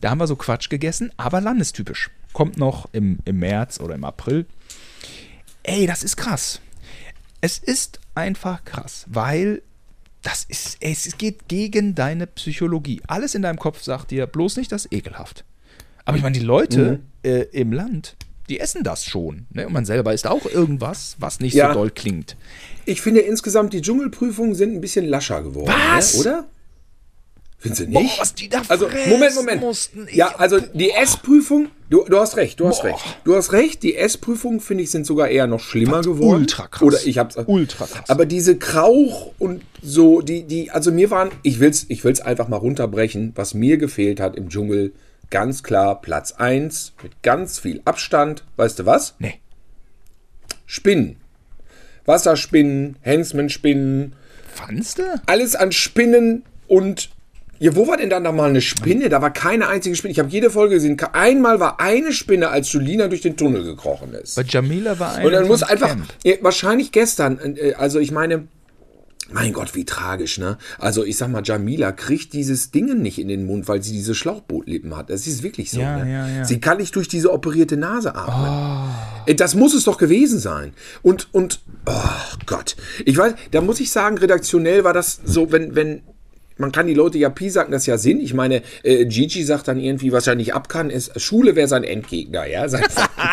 Da 0.00 0.10
haben 0.10 0.18
wir 0.18 0.26
so 0.26 0.36
Quatsch 0.36 0.70
gegessen, 0.70 1.12
aber 1.16 1.40
landestypisch. 1.40 2.10
Kommt 2.32 2.56
noch 2.56 2.88
im, 2.92 3.18
im 3.24 3.38
März 3.38 3.80
oder 3.80 3.94
im 3.94 4.04
April. 4.04 4.46
Ey, 5.62 5.86
das 5.86 6.02
ist 6.02 6.16
krass. 6.16 6.60
Es 7.40 7.58
ist 7.58 8.00
einfach 8.14 8.64
krass, 8.64 9.04
weil 9.08 9.62
das 10.22 10.44
ist, 10.44 10.78
es 10.80 11.16
geht 11.16 11.48
gegen 11.48 11.94
deine 11.94 12.26
Psychologie. 12.26 13.00
Alles 13.06 13.34
in 13.34 13.42
deinem 13.42 13.58
Kopf 13.58 13.82
sagt 13.82 14.10
dir 14.10 14.26
bloß 14.26 14.56
nicht, 14.56 14.70
das 14.70 14.84
ist 14.84 14.92
ekelhaft. 14.92 15.44
Aber 16.04 16.16
ich 16.16 16.22
meine, 16.22 16.38
die 16.38 16.44
Leute 16.44 17.00
mhm. 17.22 17.30
äh, 17.30 17.42
im 17.52 17.72
Land, 17.72 18.16
die 18.48 18.60
essen 18.60 18.82
das 18.82 19.04
schon. 19.04 19.46
Ne? 19.50 19.66
Und 19.66 19.72
man 19.72 19.84
selber 19.84 20.12
isst 20.12 20.26
auch 20.26 20.44
irgendwas, 20.44 21.16
was 21.18 21.40
nicht 21.40 21.54
ja. 21.54 21.68
so 21.68 21.74
doll 21.80 21.90
klingt. 21.90 22.36
Ich 22.84 23.00
finde 23.00 23.20
insgesamt, 23.20 23.72
die 23.72 23.80
Dschungelprüfungen 23.80 24.54
sind 24.54 24.74
ein 24.74 24.80
bisschen 24.80 25.06
lascher 25.06 25.42
geworden. 25.42 25.72
Was? 25.94 26.14
Ne? 26.14 26.20
Oder? 26.20 26.46
Findest 27.60 27.82
du 27.82 27.86
nicht? 27.88 28.16
Boah, 28.16 28.22
was 28.22 28.34
die 28.34 28.48
da 28.48 28.62
also, 28.68 28.88
Moment, 29.06 29.34
Moment. 29.34 29.60
Mussten. 29.60 30.08
Ja, 30.10 30.34
also 30.38 30.58
die 30.60 30.92
S-Prüfung, 30.92 31.68
du, 31.90 32.04
du 32.04 32.18
hast 32.18 32.38
recht, 32.38 32.58
du 32.58 32.66
hast 32.66 32.80
Boah. 32.80 32.88
recht. 32.88 33.04
Du 33.24 33.36
hast 33.36 33.52
recht, 33.52 33.82
die 33.82 33.96
S-Prüfungen, 33.96 34.60
finde 34.60 34.84
ich, 34.84 34.90
sind 34.90 35.04
sogar 35.04 35.28
eher 35.28 35.46
noch 35.46 35.60
schlimmer 35.60 35.98
was 35.98 36.06
geworden. 36.06 36.40
Ultra 36.40 36.68
krass. 36.68 36.82
Oder 36.82 36.98
ich 37.04 37.18
hab's. 37.18 37.36
Ultra 37.36 37.86
krass. 37.86 38.08
Aber 38.08 38.24
diese 38.24 38.56
Krauch 38.56 39.34
und 39.38 39.62
so, 39.82 40.22
die, 40.22 40.44
die, 40.44 40.70
also 40.70 40.90
mir 40.90 41.10
waren, 41.10 41.28
ich 41.42 41.60
will's, 41.60 41.84
ich 41.88 42.02
will's 42.02 42.22
einfach 42.22 42.48
mal 42.48 42.56
runterbrechen, 42.56 43.32
was 43.34 43.52
mir 43.52 43.76
gefehlt 43.76 44.20
hat 44.20 44.36
im 44.36 44.48
Dschungel, 44.48 44.94
ganz 45.28 45.62
klar 45.62 46.00
Platz 46.00 46.32
1 46.32 46.94
mit 47.02 47.22
ganz 47.22 47.58
viel 47.58 47.82
Abstand. 47.84 48.42
Weißt 48.56 48.78
du 48.78 48.86
was? 48.86 49.16
Nee. 49.18 49.34
Spinnen. 50.64 51.16
Wasserspinnen, 52.06 52.96
Hensman-Spinnen. 53.02 54.14
Fandst 54.48 54.98
du? 54.98 55.20
Alles 55.26 55.54
an 55.56 55.72
Spinnen 55.72 56.44
und 56.66 57.10
ja, 57.60 57.76
wo 57.76 57.86
war 57.86 57.98
denn 57.98 58.08
dann 58.08 58.24
da 58.24 58.32
mal 58.32 58.48
eine 58.48 58.62
Spinne? 58.62 59.10
Da 59.10 59.20
war 59.20 59.30
keine 59.30 59.68
einzige 59.68 59.94
Spinne. 59.94 60.12
Ich 60.12 60.18
habe 60.18 60.30
jede 60.30 60.48
Folge 60.48 60.76
gesehen. 60.76 60.98
Einmal 61.12 61.60
war 61.60 61.78
eine 61.78 62.10
Spinne, 62.12 62.48
als 62.48 62.72
Julina 62.72 63.06
durch 63.06 63.20
den 63.20 63.36
Tunnel 63.36 63.62
gekrochen 63.64 64.14
ist. 64.14 64.36
Bei 64.36 64.44
Jamila 64.48 64.98
war 64.98 65.16
eine. 65.16 65.26
Und 65.26 65.32
dann 65.34 65.46
muss 65.46 65.62
einfach, 65.62 65.94
ja, 66.24 66.36
wahrscheinlich 66.40 66.90
gestern, 66.90 67.38
äh, 67.56 67.74
also 67.74 67.98
ich 67.98 68.12
meine, 68.12 68.48
mein 69.30 69.52
Gott, 69.52 69.74
wie 69.74 69.84
tragisch, 69.84 70.38
ne? 70.38 70.56
Also 70.78 71.04
ich 71.04 71.18
sag 71.18 71.28
mal, 71.28 71.42
Jamila 71.44 71.92
kriegt 71.92 72.32
dieses 72.32 72.70
Ding 72.70 73.00
nicht 73.02 73.18
in 73.18 73.28
den 73.28 73.44
Mund, 73.44 73.68
weil 73.68 73.82
sie 73.82 73.92
diese 73.92 74.14
Schlauchbootlippen 74.14 74.96
hat. 74.96 75.10
Das 75.10 75.26
ist 75.26 75.42
wirklich 75.42 75.70
so. 75.70 75.80
Ja, 75.80 76.02
ne? 76.02 76.10
ja, 76.10 76.28
ja. 76.28 76.44
Sie 76.46 76.60
kann 76.60 76.78
nicht 76.78 76.96
durch 76.96 77.08
diese 77.08 77.30
operierte 77.30 77.76
Nase 77.76 78.14
atmen. 78.14 78.88
Oh. 79.28 79.32
Das 79.34 79.54
muss 79.54 79.74
es 79.74 79.84
doch 79.84 79.98
gewesen 79.98 80.38
sein. 80.38 80.72
Und, 81.02 81.28
und, 81.32 81.60
oh 81.84 81.92
Gott. 82.46 82.76
Ich 83.04 83.18
weiß, 83.18 83.34
da 83.50 83.60
muss 83.60 83.80
ich 83.80 83.90
sagen, 83.90 84.16
redaktionell 84.16 84.82
war 84.82 84.94
das 84.94 85.20
so, 85.24 85.52
wenn, 85.52 85.76
wenn 85.76 86.02
man 86.60 86.72
kann 86.72 86.86
die 86.86 86.94
Leute 86.94 87.18
ja 87.18 87.32
sagen, 87.48 87.72
das 87.72 87.86
ja 87.86 87.98
Sinn. 87.98 88.20
Ich 88.20 88.34
meine, 88.34 88.62
äh, 88.82 89.06
Gigi 89.06 89.42
sagt 89.42 89.66
dann 89.68 89.80
irgendwie, 89.80 90.12
was 90.12 90.26
er 90.26 90.34
nicht 90.34 90.54
ab 90.54 90.68
kann, 90.68 90.90
ist, 90.90 91.18
Schule 91.20 91.56
wäre 91.56 91.66
sein 91.66 91.84
Endgegner, 91.84 92.46
ja. 92.46 92.68
Sein 92.68 92.84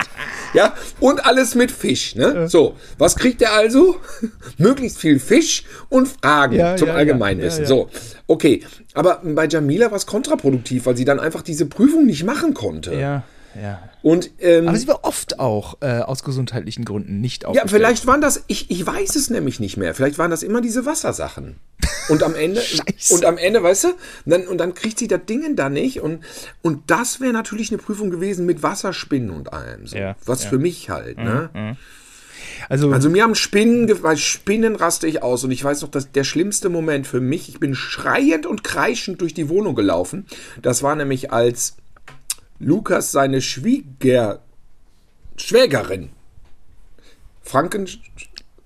ja, 0.53 0.73
und 0.99 1.25
alles 1.25 1.53
mit 1.53 1.69
Fisch, 1.69 2.15
ne? 2.15 2.47
So, 2.47 2.75
was 2.97 3.15
kriegt 3.15 3.41
er 3.41 3.53
also? 3.53 3.97
Möglichst 4.57 4.97
viel 4.97 5.19
Fisch 5.19 5.63
und 5.89 6.07
Fragen 6.07 6.55
ja, 6.55 6.77
zum 6.77 6.87
ja, 6.87 6.95
Allgemeinwissen. 6.95 7.63
Ja, 7.63 7.67
so, 7.67 7.89
okay. 8.27 8.63
Aber 8.93 9.21
bei 9.23 9.47
Jamila 9.47 9.91
war 9.91 9.97
es 9.97 10.05
kontraproduktiv, 10.05 10.85
weil 10.85 10.97
sie 10.97 11.05
dann 11.05 11.19
einfach 11.19 11.41
diese 11.41 11.65
Prüfung 11.65 12.05
nicht 12.05 12.23
machen 12.23 12.53
konnte. 12.53 12.95
Ja. 12.95 13.23
Ja. 13.61 13.89
Und, 14.01 14.31
ähm, 14.39 14.67
Aber 14.67 14.77
sie 14.77 14.87
war 14.87 15.03
oft 15.03 15.39
auch 15.39 15.77
äh, 15.81 15.99
aus 15.99 16.23
gesundheitlichen 16.23 16.85
Gründen 16.85 17.19
nicht 17.19 17.45
auf. 17.45 17.55
Ja, 17.55 17.63
vielleicht 17.67 18.07
waren 18.07 18.21
das, 18.21 18.43
ich, 18.47 18.69
ich 18.69 18.85
weiß 18.85 19.15
es 19.15 19.29
nämlich 19.29 19.59
nicht 19.59 19.77
mehr. 19.77 19.93
Vielleicht 19.93 20.17
waren 20.17 20.31
das 20.31 20.43
immer 20.43 20.61
diese 20.61 20.85
Wassersachen. 20.85 21.57
Und 22.09 22.23
am 22.23 22.35
Ende, 22.35 22.61
und 23.09 23.25
am 23.25 23.37
Ende, 23.37 23.63
weißt 23.63 23.85
du, 23.85 23.87
dann, 24.25 24.47
und 24.47 24.57
dann 24.57 24.73
kriegt 24.73 24.99
sie 24.99 25.07
das 25.07 25.25
Ding 25.25 25.55
da 25.55 25.69
nicht. 25.69 26.01
Und, 26.01 26.23
und 26.61 26.89
das 26.89 27.19
wäre 27.19 27.33
natürlich 27.33 27.71
eine 27.71 27.81
Prüfung 27.81 28.11
gewesen 28.11 28.45
mit 28.45 28.63
Wasserspinnen 28.63 29.31
und 29.31 29.53
allem. 29.53 29.87
So. 29.87 29.97
Ja, 29.97 30.15
Was 30.25 30.43
ja. 30.43 30.49
für 30.49 30.59
mich 30.59 30.89
halt, 30.89 31.17
ne? 31.17 31.49
Mhm, 31.53 31.61
mhm. 31.61 31.77
Also, 32.69 32.91
also 32.91 33.09
mir 33.09 33.23
haben 33.23 33.35
Spinnen, 33.35 33.91
weil 34.03 34.17
Spinnen 34.17 34.75
raste 34.75 35.07
ich 35.07 35.21
aus. 35.23 35.43
Und 35.43 35.51
ich 35.51 35.63
weiß 35.63 35.81
noch, 35.81 35.89
dass 35.89 36.11
der 36.11 36.23
schlimmste 36.23 36.69
Moment 36.69 37.07
für 37.07 37.19
mich, 37.19 37.49
ich 37.49 37.59
bin 37.59 37.75
schreiend 37.75 38.45
und 38.45 38.63
kreischend 38.63 39.21
durch 39.21 39.33
die 39.33 39.49
Wohnung 39.49 39.75
gelaufen. 39.75 40.25
Das 40.61 40.83
war 40.83 40.95
nämlich 40.95 41.31
als 41.31 41.75
Lukas 42.59 43.11
seine 43.11 43.41
Schwieger, 43.41 44.41
Schwägerin 45.37 46.09
Franken 47.47 47.87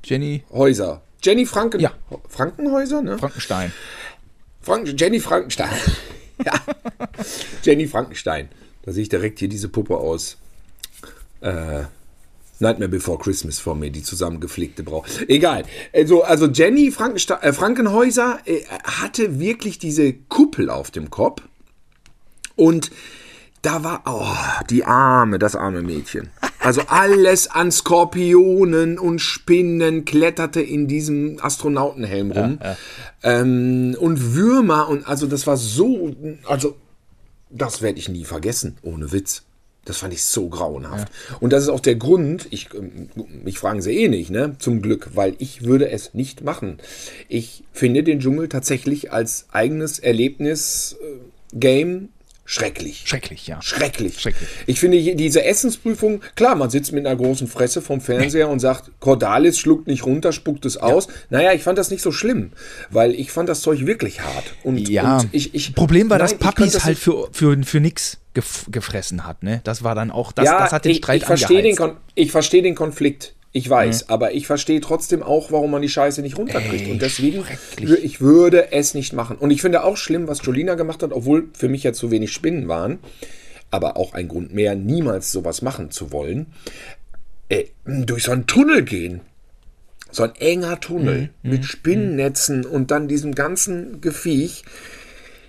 Jenny 0.04 0.44
Häuser. 0.52 1.02
Jenny 1.22 1.46
Franken 1.46 1.80
ja. 1.80 1.92
Frankenhäuser, 2.28 3.02
ne? 3.02 3.18
Frankenstein. 3.18 3.72
Frank 4.62 5.00
Jenny 5.00 5.20
Frankenstein. 5.20 5.70
ja. 6.46 6.54
Jenny 7.64 7.88
Frankenstein. 7.88 8.50
Da 8.84 8.92
sehe 8.92 9.04
ich 9.04 9.10
direkt 9.10 9.40
hier 9.40 9.50
diese 9.50 9.70
Puppe 9.70 9.98
aus. 9.98 10.38
Äh, 11.42 11.84
Nightmare 12.60 12.90
Before 12.90 13.20
Christmas 13.20 13.60
vor 13.60 13.76
mir, 13.76 13.92
die 13.92 14.04
zusammengepflegte 14.04 14.84
Braut. 14.84 15.06
Egal. 15.28 15.64
Also, 15.94 16.24
also 16.24 16.48
Jenny 16.48 16.92
Frankenstein, 16.92 17.42
äh, 17.42 17.54
Frankenhäuser 17.54 18.40
äh, 18.46 18.64
hatte 18.84 19.40
wirklich 19.40 19.78
diese 19.78 20.14
Kuppel 20.14 20.70
auf 20.70 20.90
dem 20.90 21.10
Kopf. 21.12 21.44
Und 22.56 22.92
da 23.62 23.84
war, 23.84 24.02
oh, 24.06 24.66
die 24.70 24.84
arme, 24.84 25.40
das 25.40 25.56
arme 25.56 25.82
Mädchen. 25.82 26.30
Also 26.60 26.82
alles 26.88 27.48
an 27.48 27.72
Skorpionen 27.72 29.00
und 29.00 29.20
Spinnen 29.20 30.06
kletterte 30.06 30.62
in 30.62 30.88
diesem 30.88 31.40
Astronautenhelm 31.42 32.32
rum. 32.32 32.60
Ja, 32.62 32.70
ja. 32.72 32.78
Ähm, 33.24 33.96
und 34.00 34.36
Würmer 34.36 34.88
und 34.90 35.08
also 35.08 35.28
das 35.28 35.48
war 35.48 35.58
so, 35.58 36.16
also 36.48 36.76
das 37.50 37.82
werde 37.82 38.00
ich 38.00 38.10
nie 38.10 38.26
vergessen, 38.26 38.78
ohne 38.82 39.12
Witz. 39.12 39.44
Das 39.86 39.98
fand 39.98 40.14
ich 40.14 40.24
so 40.24 40.48
grauenhaft. 40.48 41.10
Ja. 41.10 41.38
Und 41.40 41.52
das 41.52 41.64
ist 41.64 41.70
auch 41.70 41.80
der 41.80 41.96
Grund, 41.96 42.48
ich, 42.52 42.70
mich 43.44 43.58
fragen 43.58 43.82
sie 43.82 43.98
eh 43.98 44.10
nicht, 44.10 44.30
ne? 44.30 44.56
Zum 44.60 44.84
Glück, 44.84 45.10
weil 45.16 45.34
ich 45.40 45.64
würde 45.64 45.90
es 45.90 46.14
nicht 46.14 46.44
machen. 46.44 46.78
Ich 47.30 47.64
finde 47.72 48.04
den 48.04 48.20
Dschungel 48.20 48.48
tatsächlich 48.48 49.12
als 49.12 49.48
eigenes 49.52 49.98
Erlebnis, 49.98 50.98
äh, 51.02 51.58
Game 51.58 52.10
Schrecklich. 52.52 53.04
Schrecklich, 53.06 53.48
ja. 53.48 53.62
Schrecklich. 53.62 54.20
Schrecklich. 54.20 54.50
Ich 54.66 54.78
finde 54.78 55.16
diese 55.16 55.46
Essensprüfung, 55.46 56.22
klar, 56.36 56.56
man 56.56 56.70
sitzt 56.70 56.92
mit 56.92 57.08
einer 57.08 57.16
großen 57.16 57.48
Fresse 57.48 57.82
vom 57.82 58.02
Fernseher 58.02 58.50
und 58.50 58.60
sagt, 58.60 58.92
Cordalis 59.00 59.58
schluckt 59.58 59.88
nicht 59.88 60.06
runter, 60.06 60.34
spuckt 60.34 60.66
es 60.66 60.76
aus. 60.76 61.08
Ja. 61.08 61.14
Naja, 61.30 61.54
ich 61.54 61.64
fand 61.64 61.78
das 61.78 61.92
nicht 61.92 62.02
so 62.02 62.12
schlimm, 62.12 62.52
weil 62.90 63.16
ich 63.16 63.32
fand 63.32 63.48
das 63.48 63.62
Zeug 63.62 63.86
wirklich 63.86 64.20
hart. 64.20 64.44
Und, 64.64 64.90
ja, 64.90 65.20
und 65.20 65.30
ich, 65.32 65.56
ich, 65.56 65.74
Problem 65.74 66.10
war, 66.10 66.18
nein, 66.18 66.28
dass 66.28 66.38
Papis 66.38 66.84
halt 66.84 66.98
für, 66.98 67.30
für, 67.32 67.58
für 67.64 67.80
nix 67.80 68.18
gef 68.34 68.66
gefressen 68.70 69.26
hat. 69.26 69.44
Ne? 69.44 69.62
Das 69.64 69.82
war 69.86 69.96
dann 69.96 70.12
auch, 70.12 70.34
das, 70.34 70.44
ja, 70.44 70.60
das 70.60 70.74
hat 70.74 70.84
den 70.84 70.96
Streit 70.96 71.18
ich, 71.18 71.22
ich 71.22 71.28
verstehe 71.28 71.64
den, 71.64 71.78
ich 72.16 72.32
verstehe 72.34 72.62
den 72.62 72.76
Konflikt. 72.76 73.34
Ich 73.54 73.70
weiß, 73.70 74.04
mhm. 74.08 74.14
aber 74.14 74.34
ich 74.34 74.48
verstehe 74.48 74.80
trotzdem 74.80 75.22
auch, 75.24 75.52
warum 75.52 75.72
man 75.72 75.82
die 75.82 75.90
Scheiße 75.90 76.22
nicht 76.22 76.38
runterkriegt. 76.38 76.86
Ey, 76.86 76.92
und 76.92 77.02
deswegen, 77.02 77.44
ich 77.80 78.22
würde 78.22 78.72
es 78.72 78.94
nicht 78.94 79.12
machen. 79.12 79.38
Und 79.38 79.52
ich 79.52 79.62
finde 79.62 79.84
auch 79.84 79.98
schlimm, 79.98 80.28
was 80.28 80.46
Jolina 80.46 80.76
gemacht 80.76 81.04
hat, 81.04 81.12
obwohl 81.12 81.50
für 81.54 81.68
mich 81.68 81.84
ja 81.84 81.92
zu 81.92 82.12
wenig 82.12 82.32
Spinnen 82.32 82.68
waren. 82.70 83.00
Aber 83.70 83.98
auch 83.98 84.14
ein 84.14 84.28
Grund 84.28 84.54
mehr, 84.54 84.76
niemals 84.76 85.32
sowas 85.32 85.62
machen 85.62 85.92
zu 85.92 86.12
wollen. 86.12 86.48
Äh, 87.50 87.66
durch 87.86 88.24
so 88.24 88.32
einen 88.32 88.48
Tunnel 88.48 88.84
gehen. 88.84 89.22
So 90.12 90.24
ein 90.24 90.36
enger 90.36 90.80
Tunnel 90.80 91.30
mhm. 91.42 91.52
mit 91.52 91.62
mhm. 91.62 91.66
Spinnennetzen 91.66 92.66
und 92.66 92.92
dann 92.92 93.10
diesem 93.10 93.36
ganzen 93.36 94.00
Gefiech. 94.00 94.64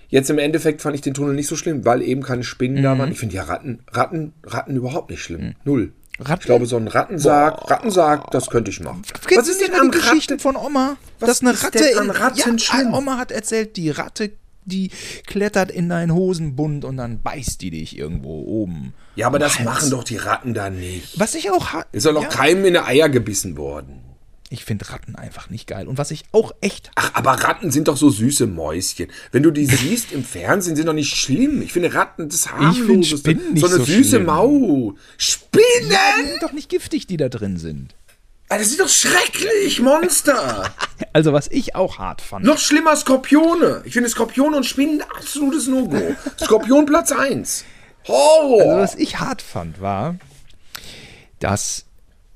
Jetzt 0.09 0.29
im 0.29 0.39
Endeffekt 0.39 0.81
fand 0.81 0.95
ich 0.95 1.01
den 1.01 1.13
Tunnel 1.13 1.33
nicht 1.33 1.47
so 1.47 1.55
schlimm, 1.55 1.85
weil 1.85 2.01
eben 2.01 2.21
keine 2.21 2.43
Spinnen 2.43 2.79
mhm. 2.79 2.83
da 2.83 2.97
waren. 2.97 3.11
Ich 3.11 3.19
finde 3.19 3.35
ja 3.35 3.43
Ratten, 3.43 3.79
Ratten, 3.91 4.33
Ratten 4.43 4.75
überhaupt 4.75 5.09
nicht 5.09 5.23
schlimm. 5.23 5.41
Mhm. 5.41 5.55
Null. 5.63 5.93
Ratten? 6.19 6.41
Ich 6.41 6.45
glaube, 6.45 6.65
so 6.65 6.77
ein 6.77 6.87
Rattensarg, 6.87 7.61
Boah. 7.61 7.71
Rattensarg, 7.71 8.31
das 8.31 8.49
könnte 8.49 8.71
ich 8.71 8.79
machen. 8.79 9.01
Kennst 9.25 9.37
Was 9.37 9.47
ist 9.47 9.61
denn 9.61 9.73
an 9.73 9.91
Geschichten 9.91 10.39
von 10.39 10.55
Oma? 10.55 10.97
Was 11.19 11.27
dass 11.27 11.41
eine 11.41 11.61
Ratte 11.61 11.85
in, 11.85 12.09
Ratten 12.09 12.57
ja, 12.57 12.93
Oma 12.93 13.17
hat 13.17 13.31
erzählt, 13.31 13.77
die 13.77 13.89
Ratte, 13.89 14.31
die 14.65 14.91
klettert 15.25 15.71
in 15.71 15.89
deinen 15.89 16.13
Hosenbund 16.13 16.85
und 16.85 16.97
dann 16.97 17.21
beißt 17.21 17.61
die 17.61 17.71
dich 17.71 17.97
irgendwo 17.97 18.41
oben. 18.43 18.93
Ja, 19.15 19.27
aber 19.27 19.39
das 19.39 19.59
machen 19.59 19.89
doch 19.89 20.03
die 20.03 20.17
Ratten 20.17 20.53
da 20.53 20.69
nicht. 20.69 21.19
Was 21.19 21.35
ich 21.35 21.49
auch 21.51 21.73
Ist 21.91 22.05
doch 22.05 22.13
noch 22.13 22.23
ja. 22.23 22.29
keinem 22.29 22.65
in 22.65 22.73
die 22.73 22.79
Eier 22.79 23.09
gebissen 23.09 23.57
worden. 23.57 24.12
Ich 24.53 24.65
finde 24.65 24.87
Ratten 24.91 25.15
einfach 25.15 25.49
nicht 25.49 25.65
geil. 25.65 25.87
Und 25.87 25.97
was 25.97 26.11
ich 26.11 26.25
auch 26.31 26.51
echt. 26.61 26.91
Ach, 26.93 27.09
aber 27.15 27.31
Ratten 27.31 27.71
sind 27.71 27.87
doch 27.87 27.97
so 27.97 28.11
süße 28.11 28.45
Mäuschen. 28.45 29.07
Wenn 29.31 29.41
du 29.41 29.49
die 29.49 29.65
siehst 29.65 30.11
im 30.11 30.23
Fernsehen, 30.23 30.75
sind 30.75 30.85
doch 30.87 30.93
nicht 30.93 31.15
schlimm. 31.15 31.63
Ich 31.63 31.73
finde 31.73 31.91
Ratten 31.95 32.29
das 32.29 32.51
harmloseste. 32.51 33.31
Ich 33.31 33.37
Spinnen 33.37 33.53
nicht 33.53 33.61
so 33.61 33.67
eine 33.67 33.77
so 33.77 33.83
süße 33.85 34.09
schlimm. 34.11 34.25
Mau. 34.27 34.93
Spinnen! 35.17 35.89
Ja, 35.89 35.97
die 36.21 36.29
sind 36.29 36.43
doch 36.43 36.51
nicht 36.51 36.69
giftig, 36.69 37.07
die 37.07 37.17
da 37.17 37.29
drin 37.29 37.57
sind. 37.57 37.95
Ah, 38.49 38.59
Das 38.59 38.67
ist 38.67 38.79
doch 38.79 38.89
schrecklich, 38.89 39.81
Monster. 39.81 40.71
Also, 41.13 41.33
was 41.33 41.47
ich 41.49 41.75
auch 41.75 41.97
hart 41.99 42.21
fand. 42.21 42.45
Noch 42.45 42.57
schlimmer 42.59 42.95
Skorpione. 42.95 43.81
Ich 43.85 43.93
finde 43.93 44.09
Skorpione 44.09 44.57
und 44.57 44.65
Spinnen 44.65 45.01
ein 45.01 45.07
absolutes 45.17 45.67
No-Go. 45.67 46.15
Skorpion 46.43 46.85
Platz 46.87 47.11
1. 47.11 47.65
Horror. 48.07 48.61
Also, 48.61 48.77
was 48.81 48.95
ich 48.95 49.19
hart 49.19 49.41
fand, 49.43 49.79
war, 49.81 50.15
dass 51.39 51.85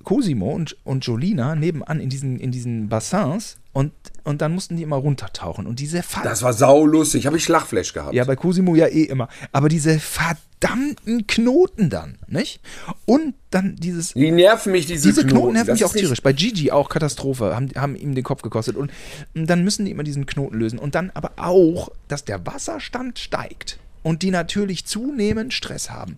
Cosimo 0.08 0.52
und, 0.52 0.78
und 0.86 1.06
Jolina 1.06 1.54
nebenan 1.56 2.00
in 2.00 2.08
diesen, 2.08 2.40
in 2.40 2.50
diesen 2.50 2.88
Bassins 2.88 3.58
und, 3.74 3.92
und 4.24 4.42
dann 4.42 4.54
mussten 4.54 4.78
die 4.78 4.84
immer 4.84 4.96
runtertauchen. 4.96 5.68
Und 5.68 5.82
diese 5.82 6.02
Ver 6.02 6.24
das 6.24 6.44
war 6.44 6.54
saulustig. 6.54 7.26
Habe 7.26 7.36
ich 7.36 7.50
Lachflash 7.50 7.92
gehabt. 7.92 8.14
Ja, 8.14 8.24
bei 8.24 8.38
Cosimo 8.38 8.74
ja 8.76 8.88
eh 8.88 9.04
immer. 9.04 9.28
Aber 9.52 9.68
diese 9.68 10.00
verdammten 10.00 11.28
Knoten 11.28 11.90
dann, 11.90 12.20
nicht? 12.26 12.62
Und 13.06 13.34
dann 13.52 13.76
dieses. 13.76 14.14
Die 14.14 14.32
nerven 14.32 14.72
mich, 14.72 14.86
diese, 14.86 15.10
Diese 15.10 15.28
Knoten 15.28 15.52
nerven 15.52 15.68
Das 15.68 15.80
mich 15.82 15.84
auch 15.84 15.94
tierisch. 15.94 16.22
Bei 16.22 16.32
Gigi 16.32 16.72
auch 16.72 16.88
Katastrophe, 16.88 17.54
haben, 17.54 17.70
haben 17.76 17.98
ihm 17.98 18.16
den 18.16 18.24
Kopf 18.24 18.44
gekostet. 18.44 18.78
Und 18.78 18.90
dann 19.36 19.66
müssen 19.66 19.84
die 19.84 19.92
immer 19.92 20.04
diesen 20.04 20.26
Knoten 20.26 20.58
lösen. 20.58 20.80
Und 20.80 20.96
dann 20.96 21.12
aber 21.16 21.34
auch, 21.36 21.90
dass 22.08 22.24
der 22.24 22.46
Wasserstand 22.46 23.20
steigt. 23.20 23.78
Und 24.04 24.22
die 24.22 24.32
natürlich 24.32 24.86
zunehmend 24.86 25.54
Stress 25.54 25.90
haben. 25.90 26.18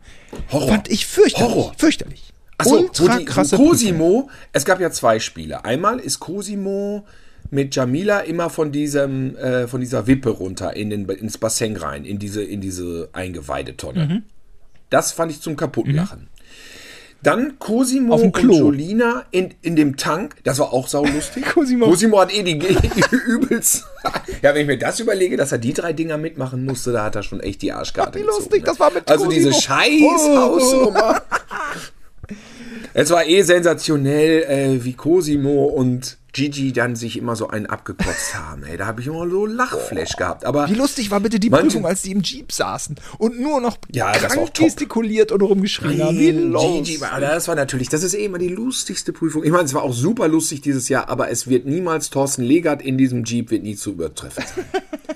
Horror. 0.51 0.67
Fand 0.67 0.91
ich 0.91 1.07
fürchterlich. 1.07 1.55
Horror. 1.55 1.73
Fürchterlich. 1.75 2.33
Achso, 2.59 2.77
Ultra 2.77 3.13
wo 3.15 3.17
die, 3.17 3.25
krasse 3.25 3.51
wo 3.57 3.63
Prüfung. 3.63 3.69
Cosimo, 3.71 4.29
es 4.53 4.65
gab 4.65 4.79
ja 4.79 4.91
zwei 4.91 5.19
Spiele. 5.19 5.65
Einmal 5.65 5.99
ist 5.99 6.19
Cosimo 6.19 7.05
mit 7.51 7.75
Jamila 7.75 8.19
immer 8.19 8.49
von 8.49 8.71
diesem, 8.71 9.35
äh, 9.37 9.67
von 9.67 9.79
dieser 9.81 10.05
Wippe 10.07 10.29
runter 10.29 10.75
in 10.75 10.89
den, 10.89 11.09
ins 11.09 11.37
Bassin 11.37 11.75
rein, 11.77 12.05
in 12.05 12.19
diese, 12.19 12.43
in 12.43 12.61
diese 12.61 13.09
Eingeweidetonne. 13.13 14.05
Mhm. 14.05 14.23
Das 14.89 15.11
fand 15.11 15.31
ich 15.31 15.41
zum 15.41 15.55
Kaputtlachen. 15.55 16.27
Dann 17.21 17.59
Cosimo 17.59 18.15
und. 18.15 18.37
Jolina 18.37 19.25
in, 19.31 19.53
in 19.61 19.75
dem 19.75 19.97
Tank. 19.97 20.37
Das 20.45 20.57
war 20.59 20.71
auch 20.71 20.87
saulustig. 20.87 21.45
Cosimo. 21.53 21.85
Cosimo 21.85 22.19
hat 22.21 22.33
eh 22.33 22.43
die, 22.43 22.57
die 22.59 23.15
übelst. 23.27 23.85
ja, 24.41 24.53
wenn 24.53 24.61
ich 24.61 24.67
mir 24.67 24.77
das 24.77 24.99
überlege, 25.01 25.35
dass 25.35 25.51
er 25.51 25.57
die 25.57 25.73
drei 25.73 25.91
Dinger 25.91 26.17
mitmachen 26.17 26.63
musste, 26.63 26.91
da 26.93 27.03
hat 27.03 27.15
er 27.15 27.23
schon 27.23 27.41
echt 27.41 27.61
die 27.61 27.73
Arschkarte 27.73 28.19
Wie 28.19 28.23
gezogen. 28.23 28.37
lustig, 28.39 28.61
ne? 28.61 28.67
das 28.67 28.79
war 28.79 28.93
mit 28.93 29.09
Also 29.09 29.25
Cosimo. 29.25 29.49
diese 29.49 29.61
scheiß 29.61 30.01
Hausnummer. 30.37 31.21
Es 32.93 33.09
war 33.11 33.25
eh 33.25 33.41
sensationell, 33.43 34.43
äh, 34.43 34.83
wie 34.83 34.93
Cosimo 34.93 35.65
und 35.65 36.17
Gigi 36.31 36.73
dann 36.73 36.95
sich 36.95 37.17
immer 37.17 37.35
so 37.35 37.47
einen 37.47 37.65
abgekotzt 37.65 38.35
haben. 38.35 38.63
Ey, 38.63 38.77
da 38.77 38.85
habe 38.85 39.01
ich 39.01 39.07
immer 39.07 39.27
so 39.29 39.45
Lachflash 39.47 40.15
gehabt. 40.15 40.45
Aber 40.45 40.69
Wie 40.69 40.75
lustig 40.75 41.09
war 41.09 41.19
bitte 41.19 41.39
die 41.39 41.49
Manche- 41.49 41.67
Prüfung, 41.67 41.85
als 41.87 42.03
die 42.03 42.11
im 42.11 42.21
Jeep 42.21 42.51
saßen 42.51 42.95
und 43.17 43.39
nur 43.39 43.59
noch 43.61 43.77
Ja, 43.91 44.11
krank 44.11 44.53
gestikuliert 44.53 45.31
und 45.31 45.41
rumgeschrien 45.41 46.03
haben. 46.03 46.19
Wie 46.19 46.29
los. 46.31 46.85
Gigi 46.87 47.01
war, 47.01 47.19
das 47.19 47.47
war 47.47 47.55
natürlich, 47.55 47.89
das 47.89 48.03
ist 48.03 48.13
eh 48.13 48.25
immer 48.25 48.37
die 48.37 48.49
lustigste 48.49 49.11
Prüfung. 49.11 49.43
Ich 49.43 49.49
meine, 49.51 49.63
es 49.65 49.73
war 49.73 49.81
auch 49.81 49.93
super 49.93 50.27
lustig 50.27 50.61
dieses 50.61 50.87
Jahr, 50.87 51.09
aber 51.09 51.29
es 51.31 51.47
wird 51.47 51.65
niemals 51.65 52.11
Thorsten 52.11 52.43
Legert 52.43 52.81
in 52.83 52.97
diesem 52.97 53.23
Jeep 53.23 53.49
wird 53.49 53.63
nie 53.63 53.75
zu 53.75 53.91
übertreffen 53.91 54.43
sein. 54.55 54.65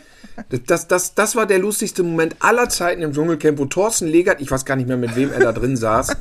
Das, 0.68 0.88
das, 0.88 1.14
das, 1.14 1.36
war 1.36 1.46
der 1.46 1.60
lustigste 1.60 2.04
Moment 2.04 2.36
aller 2.40 2.70
Zeiten 2.70 3.02
im 3.02 3.14
Dschungelcamp, 3.14 3.60
wo 3.60 3.66
Thorsten 3.66 4.08
Legert, 4.08 4.42
ich 4.42 4.50
weiß 4.50 4.66
gar 4.66 4.76
nicht 4.76 4.88
mehr, 4.88 4.98
mit 4.98 5.16
wem 5.16 5.32
er 5.32 5.40
da 5.40 5.52
drin 5.52 5.78
saß, 5.78 6.16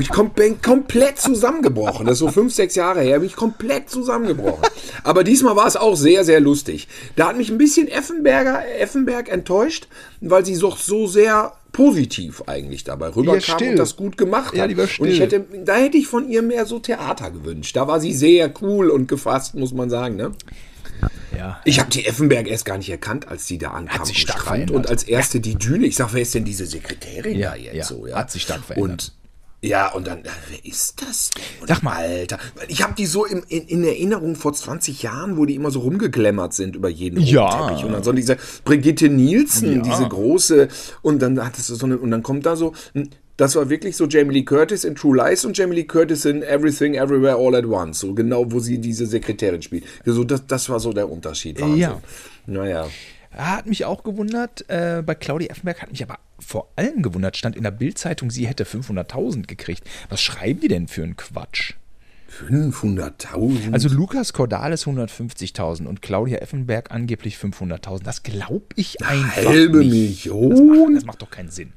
ich 0.00 0.10
kom 0.10 0.30
bin 0.30 0.60
komplett 0.60 1.18
zusammengebrochen. 1.18 2.06
Das 2.06 2.14
ist 2.14 2.18
so 2.20 2.28
fünf, 2.28 2.52
sechs 2.52 2.74
Jahre 2.74 3.00
her, 3.00 3.20
bin 3.20 3.26
ich 3.26 3.36
komplett 3.36 3.88
zusammengebrochen. 3.88 4.64
Aber 5.02 5.24
diesmal 5.24 5.56
war 5.56 5.66
es 5.66 5.76
auch 5.76 5.96
sehr, 5.96 6.24
sehr 6.24 6.40
lustig. 6.40 6.88
Da 7.16 7.28
hat 7.28 7.36
mich 7.36 7.50
ein 7.50 7.58
bisschen 7.58 7.88
Effenberger, 7.88 8.62
Effenberg 8.78 9.30
enttäuscht, 9.30 9.88
weil 10.20 10.44
sie 10.44 10.54
so, 10.54 10.70
so 10.76 11.06
sehr 11.06 11.52
positiv 11.72 12.42
eigentlich 12.46 12.84
dabei 12.84 13.08
rüberkam 13.08 13.68
und 13.68 13.76
das 13.76 13.96
gut 13.96 14.16
gemacht 14.16 14.54
Ja, 14.54 14.62
hat. 14.62 14.70
die 14.70 14.76
war 14.76 14.88
Und 14.98 15.08
ich 15.08 15.20
hätte, 15.20 15.44
da 15.64 15.74
hätte 15.74 15.96
ich 15.96 16.06
von 16.06 16.28
ihr 16.28 16.42
mehr 16.42 16.66
so 16.66 16.78
Theater 16.78 17.30
gewünscht. 17.30 17.76
Da 17.76 17.88
war 17.88 18.00
sie 18.00 18.12
sehr 18.12 18.52
cool 18.62 18.90
und 18.90 19.08
gefasst, 19.08 19.54
muss 19.54 19.72
man 19.72 19.90
sagen. 19.90 20.16
Ne? 20.16 20.32
Ja. 21.36 21.60
Ich 21.64 21.80
habe 21.80 21.90
die 21.90 22.06
Effenberg 22.06 22.46
erst 22.48 22.64
gar 22.64 22.78
nicht 22.78 22.90
erkannt, 22.90 23.28
als 23.28 23.46
die 23.46 23.58
da 23.58 23.70
ankam 23.70 24.04
sich 24.04 24.16
am 24.16 24.20
stark 24.22 24.40
Strand 24.40 24.48
verändert. 24.56 24.76
und 24.76 24.88
als 24.88 25.02
erste 25.04 25.40
die 25.40 25.56
Düne. 25.56 25.86
Ich 25.86 25.96
sag, 25.96 26.12
wer 26.12 26.22
ist 26.22 26.34
denn 26.34 26.44
diese 26.44 26.66
Sekretärin 26.66 27.38
Ja, 27.38 27.50
da 27.50 27.56
jetzt 27.56 27.74
ja, 27.74 27.84
so? 27.84 28.06
Ja? 28.06 28.16
hat 28.16 28.30
sich 28.30 28.42
stark 28.42 28.64
verändert. 28.64 28.90
Und 28.90 29.12
ja, 29.66 29.90
und 29.92 30.06
dann, 30.06 30.18
äh, 30.18 30.28
wer 30.50 30.62
ist 30.70 31.00
das 31.00 31.30
denn? 31.30 31.42
Und 31.62 31.68
Sag 31.68 31.82
mal. 31.82 31.96
Alter, 31.96 32.38
ich 32.68 32.82
habe 32.82 32.92
die 32.98 33.06
so 33.06 33.24
im, 33.24 33.42
in, 33.48 33.62
in 33.66 33.82
Erinnerung 33.82 34.36
vor 34.36 34.52
20 34.52 35.02
Jahren, 35.02 35.38
wo 35.38 35.46
die 35.46 35.54
immer 35.54 35.70
so 35.70 35.80
rumgeglämmert 35.80 36.52
sind 36.52 36.76
über 36.76 36.90
jeden 36.90 37.18
Ja. 37.22 37.68
Teppich. 37.68 37.82
Und 37.84 37.92
dann 37.92 38.04
so 38.04 38.12
diese 38.12 38.36
Brigitte 38.66 39.08
Nielsen, 39.08 39.76
Ja. 39.76 39.82
diese 39.82 40.06
große, 40.06 40.68
und 41.00 41.20
dann 41.20 41.42
hattest 41.42 41.70
du 41.70 41.76
so 41.76 41.86
eine, 41.86 41.96
und 41.96 42.10
dann 42.10 42.22
kommt 42.22 42.44
da 42.44 42.56
so, 42.56 42.74
das 43.36 43.56
war 43.56 43.68
wirklich 43.68 43.96
so 43.96 44.06
Jamie 44.06 44.34
Lee 44.34 44.42
Curtis 44.44 44.84
in 44.84 44.94
True 44.94 45.16
Lies 45.16 45.44
und 45.44 45.56
Jamie 45.56 45.74
Lee 45.76 45.84
Curtis 45.84 46.24
in 46.24 46.42
Everything 46.42 46.94
Everywhere 46.94 47.36
All 47.36 47.54
at 47.54 47.66
Once. 47.66 48.00
So 48.00 48.14
genau, 48.14 48.50
wo 48.50 48.60
sie 48.60 48.78
diese 48.78 49.06
Sekretärin 49.06 49.62
spielt. 49.62 49.84
So, 50.04 50.24
das, 50.24 50.46
das 50.46 50.68
war 50.68 50.80
so 50.80 50.92
der 50.92 51.10
Unterschied. 51.10 51.60
Wahnsinn. 51.60 51.78
Ja. 51.78 52.00
Naja. 52.46 52.88
Hat 53.32 53.66
mich 53.66 53.84
auch 53.84 54.04
gewundert. 54.04 54.64
Äh, 54.68 55.02
bei 55.04 55.16
Claudia 55.16 55.50
Effenberg 55.50 55.82
hat 55.82 55.90
mich 55.90 56.02
aber 56.02 56.18
vor 56.38 56.68
allem 56.76 57.02
gewundert, 57.02 57.36
stand 57.36 57.56
in 57.56 57.64
der 57.64 57.70
Bildzeitung, 57.72 58.30
sie 58.30 58.46
hätte 58.46 58.64
500.000 58.64 59.46
gekriegt. 59.46 59.82
Was 60.08 60.22
schreiben 60.22 60.60
die 60.60 60.68
denn 60.68 60.86
für 60.86 61.02
einen 61.02 61.16
Quatsch? 61.16 61.74
500.000. 62.48 63.72
Also 63.72 63.88
Lukas 63.88 64.32
Cordalis 64.32 64.86
150.000 64.86 65.86
und 65.86 66.02
Claudia 66.02 66.38
Effenberg 66.38 66.90
angeblich 66.90 67.36
500.000. 67.36 68.02
Das 68.02 68.22
glaube 68.22 68.66
ich 68.76 69.02
einfach 69.02 69.36
halbe 69.36 69.78
nicht. 69.78 70.26
Das 70.26 70.34
macht, 70.34 70.50
Million. 70.50 70.94
das 70.94 71.04
macht 71.04 71.22
doch 71.22 71.30
keinen 71.30 71.50
Sinn. 71.50 71.72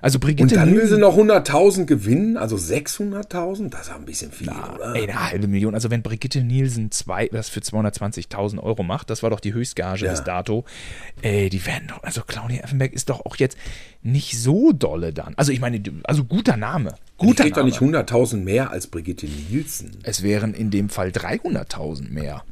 Also 0.00 0.16
Und 0.16 0.20
Brigitte 0.20 0.54
dann 0.54 0.68
will 0.70 0.78
Nielsen- 0.78 0.94
sie 0.96 1.00
noch 1.00 1.16
100.000 1.16 1.86
gewinnen, 1.86 2.36
also 2.36 2.56
600.000, 2.56 3.70
das 3.70 3.88
ist 3.88 3.92
ein 3.92 4.04
bisschen 4.04 4.30
viel, 4.32 4.48
oder? 4.50 4.94
Ey, 4.94 5.02
eine 5.10 5.30
halbe 5.30 5.48
Million. 5.48 5.74
Also 5.74 5.90
wenn 5.90 6.02
Brigitte 6.02 6.42
Nielsen 6.42 6.90
zwei, 6.90 7.28
das 7.28 7.48
für 7.48 7.60
220.000 7.60 8.58
Euro 8.62 8.82
macht, 8.82 9.10
das 9.10 9.22
war 9.22 9.30
doch 9.30 9.40
die 9.40 9.52
Höchstgage 9.52 10.04
Ja. 10.04 10.10
bis 10.12 10.22
dato. 10.24 10.64
Ey, 11.22 11.48
die 11.50 11.64
werden 11.66 11.88
doch, 11.88 12.02
also 12.02 12.22
Claudia 12.26 12.62
Effenberg 12.62 12.92
ist 12.92 13.10
doch 13.10 13.24
auch 13.26 13.36
jetzt 13.36 13.56
nicht 14.02 14.38
so 14.38 14.72
dolle 14.72 15.12
dann. 15.12 15.34
Also 15.36 15.52
ich 15.52 15.60
meine, 15.60 15.82
also 16.04 16.24
guter 16.24 16.56
Name. 16.56 16.94
Die 17.20 17.26
Guter 17.26 17.42
kriegt 17.44 17.56
doch 17.56 17.62
Name. 17.62 17.70
nicht 17.70 17.80
100.000 17.80 18.44
mehr 18.44 18.70
als 18.70 18.86
Brigitte 18.86 19.26
Nielsen. 19.26 19.98
es 20.04 20.22
wären 20.22 20.54
in 20.54 20.70
dem 20.70 20.88
Fall 20.88 21.08
300.000 21.10 22.10
mehr. 22.12 22.44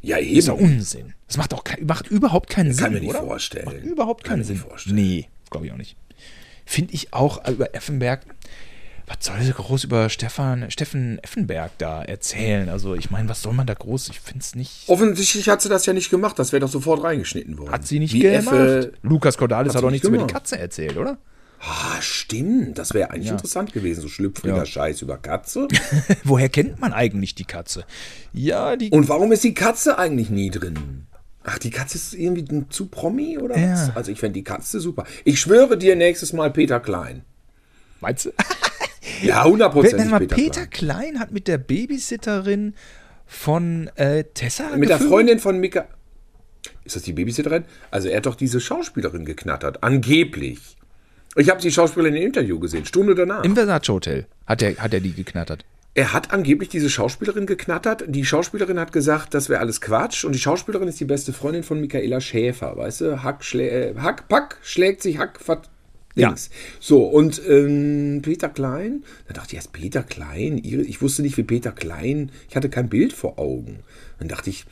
Ja, 0.00 0.18
Ist 0.18 0.48
doch 0.48 0.58
eben. 0.58 0.74
Unsinn. 0.76 1.14
Das 1.26 1.36
macht 1.38 1.52
doch 1.52 1.64
kein, 1.64 1.86
macht 1.86 2.08
überhaupt 2.08 2.50
keinen 2.50 2.72
Sinn. 2.72 2.84
kann 2.84 2.92
mir 2.92 3.00
nicht 3.00 3.10
oder? 3.10 3.20
vorstellen. 3.22 3.64
Macht 3.64 3.82
überhaupt 3.82 4.24
Kann 4.24 4.32
keinen 4.32 4.38
mir 4.40 4.44
Sinn. 4.44 4.56
nicht 4.56 4.66
vorstellen. 4.66 4.96
Nee, 4.96 5.28
glaube 5.50 5.66
ich 5.66 5.72
auch 5.72 5.76
nicht. 5.78 5.96
Finde 6.64 6.94
ich 6.94 7.12
auch 7.12 7.44
äh, 7.44 7.52
über 7.52 7.74
Effenberg. 7.74 8.20
Was 9.06 9.18
soll 9.26 9.38
sie 9.42 9.52
groß 9.52 9.84
über 9.84 10.08
Stefan, 10.08 10.70
Steffen 10.70 11.18
Effenberg 11.22 11.72
da 11.76 12.02
erzählen? 12.02 12.70
Also, 12.70 12.94
ich 12.94 13.10
meine, 13.10 13.28
was 13.28 13.42
soll 13.42 13.52
man 13.52 13.66
da 13.66 13.74
groß? 13.74 14.08
Ich 14.08 14.20
finde 14.20 14.40
es 14.40 14.54
nicht. 14.54 14.88
Offensichtlich 14.88 15.48
hat 15.50 15.60
sie 15.60 15.68
das 15.68 15.84
ja 15.84 15.92
nicht 15.92 16.08
gemacht, 16.08 16.38
das 16.38 16.52
wäre 16.52 16.60
doch 16.60 16.70
sofort 16.70 17.02
reingeschnitten 17.04 17.58
worden. 17.58 17.70
Hat 17.70 17.86
sie 17.86 17.98
nicht 17.98 18.14
Wie 18.14 18.20
gemacht. 18.20 18.46
Effe, 18.54 18.92
Lukas 19.02 19.36
Cordalis 19.36 19.74
hat 19.74 19.82
doch 19.82 19.90
nicht 19.90 20.04
nichts 20.04 20.08
über 20.08 20.26
die. 20.26 20.32
Katze 20.32 20.58
erzählt, 20.58 20.96
oder? 20.96 21.18
ah, 21.66 22.00
stimmt, 22.02 22.78
das 22.78 22.92
wäre 22.92 23.10
eigentlich 23.10 23.26
Ja. 23.26 23.32
interessant 23.32 23.72
gewesen, 23.72 24.02
so 24.02 24.08
schlüpfriger 24.08 24.56
Ja. 24.58 24.66
Scheiß 24.66 25.00
über 25.02 25.16
Katze. 25.16 25.66
Woher 26.24 26.48
kennt 26.50 26.78
man 26.80 26.92
eigentlich 26.92 27.34
die 27.34 27.44
Katze? 27.44 27.84
Ja, 28.32 28.76
die. 28.76 28.90
Und 28.90 29.08
warum 29.08 29.32
ist 29.32 29.44
die 29.44 29.54
Katze 29.54 29.98
eigentlich 29.98 30.28
nie 30.30 30.50
drin? 30.50 31.06
Ach, 31.44 31.58
die 31.58 31.70
Katze 31.70 31.98
ist 31.98 32.14
irgendwie 32.14 32.66
zu 32.70 32.86
Promi 32.86 33.38
oder 33.38 33.56
Ja. 33.58 33.72
was? 33.72 33.96
Also 33.96 34.10
ich 34.12 34.18
fände 34.18 34.34
die 34.34 34.44
Katze 34.44 34.80
super. 34.80 35.04
Ich 35.24 35.38
schwöre 35.40 35.76
dir 35.76 35.94
nächstes 35.94 36.32
Mal 36.32 36.50
Peter 36.50 36.80
Klein. 36.80 37.22
Meinst 38.00 38.26
du? 38.26 38.30
Ja, 39.22 39.44
hundertprozentig 39.44 40.10
Peter, 40.10 40.34
Peter 40.34 40.66
Klein. 40.66 40.98
Klein 41.12 41.20
hat 41.20 41.30
mit 41.30 41.46
der 41.46 41.58
Babysitterin 41.58 42.74
von 43.26 43.88
äh, 43.96 44.24
Tessa 44.24 44.76
Mit 44.76 44.88
der 44.88 44.96
gevögelt? 44.96 45.10
Freundin 45.10 45.38
von 45.38 45.58
Mika. 45.60 45.86
Ist 46.84 46.96
das 46.96 47.02
die 47.04 47.12
Babysitterin? 47.12 47.64
Also 47.90 48.08
er 48.08 48.16
hat 48.18 48.26
doch 48.26 48.34
diese 48.34 48.60
Schauspielerin 48.60 49.24
geknattert. 49.24 49.82
Angeblich. 49.82 50.76
Ich 51.36 51.48
habe 51.50 51.60
die 51.60 51.70
Schauspielerin 51.70 52.16
im 52.16 52.22
Interview 52.22 52.58
gesehen, 52.58 52.84
Stunde 52.86 53.14
danach. 53.14 53.44
Im 53.44 53.54
Versace 53.54 53.88
Hotel 53.88 54.26
hat 54.46 54.62
er, 54.62 54.76
hat 54.76 54.92
er 54.94 55.00
die 55.00 55.12
geknattert. 55.12 55.64
Er 55.96 56.12
hat 56.12 56.32
angeblich 56.32 56.68
diese 56.68 56.90
Schauspielerin 56.90 57.46
geknattert. 57.46 58.04
Die 58.08 58.24
Schauspielerin 58.24 58.80
hat 58.80 58.92
gesagt, 58.92 59.32
das 59.32 59.48
wäre 59.48 59.60
alles 59.60 59.80
Quatsch. 59.80 60.24
Und 60.24 60.32
die 60.34 60.40
Schauspielerin 60.40 60.88
ist 60.88 60.98
die 60.98 61.04
beste 61.04 61.32
Freundin 61.32 61.62
von 61.62 61.80
Michaela 61.80 62.20
Schäfer. 62.20 62.76
Weißt 62.76 63.00
du? 63.02 63.22
Hack, 63.22 63.44
schlä 63.44 63.68
äh, 63.68 63.94
Hack 63.96 64.28
Pack 64.28 64.58
schlägt 64.62 65.02
sich 65.02 65.18
Hack, 65.18 65.38
Fat, 65.40 65.70
Ja. 66.16 66.34
So, 66.80 67.04
und 67.04 67.40
ähm, 67.48 68.20
Peter 68.22 68.48
Klein, 68.48 69.04
da 69.28 69.34
dachte 69.34 69.50
ich 69.52 69.54
erst, 69.56 69.72
Peter 69.72 70.02
Klein, 70.02 70.58
Iris, 70.58 70.86
ich 70.88 71.00
wusste 71.00 71.22
nicht, 71.22 71.36
wie 71.36 71.44
Peter 71.44 71.70
Klein, 71.70 72.30
ich 72.48 72.56
hatte 72.56 72.68
kein 72.70 72.88
Bild 72.88 73.12
vor 73.12 73.38
Augen. 73.38 73.78
Dann 74.18 74.26
dachte 74.28 74.50
ich, 74.50 74.64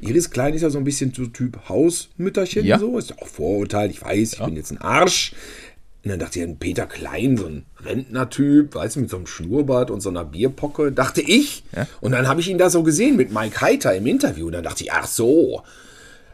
Iris 0.00 0.30
Klein 0.30 0.54
ist 0.54 0.62
ja 0.62 0.70
so 0.70 0.78
ein 0.78 0.84
bisschen 0.84 1.12
so 1.12 1.26
Typ 1.26 1.58
Hausmütterchen, 1.68 2.64
Ja. 2.64 2.78
so, 2.78 2.96
ist 2.96 3.10
ja 3.10 3.16
auch 3.20 3.26
Vorurteil, 3.28 3.90
ich 3.90 4.00
weiß, 4.00 4.32
ich 4.34 4.38
bin 4.44 4.56
jetzt 4.56 4.70
ein 4.70 4.78
Arsch. 4.78 5.34
Und 6.02 6.10
dann 6.10 6.18
dachte 6.18 6.38
ich, 6.38 6.44
ein 6.46 6.58
Peter 6.58 6.86
Klein, 6.86 7.36
so 7.36 7.46
ein 7.46 7.66
Rentnertyp, 7.84 8.74
weißt 8.74 8.96
du, 8.96 9.00
mit 9.00 9.10
so 9.10 9.16
einem 9.18 9.26
Schnurrbart 9.26 9.90
und 9.90 10.00
so 10.00 10.08
einer 10.08 10.24
Bierpocke, 10.24 10.92
dachte 10.92 11.20
ich. 11.20 11.62
Ja. 11.76 11.86
Und 12.00 12.12
dann 12.12 12.26
habe 12.26 12.40
ich 12.40 12.48
ihn 12.48 12.56
da 12.58 12.70
so 12.70 12.82
gesehen 12.82 13.16
mit 13.16 13.32
Mike 13.32 13.60
Heiter 13.60 13.94
im 13.94 14.06
Interview. 14.06 14.46
Und 14.46 14.52
dann 14.52 14.64
dachte 14.64 14.82
ich, 14.84 14.92
ach 14.92 15.06
so, 15.06 15.62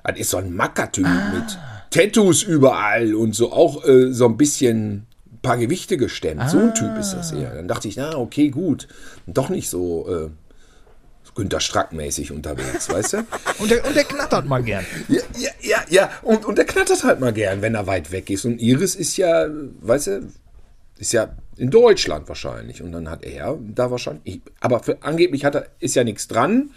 das 0.05 0.19
ist 0.19 0.31
so 0.31 0.37
ein 0.37 0.55
Mackertyp 0.55 1.05
Ah. 1.07 1.33
mit 1.35 1.59
Tattoos 1.91 2.43
überall 2.45 3.15
und 3.15 3.35
so 3.35 3.53
auch 3.53 3.85
äh, 3.85 4.13
so 4.13 4.27
ein 4.27 4.37
bisschen 4.37 5.07
paar 5.43 5.57
Gewichte 5.57 5.97
gestemmt. 5.97 6.49
So 6.51 6.59
ein 6.59 6.75
Typ 6.75 6.97
ist 6.99 7.13
das 7.13 7.33
eher. 7.33 7.55
Dann 7.55 7.69
dachte 7.69 7.89
ich, 7.89 7.97
na, 7.97 8.17
okay, 8.17 8.49
gut. 8.51 8.87
Doch 9.27 9.49
nicht 9.49 9.69
so 9.69 10.09
äh, 10.09 10.31
Günter 11.37 11.61
Strack-mäßig 11.61 12.33
unterwegs, 12.33 12.89
weißt 12.93 13.13
du? 13.13 13.19
Und 13.59 13.71
der, 13.71 13.87
und 13.87 13.95
der 13.95 14.05
knattert 14.05 14.47
mal 14.47 14.63
gern. 14.63 14.85
Ja, 15.09 15.21
ja, 15.39 15.51
ja, 15.61 15.79
ja. 15.89 16.11
Und, 16.23 16.45
und 16.45 16.59
der 16.59 16.65
knattert 16.65 17.05
halt 17.05 17.21
mal 17.21 17.33
gern, 17.33 17.63
wenn 17.63 17.75
er 17.75 17.87
weit 17.87 18.11
weg 18.11 18.31
ist. 18.31 18.45
Und 18.45 18.59
Iris 18.61 18.95
ist 18.95 19.17
ja, 19.17 19.47
weißt 19.81 20.07
du, 20.09 20.29
ist 20.99 21.13
ja 21.13 21.29
in 21.59 21.71
Deutschland 21.71 22.29
wahrscheinlich. 22.29 22.83
Und 22.83 22.93
dann 22.93 23.11
hat 23.11 23.23
er 23.25 23.59
da 23.61 23.91
wahrscheinlich. 23.91 24.41
Aber 24.61 24.81
für, 24.83 24.99
angeblich 25.03 25.45
hat 25.45 25.55
er, 25.55 25.67
ist 25.79 25.95
ja 25.95 26.05
nichts 26.05 26.27
dran. 26.29 26.71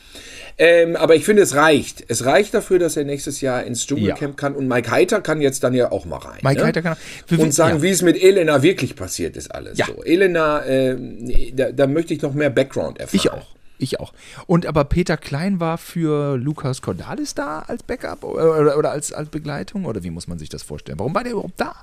Ähm, 0.57 0.95
aber 0.97 1.15
ich 1.15 1.23
finde, 1.23 1.41
es 1.41 1.55
reicht. 1.55 2.03
Es 2.09 2.25
reicht 2.25 2.53
dafür, 2.53 2.79
dass 2.79 2.97
er 2.97 3.05
nächstes 3.05 3.39
Jahr 3.39 3.63
ins 3.63 3.85
Dschungelcamp 3.87 4.35
kann. 4.35 4.55
Und 4.55 4.67
Mike 4.67 4.91
Heiter 4.91 5.21
kann 5.21 5.39
jetzt 5.41 5.63
dann 5.63 5.73
ja 5.73 5.91
auch 5.91 6.05
mal 6.05 6.17
rein. 6.17 6.39
Mike 6.43 6.59
ne? 6.59 6.67
Heiter 6.67 6.81
kann- 6.81 6.97
Und 7.37 7.53
sagen, 7.53 7.77
ja. 7.77 7.81
wie 7.83 7.89
es 7.89 8.01
mit 8.01 8.21
Elena 8.21 8.61
wirklich 8.61 8.95
passiert 8.97 9.37
ist, 9.37 9.53
alles. 9.55 9.77
Ja. 9.77 9.85
So. 9.85 10.03
Elena, 10.03 10.65
ähm, 10.65 11.31
da, 11.53 11.71
da 11.71 11.87
möchte 11.87 12.13
ich 12.13 12.21
noch 12.21 12.33
mehr 12.33 12.49
Background 12.49 12.99
erfahren. 12.99 13.15
Ich 13.17 13.31
auch. 13.31 13.47
Ich 13.79 13.99
auch. 13.99 14.13
Und 14.45 14.65
aber 14.65 14.83
Peter 14.83 15.15
Klein 15.17 15.59
war 15.59 15.77
für 15.77 16.35
Lukas 16.35 16.81
Cordalis 16.81 17.33
da 17.33 17.59
als 17.59 17.81
Backup 17.81 18.25
oder, 18.25 18.59
oder, 18.59 18.77
oder 18.77 18.91
als, 18.91 19.13
als 19.13 19.29
Begleitung? 19.29 19.85
Oder 19.85 20.03
wie 20.03 20.09
muss 20.09 20.27
man 20.27 20.37
sich 20.37 20.49
das 20.49 20.63
vorstellen? 20.63 20.99
Warum 20.99 21.15
war 21.15 21.23
der 21.23 21.31
überhaupt 21.31 21.59
da? 21.59 21.73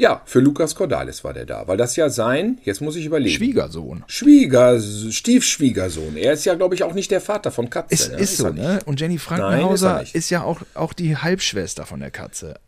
Ja, 0.00 0.22
für 0.26 0.38
Lukas 0.38 0.76
Cordalis 0.76 1.24
war 1.24 1.34
der 1.34 1.44
da, 1.44 1.66
weil 1.66 1.76
das 1.76 1.96
ja 1.96 2.08
sein, 2.08 2.58
jetzt 2.62 2.80
muss 2.80 2.94
ich 2.94 3.04
überlegen. 3.04 3.34
Schwiegersohn. 3.34 4.04
Schwieger, 4.06 4.80
Stiefschwiegersohn. 4.80 6.16
Er 6.16 6.34
ist 6.34 6.44
ja, 6.44 6.54
glaube 6.54 6.76
ich, 6.76 6.84
auch 6.84 6.94
nicht 6.94 7.10
der 7.10 7.20
Vater 7.20 7.50
von 7.50 7.68
Katze. 7.68 7.94
Ist, 7.94 8.12
ne? 8.12 8.18
ist 8.18 8.36
so, 8.36 8.48
ne? 8.50 8.78
Und 8.86 9.00
Jenny 9.00 9.14
Nein, 9.14 9.16
ist 9.16 9.22
Frankenhauser 9.24 9.96
er 9.96 10.02
ist, 10.02 10.14
nicht. 10.14 10.30
ja 10.30 10.44
auch, 10.44 10.60
auch 10.74 10.92
die 10.92 11.16
Halbschwester 11.16 11.84
von 11.84 11.98
der 11.98 12.12
Katze. 12.12 12.60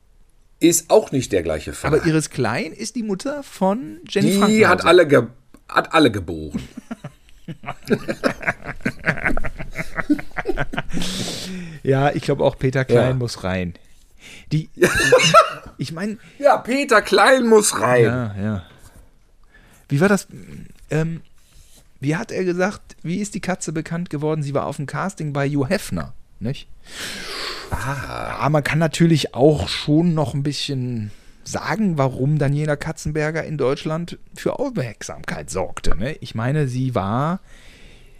Ist 0.58 0.90
auch 0.90 1.12
nicht 1.12 1.30
der 1.30 1.44
gleiche 1.44 1.72
Vater. 1.72 1.98
Aber 1.98 2.06
Iris 2.06 2.30
Klein 2.30 2.72
ist 2.72 2.96
die 2.96 3.04
Mutter 3.04 3.44
von 3.44 4.00
Jenny 4.08 4.32
die 4.32 4.38
Frankenhauser. 4.38 4.68
hat 4.68 4.84
alle, 4.84 5.06
ge 5.06 5.22
hat 5.68 5.94
alle 5.94 6.10
geboren. 6.10 6.60
Ja, 11.82 12.10
ich 12.12 12.22
glaube 12.22 12.44
auch 12.44 12.58
Peter 12.58 12.84
Klein 12.84 13.08
Ja. 13.10 13.14
muss 13.14 13.44
rein. 13.44 13.74
Die, 14.52 14.68
ich 15.78 15.92
meine, 15.92 16.18
Ja, 16.38 16.58
Peter 16.58 17.02
Klein 17.02 17.46
muss 17.46 17.80
rein. 17.80 18.04
ja, 18.04 18.34
ja. 18.40 18.62
Wie 19.88 20.00
war 20.00 20.08
das? 20.08 20.28
Ähm, 20.90 21.22
wie 22.00 22.16
hat 22.16 22.30
er 22.32 22.44
gesagt, 22.44 22.96
wie 23.02 23.16
ist 23.18 23.34
die 23.34 23.40
Katze 23.40 23.72
bekannt 23.72 24.10
geworden? 24.10 24.42
Sie 24.42 24.54
war 24.54 24.66
auf 24.66 24.76
dem 24.76 24.86
Casting 24.86 25.32
bei 25.32 25.48
Hugh 25.48 25.66
Hefner, 25.68 26.12
nicht? 26.38 26.68
Ah. 27.70 28.48
Man 28.50 28.64
kann 28.64 28.78
natürlich 28.78 29.34
auch 29.34 29.68
schon 29.68 30.14
noch 30.14 30.34
ein 30.34 30.42
bisschen 30.42 31.10
sagen, 31.50 31.98
warum 31.98 32.38
Daniela 32.38 32.76
Katzenberger 32.76 33.44
in 33.44 33.58
Deutschland 33.58 34.18
für 34.34 34.58
Aufmerksamkeit 34.58 35.50
sorgte. 35.50 35.96
Ne? 35.96 36.16
Ich 36.20 36.34
meine, 36.34 36.68
sie 36.68 36.94
war 36.94 37.40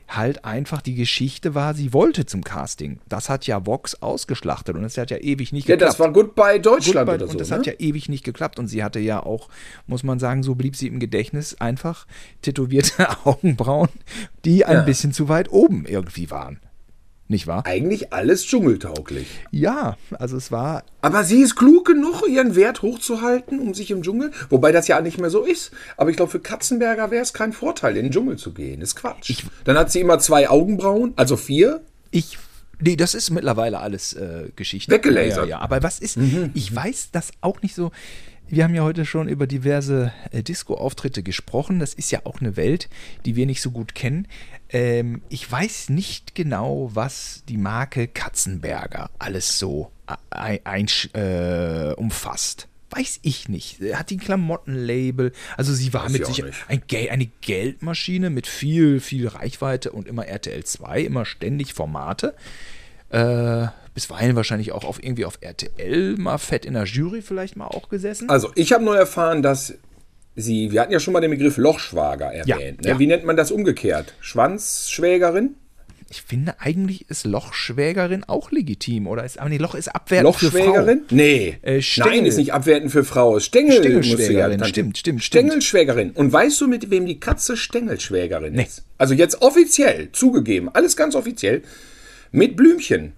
halt 0.09 0.45
einfach, 0.45 0.83
die 0.83 0.97
Geschichte 0.97 1.55
war, 1.55 1.73
sie 1.73 1.93
wollte 1.93 2.27
zum 2.27 2.43
Casting. 2.43 2.99
Das 3.09 3.29
hat 3.29 3.47
ja 3.47 3.65
Vox 3.65 4.03
ausgeschlachtet 4.03 4.75
und 4.75 4.83
es 4.83 4.99
hat 4.99 5.11
ja 5.13 5.19
ewig 5.19 5.53
nicht 5.53 5.69
Ja, 5.69 5.77
geklappt. 5.77 5.93
das 5.93 6.01
war 6.01 6.13
Goodbye 6.13 6.59
Deutschland 6.61 7.07
Goodbye, 7.07 7.15
oder 7.15 7.27
so. 7.27 7.33
und 7.33 7.41
das 7.41 7.51
ne? 7.51 7.57
hat 7.57 7.67
ja 7.67 7.75
ewig 7.79 8.09
nicht 8.09 8.25
geklappt. 8.25 8.59
Und 8.59 8.67
sie 8.67 8.83
hatte 8.83 8.99
ja 8.99 9.23
auch, 9.23 9.49
muss 9.87 10.03
man 10.03 10.19
sagen, 10.19 10.43
so 10.43 10.57
blieb 10.57 10.75
sie 10.75 10.89
im 10.89 10.99
Gedächtnis, 10.99 11.61
einfach 11.61 12.07
tätowierte 12.43 13.07
Augenbrauen, 13.25 13.89
die 14.45 14.65
ein 14.65 14.79
Ja. 14.79 14.83
bisschen 14.83 15.13
zu 15.13 15.29
weit 15.29 15.53
oben 15.53 15.85
irgendwie 15.87 16.29
waren. 16.31 16.59
Nicht 17.31 17.47
wahr? 17.47 17.65
Eigentlich 17.65 18.13
alles 18.13 18.45
dschungeltauglich. 18.45 19.29
Ja, 19.53 19.97
also 20.19 20.37
es 20.37 20.51
war. 20.51 20.83
Aber 21.01 21.23
sie 21.23 21.43
ist 21.43 21.55
klug 21.55 21.87
genug, 21.87 22.25
ihren 22.29 22.57
Wert 22.57 22.83
hochzuhalten, 22.83 23.61
um 23.61 23.73
sich 23.73 23.93
im 23.93 24.03
Dschungel. 24.03 24.33
Wobei 24.49 24.73
das 24.73 24.89
ja 24.89 25.01
nicht 25.01 25.21
mehr 25.21 25.31
so 25.31 25.45
ist. 25.45 25.71
Aber 25.97 26.11
ich 26.11 26.17
glaube, 26.17 26.33
für 26.33 26.41
Katzenberger 26.41 27.13
wäre 27.13 27.23
es 27.23 27.33
kein 27.33 27.53
Vorteil, 27.53 27.97
in 27.97 28.07
den 28.07 28.13
Dschungel 28.13 28.37
zu 28.37 28.53
gehen. 28.53 28.81
ist 28.81 28.97
Quatsch. 28.97 29.45
Dann 29.63 29.79
hat 29.79 29.93
sie 29.93 30.01
immer 30.01 30.19
zwei 30.19 30.51
Augenbrauen, 30.51 31.13
also 31.15 31.37
vier. 31.37 31.83
Ich. 32.11 32.37
Nee, 32.81 32.97
das 32.97 33.15
ist 33.15 33.31
mittlerweile 33.31 33.79
alles 33.79 34.13
äh, 34.15 34.49
Geschichte. 34.57 34.91
Weggelasert. 34.91 35.45
Ja, 35.45 35.51
ja, 35.51 35.59
aber 35.61 35.85
was 35.85 36.01
ist. 36.01 36.19
Ich 36.55 36.75
weiß 36.75 37.11
das 37.13 37.31
auch 37.43 37.63
nicht 37.63 37.77
so. 37.77 37.93
Wir 38.49 38.65
haben 38.65 38.75
ja 38.75 38.83
heute 38.83 39.05
schon 39.05 39.29
über 39.29 39.47
diverse 39.47 40.13
äh, 40.33 40.43
Disco-Auftritte 40.43 41.23
gesprochen. 41.23 41.79
Das 41.79 41.95
ist 41.95 42.11
ja 42.11 42.23
auch 42.25 42.41
eine 42.41 42.57
Welt, 42.57 42.89
die 43.25 43.37
wir 43.37 43.47
nicht 43.47 43.63
so 43.63 43.71
gut 43.71 43.95
kennen. 43.95 44.27
Ähm, 44.73 45.23
ich 45.29 45.51
weiß 45.51 45.91
nicht 45.91 46.35
genau, 46.35 46.91
was 46.95 47.43
die 47.49 47.57
Marke 47.57 48.07
Katzenberger 48.07 49.11
alles 49.19 49.59
so 49.59 49.91
ein, 50.31 50.61
ein, 50.65 50.87
äh, 51.15 51.93
umfasst. 51.95 52.69
Weiß 52.91 53.21
ich 53.23 53.49
nicht. 53.49 53.81
Hat 53.95 54.11
die 54.11 54.17
ein 54.17 54.21
Klamottenlabel. 54.21 55.33
Also 55.57 55.73
sie 55.73 55.93
war 55.93 56.07
Weiß 56.07 56.13
mit 56.13 56.27
sich 56.27 56.43
ein 56.67 56.83
Gel 56.89 57.11
eine 57.11 57.27
Geldmaschine 57.41 58.31
mit 58.31 58.49
viel, 58.49 59.01
viel 59.01 59.29
Reichweite 59.29 59.93
und 59.93 60.09
immer 60.09 60.27
RTL 60.27 60.65
2, 60.65 61.03
immer 61.03 61.25
ständig 61.25 61.73
Formate. 61.73 62.35
Äh, 63.11 63.69
bisweilen 63.95 64.35
wahrscheinlich 64.37 64.73
auch 64.73 64.85
auf 64.85 65.03
irgendwie 65.03 65.25
auf 65.25 65.39
RTL 65.41 66.17
mal 66.17 66.39
fett 66.39 66.65
in 66.65 66.75
der 66.75 66.85
Jury 66.85 67.23
vielleicht 67.23 67.57
mal 67.57 67.67
auch 67.67 67.89
gesessen. 67.89 68.29
Also, 68.29 68.51
ich 68.55 68.73
habe 68.73 68.85
nur 68.85 68.97
erfahren, 68.97 69.43
dass 69.43 69.75
sie, 70.37 70.71
wir 70.73 70.81
hatten 70.81 70.93
ja 70.93 71.01
schon 71.01 71.13
mal 71.13 71.21
den 71.21 71.31
Begriff 71.31 71.57
Lochschwager 71.57 72.35
Ja, 72.47 72.57
erwähnt. 72.57 72.83
ne? 72.83 72.89
ja. 72.91 72.99
Wie 72.99 73.07
nennt 73.07 73.25
man 73.25 73.37
das 73.37 73.51
umgekehrt? 73.51 74.15
Schwanzschwägerin? 74.21 75.57
Ich 76.13 76.23
finde 76.23 76.57
eigentlich 76.59 77.09
ist 77.09 77.25
Lochschwägerin 77.25 78.25
auch 78.25 78.51
legitim, 78.51 79.07
oder 79.07 79.23
ist, 79.25 79.39
aber 79.39 79.49
nee, 79.49 79.59
Loch 79.59 79.77
ist 79.77 79.87
abwertend 79.95 80.35
für 80.35 80.51
Frau. 80.51 80.59
Lochschwägerin? 80.59 81.03
Nee. 81.11 81.57
Äh. 81.63 81.81
Nein, 81.99 82.27
ist 82.27 82.37
nicht 82.37 82.53
abwertend 82.53 82.91
für 82.91 83.05
Frau. 83.05 83.39
Stängel. 83.39 83.77
Stängelschwägerin, 83.77 84.65
stimmt, 84.65 84.99
stimmt, 84.99 85.23
Stängelschwägerin. 85.23 86.11
Und 86.11 86.33
weißt 86.33 86.61
du, 86.61 86.67
mit 86.67 86.91
wem 86.91 87.07
die 87.07 87.21
Katze 87.21 87.57
Stängelschwägerin 87.57 88.55
Nee. 88.55 88.65
ist? 88.65 88.83
Also 88.99 89.15
jetzt 89.15 89.41
offiziell, 89.41 90.09
zugegeben, 90.11 90.69
alles 90.73 90.97
ganz 90.97 91.15
offiziell, 91.15 91.63
mit 92.33 92.57
Blümchen. 92.57 93.13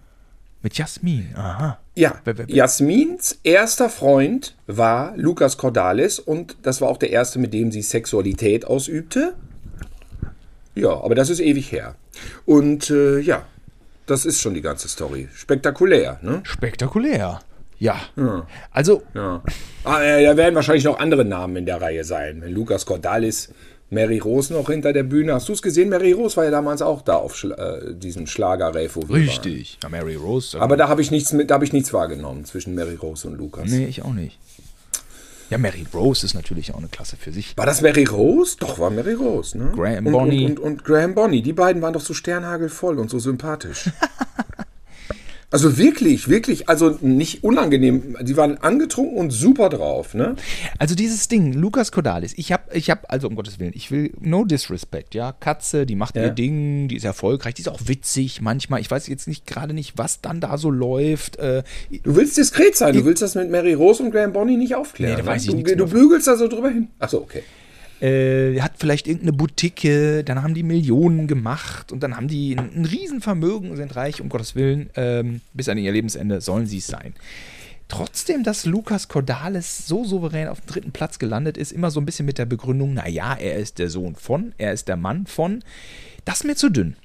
Mit 0.62 0.78
Jasmin, 0.78 1.34
aha. 1.36 1.78
Ja, 1.94 2.14
Jasmins 2.46 3.38
erster 3.42 3.90
Freund 3.90 4.56
war 4.66 5.14
Lukas 5.16 5.58
Cordalis 5.58 6.18
und 6.18 6.56
das 6.62 6.80
war 6.80 6.88
auch 6.88 6.96
der 6.98 7.10
erste, 7.10 7.38
mit 7.38 7.52
dem 7.52 7.72
sie 7.72 7.82
Sexualität 7.82 8.64
ausübte. 8.64 9.34
Ja, 10.74 10.90
aber 10.90 11.14
das 11.14 11.28
ist 11.30 11.40
ewig 11.40 11.70
her. 11.72 11.96
Und 12.46 12.90
äh, 12.90 13.18
ja, 13.18 13.44
das 14.06 14.24
ist 14.24 14.40
schon 14.40 14.54
die 14.54 14.62
ganze 14.62 14.88
Story. 14.88 15.28
Spektakulär, 15.34 16.18
ne? 16.22 16.40
Spektakulär. 16.44 17.40
Ja. 17.78 18.00
Also, 18.70 19.02
Ja. 19.12 19.42
Ah, 19.82 20.00
äh, 20.00 20.24
da 20.24 20.36
werden 20.36 20.54
wahrscheinlich 20.54 20.84
noch 20.84 21.00
andere 21.00 21.24
Namen 21.24 21.56
in 21.56 21.66
der 21.66 21.80
Reihe 21.82 22.04
sein. 22.04 22.40
Wenn 22.40 22.52
Lukas 22.52 22.86
Cordalis, 22.86 23.52
Mary 23.92 24.18
Rose 24.18 24.54
noch 24.54 24.70
hinter 24.70 24.94
der 24.94 25.02
Bühne. 25.02 25.34
Hast 25.34 25.50
du 25.50 25.52
es 25.52 25.60
gesehen? 25.60 25.90
Mary 25.90 26.12
Rose 26.12 26.36
war 26.38 26.44
ja 26.44 26.50
damals 26.50 26.80
auch 26.80 27.02
da 27.02 27.16
auf 27.16 27.36
Schla 27.36 27.54
äh, 27.56 27.94
diesem 27.94 28.26
Schlager-Rave. 28.26 29.10
richtig. 29.10 29.78
Ja, 29.82 29.90
Mary 29.90 30.14
Rose. 30.14 30.58
Aber 30.58 30.78
da 30.78 30.88
habe 30.88 31.02
ich 31.02 31.10
nichts 31.10 31.32
mit, 31.32 31.50
da 31.50 31.54
habe 31.54 31.66
ich 31.66 31.74
nichts 31.74 31.92
wahrgenommen 31.92 32.46
zwischen 32.46 32.74
Mary 32.74 32.94
Rose 32.94 33.28
und 33.28 33.36
Lukas. 33.36 33.70
nee, 33.70 33.84
ich 33.84 34.02
auch 34.02 34.14
nicht. 34.14 34.38
Ja, 35.50 35.58
Mary 35.58 35.84
Rose 35.92 36.24
ist 36.24 36.32
natürlich 36.32 36.72
auch 36.72 36.78
eine 36.78 36.88
Klasse 36.88 37.16
für 37.16 37.30
sich. 37.30 37.54
War 37.58 37.66
das 37.66 37.82
Mary 37.82 38.04
Rose? 38.04 38.56
Doch, 38.58 38.78
war 38.78 38.88
Mary 38.88 39.12
Rose, 39.12 39.58
ne? 39.58 39.70
Graham 39.76 40.06
und, 40.06 40.12
Bonney. 40.12 40.46
Und, 40.46 40.58
und, 40.58 40.64
und 40.64 40.84
Graham 40.84 41.14
Bonny. 41.14 41.42
Die 41.42 41.52
beiden 41.52 41.82
waren 41.82 41.92
doch 41.92 42.00
so 42.00 42.14
sternhagelvoll 42.14 42.98
und 42.98 43.10
so 43.10 43.18
sympathisch. 43.18 43.90
also 45.52 45.76
wirklich, 45.78 46.28
wirklich, 46.28 46.68
also 46.68 46.98
nicht 47.00 47.44
unangenehm. 47.44 48.16
Die 48.22 48.36
waren 48.36 48.58
angetrunken 48.58 49.16
und 49.16 49.30
super 49.30 49.68
drauf, 49.68 50.14
ne? 50.14 50.34
Also 50.78 50.94
dieses 50.94 51.28
Ding, 51.28 51.52
Lukas 51.52 51.92
Cordalis, 51.92 52.32
ich 52.36 52.50
habe, 52.52 52.64
ich 52.74 52.90
habe, 52.90 53.08
also 53.10 53.28
um 53.28 53.36
Gottes 53.36 53.58
Willen, 53.60 53.72
ich 53.74 53.90
will 53.90 54.12
no 54.20 54.44
disrespect, 54.44 55.14
ja, 55.14 55.32
Katze, 55.32 55.86
die 55.86 55.94
macht 55.94 56.16
Ja. 56.16 56.24
ihr 56.24 56.30
Ding, 56.30 56.88
die 56.88 56.96
ist 56.96 57.04
erfolgreich, 57.04 57.54
die 57.54 57.62
ist 57.62 57.68
auch 57.68 57.80
witzig 57.86 58.40
manchmal. 58.40 58.80
Ich 58.80 58.90
weiß 58.90 59.06
jetzt 59.08 59.28
nicht 59.28 59.46
gerade 59.46 59.74
nicht, 59.74 59.98
was 59.98 60.20
dann 60.20 60.40
da 60.40 60.58
so 60.58 60.70
läuft. 60.70 61.36
Äh, 61.36 61.62
Du 62.02 62.16
willst 62.16 62.36
diskret 62.36 62.74
sein, 62.76 62.94
du 62.94 63.04
willst 63.04 63.22
das 63.22 63.34
mit 63.34 63.50
Mary 63.50 63.74
Rose 63.74 64.02
und 64.02 64.10
Graham 64.10 64.32
Bonny 64.32 64.56
nicht 64.56 64.74
aufklären. 64.74 65.12
Nee, 65.12 65.16
da 65.18 65.22
ne? 65.24 65.28
weiß 65.28 65.42
ich 65.44 65.50
du, 65.50 65.56
nichts 65.56 65.72
du 65.72 65.84
mehr. 65.84 65.86
bügelst 65.94 66.26
da 66.26 66.36
so 66.36 66.48
drüber 66.48 66.70
hin. 66.70 66.88
Achso, 66.98 67.18
okay. 67.18 67.42
Äh, 68.02 68.60
hat 68.60 68.72
vielleicht 68.78 69.06
irgendeine 69.06 69.32
Boutique, 69.32 70.24
dann 70.24 70.42
haben 70.42 70.54
die 70.54 70.64
Millionen 70.64 71.28
gemacht 71.28 71.92
und 71.92 72.02
dann 72.02 72.16
haben 72.16 72.26
die 72.26 72.58
ein, 72.58 72.70
ein 72.74 72.84
Riesenvermögen, 72.84 73.76
sind 73.76 73.94
reich, 73.94 74.20
um 74.20 74.28
Gottes 74.28 74.56
Willen, 74.56 74.90
ähm, 74.96 75.40
bis 75.54 75.68
an 75.68 75.78
ihr 75.78 75.92
Lebensende 75.92 76.40
sollen 76.40 76.66
sie 76.66 76.78
es 76.78 76.88
sein. 76.88 77.14
Trotzdem, 77.86 78.42
dass 78.42 78.64
Lukas 78.64 79.08
Cordalis 79.08 79.86
so 79.86 80.04
souverän 80.04 80.48
auf 80.48 80.60
dem 80.62 80.66
dritten 80.66 80.92
Platz 80.92 81.18
gelandet 81.18 81.56
ist, 81.56 81.72
immer 81.72 81.90
so 81.90 82.00
ein 82.00 82.06
bisschen 82.06 82.26
mit 82.26 82.38
der 82.38 82.46
Begründung, 82.46 82.94
naja, 82.94 83.34
er 83.34 83.56
ist 83.56 83.78
der 83.78 83.88
Sohn 83.90 84.16
von, 84.16 84.52
er 84.58 84.72
ist 84.72 84.88
der 84.88 84.96
Mann 84.96 85.26
von, 85.26 85.62
das 86.24 86.38
ist 86.38 86.44
mir 86.44 86.56
zu 86.56 86.70
dünn. 86.70 86.96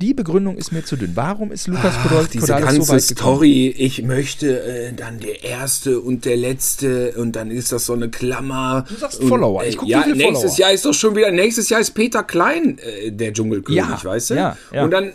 Die 0.00 0.12
Begründung 0.12 0.56
ist 0.56 0.72
mir 0.72 0.84
zu 0.84 0.96
dünn. 0.96 1.12
Warum 1.14 1.52
ist 1.52 1.68
Lukas 1.68 1.94
Cordalis 2.02 2.30
diese 2.30 2.46
so 2.46 2.52
ganze 2.52 2.80
gekommen? 2.80 3.00
Story, 3.00 3.68
ich 3.68 4.02
möchte 4.02 4.60
äh, 4.62 4.92
dann 4.92 5.20
der 5.20 5.44
Erste 5.44 6.00
und 6.00 6.24
der 6.24 6.36
Letzte 6.36 7.12
und 7.12 7.36
dann 7.36 7.50
ist 7.50 7.70
das 7.70 7.86
so 7.86 7.92
eine 7.92 8.10
Klammer. 8.10 8.84
Du 8.88 8.94
sagst 8.96 9.20
und, 9.20 9.28
Follower. 9.28 9.64
Ich 9.64 9.76
guck, 9.76 9.88
ja, 9.88 10.04
wie 10.06 10.12
nächstes 10.12 10.40
Follower. 10.40 10.58
Jahr 10.58 10.72
ist 10.72 10.84
doch 10.84 10.94
schon 10.94 11.14
wieder, 11.14 11.30
nächstes 11.30 11.68
Jahr 11.68 11.80
ist 11.80 11.92
Peter 11.92 12.24
Klein 12.24 12.78
äh, 12.78 13.12
der 13.12 13.32
Dschungelkönig, 13.32 13.78
Ja, 13.78 14.00
weißt 14.02 14.30
du? 14.30 14.34
ja, 14.34 14.56
ja. 14.72 14.84
Und 14.84 14.90
dann 14.90 15.12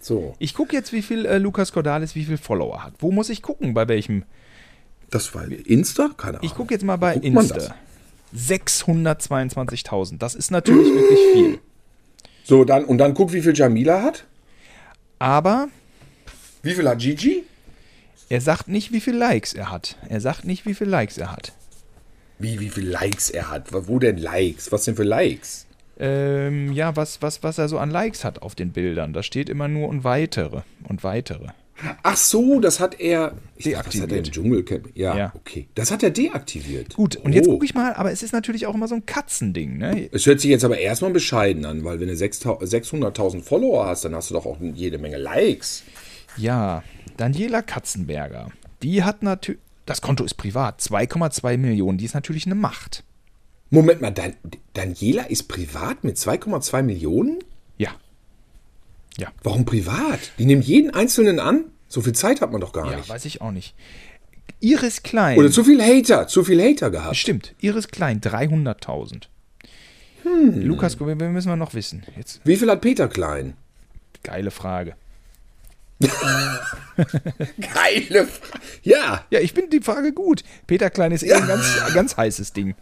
so. 0.00 0.36
Ich 0.38 0.54
gucke 0.54 0.74
jetzt, 0.76 0.92
wie 0.92 1.02
viel 1.02 1.26
äh, 1.26 1.38
Lukas 1.38 1.72
Cordalis, 1.72 2.14
wie 2.14 2.24
viel 2.24 2.38
Follower 2.38 2.84
hat. 2.84 2.92
Wo 3.00 3.10
muss 3.10 3.28
ich 3.30 3.42
gucken? 3.42 3.74
Bei 3.74 3.88
welchem 3.88 4.22
Das 5.10 5.34
war 5.34 5.44
Insta? 5.50 6.10
Keine 6.16 6.38
Ahnung. 6.38 6.46
Ich 6.48 6.54
gucke 6.54 6.72
jetzt 6.72 6.84
mal 6.84 6.96
bei 6.96 7.14
Insta. 7.14 7.74
622.000. 8.36 10.18
Das 10.18 10.34
ist 10.36 10.50
natürlich 10.52 10.86
wirklich 10.94 11.18
viel. 11.32 11.58
So, 12.48 12.64
dann, 12.64 12.84
und 12.84 12.98
dann 12.98 13.12
guck, 13.14 13.32
wie 13.32 13.42
viel 13.42 13.56
Jamila 13.56 14.02
hat. 14.02 14.24
Aber 15.18 15.66
Wie 16.62 16.74
viel 16.74 16.88
hat 16.88 17.00
Gigi? 17.00 17.42
er 18.28 18.40
sagt 18.40 18.68
nicht, 18.68 18.92
wie 18.92 19.00
viele 19.00 19.18
Likes 19.18 19.52
er 19.52 19.72
hat. 19.72 19.96
Er 20.08 20.20
sagt 20.20 20.44
nicht, 20.44 20.64
wie 20.64 20.74
viele 20.74 20.90
Likes 20.90 21.18
er 21.18 21.32
hat. 21.32 21.52
Wie, 22.38 22.60
wie 22.60 22.68
viel 22.68 22.88
Likes 22.88 23.30
er 23.30 23.50
hat? 23.50 23.72
Wo 23.72 23.98
denn 23.98 24.18
Likes? 24.18 24.70
Was 24.70 24.84
denn 24.84 24.94
für 24.94 25.02
Likes? 25.02 25.66
Ähm, 25.98 26.72
ja, 26.72 26.94
was, 26.94 27.20
was, 27.20 27.42
was 27.42 27.58
er 27.58 27.68
so 27.68 27.78
an 27.78 27.90
Likes 27.90 28.22
hat 28.24 28.42
auf 28.42 28.54
den 28.54 28.70
Bildern. 28.70 29.12
Da 29.12 29.24
steht 29.24 29.48
immer 29.48 29.66
nur 29.66 29.88
und 29.88 30.04
weitere 30.04 30.62
und 30.88 31.02
weitere. 31.02 31.48
Ach 32.02 32.16
so, 32.16 32.58
das 32.60 32.80
hat 32.80 32.98
er. 33.00 33.34
Ich 33.56 33.70
dachte, 33.70 33.90
Das 33.90 34.00
hat 34.02 34.10
er 34.12 34.18
im 34.18 34.24
Deaktiviert. 34.24 34.34
Dschungelcamp. 34.34 34.88
Ja, 34.96 35.16
Ja. 35.16 35.32
okay. 35.34 35.68
Das 35.74 35.90
hat 35.90 36.02
er 36.02 36.10
deaktiviert. 36.10 36.94
Gut, 36.96 37.16
und 37.16 37.32
jetzt 37.34 37.48
Oh. 37.48 37.52
gucke 37.52 37.64
ich 37.66 37.74
mal, 37.74 37.92
aber 37.94 38.10
es 38.12 38.22
ist 38.22 38.32
natürlich 38.32 38.66
auch 38.66 38.74
immer 38.74 38.88
so 38.88 38.94
ein 38.94 39.04
Katzending, 39.06 39.76
ne? 39.78 40.08
Es 40.12 40.24
hört 40.26 40.40
sich 40.40 40.50
jetzt 40.50 40.64
aber 40.64 40.78
erstmal 40.78 41.10
bescheiden 41.10 41.64
an, 41.66 41.84
weil 41.84 42.00
wenn 42.00 42.08
du 42.08 42.14
6.000 42.14 42.66
600.000 42.66 43.42
Follower 43.42 43.86
hast, 43.86 44.04
dann 44.04 44.14
hast 44.14 44.30
du 44.30 44.34
doch 44.34 44.46
auch 44.46 44.58
jede 44.60 44.98
Menge 44.98 45.18
Likes. 45.18 45.82
Ja, 46.36 46.82
Daniela 47.16 47.62
Katzenberger. 47.62 48.50
Die 48.82 49.02
hat 49.04 49.22
natürlich. 49.22 49.60
Das 49.86 50.00
Konto 50.02 50.24
ist 50.24 50.34
privat, 50.34 50.80
2,2 50.80 51.56
Millionen. 51.58 51.96
Die 51.98 52.04
ist 52.06 52.14
natürlich 52.14 52.46
eine 52.46 52.56
Macht. 52.56 53.04
Moment 53.70 54.00
mal, 54.00 54.10
Dan 54.10 54.34
Daniela 54.74 55.24
ist 55.24 55.44
privat 55.44 56.04
mit 56.04 56.16
2,2 56.16 56.82
Millionen? 56.82 57.38
Ja. 59.18 59.26
Ja. 59.28 59.32
Warum 59.42 59.64
privat? 59.64 60.18
Die 60.38 60.44
nimmt 60.44 60.64
jeden 60.64 60.90
Einzelnen 60.94 61.40
an? 61.40 61.64
So 61.88 62.00
viel 62.02 62.12
Zeit 62.14 62.40
hat 62.40 62.52
man 62.52 62.60
doch 62.60 62.72
gar 62.72 62.90
Ja, 62.90 62.96
nicht. 62.98 63.08
weiß 63.08 63.24
ich 63.24 63.40
auch 63.40 63.50
nicht. 63.52 63.74
Iris 64.60 65.02
Klein. 65.02 65.38
Oder 65.38 65.50
zu 65.50 65.64
viel 65.64 65.80
Hater, 65.82 66.28
zu 66.28 66.44
viel 66.44 66.62
Hater 66.62 66.90
gehabt. 66.90 67.16
Stimmt, 67.16 67.54
Iris 67.60 67.88
Klein, 67.88 68.20
300.000. 68.20 69.22
Hm. 70.22 70.62
Lukas, 70.62 70.98
wir 70.98 71.14
müssen 71.14 71.48
wir 71.48 71.56
noch 71.56 71.74
wissen. 71.74 72.04
Jetzt, 72.16 72.40
Wie 72.44 72.56
viel 72.56 72.70
hat 72.70 72.80
Peter 72.80 73.08
Klein? 73.08 73.54
geile 74.22 74.50
Frage. 74.50 74.94
Geile 77.60 78.26
Frage. 78.26 78.60
Ja. 78.82 79.24
Ja, 79.30 79.40
ich 79.40 79.52
finde 79.52 79.70
die 79.78 79.80
Frage 79.84 80.12
gut. 80.12 80.42
Peter 80.66 80.90
Klein 80.90 81.12
ist 81.12 81.22
eh 81.22 81.32
ein 81.32 81.46
ganz, 81.46 81.66
ganz 81.94 82.16
heißes 82.16 82.52
Ding. 82.52 82.74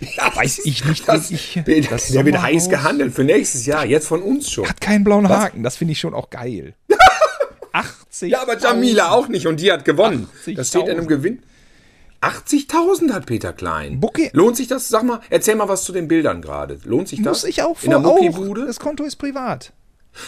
Weiß 0.34 0.60
ich 0.64 0.84
nicht, 0.84 1.06
Das, 1.08 1.30
ich- 1.30 1.60
Peter, 1.64 1.90
das 1.90 2.08
der 2.08 2.24
wird 2.24 2.40
heiß 2.40 2.68
gehandelt 2.68 3.14
für 3.14 3.24
nächstes 3.24 3.66
Jahr, 3.66 3.84
jetzt 3.84 4.06
von 4.08 4.22
uns 4.22 4.50
schon. 4.50 4.68
Hat 4.68 4.80
keinen 4.80 5.04
blauen 5.04 5.28
Haken, 5.28 5.62
das 5.62 5.76
finde 5.76 5.92
ich 5.92 6.00
schon 6.00 6.14
auch 6.14 6.30
geil. 6.30 6.74
80. 7.72 8.30
Ja, 8.32 8.42
aber 8.42 8.58
Jamila 8.58 9.10
auch 9.12 9.28
nicht 9.28 9.46
und 9.46 9.60
die 9.60 9.70
hat 9.70 9.84
gewonnen. 9.84 10.28
80.000. 10.46 10.54
Das 10.56 10.68
steht 10.68 10.88
in 10.88 10.98
einem 10.98 11.06
Gewinn. 11.06 11.42
80.000 12.20 13.12
hat 13.12 13.26
Peter 13.26 13.52
Klein. 13.52 14.00
Bucki- 14.00 14.30
Lohnt 14.34 14.56
sich 14.56 14.66
das? 14.68 14.88
Sag 14.88 15.04
mal, 15.04 15.20
erzähl 15.30 15.54
mal 15.54 15.68
was 15.68 15.84
zu 15.84 15.92
den 15.92 16.06
Bildern 16.08 16.42
gerade. 16.42 16.78
Lohnt 16.84 17.08
sich 17.08 17.22
das? 17.22 17.42
Muss 17.42 17.44
ich 17.44 17.62
auch 17.62 17.82
In 17.82 17.90
der 17.90 18.00
vor. 18.00 18.14
Muckibude? 18.20 18.66
Das 18.66 18.78
Konto 18.78 19.04
ist 19.04 19.16
privat. 19.16 19.72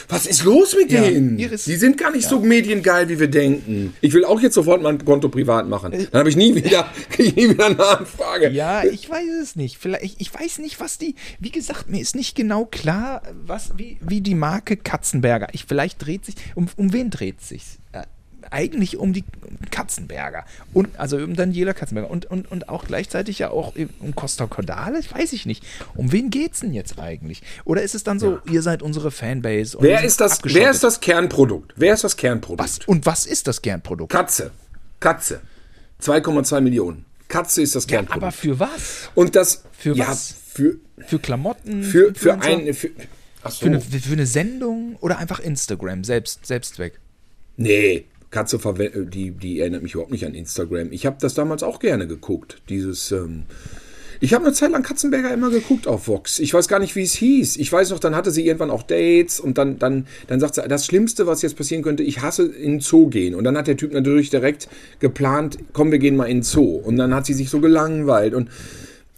Was 0.09 0.27
ist 0.27 0.45
los 0.45 0.77
mit 0.77 0.91
Ja, 0.93 1.03
denen? 1.03 1.39
Iris- 1.39 1.65
Die 1.65 1.75
sind 1.77 1.99
gar 1.99 2.11
nicht 2.13 2.29
so 2.29 2.39
mediengeil, 2.41 3.09
wie 3.09 3.19
wir 3.19 3.29
denken. 3.29 3.95
Ich 4.01 4.13
will 4.13 4.25
auch 4.25 4.41
jetzt 4.41 4.55
sofort 4.55 4.81
mein 4.81 5.05
Konto 5.05 5.29
privat 5.29 5.69
machen. 5.69 5.91
Dann 5.93 6.19
habe 6.21 6.29
ich 6.29 6.37
nie 6.37 6.55
wieder, 6.55 6.87
ich 7.19 7.35
nie 7.37 7.51
wieder 7.51 7.67
eine 7.67 7.85
Anfrage. 7.85 8.51
Ja, 8.51 8.85
ich 8.85 9.11
weiß 9.11 9.29
es 9.43 9.57
nicht. 9.57 9.77
Vielleicht, 9.79 10.05
ich, 10.05 10.15
ich 10.19 10.33
weiß 10.33 10.59
nicht, 10.59 10.81
was 10.81 10.99
die. 10.99 11.15
Wie 11.41 11.51
gesagt, 11.51 11.91
mir 11.91 12.01
ist 12.01 12.15
nicht 12.15 12.35
genau 12.37 12.65
klar, 12.65 13.23
was, 13.45 13.73
wie, 13.77 13.99
wie 14.01 14.21
die 14.21 14.35
Marke 14.37 14.77
Katzenberger. 14.77 15.49
Ich, 15.53 15.65
vielleicht 15.67 16.05
dreht 16.07 16.25
sich. 16.25 16.37
Um, 16.55 16.69
um 16.77 16.93
wen 16.93 17.11
dreht 17.11 17.41
sich? 17.43 17.63
Eigentlich 18.53 18.99
um 18.99 19.13
die 19.13 19.25
Katzenberger. 19.71 20.45
Und, 20.73 20.99
also 21.01 21.17
um 21.17 21.35
Daniela 21.35 21.73
Katzenberger. 21.73 22.11
Und, 22.11 22.27
und, 22.27 22.51
und 22.53 22.69
auch 22.69 22.85
gleichzeitig 22.85 23.39
ja 23.39 23.51
auch 23.51 23.73
um 24.01 24.15
Costa 24.15 24.47
Cordalis, 24.47 25.13
weiß 25.13 25.33
ich 25.33 25.47
nicht. 25.47 25.65
Um 25.95 26.13
wen 26.13 26.31
geht's 26.31 26.61
denn 26.61 26.75
jetzt 26.75 26.99
eigentlich? 26.99 27.43
Oder 27.65 27.83
ist 27.83 27.95
es 27.95 28.05
dann 28.05 28.19
so, 28.19 28.39
ihr 28.51 28.63
seid 28.63 28.83
unsere 28.83 29.11
Fanbase? 29.11 29.79
Wer 29.81 30.05
ist, 30.05 30.21
das, 30.21 30.41
wer 30.45 30.71
ist 30.71 30.85
das 30.85 31.01
Kernprodukt? 31.01 31.73
Wer 31.77 31.95
ist 31.95 32.05
das 32.05 32.17
Kernprodukt? 32.17 32.61
Was, 32.63 32.79
und 32.87 33.07
was 33.07 33.27
ist 33.27 33.49
das 33.49 33.63
Kernprodukt? 33.63 34.13
Katze. 34.13 34.51
Katze. 35.01 35.41
2,2 36.03 36.61
Millionen. 36.61 37.05
Katze 37.29 37.63
ist 37.63 37.75
das 37.75 37.85
Ja, 37.85 37.97
Kernprodukt. 37.99 38.23
aber 38.23 38.33
für 38.33 38.61
was? 38.61 39.09
Und 39.15 39.35
das 39.35 39.65
Für 39.79 39.95
ja, 39.95 40.09
was? 40.09 40.35
Für, 40.53 40.77
Für 41.07 41.19
Klamotten? 41.19 41.83
für, 41.83 42.15
für 42.15 42.35
ein. 42.35 42.75
Für, 42.75 42.91
so. 43.45 43.51
Für 43.51 43.67
eine, 43.67 43.81
für 43.81 44.13
eine 44.13 44.27
Sendung 44.27 44.97
oder 45.01 45.17
einfach 45.19 45.41
Instagram, 45.41 46.05
selbst, 46.05 46.45
Selbstzweck? 46.47 47.01
Nee, 47.57 48.05
Katze 48.33 48.57
verwe- 48.57 49.05
die, 49.09 49.31
die 49.31 49.61
erinnert 49.61 49.85
mich 49.85 49.93
überhaupt 49.95 50.11
nicht 50.11 50.27
an 50.27 50.35
Instagram. 50.35 50.91
Ich 50.91 51.07
habe 51.07 51.17
das 51.21 51.35
damals 51.35 51.63
auch 51.63 51.79
gerne 51.79 52.09
geguckt. 52.09 52.61
Dieses. 52.69 53.13
Ähm, 53.13 53.45
ich 54.21 54.35
habe 54.35 54.45
eine 54.45 54.55
Zeit 54.55 54.71
lang 54.71 54.85
Katzenberger 54.85 55.35
immer 55.35 55.51
geguckt 55.51 55.89
auf 55.89 56.07
Vox. 56.07 56.39
Ich 56.39 56.55
weiß 56.55 56.69
gar 56.69 56.79
nicht, 56.79 56.95
wie 56.95 57.03
es 57.03 57.13
hieß. 57.15 57.57
Ich 57.57 57.73
weiß 57.73 57.91
noch, 57.91 57.99
dann 57.99 58.15
hatte 58.15 58.31
sie 58.31 58.47
irgendwann 58.47 58.71
auch 58.71 58.85
Dates 58.85 59.41
und 59.41 59.59
dann, 59.59 59.81
dann, 59.81 60.07
dann 60.29 60.39
sagt 60.39 60.55
sie, 60.55 60.63
das 60.69 60.87
Schlimmste, 60.87 61.27
was 61.27 61.43
jetzt 61.43 61.57
passieren 61.57 61.83
könnte, 61.83 62.05
ich 62.05 62.23
hasse 62.23 62.45
in 62.47 62.75
den 62.75 62.81
Zoo 62.81 63.09
gehen. 63.09 63.35
Und 63.35 63.43
dann 63.43 63.57
hat 63.59 63.67
der 63.67 63.77
Typ 63.77 63.93
natürlich 63.93 64.31
direkt 64.31 64.69
geplant, 65.01 65.59
komm, 65.73 65.91
wir 65.91 65.99
gehen 65.99 66.15
mal 66.15 66.27
in 66.27 66.37
den 66.39 66.43
Zoo. 66.45 66.77
Und 66.77 66.99
dann 66.99 67.13
hat 67.13 67.27
sie 67.27 67.35
sich 67.35 67.51
so 67.51 67.59
gelangweilt. 67.61 68.35
Und 68.35 68.49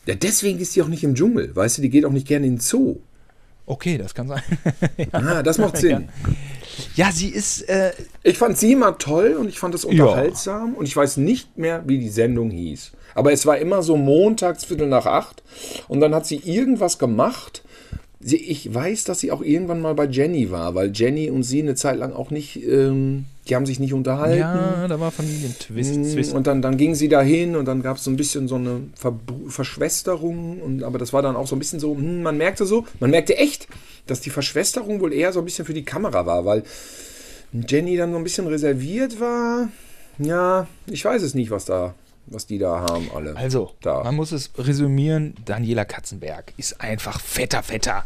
ja, 0.06 0.14
deswegen 0.14 0.58
ist 0.58 0.72
sie 0.72 0.80
auch 0.80 0.88
nicht 0.88 1.04
im 1.04 1.14
Dschungel. 1.14 1.54
Weißt 1.54 1.76
du, 1.76 1.82
die 1.82 1.90
geht 1.90 2.06
auch 2.06 2.10
nicht 2.12 2.26
gerne 2.26 2.46
in 2.46 2.54
den 2.54 2.60
Zoo. 2.60 2.96
Okay, 3.66 3.98
das 3.98 4.14
kann 4.14 4.28
sein. 4.28 4.42
Ah, 5.12 5.42
das 5.42 5.58
macht 5.58 5.76
Sinn. 5.78 5.90
ja, 5.90 6.32
sie 7.12 7.28
ist. 7.28 7.62
Äh, 7.68 7.92
Ich 8.22 8.38
fand 8.38 8.58
sie 8.58 8.72
immer 8.72 8.98
toll 8.98 9.36
und 9.38 9.48
ich 9.48 9.58
fand 9.58 9.74
es 9.74 9.84
unterhaltsam 9.84 10.74
und 10.74 10.86
ich 10.86 10.96
weiß 10.96 11.16
nicht 11.18 11.56
mehr, 11.58 11.82
wie 11.86 11.98
die 11.98 12.08
Sendung 12.08 12.50
hieß. 12.50 12.92
Aber 13.14 13.32
es 13.32 13.46
war 13.46 13.58
immer 13.58 13.82
so 13.82 13.96
montags 13.96 14.64
Viertel 14.64 14.88
nach 14.88 15.06
acht 15.06 15.42
und 15.88 16.00
dann 16.00 16.14
hat 16.14 16.26
sie 16.26 16.36
irgendwas 16.44 16.98
gemacht. 16.98 17.62
Sie, 18.20 18.36
ich 18.36 18.72
weiß, 18.72 19.04
dass 19.04 19.20
sie 19.20 19.30
auch 19.32 19.42
irgendwann 19.42 19.80
mal 19.82 19.94
bei 19.94 20.06
Jenny 20.06 20.50
war, 20.50 20.74
weil 20.74 20.90
Jenny 20.94 21.28
und 21.30 21.42
sie 21.42 21.60
eine 21.62 21.74
Zeit 21.74 21.98
lang 21.98 22.12
auch 22.14 22.30
nicht, 22.30 22.56
ähm, 22.66 23.26
die 23.48 23.54
haben 23.56 23.66
sich 23.66 23.78
nicht 23.78 23.92
unterhalten. 23.92 24.38
ja, 24.40 24.88
da 24.88 24.98
war 25.00 25.10
Familientwist. 25.10 26.12
Zwist. 26.12 26.32
Und 26.32 26.46
dann, 26.46 26.62
dann 26.62 26.76
ging 26.78 26.94
sie 26.94 27.08
dahin 27.08 27.56
und 27.56 27.66
dann 27.66 27.82
gab 27.82 27.98
es 27.98 28.04
so 28.04 28.10
ein 28.10 28.16
bisschen 28.16 28.48
so 28.48 28.54
eine 28.54 28.80
Verbru- 29.00 29.50
Verschwesterung. 29.50 30.60
Und, 30.62 30.82
aber 30.82 30.98
das 30.98 31.12
war 31.12 31.20
dann 31.22 31.36
auch 31.36 31.46
so 31.46 31.54
ein 31.54 31.58
bisschen 31.58 31.78
so, 31.80 31.94
hm, 31.94 32.22
man 32.22 32.36
merkte 32.38 32.64
so, 32.64 32.86
man 33.00 33.10
merkte 33.10 33.36
echt, 33.36 33.68
dass 34.06 34.20
die 34.20 34.30
Verschwesterung 34.30 35.00
wohl 35.00 35.12
eher 35.12 35.32
so 35.32 35.40
ein 35.40 35.44
bisschen 35.44 35.64
für 35.66 35.74
die 35.74 35.84
Kamera 35.84 36.24
war, 36.26 36.44
weil 36.44 36.62
Jenny 37.52 37.96
dann 37.96 38.12
so 38.12 38.16
ein 38.18 38.24
bisschen 38.24 38.46
reserviert 38.46 39.20
war. 39.20 39.68
Ja, 40.18 40.66
ich 40.86 41.04
weiß 41.04 41.22
es 41.22 41.34
nicht, 41.34 41.50
was 41.50 41.64
da, 41.66 41.94
was 42.26 42.46
die 42.46 42.58
da 42.58 42.80
haben 42.88 43.10
alle. 43.14 43.36
Also, 43.36 43.72
da. 43.82 44.02
man 44.04 44.14
muss 44.14 44.32
es 44.32 44.50
resümieren: 44.56 45.34
Daniela 45.44 45.84
Katzenberg 45.84 46.52
ist 46.56 46.80
einfach 46.80 47.20
fetter, 47.20 47.62
fetter. 47.62 48.04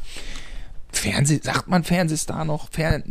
Fernseh, 0.90 1.40
sagt 1.42 1.68
man 1.68 1.84
Fernsehstar 1.84 2.44
noch? 2.44 2.70
Fer 2.70 3.02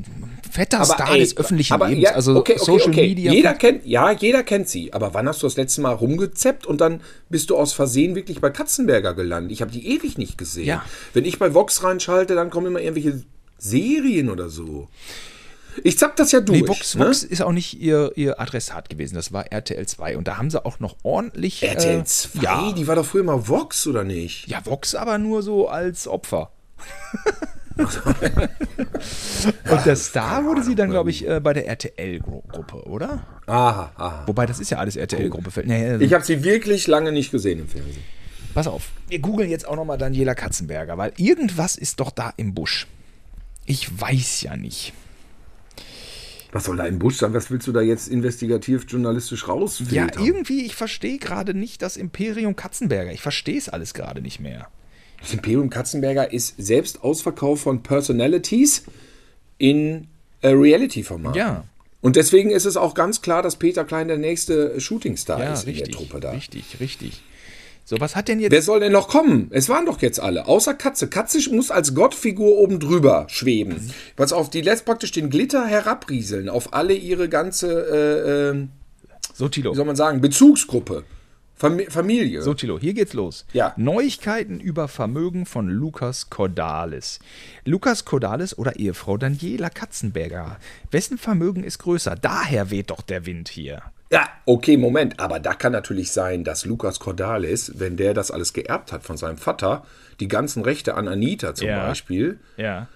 fetter 0.51 0.83
Star 0.83 1.13
ey, 1.13 1.19
des 1.19 1.37
öffentlichen 1.37 1.73
aber 1.73 1.89
Lebens. 1.89 2.03
ja, 2.03 2.11
also 2.11 2.35
okay, 2.35 2.53
okay, 2.53 2.63
Social 2.65 2.89
okay. 2.89 3.07
Media. 3.09 3.31
Jeder 3.31 3.53
kennt, 3.53 3.85
ja, 3.85 4.11
jeder 4.11 4.43
kennt 4.43 4.67
sie. 4.67 4.93
Aber 4.93 5.13
wann 5.13 5.27
hast 5.27 5.43
du 5.43 5.47
das 5.47 5.55
letzte 5.57 5.81
Mal 5.81 5.93
rumgezeppt 5.93 6.65
und 6.65 6.81
dann 6.81 7.01
bist 7.29 7.49
du 7.49 7.57
aus 7.57 7.73
Versehen 7.73 8.15
wirklich 8.15 8.41
bei 8.41 8.49
Katzenberger 8.49 9.13
gelandet? 9.13 9.51
Ich 9.51 9.61
habe 9.61 9.71
die 9.71 9.87
ewig 9.87 10.17
nicht 10.17 10.37
gesehen. 10.37 10.65
Ja. 10.65 10.83
Wenn 11.13 11.25
ich 11.25 11.37
bei 11.39 11.53
Vox 11.53 11.83
reinschalte, 11.83 12.35
dann 12.35 12.49
kommen 12.49 12.67
immer 12.67 12.81
irgendwelche 12.81 13.21
Serien 13.57 14.29
oder 14.29 14.49
so. 14.49 14.87
Ich 15.83 15.99
zapp 15.99 16.15
das 16.15 16.31
ja 16.31 16.39
durch. 16.41 16.61
Nee, 16.61 16.67
Vox, 16.67 16.95
ne? 16.95 17.05
Vox 17.05 17.23
ist 17.23 17.41
auch 17.41 17.51
nicht 17.51 17.79
ihr, 17.79 18.11
ihr 18.15 18.39
Adressat 18.39 18.89
gewesen. 18.89 19.13
Das 19.13 19.31
war 19.31 19.51
RTL 19.51 19.85
2. 19.85 20.17
Und 20.17 20.27
da 20.27 20.37
haben 20.37 20.49
sie 20.49 20.65
auch 20.65 20.79
noch 20.79 20.95
ordentlich. 21.03 21.61
RTL 21.61 21.99
äh, 21.99 22.03
2, 22.03 22.41
Ja, 22.41 22.71
die 22.73 22.87
war 22.87 22.95
doch 22.95 23.05
früher 23.05 23.23
mal 23.23 23.47
Vox, 23.47 23.85
oder 23.85 24.03
nicht? 24.03 24.47
ja, 24.47 24.65
Vox 24.65 24.95
aber 24.95 25.19
nur 25.19 25.43
so 25.43 25.67
als 25.67 26.07
Opfer. 26.07 26.51
Und 29.69 29.85
der 29.85 29.95
Star 29.95 30.43
wurde 30.45 30.63
sie 30.63 30.75
dann, 30.75 30.89
glaube 30.89 31.09
ich, 31.09 31.27
äh, 31.27 31.39
bei 31.39 31.53
der 31.53 31.67
RTL-Gruppe, 31.67 32.83
oder? 32.87 33.23
Aha, 33.45 33.91
aha. 33.95 34.23
Wobei 34.25 34.45
das 34.45 34.59
ist 34.59 34.69
ja 34.71 34.77
alles 34.79 34.95
RTL-Gruppe. 34.95 35.51
Nee, 35.65 35.85
äh, 35.95 36.03
Ich 36.03 36.13
habe 36.13 36.23
sie 36.23 36.43
wirklich 36.43 36.87
lange 36.87 37.11
nicht 37.11 37.31
gesehen 37.31 37.59
im 37.59 37.67
Fernsehen. 37.67 38.03
pass 38.53 38.67
auf, 38.67 38.89
wir 39.09 39.19
googeln 39.19 39.49
jetzt 39.49 39.67
auch 39.67 39.75
nochmal 39.75 39.97
Daniela 39.97 40.35
Katzenberger, 40.35 40.97
weil 40.97 41.13
irgendwas 41.17 41.75
ist 41.75 41.99
doch 41.99 42.11
da 42.11 42.33
im 42.37 42.53
Busch. 42.53 42.87
Ich 43.65 43.99
weiß 44.01 44.41
ja 44.41 44.55
nicht. 44.57 44.93
Was 46.53 46.63
soll 46.63 46.77
da 46.77 46.85
im 46.85 46.97
Busch 46.97 47.17
sein? 47.17 47.33
Was 47.33 47.51
willst 47.51 47.67
du 47.67 47.73
da 47.73 47.81
jetzt 47.81 48.07
investigativ 48.07 48.85
journalistisch 48.87 49.47
rausfinden? 49.47 49.93
Ja, 49.95 50.07
irgendwie, 50.17 50.65
ich 50.65 50.75
verstehe 50.75 51.17
gerade 51.17 51.53
nicht 51.53 51.81
das 51.81 51.97
Imperium 51.97 52.55
Katzenberger. 52.55 53.11
Ich 53.11 53.21
verstehe 53.21 53.57
es 53.57 53.67
alles 53.67 53.93
gerade 53.93 54.21
nicht 54.21 54.39
mehr. 54.39 54.67
Das 55.21 55.33
Imperium 55.33 55.69
Katzenberger 55.69 56.31
ist 56.31 56.55
selbst 56.57 57.03
Ausverkauf 57.03 57.61
von 57.61 57.83
Personalities 57.83 58.83
in 59.57 60.07
äh, 60.41 60.49
Reality-Format. 60.49 61.35
Ja. 61.35 61.63
Und 62.01 62.15
deswegen 62.15 62.51
ist 62.51 62.65
es 62.65 62.77
auch 62.77 62.93
ganz 62.93 63.21
klar, 63.21 63.41
dass 63.41 63.55
Peter 63.57 63.83
Klein 63.83 64.07
der 64.07 64.17
nächste 64.17 64.79
Shootingstar 64.79 65.39
Ja, 65.39 65.53
ist 65.53 65.63
in 65.63 65.69
richtig. 65.71 65.87
der 65.89 65.95
Truppe 65.97 66.19
da. 66.19 66.31
Richtig, 66.31 66.79
richtig. 66.79 67.21
So, 67.83 67.99
was 67.99 68.15
hat 68.15 68.27
denn 68.27 68.39
jetzt. 68.39 68.51
Wer 68.51 68.61
soll 68.61 68.81
denn 68.81 68.91
noch 68.91 69.07
kommen? 69.07 69.47
Es 69.51 69.69
waren 69.69 69.85
doch 69.85 70.01
jetzt 70.01 70.19
alle, 70.19 70.45
außer 70.45 70.73
Katze. 70.73 71.07
Katze 71.07 71.39
muss 71.53 71.71
als 71.71 71.95
Gottfigur 71.95 72.57
oben 72.57 72.79
drüber 72.79 73.25
schweben. 73.29 73.91
Was 74.17 74.33
auf 74.33 74.49
die 74.49 74.61
lässt 74.61 74.85
praktisch 74.85 75.11
den 75.13 75.29
Glitter 75.29 75.65
herabrieseln 75.65 76.49
auf 76.49 76.73
alle 76.73 76.93
ihre 76.93 77.29
ganze 77.29 78.51
äh, 78.53 78.57
äh, 78.57 78.67
So, 79.33 79.47
Tilo. 79.47 79.71
wie 79.71 79.75
soll 79.77 79.85
man 79.85 79.95
sagen, 79.95 80.19
Bezugsgruppe. 80.21 81.03
Fam 81.57 81.79
Familie. 81.89 82.41
So, 82.43 82.53
Tilo, 82.53 82.77
hier 82.79 82.93
geht's 82.93 83.13
los. 83.13 83.45
Ja. 83.51 83.73
Neuigkeiten 83.77 84.59
über 84.59 84.87
Vermögen 84.87 85.45
von 85.47 85.67
Lukas 85.69 86.29
Cordalis. 86.29 87.19
Lukas 87.65 88.05
Cordalis 88.05 88.57
oder 88.57 88.75
Ehefrau 88.77 89.17
Daniela 89.17 89.69
Katzenberger. 89.71 90.57
Wessen 90.91 91.17
Vermögen 91.17 91.63
ist 91.63 91.79
größer? 91.79 92.15
Daher 92.15 92.69
weht 92.69 92.91
doch 92.91 93.01
der 93.01 93.25
Wind 93.25 93.49
hier. 93.49 93.81
Ja, 94.11 94.29
okay, 94.45 94.77
Moment. 94.77 95.19
Aber 95.19 95.39
da 95.39 95.53
kann 95.53 95.71
natürlich 95.73 96.11
sein, 96.11 96.43
dass 96.43 96.63
Lukas 96.65 96.99
Cordalis, 96.99 97.73
wenn 97.75 97.97
der 97.97 98.13
das 98.13 98.31
alles 98.31 98.53
geerbt 98.53 98.91
hat 98.93 99.03
von 99.03 99.17
seinem 99.17 99.37
Vater, 99.37 99.83
die 100.19 100.27
ganzen 100.29 100.63
Rechte 100.63 100.93
an 100.95 101.07
Anita 101.07 101.55
zum 101.55 101.67
Ja. 101.67 101.87
Beispiel, 101.87 102.39
Ja. 102.55 102.87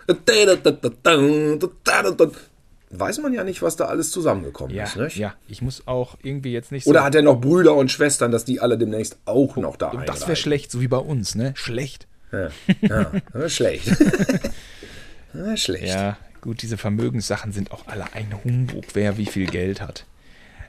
Weiß 2.91 3.19
man 3.19 3.33
ja 3.33 3.43
nicht, 3.43 3.61
was 3.61 3.75
da 3.75 3.85
alles 3.85 4.11
zusammengekommen 4.11 4.75
Ja, 4.75 4.83
ist. 4.83 4.95
Nicht? 4.97 5.17
ja, 5.17 5.33
ich 5.47 5.61
muss 5.61 5.87
auch 5.87 6.17
irgendwie 6.23 6.51
jetzt 6.51 6.71
nicht 6.71 6.83
so. 6.83 6.89
Oder 6.89 7.03
hat 7.03 7.15
er 7.15 7.21
noch 7.21 7.39
Brüder 7.39 7.75
und 7.75 7.91
Schwestern, 7.91 8.31
dass 8.31 8.45
die 8.45 8.59
alle 8.59 8.77
demnächst 8.77 9.17
auch 9.25 9.55
noch 9.57 9.75
da 9.77 9.91
das 10.05 10.27
wäre 10.27 10.35
schlecht, 10.35 10.71
so 10.71 10.81
wie 10.81 10.87
bei 10.87 10.97
uns, 10.97 11.35
ne? 11.35 11.53
Schlecht. 11.55 12.07
Ja, 12.31 12.49
ja, 12.81 13.11
schlecht. 13.49 13.87
Ist 15.33 15.61
schlecht. 15.63 15.87
Ja, 15.87 16.17
gut, 16.41 16.61
diese 16.61 16.77
Vermögenssachen 16.77 17.51
sind 17.51 17.71
auch 17.71 17.87
alle 17.87 18.05
ein 18.13 18.33
Humbug, 18.43 18.83
wer 18.93 19.17
wie 19.17 19.25
viel 19.25 19.47
Geld 19.47 19.81
hat. 19.81 20.05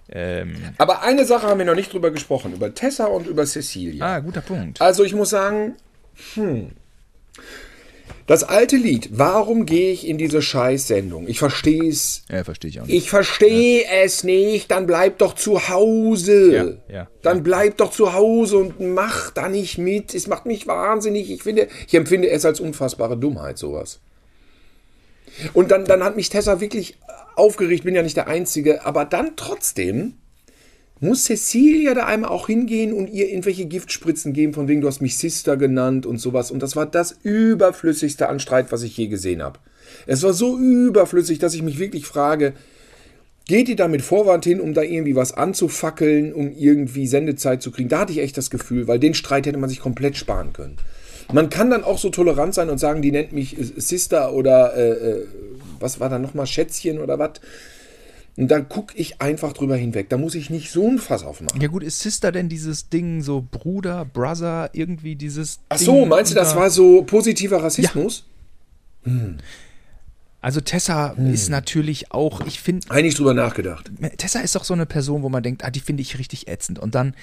Ähm, 0.09 0.55
Aber 0.79 1.03
eine 1.03 1.25
Sache 1.25 1.47
haben 1.47 1.59
wir 1.59 1.65
noch 1.65 1.75
nicht 1.75 1.93
drüber 1.93 2.11
gesprochen, 2.11 2.53
über 2.53 2.75
Tessa 2.75 3.07
und 3.07 3.27
über 3.27 3.47
Cecilia. 3.47 4.05
ah, 4.05 4.19
guter 4.21 4.41
Punkt. 4.43 4.81
Also 4.81 5.05
ich 5.05 5.15
muss 5.15 5.31
sagen, 5.31 5.77
hm, 6.35 6.73
das 8.27 8.45
alte 8.45 8.77
Lied, 8.77 9.11
warum 9.13 9.67
gehe 9.67 9.93
ich 9.93 10.07
in 10.07 10.19
diese 10.19 10.43
Scheißsendung? 10.43 11.27
Ich 11.29 11.39
verstehe 11.39 11.89
es. 11.89 12.23
Ja, 12.31 12.45
verstehe 12.45 12.71
ich 12.71 12.81
auch 12.81 12.87
nicht. 12.87 12.97
Ich 12.97 13.11
verstehe 13.11 13.85
es 14.03 14.25
nicht, 14.25 14.71
dann 14.71 14.87
bleib 14.87 15.19
doch 15.19 15.35
zu 15.35 15.69
Hause. 15.69 16.79
Ja, 16.89 16.95
ja. 16.95 17.09
Dann 17.23 17.43
bleib 17.43 17.79
doch 17.79 17.91
zu 17.91 18.13
Hause 18.13 18.59
und 18.59 18.81
mach 18.81 19.31
da 19.31 19.49
nicht 19.49 19.79
mit. 19.79 20.15
Es 20.15 20.27
macht 20.27 20.47
mich 20.47 20.67
wahnsinnig. 20.67 21.31
Ich 21.31 21.43
finde, 21.43 21.69
ich 21.87 21.95
empfinde 21.95 22.31
es 22.31 22.45
als 22.45 22.61
unfassbare 22.61 23.17
Dummheit, 23.17 23.59
sowas. 23.59 24.01
Und 25.53 25.71
dann, 25.71 25.85
dann 25.85 26.05
hat 26.05 26.17
mich 26.17 26.29
Tessa 26.29 26.61
wirklich 26.61 26.99
aufgeregt, 27.37 27.85
bin 27.85 27.95
ja 27.95 28.03
nicht 28.03 28.17
der 28.17 28.29
Einzige, 28.29 28.85
aber 28.85 29.05
dann 29.05 29.37
trotzdem 29.37 30.15
muss 31.03 31.25
Cecilia 31.25 31.95
da 31.95 32.07
einmal 32.07 32.31
auch 32.31 32.47
hingehen 32.47 32.93
und 32.93 33.09
ihr 33.09 33.29
irgendwelche 33.29 33.67
Giftspritzen 33.67 34.33
geben, 34.33 34.55
von 34.55 34.69
wegen 34.69 34.81
du 34.81 34.87
hast 34.87 35.01
mich 35.01 35.19
Sister 35.19 35.57
genannt 35.57 36.07
und 36.07 36.19
sowas. 36.19 36.53
Und 36.53 36.63
das 36.63 36.77
war 36.77 36.87
das 36.87 37.17
überflüssigste 37.23 38.29
an 38.29 38.39
Streit, 38.39 38.71
was 38.71 38.85
ich 38.85 38.97
je 38.97 39.09
gesehen 39.09 39.43
habe. 39.43 39.59
Es 40.07 40.23
war 40.23 40.33
so 40.33 40.57
überflüssig, 40.57 41.41
dass 41.41 41.55
ich 41.55 41.63
mich 41.63 41.81
wirklich 41.81 42.07
frage, 42.07 42.53
geht 43.49 43.67
die 43.67 43.75
da 43.75 43.89
mit 43.89 44.03
Vorwand 44.03 44.45
hin, 44.45 44.61
um 44.61 44.75
da 44.75 44.83
irgendwie 44.83 45.17
was 45.17 45.33
anzufackeln, 45.33 46.33
um 46.33 46.53
irgendwie 46.53 47.09
Sendezeit 47.09 47.63
zu 47.63 47.73
kriegen? 47.73 47.89
Da 47.89 48.01
hatte 48.01 48.13
ich 48.13 48.21
echt 48.21 48.39
das 48.39 48.49
Gefühl, 48.49 48.87
weil 48.87 49.01
den 49.01 49.15
Streit 49.15 49.47
hätte 49.47 49.59
man 49.59 49.71
sich 49.71 49.81
komplett 49.81 50.17
sparen 50.17 50.53
können. 50.53 50.77
Man 51.33 51.51
kann 51.51 51.71
dann 51.71 51.83
auch 51.83 51.99
so 51.99 52.11
tolerant 52.11 52.55
sein 52.55 52.71
und 52.71 52.79
sagen, 52.79 53.03
die 53.03 53.11
nennt 53.11 53.33
mich 53.33 53.57
Sister 53.77 54.33
oder 54.33 54.77
äh, 54.77 54.91
äh, 54.91 55.27
was 55.81 55.99
war 55.99 56.09
da 56.09 56.21
nochmal, 56.21 56.47
Schätzchen 56.47 57.01
oder 57.01 57.19
was. 57.19 57.41
Und 58.37 58.49
dann 58.49 58.69
gucke 58.69 58.97
ich 58.97 59.21
einfach 59.21 59.53
drüber 59.53 59.77
hinweg. 59.77 60.09
Da 60.09 60.17
muss 60.17 60.35
ich 60.35 60.49
nicht 60.49 60.71
so 60.71 60.89
ein 60.89 60.99
Fass 60.99 61.23
aufmachen. 61.23 61.61
Ja 61.61 61.69
gut, 61.69 61.83
ist 61.83 62.01
Sister 62.01 62.33
denn 62.33 62.49
dieses 62.49 62.89
Ding 62.89 63.21
so 63.23 63.47
Bruder, 63.49 64.07
Brother, 64.07 64.71
irgendwie 64.73 65.17
dieses 65.17 65.61
Ach 65.69 65.77
so, 65.79 66.01
Ding 66.01 66.09
meinst 66.09 66.33
du, 66.33 66.37
das 66.37 66.57
war 66.57 66.71
so 66.71 67.03
positiver 67.03 67.63
Rassismus? 67.63 68.25
Also 70.41 70.61
Tessa 70.61 71.15
Hm. 71.17 71.33
ist 71.33 71.51
natürlich 71.51 72.11
auch, 72.13 72.41
ich 72.47 72.61
finde, 72.61 72.91
Eigentlich 72.91 73.15
drüber 73.17 73.35
nachgedacht. 73.35 73.91
Tessa 74.17 74.41
ist 74.41 74.55
doch 74.55 74.65
so 74.65 74.75
eine 74.75 74.87
Person, 74.87 75.23
wo 75.23 75.29
man 75.29 75.43
denkt, 75.43 75.65
ah, 75.65 75.71
die 75.71 75.81
finde 75.81 76.01
ich 76.03 76.19
richtig 76.19 76.49
ätzend. 76.49 76.79
Und 76.79 76.95
dann, 76.95 77.15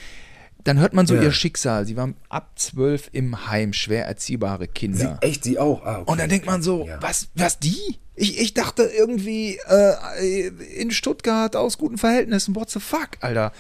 dann 0.64 0.80
hört 0.80 0.94
man 0.94 1.08
so 1.08 1.16
Ja. 1.16 1.24
ihr 1.24 1.32
Schicksal. 1.32 1.86
Sie 1.86 1.96
war 1.96 2.14
ab 2.30 2.52
zwölf 2.60 3.10
im 3.14 3.48
Heim, 3.48 3.74
schwer 3.74 4.06
erziehbare 4.06 4.66
Sie, 4.66 4.72
Kinder. 4.74 5.18
echt, 5.22 5.44
sie 5.44 5.58
auch. 5.60 5.84
Ah, 5.86 6.00
okay. 6.00 6.12
Und 6.12 6.20
dann 6.20 6.30
denkt 6.30 6.46
man 6.46 6.62
so, 6.62 6.86
Ja. 6.86 7.02
was, 7.02 7.30
was 7.36 7.60
die? 7.60 7.98
Ich, 8.22 8.38
ich 8.38 8.54
dachte 8.54 8.84
irgendwie 8.84 9.58
äh, 9.70 10.48
in 10.76 10.92
Stuttgart 10.92 11.56
aus 11.56 11.78
guten 11.78 11.98
Verhältnissen, 11.98 12.54
what 12.54 12.70
the 12.70 12.82
fuck, 12.82 13.12
Alter. 13.22 13.54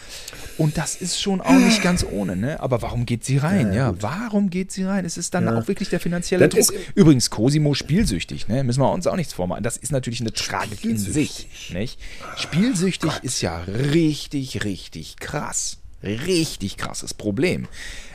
Und 0.58 0.78
das 0.78 0.96
ist 0.96 1.22
schon 1.22 1.40
auch 1.40 1.54
nicht 1.54 1.82
ganz 1.82 2.04
ohne, 2.04 2.36
ne? 2.36 2.60
Aber 2.60 2.82
warum 2.82 3.06
geht 3.06 3.24
sie 3.24 3.38
rein? 3.38 3.72
Ja, 3.72 3.94
warum 4.02 4.50
geht 4.50 4.74
sie 4.74 4.84
rein? 4.84 5.06
Es 5.06 5.16
ist 5.18 5.34
dann 5.34 5.48
auch 5.48 5.70
wirklich 5.70 5.88
der 5.90 6.02
finanzielle 6.02 6.50
Dann 6.50 6.60
Druck. 6.62 6.74
Übrigens, 6.94 7.30
Cosimo 7.30 7.74
spielsüchtig, 7.74 8.50
ne? 8.50 8.66
Müssen 8.66 8.82
wir 8.82 8.92
uns 8.92 9.08
auch 9.08 9.16
nichts 9.16 9.32
vormachen. 9.32 9.64
Das 9.64 9.78
ist 9.78 9.94
natürlich 9.94 10.20
eine 10.20 10.34
Tragik 10.34 10.84
in 10.84 10.98
sich, 10.98 11.48
nicht? 11.74 11.98
Spielsüchtig 12.36 13.12
ist 13.22 13.40
ja 13.42 13.60
richtig, 13.60 14.66
richtig 14.66 15.16
krass. 15.22 15.78
Richtig 16.04 16.78
krasses 16.78 17.14
Problem. 17.14 17.68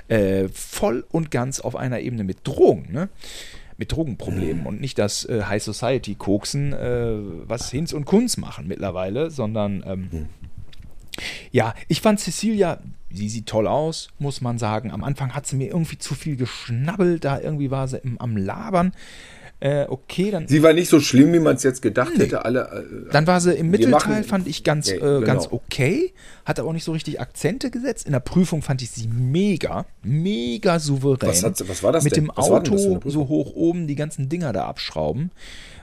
Äh, 0.08 0.48
voll 0.48 1.04
und 1.10 1.30
ganz 1.30 1.60
auf 1.60 1.76
einer 1.76 2.00
Ebene 2.00 2.24
mit 2.24 2.38
Drogen, 2.44 2.92
ne? 2.92 3.08
Mit 3.76 3.90
Drogenproblemen 3.90 4.66
und 4.66 4.80
nicht 4.80 4.98
das 4.98 5.24
äh, 5.24 5.42
High 5.44 5.62
Society 5.62 6.14
Koksen, 6.14 6.72
äh, 6.72 7.16
was 7.48 7.70
Hinz 7.70 7.92
und 7.92 8.04
Kunz 8.04 8.36
machen 8.36 8.68
mittlerweile, 8.68 9.32
sondern 9.32 9.82
ähm, 9.84 10.28
ja, 11.50 11.74
ich 11.88 12.00
fand 12.00 12.20
Cecilia, 12.20 12.80
sie 13.10 13.28
sieht 13.28 13.46
toll 13.46 13.66
aus, 13.66 14.08
muss 14.18 14.40
man 14.40 14.58
sagen. 14.58 14.90
Am 14.90 15.04
Anfang 15.04 15.34
hat 15.34 15.46
sie 15.46 15.56
mir 15.56 15.68
irgendwie 15.68 15.98
zu 15.98 16.14
viel 16.14 16.36
geschnabbelt, 16.36 17.24
da 17.24 17.40
irgendwie 17.40 17.70
war 17.70 17.88
sie 17.88 17.98
im, 17.98 18.20
am 18.20 18.36
Labern. 18.36 18.92
Äh, 19.64 19.86
okay, 19.88 20.30
dann, 20.30 20.46
Sie 20.46 20.62
war 20.62 20.74
nicht 20.74 20.90
so 20.90 21.00
schlimm, 21.00 21.32
wie 21.32 21.38
man 21.38 21.56
es 21.56 21.62
jetzt 21.62 21.80
gedacht 21.80 22.12
Nee. 22.18 22.24
hätte. 22.24 22.44
Alle, 22.44 22.84
äh, 23.08 23.10
dann 23.10 23.26
war 23.26 23.40
sie 23.40 23.54
im 23.54 23.70
Mittelteil, 23.70 23.92
machen- 23.92 24.24
fand 24.24 24.46
ich 24.46 24.62
ganz, 24.62 24.90
Ja, 24.90 24.96
äh, 24.96 24.98
genau. 24.98 25.20
ganz 25.22 25.48
okay, 25.50 26.12
hat 26.44 26.60
aber 26.60 26.68
auch 26.68 26.72
nicht 26.74 26.84
so 26.84 26.92
richtig 26.92 27.18
Akzente 27.18 27.70
gesetzt. 27.70 28.04
In 28.04 28.12
der 28.12 28.20
Prüfung 28.20 28.60
fand 28.60 28.82
ich 28.82 28.90
sie 28.90 29.06
mega, 29.08 29.86
mega 30.02 30.78
souverän. 30.78 31.30
Was 31.30 31.42
hat 31.42 31.66
was 31.66 31.82
war 31.82 31.92
das 31.92 32.04
Mit 32.04 32.14
denn? 32.14 32.24
dem 32.24 32.32
Was 32.34 32.50
Auto 32.50 32.76
so 32.76 33.28
hoch 33.28 33.54
oben 33.54 33.86
die 33.86 33.94
ganzen 33.94 34.28
Dinger 34.28 34.52
da 34.52 34.66
abschrauben, 34.66 35.30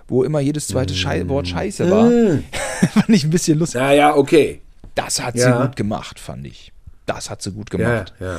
wo 0.08 0.24
immer 0.24 0.41
jedes 0.41 0.68
zweite 0.68 0.94
Schei 0.94 1.24
Mm. 1.24 1.30
Wort 1.30 1.48
Scheiße 1.48 1.90
war. 1.90 2.12
fand 2.94 3.10
ich 3.10 3.24
ein 3.24 3.32
bisschen 3.32 3.58
lustig. 3.58 3.82
na 3.82 3.94
ja, 3.94 4.16
okay. 4.16 4.62
Das 4.94 5.24
hat 5.24 5.36
Ja. 5.36 5.58
sie 5.60 5.66
gut 5.68 5.76
gemacht, 5.76 6.20
fand 6.20 6.45
ich. 6.45 6.72
Das 7.08 7.32
hat 7.32 7.41
sie 7.41 7.52
gut 7.52 7.72
Ja, 7.74 7.78
gemacht. 7.80 8.14
ja. 8.20 8.38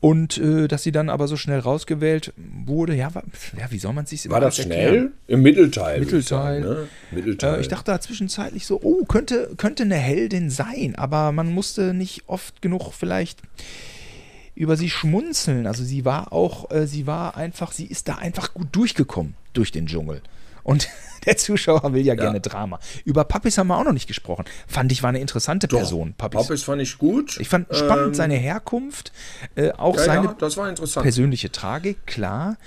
Und 0.00 0.38
äh, 0.38 0.68
dass 0.68 0.84
sie 0.84 0.92
dann 0.92 1.10
aber 1.10 1.26
so 1.26 1.36
schnell 1.36 1.58
rausgewählt 1.58 2.32
wurde, 2.36 2.94
ja, 2.94 3.14
war, 3.16 3.24
ja 3.58 3.70
wie 3.70 3.78
soll 3.78 3.92
man 3.92 4.06
sich 4.06 4.30
War 4.30 4.40
das 4.40 4.56
schnell? 4.56 5.10
Im 5.26 5.42
Mittelteil. 5.42 5.98
würd 5.98 6.06
ich 6.08 6.12
Mittelteil. 6.14 6.62
sagen, 6.62 6.74
ne? 6.74 6.88
Mittelteil. 7.10 7.56
Äh, 7.56 7.60
ich 7.60 7.68
dachte 7.68 7.90
da 7.90 8.00
zwischenzeitlich 8.00 8.64
so, 8.64 8.80
oh, 8.80 9.04
könnte, 9.06 9.50
könnte 9.56 9.82
eine 9.82 9.96
Heldin 9.96 10.50
sein, 10.50 10.94
aber 10.94 11.32
man 11.32 11.52
musste 11.52 11.94
nicht 11.94 12.24
oft 12.28 12.62
genug 12.62 12.92
vielleicht 12.92 13.42
über 14.54 14.76
sie 14.76 14.90
schmunzeln. 14.90 15.66
Also 15.66 15.82
sie 15.82 16.04
war 16.04 16.32
auch, 16.32 16.70
äh, 16.70 16.86
sie 16.86 17.08
war 17.08 17.36
einfach, 17.36 17.72
sie 17.72 17.86
ist 17.86 18.08
da 18.08 18.16
einfach 18.16 18.54
gut 18.54 18.68
durchgekommen 18.72 19.34
durch 19.52 19.72
den 19.72 19.86
Dschungel. 19.86 20.20
Und 20.68 20.86
der 21.24 21.38
Zuschauer 21.38 21.94
will 21.94 22.04
ja, 22.04 22.14
gerne 22.14 22.40
Drama. 22.40 22.78
Über 23.06 23.24
Pappis 23.24 23.56
haben 23.56 23.68
wir 23.68 23.78
auch 23.78 23.84
noch 23.84 23.94
nicht 23.94 24.06
gesprochen. 24.06 24.44
Fand 24.66 24.92
ich 24.92 25.02
war 25.02 25.08
eine 25.08 25.18
interessante 25.18 25.66
Person, 25.66 26.12
Pappis. 26.16 26.42
Pappis 26.42 26.62
fand 26.62 26.82
ich 26.82 26.98
gut. 26.98 27.40
Ich 27.40 27.48
fand 27.48 27.74
spannend 27.74 28.08
Ähm, 28.08 28.14
seine 28.14 28.34
Herkunft, 28.34 29.12
äh, 29.54 29.72
auch 29.72 29.96
ja, 29.96 30.04
seine 30.04 30.36
ja, 30.38 31.00
persönliche 31.00 31.50
Tragik, 31.50 32.06
klar. 32.06 32.58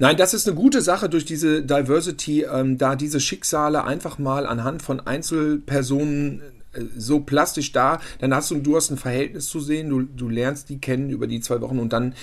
Nein, 0.00 0.16
das 0.16 0.32
ist 0.32 0.48
eine 0.48 0.56
gute 0.56 0.80
Sache 0.80 1.10
durch 1.10 1.26
diese 1.26 1.62
Diversity, 1.62 2.44
ähm, 2.44 2.78
da 2.78 2.96
diese 2.96 3.20
Schicksale 3.20 3.84
einfach 3.84 4.16
mal 4.16 4.46
anhand 4.46 4.80
von 4.80 5.00
Einzelpersonen 5.00 6.40
äh, 6.72 6.80
so 6.96 7.20
plastisch 7.20 7.72
da, 7.72 8.00
dann 8.18 8.34
hast 8.34 8.50
du, 8.50 8.56
du 8.56 8.76
hast 8.76 8.90
ein 8.90 8.96
Verhältnis 8.96 9.50
zu 9.50 9.60
sehen, 9.60 9.90
du, 9.90 10.00
du 10.00 10.30
lernst 10.30 10.70
die 10.70 10.78
kennen 10.78 11.10
über 11.10 11.26
die 11.26 11.40
zwei 11.40 11.60
Wochen 11.60 11.78
und 11.78 11.92
dann 11.92 12.14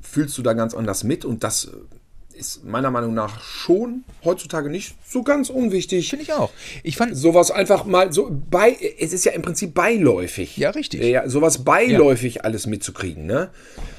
fühlst 0.00 0.38
du 0.38 0.42
da 0.42 0.52
ganz 0.52 0.74
anders 0.74 1.02
mit 1.02 1.24
und 1.24 1.42
das 1.42 1.64
äh, 1.64 1.70
ist 2.42 2.64
meiner 2.64 2.90
Meinung 2.90 3.14
nach 3.14 3.40
schon 3.40 4.02
heutzutage 4.24 4.68
nicht 4.68 4.96
so 5.06 5.22
ganz 5.22 5.48
unwichtig. 5.48 6.10
Finde 6.10 6.24
ich 6.24 6.32
auch. 6.32 6.50
Ich 6.82 6.96
fand, 6.96 7.16
Sowas 7.16 7.52
einfach 7.52 7.84
mal 7.84 8.12
so 8.12 8.30
bei, 8.50 8.76
es 8.98 9.12
ist 9.12 9.24
ja 9.24 9.32
im 9.32 9.42
Prinzip 9.42 9.74
beiläufig. 9.74 10.56
Ja, 10.56 10.70
richtig. 10.70 11.02
Ja, 11.02 11.28
sowas 11.28 11.64
beiläufig 11.64 12.44
alles 12.44 12.66
mitzukriegen, 12.66 13.26
ne? 13.26 13.50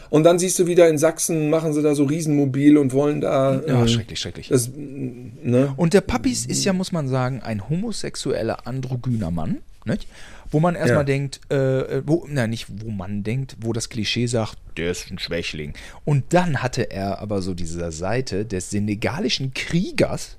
Und 0.10 0.26
dann 0.26 0.38
siehst 0.38 0.60
du 0.60 0.68
wieder 0.68 0.90
in 0.90 0.98
Sachsen 0.98 1.50
machen 1.50 1.74
sie 1.74 1.82
da 1.82 1.96
so 1.96 2.04
Riesenmobil 2.04 2.78
und 2.78 2.94
wollen 2.94 3.22
da. 3.22 3.62
ja, 3.66 3.84
äh, 3.84 3.88
schrecklich, 3.88 4.20
schrecklich. 4.20 4.50
das, 4.50 4.70
ne? 4.76 5.74
Und 5.78 5.94
der 5.94 6.02
Pappis 6.02 6.46
ist 6.46 6.66
ja, 6.66 6.74
muss 6.74 6.92
man 6.92 7.08
sagen, 7.08 7.42
ein 7.42 7.68
homosexueller, 7.70 8.68
androgyner 8.68 9.32
Mann, 9.32 9.60
nicht? 9.86 10.08
Wo 10.54 10.60
man 10.62 10.76
erstmal 10.76 11.00
Ja. 11.00 11.04
denkt, 11.04 11.42
äh, 11.52 12.02
wo, 12.06 12.26
na 12.30 12.48
nicht, 12.48 12.68
wo 12.70 12.90
man 12.92 13.24
denkt, 13.24 13.58
wo 13.60 13.74
das 13.74 13.90
Klischee 13.90 14.28
sagt, 14.28 14.58
der 14.78 14.92
ist 14.92 15.12
ein 15.12 15.20
Schwächling. 15.20 15.74
Und 16.06 16.34
dann 16.34 16.62
hatte 16.64 16.84
er 16.92 17.20
aber 17.20 17.42
so 17.42 17.54
diese 17.54 17.92
Seite 17.92 18.46
des 18.46 18.70
senegalischen 18.70 19.54
Kriegers. 19.54 20.38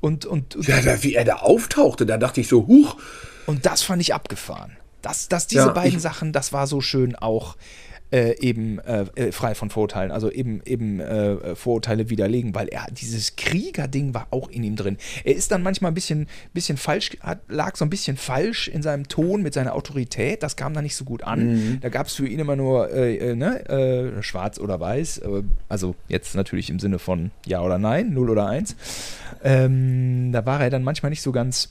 Und, 0.00 0.24
und, 0.24 0.56
und, 0.56 0.66
Ja, 0.66 0.80
da, 0.80 1.02
wie 1.02 1.14
er 1.14 1.24
da 1.24 1.36
auftauchte, 1.36 2.06
da 2.06 2.16
dachte 2.16 2.40
ich 2.40 2.48
so, 2.48 2.66
huch, 2.66 2.96
und 3.44 3.66
das 3.66 3.82
fand 3.82 4.00
ich 4.00 4.14
abgefahren. 4.14 4.76
Das, 5.02 5.28
das, 5.28 5.46
diese 5.46 5.66
Ja, 5.66 5.72
beiden 5.72 6.00
Sachen, 6.00 6.32
das 6.32 6.52
war 6.52 6.66
so 6.66 6.80
schön 6.80 7.14
auch. 7.14 7.56
Äh, 8.10 8.38
eben 8.40 8.78
äh, 8.80 9.06
äh, 9.16 9.32
frei 9.32 9.54
von 9.54 9.70
Vorurteilen, 9.70 10.10
also 10.10 10.30
eben, 10.30 10.60
eben 10.64 11.00
äh, 11.00 11.56
Vorurteile 11.56 12.08
widerlegen, 12.08 12.54
weil 12.54 12.68
er 12.68 12.86
dieses 12.90 13.36
Kriegerding 13.36 14.14
war 14.14 14.28
auch 14.30 14.48
in 14.48 14.62
ihm 14.62 14.76
drin. 14.76 14.96
Er 15.24 15.34
ist 15.34 15.50
dann 15.50 15.62
manchmal 15.62 15.90
ein 15.90 15.94
bisschen, 15.94 16.28
bisschen 16.54 16.76
falsch, 16.76 17.16
hat, 17.20 17.40
lag 17.48 17.76
so 17.76 17.84
ein 17.84 17.90
bisschen 17.90 18.16
falsch 18.16 18.68
in 18.68 18.82
seinem 18.82 19.08
Ton 19.08 19.42
mit 19.42 19.54
seiner 19.54 19.74
Autorität, 19.74 20.42
das 20.42 20.56
kam 20.56 20.74
da 20.74 20.82
nicht 20.82 20.96
so 20.96 21.04
gut 21.04 21.24
an. 21.24 21.54
Mhm. 21.54 21.80
Da 21.80 21.88
gab 21.88 22.06
es 22.06 22.14
für 22.14 22.26
ihn 22.26 22.38
immer 22.38 22.56
nur 22.56 22.90
äh, 22.92 23.16
äh, 23.16 23.34
ne, 23.34 24.16
schwarz 24.20 24.58
oder 24.58 24.78
weiß, 24.78 25.22
also 25.68 25.94
jetzt 26.08 26.34
natürlich 26.34 26.70
im 26.70 26.78
Sinne 26.78 26.98
von 26.98 27.30
ja 27.44 27.62
oder 27.62 27.78
nein, 27.78 28.12
0 28.12 28.30
oder 28.30 28.46
1. 28.48 28.76
Ähm, 29.42 30.32
da 30.32 30.46
war 30.46 30.60
er 30.60 30.70
dann 30.70 30.82
manchmal 30.82 31.10
nicht 31.10 31.22
so 31.22 31.32
ganz 31.32 31.70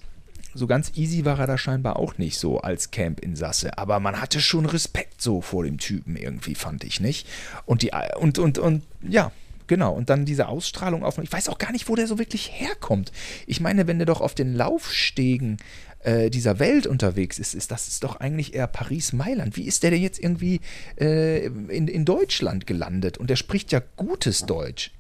so 0.56 0.68
ganz 0.68 0.94
easy 0.96 1.26
war 1.26 1.38
er 1.38 1.48
da 1.48 1.58
scheinbar 1.58 1.98
auch 1.98 2.18
nicht 2.18 2.40
so 2.40 2.60
als 2.60 2.90
Camp-Insasse. 2.90 3.78
Aber 3.78 4.00
man 4.00 4.22
hatte 4.22 4.40
schon 4.40 4.66
Respekt 4.66 5.22
so 5.22 5.42
vor 5.42 5.66
dem 5.66 5.78
Typen 5.78 6.16
irgendwie, 6.16 6.56
fand 6.56 6.84
ich, 6.84 7.00
nicht? 7.00 7.28
Und 7.66 7.82
die, 7.82 7.92
und, 8.20 8.40
und, 8.40 8.58
und, 8.58 8.84
ja, 9.08 9.32
Genau, 9.68 9.94
und 9.94 10.12
dann 10.12 10.26
diese 10.26 10.48
Ausstrahlung 10.48 11.04
auf. 11.04 11.18
Ich 11.18 11.32
weiß 11.32 11.50
auch 11.50 11.58
gar 11.58 11.72
nicht, 11.72 11.90
wo 11.90 11.96
der 11.96 12.06
so 12.06 12.20
wirklich 12.20 12.52
herkommt. 12.54 13.12
Ich 13.48 13.60
meine, 13.62 13.88
wenn 13.88 13.98
der 13.98 14.06
doch 14.06 14.22
auf 14.22 14.36
den 14.36 14.54
Laufstegen 14.54 15.58
äh, 16.04 16.30
dieser 16.30 16.60
Welt 16.60 16.86
unterwegs 16.86 17.40
ist, 17.40 17.56
ist 17.56 17.72
das 17.72 17.88
ist 17.88 18.04
doch 18.04 18.18
eigentlich 18.18 18.54
eher 18.54 18.68
Paris-Mailand. 18.68 19.58
Wie 19.58 19.64
ist 19.64 19.82
der 19.82 19.90
denn 19.90 20.04
jetzt 20.04 20.20
irgendwie 20.20 20.62
äh, 21.00 21.48
in, 21.48 21.88
in 21.88 22.06
Deutschland 22.06 22.68
gelandet? 22.68 23.18
Und 23.18 23.32
der 23.32 23.38
spricht 23.38 23.72
ja 23.72 23.82
gutes 23.96 24.46
Deutsch. 24.46 24.92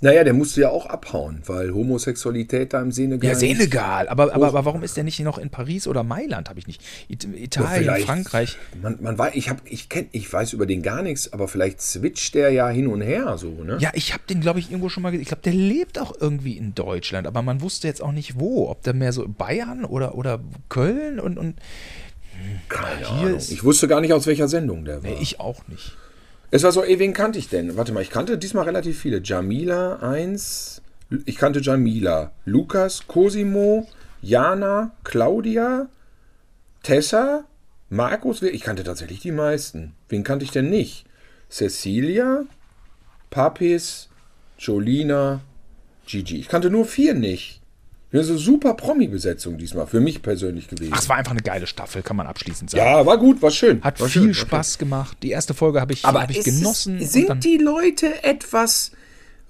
Naja, 0.00 0.24
der 0.24 0.34
musste 0.34 0.60
ja 0.60 0.70
auch 0.70 0.86
abhauen, 0.86 1.42
weil 1.46 1.72
Homosexualität 1.72 2.72
da 2.72 2.82
im 2.82 2.90
Senegal. 2.90 3.30
Ja, 3.30 3.36
Senegal. 3.36 4.08
Aber, 4.08 4.34
aber, 4.34 4.48
aber 4.48 4.64
warum 4.64 4.82
ist 4.82 4.96
der 4.96 5.04
nicht 5.04 5.20
noch 5.20 5.38
in 5.38 5.50
Paris 5.50 5.86
oder 5.86 6.02
Mailand? 6.02 6.50
Habe 6.50 6.58
ich 6.58 6.66
nicht. 6.66 6.82
Italien, 7.08 8.04
Frankreich. 8.04 8.56
Man, 8.82 8.98
man 9.00 9.16
weiß, 9.16 9.34
ich, 9.34 9.48
hab, 9.48 9.62
ich, 9.64 9.88
kenn, 9.88 10.08
ich 10.10 10.30
weiß 10.30 10.52
über 10.52 10.66
den 10.66 10.82
gar 10.82 11.02
nichts, 11.02 11.32
aber 11.32 11.46
vielleicht 11.46 11.80
switcht 11.80 12.34
der 12.34 12.50
ja 12.50 12.68
hin 12.68 12.88
und 12.88 13.02
her 13.02 13.38
so, 13.38 13.50
ne? 13.62 13.78
Ja, 13.80 13.92
ich 13.94 14.12
habe 14.12 14.24
den, 14.28 14.40
glaube 14.40 14.58
ich, 14.58 14.70
irgendwo 14.70 14.88
schon 14.88 15.02
mal 15.04 15.10
gesehen. 15.10 15.22
Ich 15.22 15.28
glaube, 15.28 15.42
der 15.42 15.54
lebt 15.54 15.98
auch 15.98 16.12
irgendwie 16.20 16.58
in 16.58 16.74
Deutschland, 16.74 17.26
aber 17.26 17.42
man 17.42 17.60
wusste 17.60 17.86
jetzt 17.86 18.02
auch 18.02 18.12
nicht 18.12 18.38
wo. 18.38 18.68
Ob 18.68 18.82
der 18.82 18.94
mehr 18.94 19.12
so 19.12 19.26
Bayern 19.28 19.84
oder, 19.84 20.16
oder 20.16 20.40
Köln 20.68 21.20
und. 21.20 21.38
und 21.38 21.54
Keine 22.68 23.06
Ahnung. 23.06 23.38
ich 23.38 23.62
wusste 23.62 23.86
gar 23.86 24.00
nicht, 24.00 24.12
aus 24.12 24.26
welcher 24.26 24.48
Sendung 24.48 24.84
der 24.84 25.02
war. 25.02 25.10
Nee, 25.10 25.18
ich 25.20 25.40
auch 25.40 25.66
nicht. 25.68 25.96
Es 26.54 26.62
war 26.62 26.70
so, 26.70 26.84
ey, 26.84 27.00
wen 27.00 27.12
kannte 27.12 27.36
ich 27.36 27.48
denn? 27.48 27.76
Warte 27.76 27.92
mal, 27.92 28.00
ich 28.00 28.10
kannte 28.10 28.38
diesmal 28.38 28.66
relativ 28.66 29.00
viele. 29.00 29.20
Jamila 29.20 29.96
1, 29.96 30.82
ich 31.24 31.34
kannte 31.34 31.58
Jamila, 31.60 32.30
Lukas, 32.44 33.08
Cosimo, 33.08 33.88
Jana, 34.22 34.92
Claudia, 35.02 35.88
Tessa, 36.84 37.42
Markus, 37.90 38.40
ich 38.42 38.62
kannte 38.62 38.84
tatsächlich 38.84 39.18
die 39.18 39.32
meisten. 39.32 39.96
Wen 40.08 40.22
kannte 40.22 40.44
ich 40.44 40.52
denn 40.52 40.70
nicht? 40.70 41.06
Cecilia, 41.50 42.44
Papis, 43.30 44.08
Jolina, 44.56 45.40
Gigi. 46.06 46.38
Ich 46.38 46.46
kannte 46.46 46.70
nur 46.70 46.84
vier 46.84 47.14
nicht. 47.14 47.62
Ja, 48.14 48.22
so 48.22 48.36
super 48.38 48.74
Promi-Besetzung 48.74 49.58
diesmal, 49.58 49.88
für 49.88 49.98
mich 49.98 50.22
persönlich 50.22 50.68
gewesen. 50.68 50.92
Ach, 50.94 51.00
es 51.00 51.08
war 51.08 51.16
einfach 51.16 51.32
eine 51.32 51.42
geile 51.42 51.66
Staffel, 51.66 52.00
kann 52.02 52.16
man 52.16 52.28
abschließend 52.28 52.70
sagen. 52.70 52.84
Ja, 52.84 53.04
war 53.04 53.18
gut, 53.18 53.42
war 53.42 53.50
schön. 53.50 53.82
Hat 53.82 54.00
war 54.00 54.08
viel 54.08 54.22
schön, 54.22 54.34
Spaß 54.34 54.78
gemacht. 54.78 55.18
Die 55.24 55.30
erste 55.30 55.52
Folge 55.52 55.80
habe 55.80 55.94
ich, 55.94 56.04
hab 56.04 56.30
ich 56.30 56.44
genossen. 56.44 56.98
Es, 56.98 57.12
sind 57.12 57.42
die 57.42 57.56
Leute 57.56 58.22
etwas 58.22 58.92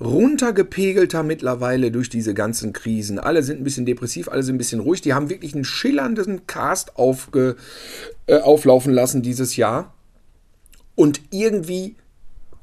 runtergepegelter 0.01 1.23
mittlerweile 1.23 1.91
durch 1.91 2.09
diese 2.09 2.33
ganzen 2.33 2.73
Krisen. 2.73 3.19
Alle 3.19 3.43
sind 3.43 3.61
ein 3.61 3.65
bisschen 3.65 3.85
depressiv, 3.85 4.29
alle 4.29 4.43
sind 4.43 4.55
ein 4.55 4.59
bisschen 4.59 4.81
ruhig. 4.81 5.03
Die 5.03 5.13
haben 5.13 5.29
wirklich 5.29 5.55
einen 5.55 5.65
schillernden 5.65 6.47
Cast 6.47 6.97
aufge, 6.97 7.57
äh, 8.27 8.39
auflaufen 8.39 8.95
lassen 8.95 9.21
dieses 9.21 9.57
Jahr. 9.57 9.93
Und 10.95 11.21
irgendwie 11.31 11.97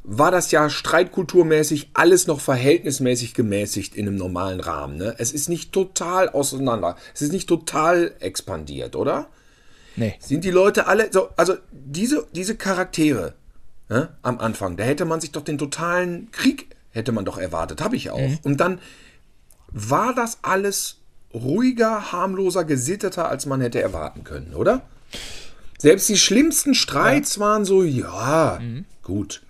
war 0.03 0.31
das 0.31 0.51
ja 0.51 0.69
streitkulturmäßig 0.69 1.91
alles 1.93 2.27
noch 2.27 2.39
verhältnismäßig 2.39 3.33
gemäßigt 3.33 3.95
in 3.95 4.07
einem 4.07 4.17
normalen 4.17 4.59
Rahmen. 4.59 4.97
Ne? 4.97 5.15
Es 5.17 5.31
ist 5.31 5.47
nicht 5.47 5.71
total 5.71 6.29
auseinander. 6.29 6.95
Es 7.13 7.21
ist 7.21 7.31
nicht 7.31 7.47
total 7.47 8.13
expandiert, 8.19 8.95
oder? 8.95 9.27
Nee. 9.95 10.15
Sind 10.19 10.43
die 10.43 10.51
Leute 10.51 10.87
alle. 10.87 11.11
So, 11.11 11.29
also 11.37 11.55
diese, 11.71 12.25
diese 12.33 12.55
Charaktere 12.55 13.35
ne, 13.89 14.09
am 14.23 14.39
Anfang, 14.39 14.75
da 14.75 14.83
hätte 14.83 15.05
man 15.05 15.21
sich 15.21 15.31
doch 15.31 15.43
den 15.43 15.57
totalen 15.57 16.31
Krieg 16.31 16.75
hätte 16.93 17.11
man 17.11 17.23
doch 17.23 17.37
erwartet, 17.37 17.81
habe 17.81 17.95
ich 17.95 18.09
auch. 18.09 18.19
Mhm. 18.19 18.39
Und 18.43 18.57
dann 18.57 18.79
war 19.69 20.13
das 20.13 20.39
alles 20.41 20.97
ruhiger, 21.33 22.11
harmloser, 22.11 22.65
gesitteter, 22.65 23.29
als 23.29 23.45
man 23.45 23.61
hätte 23.61 23.81
erwarten 23.81 24.25
können, 24.25 24.55
oder? 24.55 24.81
Selbst 25.77 26.09
die 26.09 26.17
schlimmsten 26.17 26.73
Streits 26.73 27.35
ja. 27.35 27.41
waren 27.41 27.63
so, 27.63 27.83
ja, 27.83 28.59
mhm. 28.61 28.85
gut 29.03 29.41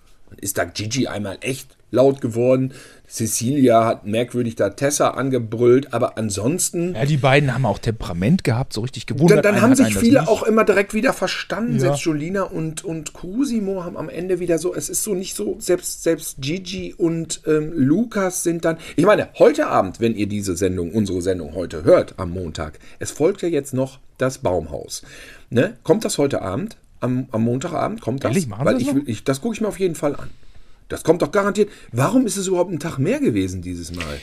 ist 0.42 0.58
da 0.58 0.64
Gigi 0.64 1.06
einmal 1.06 1.38
echt 1.40 1.76
laut 1.92 2.20
geworden. 2.20 2.72
Cecilia 3.06 3.84
hat 3.84 4.06
merkwürdig 4.06 4.56
da 4.56 4.70
Tessa 4.70 5.10
angebrüllt, 5.10 5.92
aber 5.92 6.16
ansonsten. 6.16 6.94
Ja, 6.94 7.04
die 7.04 7.18
beiden 7.18 7.52
haben 7.52 7.66
auch 7.66 7.78
Temperament 7.78 8.42
gehabt, 8.42 8.72
so 8.72 8.80
richtig 8.80 9.06
gewundert. 9.06 9.44
Dann, 9.44 9.56
dann 9.56 9.62
haben 9.62 9.74
sich 9.74 9.94
viele 9.94 10.26
auch 10.26 10.42
immer 10.42 10.64
direkt 10.64 10.94
wieder 10.94 11.12
verstanden. 11.12 11.74
Ja. 11.74 11.80
Selbst 11.80 12.00
Jolina 12.04 12.44
und, 12.44 12.82
und 12.84 13.12
Cosimo 13.12 13.84
haben 13.84 13.98
am 13.98 14.08
Ende 14.08 14.40
wieder 14.40 14.58
so, 14.58 14.74
es 14.74 14.88
ist 14.88 15.02
so 15.02 15.14
nicht 15.14 15.36
so, 15.36 15.56
selbst, 15.58 16.02
selbst 16.02 16.40
Gigi 16.40 16.94
und 16.96 17.42
ähm, 17.46 17.72
Lukas 17.74 18.42
sind 18.42 18.64
dann. 18.64 18.78
Ich 18.96 19.04
meine, 19.04 19.28
heute 19.38 19.66
Abend, 19.66 20.00
wenn 20.00 20.16
ihr 20.16 20.26
diese 20.26 20.56
Sendung, 20.56 20.90
unsere 20.92 21.20
Sendung 21.20 21.54
heute 21.54 21.84
hört, 21.84 22.14
am 22.16 22.30
Montag, 22.30 22.78
es 22.98 23.10
folgt 23.10 23.42
ja 23.42 23.48
jetzt 23.48 23.74
noch 23.74 24.00
das 24.16 24.38
Baumhaus. 24.38 25.02
Ne? 25.50 25.76
Kommt 25.82 26.06
das 26.06 26.16
heute 26.16 26.40
Abend? 26.40 26.78
Am, 27.02 27.26
am 27.30 27.42
Montagabend 27.42 28.00
kommt 28.00 28.24
das. 28.24 28.30
Ehrlich, 28.30 28.46
machen 28.46 28.64
Weil 28.64 28.74
das 28.74 28.82
ich, 28.82 29.08
ich, 29.08 29.24
das 29.24 29.40
gucke 29.40 29.54
ich 29.54 29.60
mir 29.60 29.68
auf 29.68 29.78
jeden 29.78 29.94
Fall 29.94 30.16
an. 30.16 30.30
Das 30.88 31.04
kommt 31.04 31.22
doch 31.22 31.32
garantiert. 31.32 31.70
Warum 31.90 32.26
ist 32.26 32.36
es 32.36 32.46
überhaupt 32.46 32.70
ein 32.70 32.78
Tag 32.78 32.98
mehr 32.98 33.20
gewesen 33.20 33.62
dieses 33.62 33.94
Mal? 33.94 34.20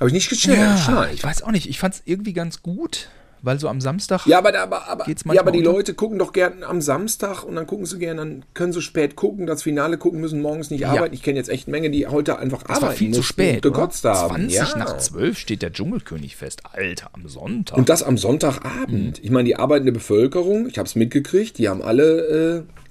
Habe 0.00 0.08
ich 0.08 0.12
nicht 0.12 0.28
geschnallt. 0.28 0.58
Ja, 0.86 1.08
ich 1.12 1.22
weiß 1.22 1.42
auch 1.42 1.50
nicht. 1.50 1.68
Ich 1.68 1.78
fand 1.78 1.94
es 1.94 2.02
irgendwie 2.04 2.32
ganz 2.32 2.62
gut 2.62 3.08
weil 3.44 3.60
so 3.60 3.68
am 3.68 3.80
Samstag 3.80 4.26
ja, 4.26 4.38
aber, 4.38 4.58
aber, 4.58 4.88
aber, 4.88 5.04
geht's 5.04 5.22
ja, 5.30 5.40
aber 5.40 5.52
die 5.52 5.58
unter? 5.58 5.72
Leute 5.72 5.94
gucken 5.94 6.18
doch 6.18 6.32
gerne 6.32 6.66
am 6.66 6.80
Samstag 6.80 7.44
und 7.44 7.54
dann 7.56 7.66
gucken 7.66 7.86
sie 7.86 7.98
gerne, 7.98 8.20
dann 8.20 8.44
können 8.54 8.72
sie 8.72 8.80
spät 8.80 9.16
gucken, 9.16 9.46
das 9.46 9.62
Finale 9.62 9.98
gucken, 9.98 10.20
müssen 10.20 10.40
morgens 10.40 10.70
nicht 10.70 10.80
ja. 10.80 10.90
arbeiten. 10.90 11.14
Ich 11.14 11.22
kenne 11.22 11.38
jetzt 11.38 11.50
echt 11.50 11.66
eine 11.68 11.72
Menge, 11.72 11.90
die 11.90 12.06
heute 12.06 12.38
einfach 12.38 12.62
das 12.62 12.76
arbeiten 12.78 12.86
war 12.86 12.92
viel 12.92 13.12
zu 13.12 13.22
spät, 13.22 13.62
gekotzt 13.62 14.04
haben. 14.04 14.48
20 14.48 14.56
ja. 14.56 14.78
nach 14.78 14.96
12 14.96 15.38
steht 15.38 15.62
der 15.62 15.72
Dschungelkönig 15.72 16.36
fest. 16.36 16.62
Alter, 16.72 17.10
am 17.12 17.28
Sonntag. 17.28 17.76
Und 17.76 17.88
das 17.88 18.02
am 18.02 18.16
Sonntagabend. 18.16 19.18
Mhm. 19.18 19.24
Ich 19.24 19.30
meine, 19.30 19.46
die 19.46 19.56
arbeitende 19.56 19.92
Bevölkerung, 19.92 20.66
ich 20.66 20.78
habe 20.78 20.86
es 20.86 20.94
mitgekriegt, 20.94 21.58
die 21.58 21.68
haben 21.68 21.82
alle... 21.82 22.64
Äh, 22.64 22.84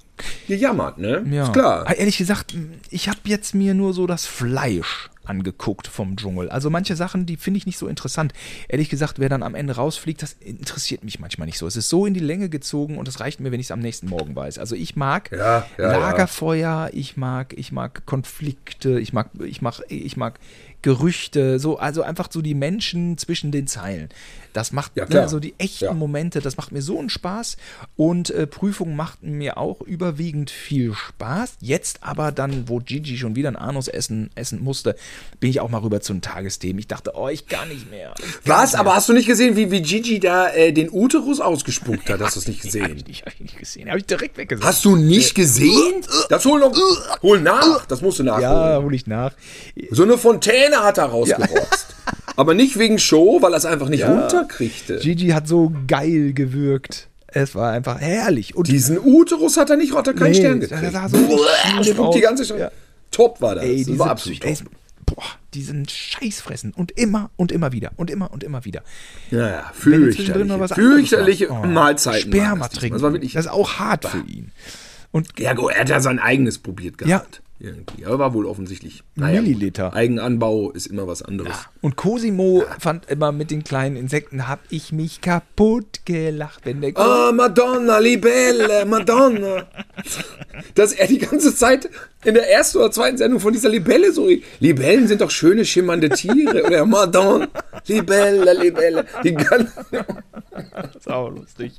gejammert, 0.46 0.98
ne? 0.98 1.24
Ja. 1.28 1.44
Ist 1.44 1.52
klar. 1.54 1.84
Ah, 1.88 1.92
ehrlich 1.92 2.18
gesagt, 2.18 2.54
ich 2.88 3.08
habe 3.08 3.18
jetzt 3.24 3.52
mir 3.52 3.74
nur 3.74 3.92
so 3.92 4.06
das 4.06 4.26
Fleisch 4.26 5.10
angeguckt 5.26 5.86
vom 5.86 6.16
Dschungel. 6.16 6.48
Also 6.48 6.70
manche 6.70 6.96
Sachen, 6.96 7.26
die 7.26 7.36
finde 7.36 7.58
ich 7.58 7.66
nicht 7.66 7.78
so 7.78 7.86
interessant. 7.86 8.32
Ehrlich 8.68 8.88
gesagt, 8.88 9.18
wer 9.18 9.28
dann 9.28 9.42
am 9.42 9.54
Ende 9.54 9.76
rausfliegt, 9.76 10.22
das 10.22 10.34
interessiert 10.40 11.04
mich 11.04 11.18
manchmal 11.18 11.46
nicht 11.46 11.58
so. 11.58 11.66
Es 11.66 11.76
ist 11.76 11.88
so 11.88 12.06
in 12.06 12.14
die 12.14 12.20
Länge 12.20 12.48
gezogen 12.48 12.98
und 12.98 13.08
es 13.08 13.20
reicht 13.20 13.40
mir, 13.40 13.52
wenn 13.52 13.60
ich 13.60 13.66
es 13.66 13.70
am 13.70 13.80
nächsten 13.80 14.08
Morgen 14.08 14.34
weiß. 14.36 14.58
Also 14.58 14.74
ich 14.74 14.96
mag 14.96 15.30
ja, 15.32 15.66
ja, 15.78 15.96
Lagerfeuer, 15.96 16.90
ich 16.92 17.16
mag, 17.16 17.54
ich 17.56 17.72
mag 17.72 18.06
Konflikte, 18.06 19.00
ich 19.00 19.12
mag, 19.12 19.30
ich 19.44 19.62
mag, 19.62 19.80
ich 19.88 20.16
mag 20.16 20.38
Gerüchte, 20.82 21.58
so, 21.58 21.78
also 21.78 22.02
einfach 22.02 22.28
so 22.30 22.42
die 22.42 22.54
Menschen 22.54 23.16
zwischen 23.16 23.50
den 23.50 23.66
Zeilen. 23.66 24.10
Das 24.54 24.70
macht 24.70 24.92
ja, 24.94 25.04
ne, 25.06 25.28
so 25.28 25.40
die 25.40 25.54
echten 25.58 25.84
ja. 25.84 25.92
Momente, 25.92 26.40
das 26.40 26.56
macht 26.56 26.70
mir 26.70 26.80
so 26.80 26.98
einen 26.98 27.10
Spaß. 27.10 27.56
Und 27.96 28.30
äh, 28.30 28.46
Prüfungen 28.46 28.94
machten 28.94 29.32
mir 29.32 29.58
auch 29.58 29.80
überwiegend 29.80 30.50
viel 30.50 30.94
Spaß. 30.94 31.56
Jetzt 31.60 31.98
aber 32.02 32.30
dann, 32.30 32.68
wo 32.68 32.78
Gigi 32.78 33.18
schon 33.18 33.34
wieder 33.34 33.48
ein 33.48 33.56
Anus 33.56 33.88
essen, 33.88 34.30
essen 34.36 34.62
musste, 34.62 34.94
bin 35.40 35.50
ich 35.50 35.58
auch 35.58 35.68
mal 35.68 35.78
rüber 35.78 36.00
zu 36.00 36.12
den 36.12 36.22
Tagesthemen. 36.22 36.78
Ich 36.78 36.86
dachte, 36.86 37.12
oh, 37.16 37.28
ich 37.28 37.48
gar 37.48 37.66
nicht 37.66 37.90
mehr. 37.90 38.14
Was? 38.44 38.72
Mehr. 38.72 38.80
Aber 38.80 38.94
hast 38.94 39.08
du 39.08 39.12
nicht 39.12 39.26
gesehen, 39.26 39.56
wie, 39.56 39.72
wie 39.72 39.82
Gigi 39.82 40.20
da 40.20 40.48
äh, 40.50 40.72
den 40.72 40.88
Uterus 40.88 41.40
ausgespuckt 41.40 42.08
hat? 42.08 42.20
Hast 42.20 42.36
du 42.36 42.40
es 42.40 42.46
nicht 42.46 42.62
gesehen? 42.62 42.84
Hab 42.84 42.96
ich 42.96 43.06
nicht, 43.08 43.26
hab 43.26 43.34
ich 43.34 43.40
nicht 43.40 43.58
gesehen. 43.58 43.88
Habe 43.88 43.98
ich 43.98 44.06
direkt 44.06 44.38
weggesehen. 44.38 44.66
Hast 44.66 44.84
du 44.84 44.94
nicht 44.94 45.34
gesehen? 45.34 46.06
Das 46.28 46.44
hol 46.44 46.60
noch. 46.60 46.72
Hol 47.22 47.40
nach. 47.40 47.86
Das 47.86 48.02
musst 48.02 48.20
du 48.20 48.22
nachholen. 48.22 48.42
Ja, 48.42 48.80
hol 48.80 48.94
ich 48.94 49.08
nach. 49.08 49.32
So 49.90 50.04
eine 50.04 50.16
Fontäne 50.16 50.76
hat 50.76 50.98
er 50.98 51.06
rausgerotzt. 51.06 51.88
Ja. 52.06 52.12
Aber 52.36 52.54
nicht 52.54 52.78
wegen 52.78 52.98
Show, 52.98 53.40
weil 53.42 53.52
er 53.52 53.58
es 53.58 53.64
einfach 53.64 53.88
nicht 53.88 54.00
ja. 54.00 54.10
runterkriegte. 54.10 54.98
Gigi 54.98 55.28
hat 55.28 55.46
so 55.46 55.72
geil 55.86 56.32
gewirkt. 56.32 57.08
Es 57.26 57.54
war 57.54 57.72
einfach 57.72 58.00
herrlich. 58.00 58.54
Und 58.54 58.68
Diesen 58.68 58.98
Uterus 58.98 59.56
hat 59.56 59.70
er 59.70 59.76
nicht, 59.76 59.94
hat 59.94 60.06
er 60.06 60.14
keinen 60.14 60.32
nee, 60.32 60.38
Stern 60.38 60.60
gekriegt. 60.60 60.94
Da 60.94 61.08
so 61.08 61.18
Spuckt 61.82 62.14
die 62.14 62.20
ganze 62.20 62.44
Zeit. 62.44 62.58
Ja. 62.58 62.70
Top 63.10 63.40
war 63.40 63.56
das. 63.56 63.64
Ey, 63.64 63.84
das 63.84 63.98
war 63.98 64.10
absolut 64.10 64.40
top. 64.40 64.50
Ey, 64.50 64.56
boah, 65.06 65.24
diesen 65.52 65.88
Scheiß 65.88 66.40
fressen. 66.40 66.72
Und 66.72 66.92
immer 66.92 67.30
und 67.36 67.52
immer 67.52 67.72
wieder. 67.72 67.92
Und 67.96 68.10
immer 68.10 68.32
und 68.32 68.44
immer 68.44 68.64
wieder. 68.64 68.82
Ja, 69.30 69.48
ja 69.48 69.72
fürchterliche, 69.74 70.74
fürchterliche 70.74 71.50
oh, 71.50 71.66
Mahlzeiten. 71.66 72.32
Sperma 72.32 72.68
trinken. 72.68 72.94
Das, 72.94 73.02
war 73.02 73.12
wirklich 73.12 73.32
das 73.32 73.46
ist 73.46 73.50
auch 73.50 73.74
hart 73.78 74.02
bah. 74.02 74.08
für 74.10 74.30
ihn. 74.30 74.52
Und 75.10 75.38
ja, 75.38 75.52
er 75.52 75.80
hat 75.80 75.88
ja 75.88 76.00
sein 76.00 76.18
eigenes 76.18 76.58
probiert 76.58 76.98
gehabt. 76.98 77.36
Ja, 77.36 77.42
irgendwie. 77.58 78.04
Aber 78.04 78.18
war 78.18 78.34
wohl 78.34 78.46
offensichtlich. 78.46 79.04
Milliliter. 79.14 79.90
Gut. 79.90 79.96
Eigenanbau 79.96 80.70
ist 80.70 80.86
immer 80.86 81.06
was 81.06 81.22
anderes. 81.22 81.54
Und 81.80 81.96
Cosimo 81.96 82.64
fand 82.78 83.08
immer 83.08 83.32
mit 83.32 83.50
den 83.50 83.64
kleinen 83.64 83.96
Insekten, 83.96 84.48
hab 84.48 84.60
ich 84.70 84.92
mich 84.92 85.20
kaputt 85.20 86.00
gelacht, 86.04 86.60
wenn 86.64 86.80
der. 86.80 86.96
Ah, 86.96 87.32
Madonna, 87.32 87.98
Libelle, 87.98 88.84
Madonna. 88.84 89.66
Dass 90.74 90.92
er 90.92 91.06
die 91.06 91.18
ganze 91.18 91.54
Zeit 91.54 91.88
in 92.24 92.34
der 92.34 92.50
ersten 92.50 92.78
oder 92.78 92.90
zweiten 92.90 93.18
Sendung 93.18 93.40
von 93.40 93.52
dieser 93.52 93.68
Libelle 93.68 94.12
so. 94.12 94.28
Libellen 94.60 95.06
sind 95.06 95.20
doch 95.20 95.30
schöne, 95.30 95.64
schimmernde 95.64 96.08
Tiere. 96.10 96.64
Oder 96.64 96.84
Madonna, 96.84 97.48
Libelle, 97.86 98.52
Libelle. 98.54 99.06
Die 99.22 99.34
ganze. 99.34 99.84
das 100.72 100.96
ist 100.96 101.10
auch 101.10 101.30
lustig. 101.30 101.72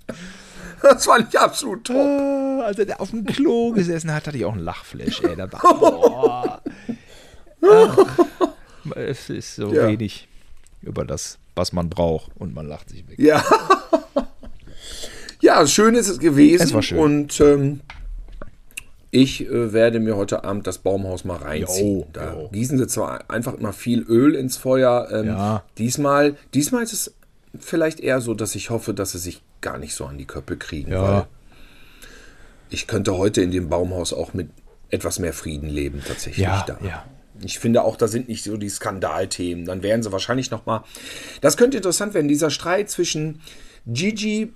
Das 0.89 1.07
war 1.07 1.17
nicht 1.19 1.35
absolut 1.37 1.83
top. 1.85 1.95
Ah, 1.97 2.61
als 2.65 2.77
er 2.79 3.01
auf 3.01 3.09
dem 3.11 3.25
Klo 3.25 3.71
gesessen 3.71 4.13
hat, 4.13 4.27
hatte 4.27 4.37
ich 4.37 4.45
auch 4.45 4.53
einen 4.53 4.63
Lachflash, 4.63 5.21
ey. 5.23 5.35
Da 5.35 5.51
war. 5.51 6.61
Ach, 7.61 7.97
es 8.95 9.29
ist 9.29 9.55
so 9.55 9.73
Ja. 9.73 9.87
wenig 9.87 10.27
über 10.81 11.03
das, 11.05 11.39
was 11.55 11.73
man 11.73 11.89
braucht 11.89 12.29
und 12.37 12.53
man 12.53 12.67
lacht 12.67 12.89
sich 12.89 13.07
weg. 13.07 13.17
Ja. 13.19 13.43
ja, 15.41 15.65
schön 15.65 15.95
ist 15.95 16.07
es 16.09 16.19
gewesen. 16.19 16.63
Es 16.63 16.73
war 16.73 16.83
schön. 16.83 16.99
Und 16.99 17.39
ähm, 17.41 17.81
ich 19.11 19.45
äh, 19.49 19.73
werde 19.73 19.99
mir 19.99 20.15
heute 20.17 20.43
Abend 20.43 20.67
das 20.67 20.77
Baumhaus 20.77 21.23
mal 21.25 21.37
reinziehen. 21.37 21.99
Jo, 22.01 22.07
da 22.13 22.33
jo. 22.33 22.49
gießen 22.51 22.77
sie 22.77 22.87
zwar 22.87 23.29
einfach 23.29 23.53
immer 23.55 23.73
viel 23.73 24.01
Öl 24.03 24.35
ins 24.35 24.57
Feuer. 24.57 25.07
Ähm, 25.11 25.27
Ja. 25.27 25.63
Diesmal, 25.77 26.35
diesmal 26.53 26.83
ist 26.83 26.93
es 26.93 27.13
vielleicht 27.59 27.99
eher 27.99 28.21
so, 28.21 28.33
dass 28.33 28.53
ich 28.55 28.69
hoffe, 28.69 28.93
dass 28.93 29.13
sie 29.13 29.19
sich 29.19 29.41
gar 29.65 29.77
nicht 29.79 29.95
so 29.95 30.05
an 30.05 30.17
die 30.17 30.25
Köppe 30.25 30.55
kriegen. 30.57 30.91
Ja. 30.91 31.01
Weil 31.03 31.27
ich 32.69 32.87
könnte 32.87 33.17
heute 33.17 33.41
in 33.41 33.51
dem 33.51 33.67
Baumhaus 33.67 34.13
auch 34.13 34.33
mit 34.33 34.49
etwas 34.89 35.19
mehr 35.19 35.33
Frieden 35.33 35.67
leben, 35.69 36.01
tatsächlich. 36.07 36.45
Ja, 36.45 36.63
da. 36.67 36.77
ja. 36.85 37.03
Ich 37.41 37.59
finde 37.59 37.83
auch, 37.83 37.97
da 37.97 38.07
sind 38.07 38.29
nicht 38.29 38.43
so 38.43 38.55
die 38.57 38.69
Skandalthemen. 38.69 39.65
Dann 39.65 39.83
wären 39.83 40.03
sie 40.03 40.11
wahrscheinlich 40.11 40.51
noch 40.51 40.65
mal. 40.65 40.83
Das 41.41 41.57
könnte 41.57 41.77
interessant 41.77 42.13
werden. 42.13 42.27
Dieser 42.27 42.49
Streit 42.49 42.89
zwischen 42.89 43.41
Gigi, 43.87 44.53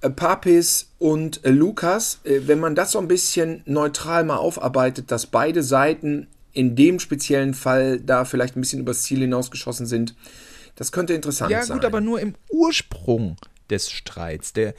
äh, 0.00 0.10
Papis 0.10 0.92
und 0.98 1.44
äh, 1.44 1.50
Lukas, 1.50 2.20
äh, 2.24 2.40
wenn 2.46 2.58
man 2.60 2.74
das 2.74 2.92
so 2.92 3.00
ein 3.00 3.08
bisschen 3.08 3.62
neutral 3.66 4.24
mal 4.24 4.36
aufarbeitet, 4.36 5.10
dass 5.10 5.26
beide 5.26 5.62
Seiten 5.62 6.28
in 6.52 6.76
dem 6.76 7.00
speziellen 7.00 7.52
Fall 7.54 8.00
da 8.00 8.24
vielleicht 8.24 8.56
ein 8.56 8.60
bisschen 8.60 8.80
übers 8.80 9.02
Ziel 9.02 9.20
hinausgeschossen 9.20 9.86
sind, 9.86 10.14
das 10.76 10.90
könnte 10.92 11.12
interessant 11.14 11.50
Ja, 11.50 11.62
sein. 11.64 11.76
gut, 11.76 11.84
aber 11.84 12.00
nur 12.00 12.20
im 12.20 12.34
Ursprung 12.50 13.36
des 13.70 13.90
Streits. 13.90 14.52
Der, 14.54 14.74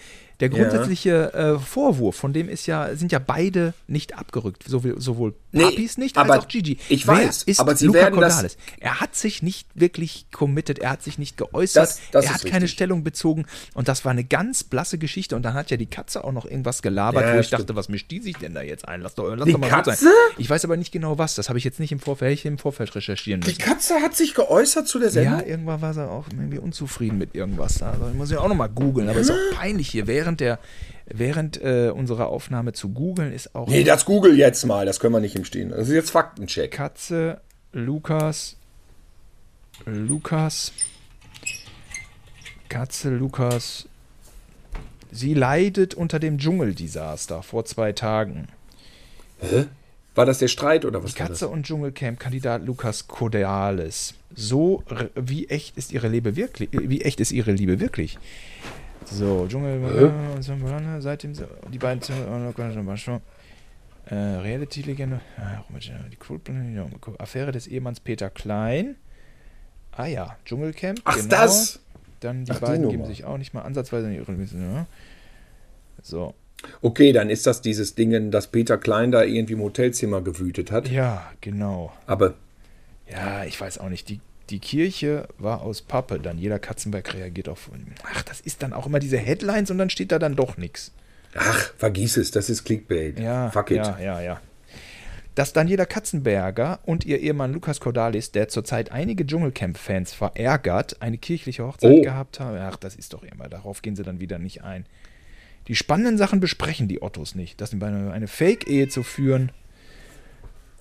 der 0.49 0.49
grundsätzliche 0.49 1.33
äh, 1.33 1.57
Vorwurf, 1.59 2.15
von 2.17 2.33
dem 2.33 2.49
ist 2.49 2.65
ja, 2.65 2.95
sind 2.95 3.11
ja 3.13 3.19
beide 3.19 3.73
nicht 3.87 4.17
abgerückt. 4.17 4.63
Sowohl, 4.67 4.99
sowohl 4.99 5.33
Nee, 5.53 5.63
Papis 5.63 5.97
nicht 5.97 6.17
aber 6.17 6.33
als 6.33 6.43
auch 6.43 6.47
Gigi. 6.47 6.77
ich 6.89 7.07
Wer 7.07 7.15
weiß, 7.15 7.43
ist 7.43 7.59
aber 7.59 7.75
sie 7.75 7.85
Luca 7.85 7.99
werden 7.99 8.19
das- 8.19 8.33
Cordalis? 8.33 8.57
Er 8.79 8.99
hat 8.99 9.15
sich 9.15 9.41
nicht 9.41 9.67
wirklich 9.75 10.25
committed, 10.31 10.79
er 10.79 10.89
hat 10.91 11.03
sich 11.03 11.17
nicht 11.17 11.37
geäußert, 11.37 11.83
Das- 11.83 11.99
das 12.11 12.25
er 12.25 12.33
hat 12.33 12.41
keine 12.41 12.53
richtig. 12.63 12.71
Stellung 12.71 13.03
bezogen 13.03 13.45
und 13.73 13.87
das 13.87 14.03
war 14.03 14.11
eine 14.11 14.23
ganz 14.23 14.63
blasse 14.63 14.97
Geschichte. 14.97 15.35
Und 15.35 15.43
dann 15.43 15.53
hat 15.53 15.71
ja 15.71 15.77
die 15.77 15.85
Katze 15.85 16.23
auch 16.23 16.31
noch 16.33 16.45
irgendwas 16.45 16.81
gelabert, 16.81 17.25
Ja, 17.25 17.35
wo 17.35 17.39
ich 17.39 17.47
stimmt. 17.47 17.61
dachte, 17.61 17.75
was 17.75 17.87
mischt 17.87 18.11
die 18.11 18.19
sich 18.19 18.35
denn 18.37 18.53
da 18.53 18.61
jetzt 18.61 18.87
ein? 18.87 19.01
Lass 19.01 19.15
doch, 19.15 19.33
lass 19.35 19.45
Die 19.45 19.53
doch 19.53 19.59
mal 19.59 19.67
gut 19.69 19.85
Katze? 19.85 20.03
sein. 20.03 20.11
Ich 20.37 20.49
weiß 20.49 20.65
aber 20.65 20.75
nicht 20.75 20.91
genau 20.91 21.17
was. 21.17 21.35
Das 21.35 21.47
habe 21.49 21.57
ich 21.57 21.63
jetzt 21.63 21.79
nicht 21.79 21.91
im 21.93 21.99
Vorfeld, 21.99 22.33
ich 22.33 22.45
im 22.45 22.57
Vorfeld 22.57 22.93
recherchieren 22.95 23.41
die 23.41 23.47
müssen. 23.47 23.59
Katze 23.61 23.95
hat 24.01 24.15
sich 24.15 24.33
geäußert 24.33 24.87
zu 24.87 24.99
der 24.99 25.09
Sendung. 25.11 25.39
Ja, 25.39 25.45
irgendwann 25.45 25.81
war 25.81 25.93
sie 25.93 26.05
auch 26.05 26.25
irgendwie 26.31 26.57
unzufrieden 26.59 27.17
mit 27.17 27.35
irgendwas. 27.35 27.81
Also 27.81 28.07
ich 28.09 28.15
muss 28.15 28.31
ja 28.31 28.39
auch 28.39 28.47
nochmal 28.49 28.69
googeln, 28.69 29.07
aber 29.07 29.19
ist 29.19 29.31
auch 29.31 29.37
peinlich 29.55 29.89
hier. 29.89 30.07
Während 30.07 30.32
der, 30.39 30.59
während 31.05 31.61
äh, 31.61 31.91
unserer 31.93 32.27
Aufnahme 32.27 32.73
zu 32.73 32.89
googeln 32.89 33.33
ist 33.33 33.55
auch 33.55 33.67
Nee, 33.67 33.83
das 33.83 34.05
google 34.05 34.37
jetzt 34.37 34.65
mal. 34.65 34.85
Das 34.85 34.99
können 34.99 35.13
wir 35.13 35.19
nicht 35.19 35.35
im 35.35 35.45
Stehen. 35.45 35.69
Das 35.69 35.87
ist 35.87 35.93
jetzt 35.93 36.11
Faktencheck. 36.11 36.71
Katze, 36.71 37.41
Lukas, 37.71 38.55
Lukas, 39.85 40.71
Katze, 42.69 43.09
Lukas. 43.09 43.87
Sie 45.11 45.33
leidet 45.33 45.93
unter 45.93 46.19
dem 46.19 46.39
Dschungeldesaster 46.39 47.43
vor 47.43 47.65
zwei 47.65 47.91
Tagen. 47.91 48.47
War 50.15 50.25
das 50.25 50.39
der 50.39 50.47
Streit 50.47 50.85
oder 50.85 51.03
was 51.03 51.17
war 51.19 51.27
Katze 51.27 51.47
und 51.47 51.65
Dschungelcamp-Kandidat 51.65 52.65
Lukas 52.65 53.07
Cordeales. 53.07 54.13
So, 54.35 54.83
wie 55.15 55.47
echt 55.47 55.77
ist 55.77 55.91
ihre 55.91 56.07
Liebe 56.07 56.35
wirklich? 56.35 56.69
Wie 56.71 57.01
echt 57.01 57.19
ist 57.19 57.31
ihre 57.31 57.51
Liebe 57.51 57.79
wirklich? 57.79 58.17
So, 59.09 59.47
Dschungel, 59.47 59.81
äh, 59.83 60.41
seitdem 61.01 61.33
so- 61.35 61.45
die 61.71 61.77
beiden 61.77 62.01
äh, 64.05 64.15
Reality-Legende, 64.15 65.21
äh, 65.37 65.69
die 66.11 66.15
Affäre 67.19 67.51
des 67.51 67.67
Ehemanns 67.67 67.99
Peter 67.99 68.29
Klein. 68.29 68.95
Ah 69.91 70.05
ja, 70.07 70.37
Dschungelcamp. 70.45 70.99
Ach, 71.03 71.15
genau. 71.15 71.27
das? 71.29 71.79
Dann 72.19 72.45
die 72.45 72.51
Ach, 72.51 72.55
die 72.59 72.61
beiden 72.65 72.83
geben 72.89 73.01
Nummer. 73.03 73.07
sich 73.07 73.25
auch 73.25 73.37
nicht 73.37 73.53
mal 73.53 73.61
ansatzweise 73.61 74.07
in 74.07 74.15
ihre 74.15 74.31
ja. 74.75 74.85
So, 76.01 76.33
Okay, 76.81 77.11
dann 77.11 77.29
ist 77.29 77.45
das 77.45 77.61
dieses 77.61 77.93
Ding, 77.95 78.31
dass 78.31 78.47
Peter 78.47 78.77
Klein 78.77 79.11
da 79.11 79.23
irgendwie 79.23 79.53
im 79.53 79.61
Hotelzimmer 79.61 80.21
gewütet 80.21 80.71
hat. 80.71 80.87
ja, 80.89 81.29
genau. 81.41 81.91
Aber 82.07 82.35
Ja, 83.11 83.43
ich 83.43 83.59
weiß 83.59 83.77
auch 83.79 83.89
nicht. 83.89 84.07
Die, 84.09 84.21
die 84.49 84.59
Kirche 84.59 85.27
war 85.37 85.61
aus 85.61 85.81
Pappe. 85.81 86.19
Jeder 86.37 86.59
Katzenberg 86.59 87.13
reagiert 87.13 87.49
auf. 87.49 87.69
Ach, 88.03 88.21
das 88.23 88.41
ist 88.41 88.61
dann 88.63 88.73
auch 88.73 88.85
immer 88.85 88.99
diese 88.99 89.17
Headlines 89.17 89.71
und 89.71 89.77
dann 89.77 89.89
steht 89.89 90.11
da 90.11 90.19
dann 90.19 90.35
doch 90.35 90.57
nichts. 90.57 90.91
ach, 91.35 91.73
vergiss 91.77 92.17
es, 92.17 92.31
das 92.31 92.49
ist 92.49 92.63
Clickbait. 92.63 93.19
Ja, 93.19 93.49
Fuck 93.51 93.71
it. 93.71 93.77
ja, 93.77 93.97
ja, 93.99 94.21
ja. 94.21 94.41
Dass 95.35 95.51
Daniela 95.51 95.87
Katzenberger 95.87 96.79
und 96.85 97.05
ihr 97.05 97.19
Ehemann 97.19 97.53
Lukas 97.53 97.79
Cordalis, 97.79 98.31
der 98.31 98.49
zurzeit 98.49 98.91
einige 98.91 99.25
Dschungelcamp-Fans 99.25 100.13
verärgert, 100.13 101.01
eine 101.01 101.17
kirchliche 101.17 101.65
Hochzeit 101.65 101.91
Oh. 101.91 102.01
gehabt 102.01 102.39
haben. 102.39 102.57
Ach, 102.59 102.75
das 102.75 102.95
ist 102.95 103.13
doch 103.13 103.23
immer. 103.23 103.49
Darauf 103.49 103.81
gehen 103.81 103.95
sie 103.95 104.03
dann 104.03 104.19
wieder 104.19 104.37
nicht 104.37 104.63
ein. 104.63 104.85
Die 105.67 105.75
spannenden 105.75 106.19
Sachen 106.19 106.39
besprechen 106.39 106.87
die 106.87 107.01
Ottos 107.01 107.33
nicht. 107.33 107.61
Das 107.61 107.73
eine 107.73 108.27
Fake-Ehe 108.27 108.89
zu 108.89 109.01
führen. 109.01 109.51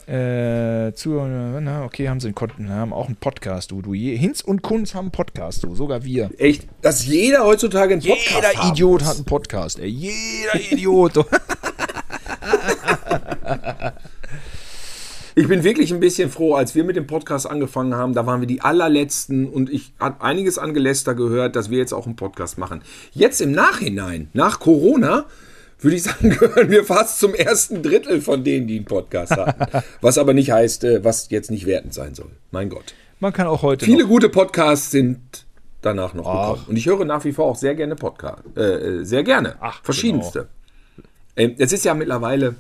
Äh, 0.06 0.92
zu, 0.94 1.10
na, 1.10 1.84
okay, 1.84 2.08
haben 2.08 2.18
sie 2.20 2.26
einen, 2.28 2.34
Kon- 2.34 2.68
haben 2.68 2.92
auch 2.92 3.06
einen 3.06 3.16
Podcast, 3.16 3.70
du. 3.70 3.82
du. 3.82 3.94
Hinz 3.94 4.40
und 4.40 4.60
Kunz 4.62 4.94
haben 4.94 5.06
einen 5.06 5.10
Podcast, 5.12 5.62
du. 5.64 5.74
Sogar 5.74 6.04
wir. 6.04 6.30
Echt, 6.38 6.66
dass 6.80 7.06
jeder 7.06 7.44
heutzutage 7.44 7.94
einen 7.94 8.02
Podcast 8.02 8.34
Jeder 8.34 8.48
haben 8.54 8.72
Idiot 8.72 9.00
muss. 9.00 9.08
hat 9.08 9.16
einen 9.16 9.24
Podcast, 9.24 9.78
ey. 9.78 9.88
Jeder 9.88 10.72
Idiot. 10.72 11.12
Ich 15.34 15.48
bin 15.48 15.64
wirklich 15.64 15.90
ein 15.94 16.00
bisschen 16.00 16.30
froh, 16.30 16.56
als 16.56 16.74
wir 16.74 16.84
mit 16.84 16.94
dem 16.96 17.06
Podcast 17.06 17.48
angefangen 17.48 17.94
haben, 17.94 18.12
da 18.12 18.26
waren 18.26 18.40
wir 18.40 18.46
die 18.46 18.60
allerletzten 18.60 19.48
und 19.48 19.70
ich 19.70 19.94
habe 19.98 20.22
einiges 20.22 20.58
an 20.58 20.74
Geläster 20.74 21.14
gehört, 21.14 21.56
dass 21.56 21.70
wir 21.70 21.78
jetzt 21.78 21.94
auch 21.94 22.04
einen 22.04 22.16
Podcast 22.16 22.58
machen. 22.58 22.82
Jetzt 23.12 23.40
im 23.40 23.50
Nachhinein, 23.52 24.28
nach 24.34 24.60
Corona, 24.60 25.24
würde 25.84 25.96
ich 25.96 26.02
sagen, 26.02 26.30
gehören 26.38 26.70
wir 26.70 26.84
fast 26.84 27.18
zum 27.18 27.34
ersten 27.34 27.82
Drittel 27.82 28.20
von 28.20 28.44
denen, 28.44 28.66
die 28.66 28.76
einen 28.76 28.84
Podcast 28.84 29.32
hatten. 29.32 29.84
Was 30.00 30.18
aber 30.18 30.34
nicht 30.34 30.50
heißt, 30.50 30.84
äh, 30.84 31.04
was 31.04 31.30
jetzt 31.30 31.50
nicht 31.50 31.66
wertend 31.66 31.94
sein 31.94 32.14
soll. 32.14 32.30
Mein 32.50 32.68
Gott. 32.68 32.94
Man 33.20 33.32
kann 33.32 33.46
auch 33.46 33.62
heute 33.62 33.84
Viele 33.84 34.02
noch. 34.02 34.08
gute 34.08 34.28
Podcasts 34.28 34.90
sind 34.90 35.20
danach 35.80 36.14
noch 36.14 36.26
Ach. 36.26 36.48
gekommen. 36.50 36.66
Und 36.68 36.76
ich 36.76 36.86
höre 36.86 37.04
nach 37.04 37.24
wie 37.24 37.32
vor 37.32 37.46
auch 37.46 37.56
sehr 37.56 37.74
gerne 37.74 37.96
Podcast. 37.96 38.42
Äh, 38.56 38.60
äh, 38.60 39.04
sehr 39.04 39.22
gerne. 39.22 39.56
Ach, 39.60 39.82
Verschiedenste. 39.84 40.48
Ähm, 41.36 41.54
es 41.58 41.72
ist 41.72 41.84
ja 41.84 41.94
mittlerweile 41.94 42.54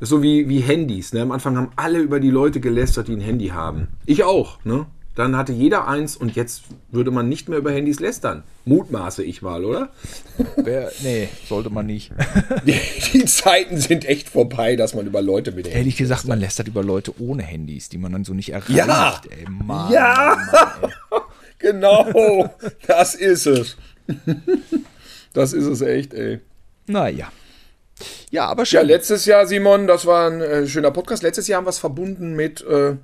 so 0.00 0.22
wie, 0.22 0.48
wie 0.48 0.60
Handys. 0.60 1.12
Ne? 1.12 1.22
Am 1.22 1.32
Anfang 1.32 1.56
haben 1.56 1.70
alle 1.76 1.98
über 2.00 2.18
die 2.20 2.30
Leute 2.30 2.60
gelästert, 2.60 3.08
die 3.08 3.12
ein 3.14 3.20
Handy 3.20 3.48
haben. 3.48 3.88
Ich 4.06 4.24
auch. 4.24 4.64
Ne? 4.64 4.86
Dann 5.14 5.36
hatte 5.36 5.52
jeder 5.52 5.86
eins 5.88 6.16
und 6.16 6.34
jetzt 6.36 6.62
würde 6.90 7.10
man 7.10 7.28
nicht 7.28 7.46
mehr 7.48 7.58
über 7.58 7.70
Handys 7.70 8.00
lästern. 8.00 8.44
Mutmaße 8.64 9.22
ich 9.22 9.42
mal, 9.42 9.64
oder? 9.64 9.90
Wer, 10.56 10.90
nee, 11.02 11.28
sollte 11.46 11.68
man 11.68 11.84
nicht. 11.84 12.12
Die, 12.66 12.80
die 13.12 13.24
Zeiten 13.26 13.78
sind 13.78 14.06
echt 14.06 14.30
vorbei, 14.30 14.74
dass 14.76 14.94
man 14.94 15.06
über 15.06 15.20
Leute 15.20 15.50
mit 15.52 15.66
Handys. 15.66 15.76
Ehrlich 15.78 15.96
gesagt, 15.98 16.26
man 16.26 16.40
lästert 16.40 16.68
über 16.68 16.82
Leute 16.82 17.12
ohne 17.20 17.42
Handys, 17.42 17.90
die 17.90 17.98
man 17.98 18.12
dann 18.12 18.24
so 18.24 18.32
nicht 18.32 18.52
erreicht. 18.52 18.70
Ja. 18.70 19.20
Ey, 19.28 19.44
Mann, 19.50 19.92
Ja. 19.92 20.36
Mann. 20.50 21.22
Genau, 21.58 22.50
das 22.88 23.14
ist 23.14 23.46
es. 23.46 23.76
Das 25.32 25.52
ist 25.52 25.64
es 25.66 25.80
echt, 25.80 26.12
ey. 26.12 26.40
Naja. 26.86 27.30
Ja, 28.30 28.46
aber 28.46 28.62
Ja, 28.62 28.66
schön. 28.66 28.86
letztes 28.86 29.24
Jahr, 29.26 29.46
Simon, 29.46 29.86
das 29.86 30.04
war 30.06 30.28
ein 30.30 30.40
äh, 30.40 30.66
schöner 30.66 30.90
Podcast. 30.90 31.22
Letztes 31.22 31.46
Jahr 31.48 31.58
haben 31.58 31.66
wir 31.66 31.70
es 31.70 31.78
verbunden 31.78 32.34
mit 32.34 32.60
äh, 32.62 32.96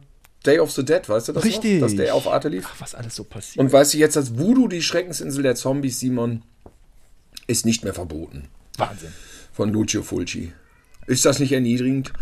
Day 0.46 0.58
of 0.58 0.70
the 0.70 0.84
Dead, 0.84 1.08
weißt 1.08 1.28
du 1.28 1.32
das 1.32 1.44
Richtig. 1.44 1.80
noch? 1.80 1.88
Dass 1.88 1.96
der 1.96 2.14
auf 2.14 2.28
Arte 2.28 2.48
lief. 2.48 2.64
Ach, 2.68 2.80
was 2.80 2.94
alles 2.94 3.16
so 3.16 3.24
passiert. 3.24 3.64
Und 3.64 3.72
weißt 3.72 3.94
du 3.94 3.98
jetzt, 3.98 4.16
dass 4.16 4.38
Voodoo, 4.38 4.68
die 4.68 4.82
Schreckensinsel 4.82 5.42
der 5.42 5.54
Zombies, 5.54 6.00
Simon, 6.00 6.42
ist 7.46 7.66
nicht 7.66 7.84
mehr 7.84 7.94
verboten. 7.94 8.44
Wahnsinn. 8.76 9.10
Von 9.52 9.72
Lucio 9.72 10.02
Fulci. 10.02 10.52
Ist 11.06 11.24
das 11.24 11.38
nicht 11.40 11.52
erniedrigend? 11.52 12.12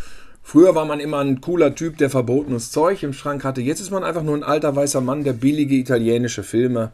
Früher 0.42 0.74
war 0.74 0.84
man 0.84 1.00
immer 1.00 1.18
ein 1.18 1.40
cooler 1.40 1.74
Typ, 1.74 1.98
der 1.98 2.08
verbotenes 2.08 2.70
Zeug 2.70 3.02
im 3.02 3.12
Schrank 3.12 3.42
hatte. 3.42 3.60
Jetzt 3.60 3.80
ist 3.80 3.90
man 3.90 4.04
einfach 4.04 4.22
nur 4.22 4.36
ein 4.36 4.44
alter 4.44 4.74
weißer 4.76 5.00
Mann, 5.00 5.24
der 5.24 5.32
billige 5.32 5.74
italienische 5.74 6.44
Filme 6.44 6.92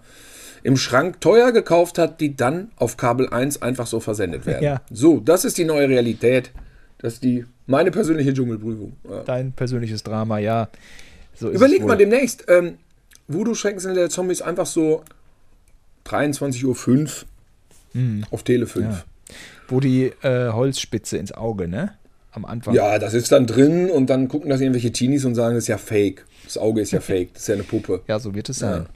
im 0.63 0.77
Schrank 0.77 1.21
teuer 1.21 1.53
gekauft 1.53 1.99
hat, 1.99 2.21
die 2.21 2.35
dann 2.35 2.71
auf 2.77 2.97
Kabel 2.97 3.29
1 3.29 3.63
einfach 3.63 3.87
so 3.87 4.01
versendet 4.01 4.47
werden. 4.47 4.63
Ja. 4.65 4.81
So, 4.91 5.21
das 5.21 5.45
ist 5.45 5.59
die 5.59 5.65
neue 5.65 5.89
Realität, 5.89 6.51
dass 6.99 7.21
die 7.21 7.45
Meine 7.67 7.91
persönliche 7.91 8.33
Dschungelprüfung. 8.33 8.97
Ja. 9.09 9.23
Dein 9.25 9.53
persönliches 9.53 10.03
Drama, 10.03 10.39
ja. 10.39 10.69
So 11.43 11.51
Überleg 11.51 11.85
mal 11.85 11.97
demnächst. 11.97 12.45
Ähm, 12.49 12.79
Voodoo-Schreckensender 13.29 14.01
der 14.01 14.11
Zombies 14.11 14.43
einfach 14.43 14.67
so 14.67 15.03
23.05 16.07 17.25
Uhr 17.95 18.27
auf 18.31 18.43
Tele 18.43 18.67
5. 18.67 18.87
Ja. 18.87 19.05
Wo 19.69 19.81
die 19.81 20.13
äh, 20.23 20.53
Holzspitze 20.53 21.17
ins 21.19 21.33
Auge, 21.33 21.69
ne? 21.69 21.95
Am 22.31 22.45
Anfang. 22.45 22.75
Ja, 22.75 22.99
das 22.99 23.13
ist 23.13 23.31
dann 23.33 23.47
drin 23.47 23.91
und 23.91 24.09
dann 24.09 24.29
gucken 24.29 24.51
das 24.51 24.61
irgendwelche 24.61 24.93
Teenies 24.93 25.25
und 25.25 25.35
sagen, 25.35 25.55
das 25.55 25.65
ist 25.65 25.69
ja 25.69 25.79
fake. 25.79 26.25
Das 26.45 26.57
Auge 26.57 26.81
ist 26.81 26.93
ja 26.93 27.01
fake, 27.03 27.35
das 27.35 27.43
ist 27.43 27.49
ja 27.49 27.55
eine 27.55 27.65
Puppe. 27.65 28.03
Ja, 28.09 28.19
so 28.19 28.35
wird 28.35 28.49
es 28.49 28.61
sein. 28.61 28.87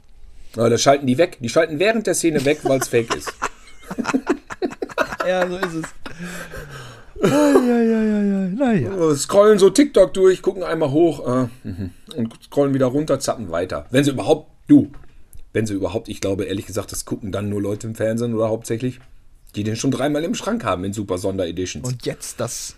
Aber 0.55 0.69
das 0.69 0.81
schalten 0.81 1.05
die 1.05 1.17
weg. 1.17 1.37
Die 1.41 1.49
schalten 1.49 1.79
während 1.79 2.07
der 2.07 2.15
Szene 2.15 2.43
weg, 2.45 2.59
weil 2.63 2.79
es 2.79 2.87
fake 2.87 3.15
ist. 3.15 3.31
Ja, 5.27 5.45
so 5.45 5.57
ist 5.57 5.73
es. 5.73 5.85
Ja, 7.21 7.29
ja, 7.29 7.81
ja, 7.81 8.03
ja, 8.03 8.21
ja. 8.21 8.47
Naja. 8.49 9.15
Scrollen 9.15 9.59
so 9.59 9.69
TikTok 9.69 10.13
durch, 10.13 10.41
gucken 10.41 10.63
einmal 10.63 10.91
hoch 10.91 11.27
äh, 11.27 11.67
mhm. 11.67 11.91
und 12.15 12.33
scrollen 12.43 12.73
wieder 12.73 12.87
runter, 12.87 13.19
zappen 13.19 13.51
weiter. 13.51 13.85
Wenn 13.89 14.03
sie 14.03 14.11
überhaupt, 14.11 14.51
du, 14.67 14.91
wenn 15.53 15.65
sie 15.65 15.73
überhaupt, 15.73 16.09
ich 16.09 16.21
glaube 16.21 16.45
ehrlich 16.45 16.65
gesagt, 16.65 16.91
das 16.91 17.05
gucken 17.05 17.31
dann 17.31 17.49
nur 17.49 17.61
Leute 17.61 17.87
im 17.87 17.95
Fernsehen 17.95 18.33
oder 18.33 18.49
hauptsächlich, 18.49 18.99
die 19.55 19.63
den 19.63 19.75
schon 19.75 19.91
dreimal 19.91 20.23
im 20.23 20.35
Schrank 20.35 20.63
haben 20.63 20.83
in 20.83 20.93
super 20.93 21.17
Sondereditions. 21.17 21.87
Und 21.87 22.05
jetzt 22.05 22.39
das. 22.39 22.75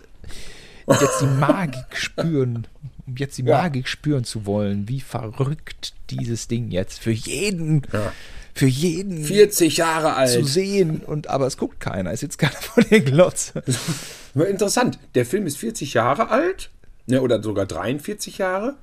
Jetzt 0.88 1.20
die 1.20 1.26
Magik 1.26 1.94
spüren. 1.96 2.66
Um 3.06 3.16
jetzt 3.16 3.38
die 3.38 3.42
Ja. 3.42 3.58
Magik 3.58 3.86
spüren 3.86 4.24
zu 4.24 4.46
wollen, 4.46 4.88
wie 4.88 5.00
verrückt 5.00 5.94
dieses 6.10 6.48
Ding 6.48 6.70
jetzt 6.70 7.00
für 7.00 7.12
jeden, 7.12 7.82
Ja. 7.92 8.12
Für 8.60 8.66
jeden 8.66 9.24
40 9.24 9.78
Jahre 9.78 10.08
zu 10.26 10.38
alt. 10.40 10.46
sehen. 10.46 11.00
Und 11.06 11.28
aber 11.28 11.46
es 11.46 11.56
guckt 11.56 11.80
keiner. 11.80 12.12
Es 12.12 12.20
sitzt 12.20 12.38
keiner 12.38 12.52
vor 12.60 12.82
der 12.84 13.00
Glotze. 13.00 13.62
Interessant. 14.34 14.98
Der 15.14 15.24
Film 15.24 15.46
ist 15.46 15.56
40 15.56 15.94
Jahre 15.94 16.28
alt, 16.28 16.68
ne, 17.06 17.22
oder 17.22 17.42
sogar 17.42 17.64
43 17.64 18.36
Jahre. 18.36 18.74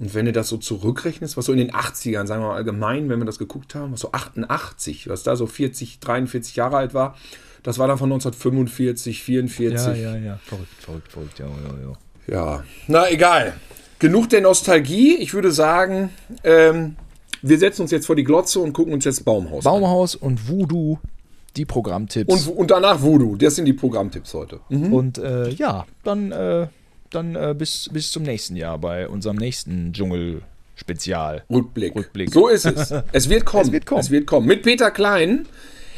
Und 0.00 0.12
wenn 0.12 0.26
du 0.26 0.32
das 0.32 0.48
so 0.48 0.56
zurückrechnest, 0.56 1.36
was 1.36 1.44
so 1.44 1.52
in 1.52 1.58
den 1.58 1.70
80ern, 1.70 2.26
sagen 2.26 2.42
wir 2.42 2.48
mal 2.48 2.56
allgemein, 2.56 3.08
wenn 3.08 3.20
wir 3.20 3.26
das 3.26 3.38
geguckt 3.38 3.76
haben, 3.76 3.92
was 3.92 4.00
so 4.00 4.10
88, 4.10 5.08
was 5.08 5.22
da 5.22 5.36
so 5.36 5.46
40, 5.46 6.00
43 6.00 6.56
Jahre 6.56 6.78
alt 6.78 6.92
war, 6.92 7.16
das 7.62 7.78
war 7.78 7.86
dann 7.86 7.96
von 7.96 8.10
1945, 8.10 9.22
44. 9.22 9.86
Ja, 9.86 9.94
ja, 9.94 10.16
ja. 10.16 10.40
Verrückt, 10.46 10.82
verrückt, 10.82 11.12
verrückt. 11.12 11.38
Ja, 11.38 11.46
ja, 11.46 11.90
ja. 11.90 11.96
Ja, 12.26 12.64
na 12.88 13.08
egal. 13.08 13.52
Genug 14.00 14.30
der 14.30 14.40
Nostalgie. 14.40 15.14
Ich 15.16 15.32
würde 15.32 15.52
sagen, 15.52 16.10
ähm, 16.42 16.96
wir 17.42 17.58
setzen 17.58 17.82
uns 17.82 17.90
jetzt 17.90 18.06
vor 18.06 18.16
die 18.16 18.24
Glotze 18.24 18.60
und 18.60 18.72
gucken 18.72 18.92
uns 18.92 19.04
jetzt 19.04 19.24
Baumhaus 19.24 19.66
an. 19.66 19.72
Baumhaus 19.72 20.14
und 20.14 20.48
Voodoo, 20.48 20.98
die 21.56 21.64
Programmtipps. 21.64 22.46
Und, 22.46 22.56
und 22.56 22.70
danach 22.70 23.02
Voodoo. 23.02 23.36
Das 23.36 23.56
sind 23.56 23.64
die 23.64 23.72
Programmtipps 23.72 24.34
heute. 24.34 24.60
Mhm. 24.68 24.92
Und 24.92 25.18
äh, 25.18 25.50
ja, 25.50 25.86
dann, 26.04 26.32
äh, 26.32 26.68
dann 27.10 27.34
äh, 27.34 27.54
bis, 27.56 27.88
bis 27.92 28.12
zum 28.12 28.22
nächsten 28.22 28.56
Jahr 28.56 28.78
bei 28.78 29.08
unserem 29.08 29.36
nächsten 29.36 29.92
Dschungel-Spezial. 29.92 31.44
Rückblick. 31.50 31.94
Rückblick. 31.94 32.32
So 32.32 32.48
ist 32.48 32.66
es. 32.66 32.94
Es 33.12 33.28
wird 33.28 33.44
kommen. 33.44 33.66
Es 33.66 33.72
wird 33.72 33.86
kommen. 33.86 34.00
Es 34.00 34.10
wird 34.10 34.26
kommen. 34.26 34.46
Mit 34.46 34.62
Peter 34.62 34.90
Klein. 34.90 35.46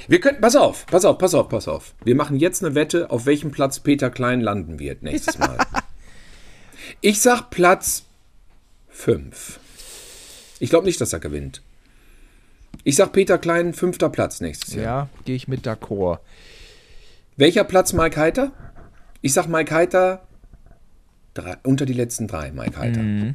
Wir 0.08 0.20
könnten, 0.20 0.40
pass 0.40 0.56
auf, 0.56 0.86
pass 0.86 1.04
auf, 1.04 1.18
pass 1.18 1.34
auf, 1.34 1.48
pass 1.48 1.68
auf. 1.68 1.94
Wir 2.04 2.16
machen 2.16 2.36
jetzt 2.36 2.64
eine 2.64 2.74
Wette, 2.74 3.10
auf 3.10 3.26
welchem 3.26 3.52
Platz 3.52 3.80
Peter 3.80 4.10
Klein 4.10 4.40
landen 4.40 4.78
wird 4.78 5.02
nächstes 5.02 5.38
Mal. 5.38 5.58
ich 7.00 7.20
sag 7.20 7.50
Platz 7.50 8.04
5. 8.88 9.60
Ich 10.62 10.70
glaube 10.70 10.86
nicht, 10.86 11.00
dass 11.00 11.12
er 11.12 11.18
gewinnt. 11.18 11.60
Ich 12.84 12.94
sag 12.94 13.12
Peter 13.12 13.36
Klein, 13.36 13.74
fünfter 13.74 14.08
Platz 14.08 14.40
nächstes 14.40 14.74
Ja, 14.74 14.82
Jahr. 14.82 15.08
gehe 15.24 15.34
ich 15.34 15.48
mit 15.48 15.66
d'accord. 15.66 16.20
Welcher 17.36 17.64
Platz 17.64 17.92
Mike 17.92 18.18
Heiter? 18.18 18.52
Ich 19.22 19.32
sag 19.32 19.48
Mike 19.48 19.74
Heiter 19.74 20.22
drei, 21.34 21.56
unter 21.64 21.84
die 21.84 21.92
letzten 21.94 22.28
drei, 22.28 22.52
Mike 22.52 22.78
Heiter. 22.78 23.34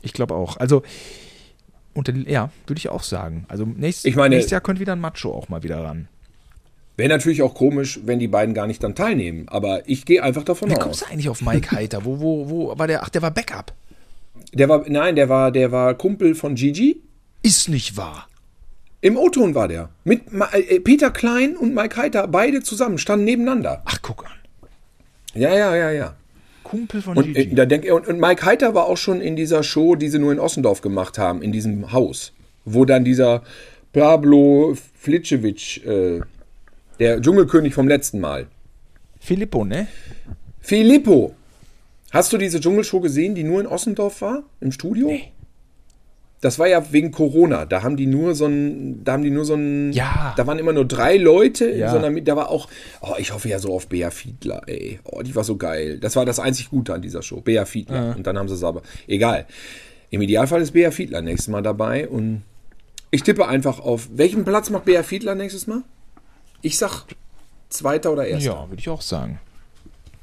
Ich 0.00 0.14
glaube 0.14 0.34
auch. 0.34 0.56
Also, 0.56 0.82
unter, 1.92 2.12
die- 2.12 2.30
ja, 2.30 2.50
würde 2.66 2.78
ich 2.78 2.88
auch 2.88 3.02
sagen. 3.02 3.44
Also 3.48 3.66
nächstes, 3.66 4.06
Ich 4.06 4.16
meine- 4.16 4.34
nächstes 4.36 4.52
Jahr 4.52 4.62
könnte 4.62 4.80
wieder 4.80 4.94
ein 4.94 5.00
Macho 5.00 5.34
auch 5.34 5.50
mal 5.50 5.62
wieder 5.62 5.84
ran. 5.84 6.08
Wäre 6.96 7.10
natürlich 7.10 7.42
auch 7.42 7.54
komisch, 7.54 8.00
wenn 8.04 8.18
die 8.18 8.28
beiden 8.28 8.54
gar 8.54 8.66
nicht 8.66 8.82
dann 8.82 8.94
teilnehmen. 8.94 9.48
Aber 9.50 9.86
ich 9.86 10.06
gehe 10.06 10.22
einfach 10.22 10.44
davon 10.44 10.70
Wie 10.70 10.76
aus. 10.76 10.80
kommst 10.80 11.02
du 11.02 11.06
eigentlich 11.06 11.28
auf 11.28 11.42
Mike 11.42 11.72
Heiter? 11.72 12.06
Wo, 12.06 12.20
wo, 12.20 12.48
wo 12.48 12.78
war 12.78 12.86
der? 12.86 13.02
Ach, 13.02 13.10
der 13.10 13.20
war 13.20 13.30
Backup. 13.30 13.74
Der 14.52 14.68
war, 14.68 14.84
nein, 14.88 15.16
der 15.16 15.28
war, 15.28 15.50
der 15.50 15.72
war 15.72 15.94
Kumpel 15.94 16.34
von 16.34 16.54
Gigi. 16.54 17.00
Ist 17.42 17.68
nicht 17.68 17.96
wahr. 17.96 18.28
Im 19.00 19.16
O-Ton 19.16 19.54
war 19.54 19.66
der. 19.68 19.88
Mit 20.04 20.32
Ma- 20.32 20.50
äh, 20.52 20.78
Peter 20.80 21.10
Klein 21.10 21.56
und 21.56 21.74
Mike 21.74 21.96
Heiter, 21.96 22.28
beide 22.28 22.62
zusammen, 22.62 22.98
standen 22.98 23.24
nebeneinander. 23.24 23.82
Ach, 23.84 23.98
guck 24.02 24.24
an. 24.26 24.32
Ja, 25.34 25.54
ja, 25.56 25.74
ja, 25.74 25.90
ja. 25.90 26.14
Kumpel 26.62 27.02
von 27.02 27.16
Und, 27.16 27.24
Gigi. 27.34 27.40
äh, 27.50 27.54
da 27.54 27.66
denk, 27.66 27.84
und, 27.90 28.06
und 28.06 28.20
Mike 28.20 28.44
Heiter 28.46 28.74
war 28.74 28.84
auch 28.86 28.96
schon 28.96 29.20
in 29.20 29.34
dieser 29.34 29.62
Show, 29.62 29.96
die 29.96 30.08
sie 30.08 30.18
nur 30.18 30.32
in 30.32 30.38
Ossendorf 30.38 30.80
gemacht 30.82 31.18
haben, 31.18 31.42
in 31.42 31.50
diesem 31.52 31.92
Haus. 31.92 32.32
Wo 32.64 32.84
dann 32.84 33.04
dieser 33.04 33.42
Pablo 33.92 34.76
Flitschewitsch, 34.94 35.84
äh, 35.84 36.20
der 37.00 37.20
Dschungelkönig 37.20 37.74
vom 37.74 37.88
letzten 37.88 38.20
Mal. 38.20 38.46
Filippo, 39.18 39.64
ne? 39.64 39.88
Filippo. 40.60 41.34
Hast 42.12 42.32
du 42.32 42.38
diese 42.38 42.60
Dschungelshow 42.60 43.00
gesehen, 43.00 43.34
die 43.34 43.42
nur 43.42 43.60
in 43.60 43.66
Ossendorf 43.66 44.20
war? 44.22 44.44
Im 44.60 44.70
Studio? 44.70 45.08
Nee. 45.08 45.32
Das 46.42 46.58
war 46.58 46.66
ja 46.66 46.92
wegen 46.92 47.12
Corona. 47.12 47.66
Da 47.66 47.82
haben 47.82 47.96
die 47.96 48.06
nur 48.06 48.34
so 48.34 48.46
ein, 48.46 49.04
da 49.04 49.12
haben 49.12 49.22
die 49.22 49.30
nur 49.30 49.44
so 49.44 49.54
ein, 49.54 49.92
Ja. 49.92 50.34
da 50.36 50.46
waren 50.46 50.58
immer 50.58 50.72
nur 50.72 50.84
drei 50.84 51.16
Leute, 51.16 51.66
in 51.66 51.78
Ja. 51.78 51.90
so 51.90 51.98
einer, 51.98 52.20
da 52.20 52.36
war 52.36 52.50
auch, 52.50 52.68
oh, 53.00 53.14
ich 53.18 53.32
hoffe 53.32 53.48
ja 53.48 53.58
so 53.60 53.72
auf 53.74 53.86
Bea 53.86 54.10
Fiedler, 54.10 54.60
ey. 54.66 54.98
Oh, 55.04 55.22
die 55.22 55.34
war 55.36 55.44
so 55.44 55.56
geil. 55.56 55.98
Das 56.00 56.16
war 56.16 56.26
das 56.26 56.38
einzig 56.40 56.68
Gute 56.70 56.92
an 56.94 57.00
dieser 57.00 57.22
Show. 57.22 57.40
Bea 57.40 57.64
Fiedler. 57.64 58.14
Und 58.16 58.26
dann 58.26 58.36
haben 58.36 58.48
sie 58.48 58.54
es 58.54 58.64
aber, 58.64 58.82
egal. 59.06 59.46
Im 60.10 60.20
Idealfall 60.20 60.60
ist 60.60 60.72
Bea 60.72 60.90
Fiedler 60.90 61.22
nächstes 61.22 61.48
Mal 61.48 61.62
dabei 61.62 62.08
und 62.08 62.42
ich 63.12 63.22
tippe 63.22 63.46
einfach 63.46 63.78
auf, 63.78 64.08
welchen 64.12 64.44
Platz 64.44 64.68
macht 64.68 64.84
Bea 64.84 65.02
Fiedler 65.04 65.34
nächstes 65.36 65.66
Mal? 65.68 65.82
Ich 66.60 66.76
sag 66.76 67.04
zweiter 67.68 68.12
oder 68.12 68.26
erster. 68.26 68.50
Ja, 68.52 68.68
würde 68.68 68.80
ich 68.80 68.88
auch 68.88 69.00
sagen. 69.00 69.38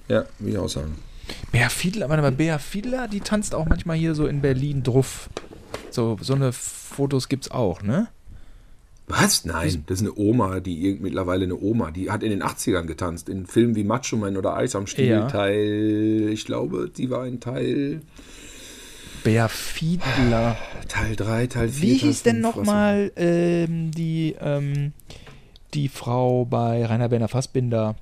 Ja, 0.09 0.25
will 0.39 0.51
ich 0.51 0.57
auch 0.59 0.69
sagen. 0.69 0.95
Bea 1.51 1.69
Fiedler, 1.69 2.09
warte 2.09 2.21
mal, 2.21 2.31
Bea 2.31 2.57
Fiedler, 2.59 3.07
die 3.07 3.19
tanzt 3.21 3.55
auch 3.55 3.65
manchmal 3.67 3.97
hier 3.97 4.15
so 4.15 4.27
in 4.27 4.41
Berlin 4.41 4.83
drauf. 4.83 5.29
So, 5.91 6.17
so 6.21 6.33
eine 6.35 6.51
Fotos 6.51 7.29
gibt's 7.29 7.49
auch, 7.51 7.81
ne? 7.81 8.07
Was? 9.07 9.43
Nein, 9.45 9.83
das 9.87 10.01
ist 10.01 10.07
eine 10.07 10.15
Oma, 10.15 10.59
die 10.59 10.85
irgend- 10.85 11.01
mittlerweile 11.01 11.45
eine 11.45 11.55
Oma, 11.59 11.89
die 11.89 12.11
hat 12.11 12.21
in 12.21 12.29
den 12.29 12.43
80ern 12.43 12.83
getanzt, 12.85 13.27
in 13.27 13.47
Filmen 13.47 13.75
wie 13.75 13.83
Macho 13.83 14.17
Man 14.17 14.37
oder 14.37 14.55
Eis 14.55 14.75
am 14.75 14.85
Stiel, 14.85 15.07
Ja. 15.07 15.27
Teil, 15.27 16.29
ich 16.31 16.45
glaube, 16.45 16.91
die 16.95 17.09
war 17.09 17.25
in 17.25 17.39
Teil, 17.39 18.01
Bea 19.23 19.47
Fiedler. 19.47 20.55
Teil 20.87 21.15
3, 21.15 21.47
Teil 21.47 21.69
4. 21.69 21.81
Wie 21.81 21.97
Teil 21.97 22.07
hieß 22.09 22.23
denn 22.23 22.39
nochmal 22.41 23.11
ähm, 23.15 23.89
die, 23.91 24.35
ähm, 24.39 24.93
die 25.73 25.89
Frau 25.89 26.45
bei 26.45 26.85
Rainer 26.85 27.09
Berner 27.09 27.27
Fassbinder? 27.27 27.95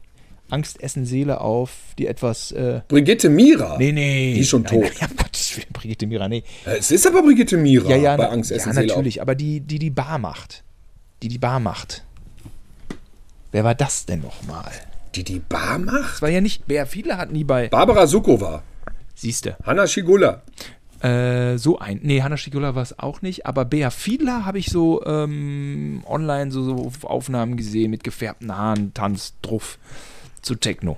Angst 0.49 0.81
essen 0.81 1.05
Seele 1.05 1.41
auf, 1.41 1.71
die 1.97 2.07
etwas. 2.07 2.51
Äh, 2.51 2.81
Brigitte 2.87 3.29
Mira. 3.29 3.77
nee, 3.77 3.91
nee. 3.91 4.33
Die 4.33 4.39
ist 4.41 4.49
schon 4.49 4.61
Nein, 4.63 4.81
tot. 4.81 4.91
Nein, 5.01 5.09
um 5.11 5.17
Gottes 5.17 5.57
Willen, 5.57 5.67
Brigitte 5.73 6.07
Mira, 6.07 6.27
nee. 6.29 6.43
Es 6.65 6.91
ist 6.91 7.05
aber 7.07 7.21
Brigitte 7.21 7.57
Mira 7.57 7.89
Ja, 7.89 7.97
ja, 7.97 8.15
bei 8.17 8.23
na- 8.23 8.29
Angst 8.29 8.51
essen 8.51 8.69
ja 8.69 8.73
Seele 8.75 8.93
auf. 8.93 8.97
natürlich, 8.97 9.21
aber 9.21 9.35
die, 9.35 9.59
die 9.61 9.79
die 9.79 9.89
Bar 9.89 10.17
macht. 10.19 10.63
Die 11.23 11.27
die 11.27 11.37
Bar 11.39 11.59
macht. 11.59 12.03
Wer 13.51 13.63
war 13.63 13.75
das 13.75 14.05
denn 14.05 14.21
nochmal? 14.21 14.71
Die 15.15 15.23
die 15.23 15.39
Bar 15.39 15.79
macht? 15.79 16.13
Das 16.15 16.21
war 16.21 16.29
ja 16.29 16.41
nicht. 16.41 16.67
Bea 16.67 16.85
Fiedler 16.85 17.17
hat 17.17 17.31
nie 17.31 17.43
bei. 17.43 17.69
Barbara 17.69 18.07
Sukowa, 18.07 18.61
Siehste. 19.15 19.57
Hanna 19.63 19.87
Schigula. 19.87 20.43
Äh, 21.01 21.57
so 21.57 21.79
ein. 21.79 21.99
Nee, 22.03 22.21
Hanna 22.21 22.37
Schigula 22.37 22.73
war 22.75 22.83
es 22.83 22.97
auch 22.99 23.21
nicht, 23.21 23.45
aber 23.45 23.65
Bea 23.65 23.89
Fiedler 23.89 24.45
habe 24.45 24.59
ich 24.59 24.67
so 24.67 25.03
ähm, 25.05 26.03
online 26.07 26.51
so, 26.51 26.63
so 26.63 26.91
Aufnahmen 27.07 27.55
gesehen 27.57 27.91
mit 27.91 28.03
gefärbten 28.03 28.55
Haaren, 28.55 28.93
Tanz, 28.93 29.33
Druff 29.41 29.77
zu 30.47 30.55
Techno. 30.55 30.97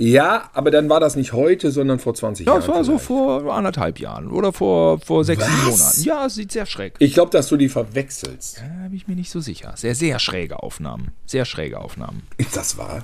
Ja, 0.00 0.48
aber 0.52 0.70
dann 0.70 0.88
war 0.88 1.00
das 1.00 1.16
nicht 1.16 1.32
heute, 1.32 1.72
sondern 1.72 1.98
vor 1.98 2.14
20 2.14 2.46
Ja, 2.46 2.52
Jahren. 2.52 2.60
das 2.60 2.68
war 2.68 2.84
so 2.84 2.92
vielleicht. 2.98 3.06
vor 3.06 3.52
anderthalb 3.52 3.98
Jahren 3.98 4.30
oder 4.30 4.52
vor, 4.52 5.00
vor 5.00 5.24
sechs, 5.24 5.42
Was? 5.42 5.64
Monaten. 5.64 6.02
Ja, 6.04 6.26
es 6.26 6.36
sieht 6.36 6.52
sehr 6.52 6.66
schräg. 6.66 6.94
Ich 7.00 7.14
glaube, 7.14 7.32
dass 7.32 7.48
du 7.48 7.56
die 7.56 7.68
verwechselst. 7.68 8.58
Da 8.58 8.86
bin 8.86 8.96
ich 8.96 9.08
mir 9.08 9.16
nicht 9.16 9.30
so 9.30 9.40
sicher. 9.40 9.72
Sehr, 9.76 9.96
sehr 9.96 10.20
schräge 10.20 10.62
Aufnahmen. 10.62 11.10
Sehr 11.26 11.44
schräge 11.44 11.80
Aufnahmen. 11.80 12.22
Ist 12.36 12.56
das 12.56 12.78
wahr? 12.78 13.02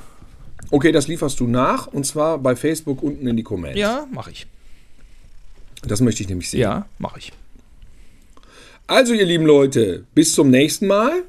Okay, 0.71 0.93
das 0.93 1.09
lieferst 1.09 1.41
du 1.41 1.49
nach 1.49 1.89
und 1.89 2.07
zwar 2.07 2.39
bei 2.39 2.55
Facebook 2.55 3.03
unten 3.03 3.27
in 3.27 3.37
die 3.37 3.43
Comments. 3.43 3.77
Ja, 3.77 4.07
mache 4.13 4.31
ich. 4.31 4.47
Das 5.83 6.01
möchte 6.01 6.23
ich 6.23 6.29
nämlich 6.29 6.49
sehen. 6.49 6.61
Ja, 6.61 6.87
mache 6.99 7.19
ich. 7.19 7.33
Also, 8.87 9.15
ihr 9.15 9.25
lieben 9.27 9.47
Leute, 9.47 10.05
bis 10.15 10.33
zum 10.33 10.49
nächsten 10.51 10.87
Mal. 10.87 11.25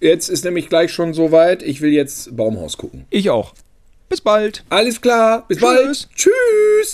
Jetzt 0.00 0.28
ist 0.28 0.44
nämlich 0.44 0.68
gleich 0.68 0.92
schon 0.92 1.12
soweit. 1.14 1.62
Ich 1.62 1.80
will 1.80 1.92
jetzt 1.92 2.34
Baumhaus 2.36 2.76
gucken. 2.78 3.04
Ich 3.10 3.30
auch. 3.30 3.54
Bis 4.08 4.20
bald. 4.20 4.64
Alles 4.70 5.00
klar, 5.00 5.44
bis 5.46 5.58
Tschüss. 5.58 5.68
bald. 5.68 6.08
Tschüss. 6.16 6.88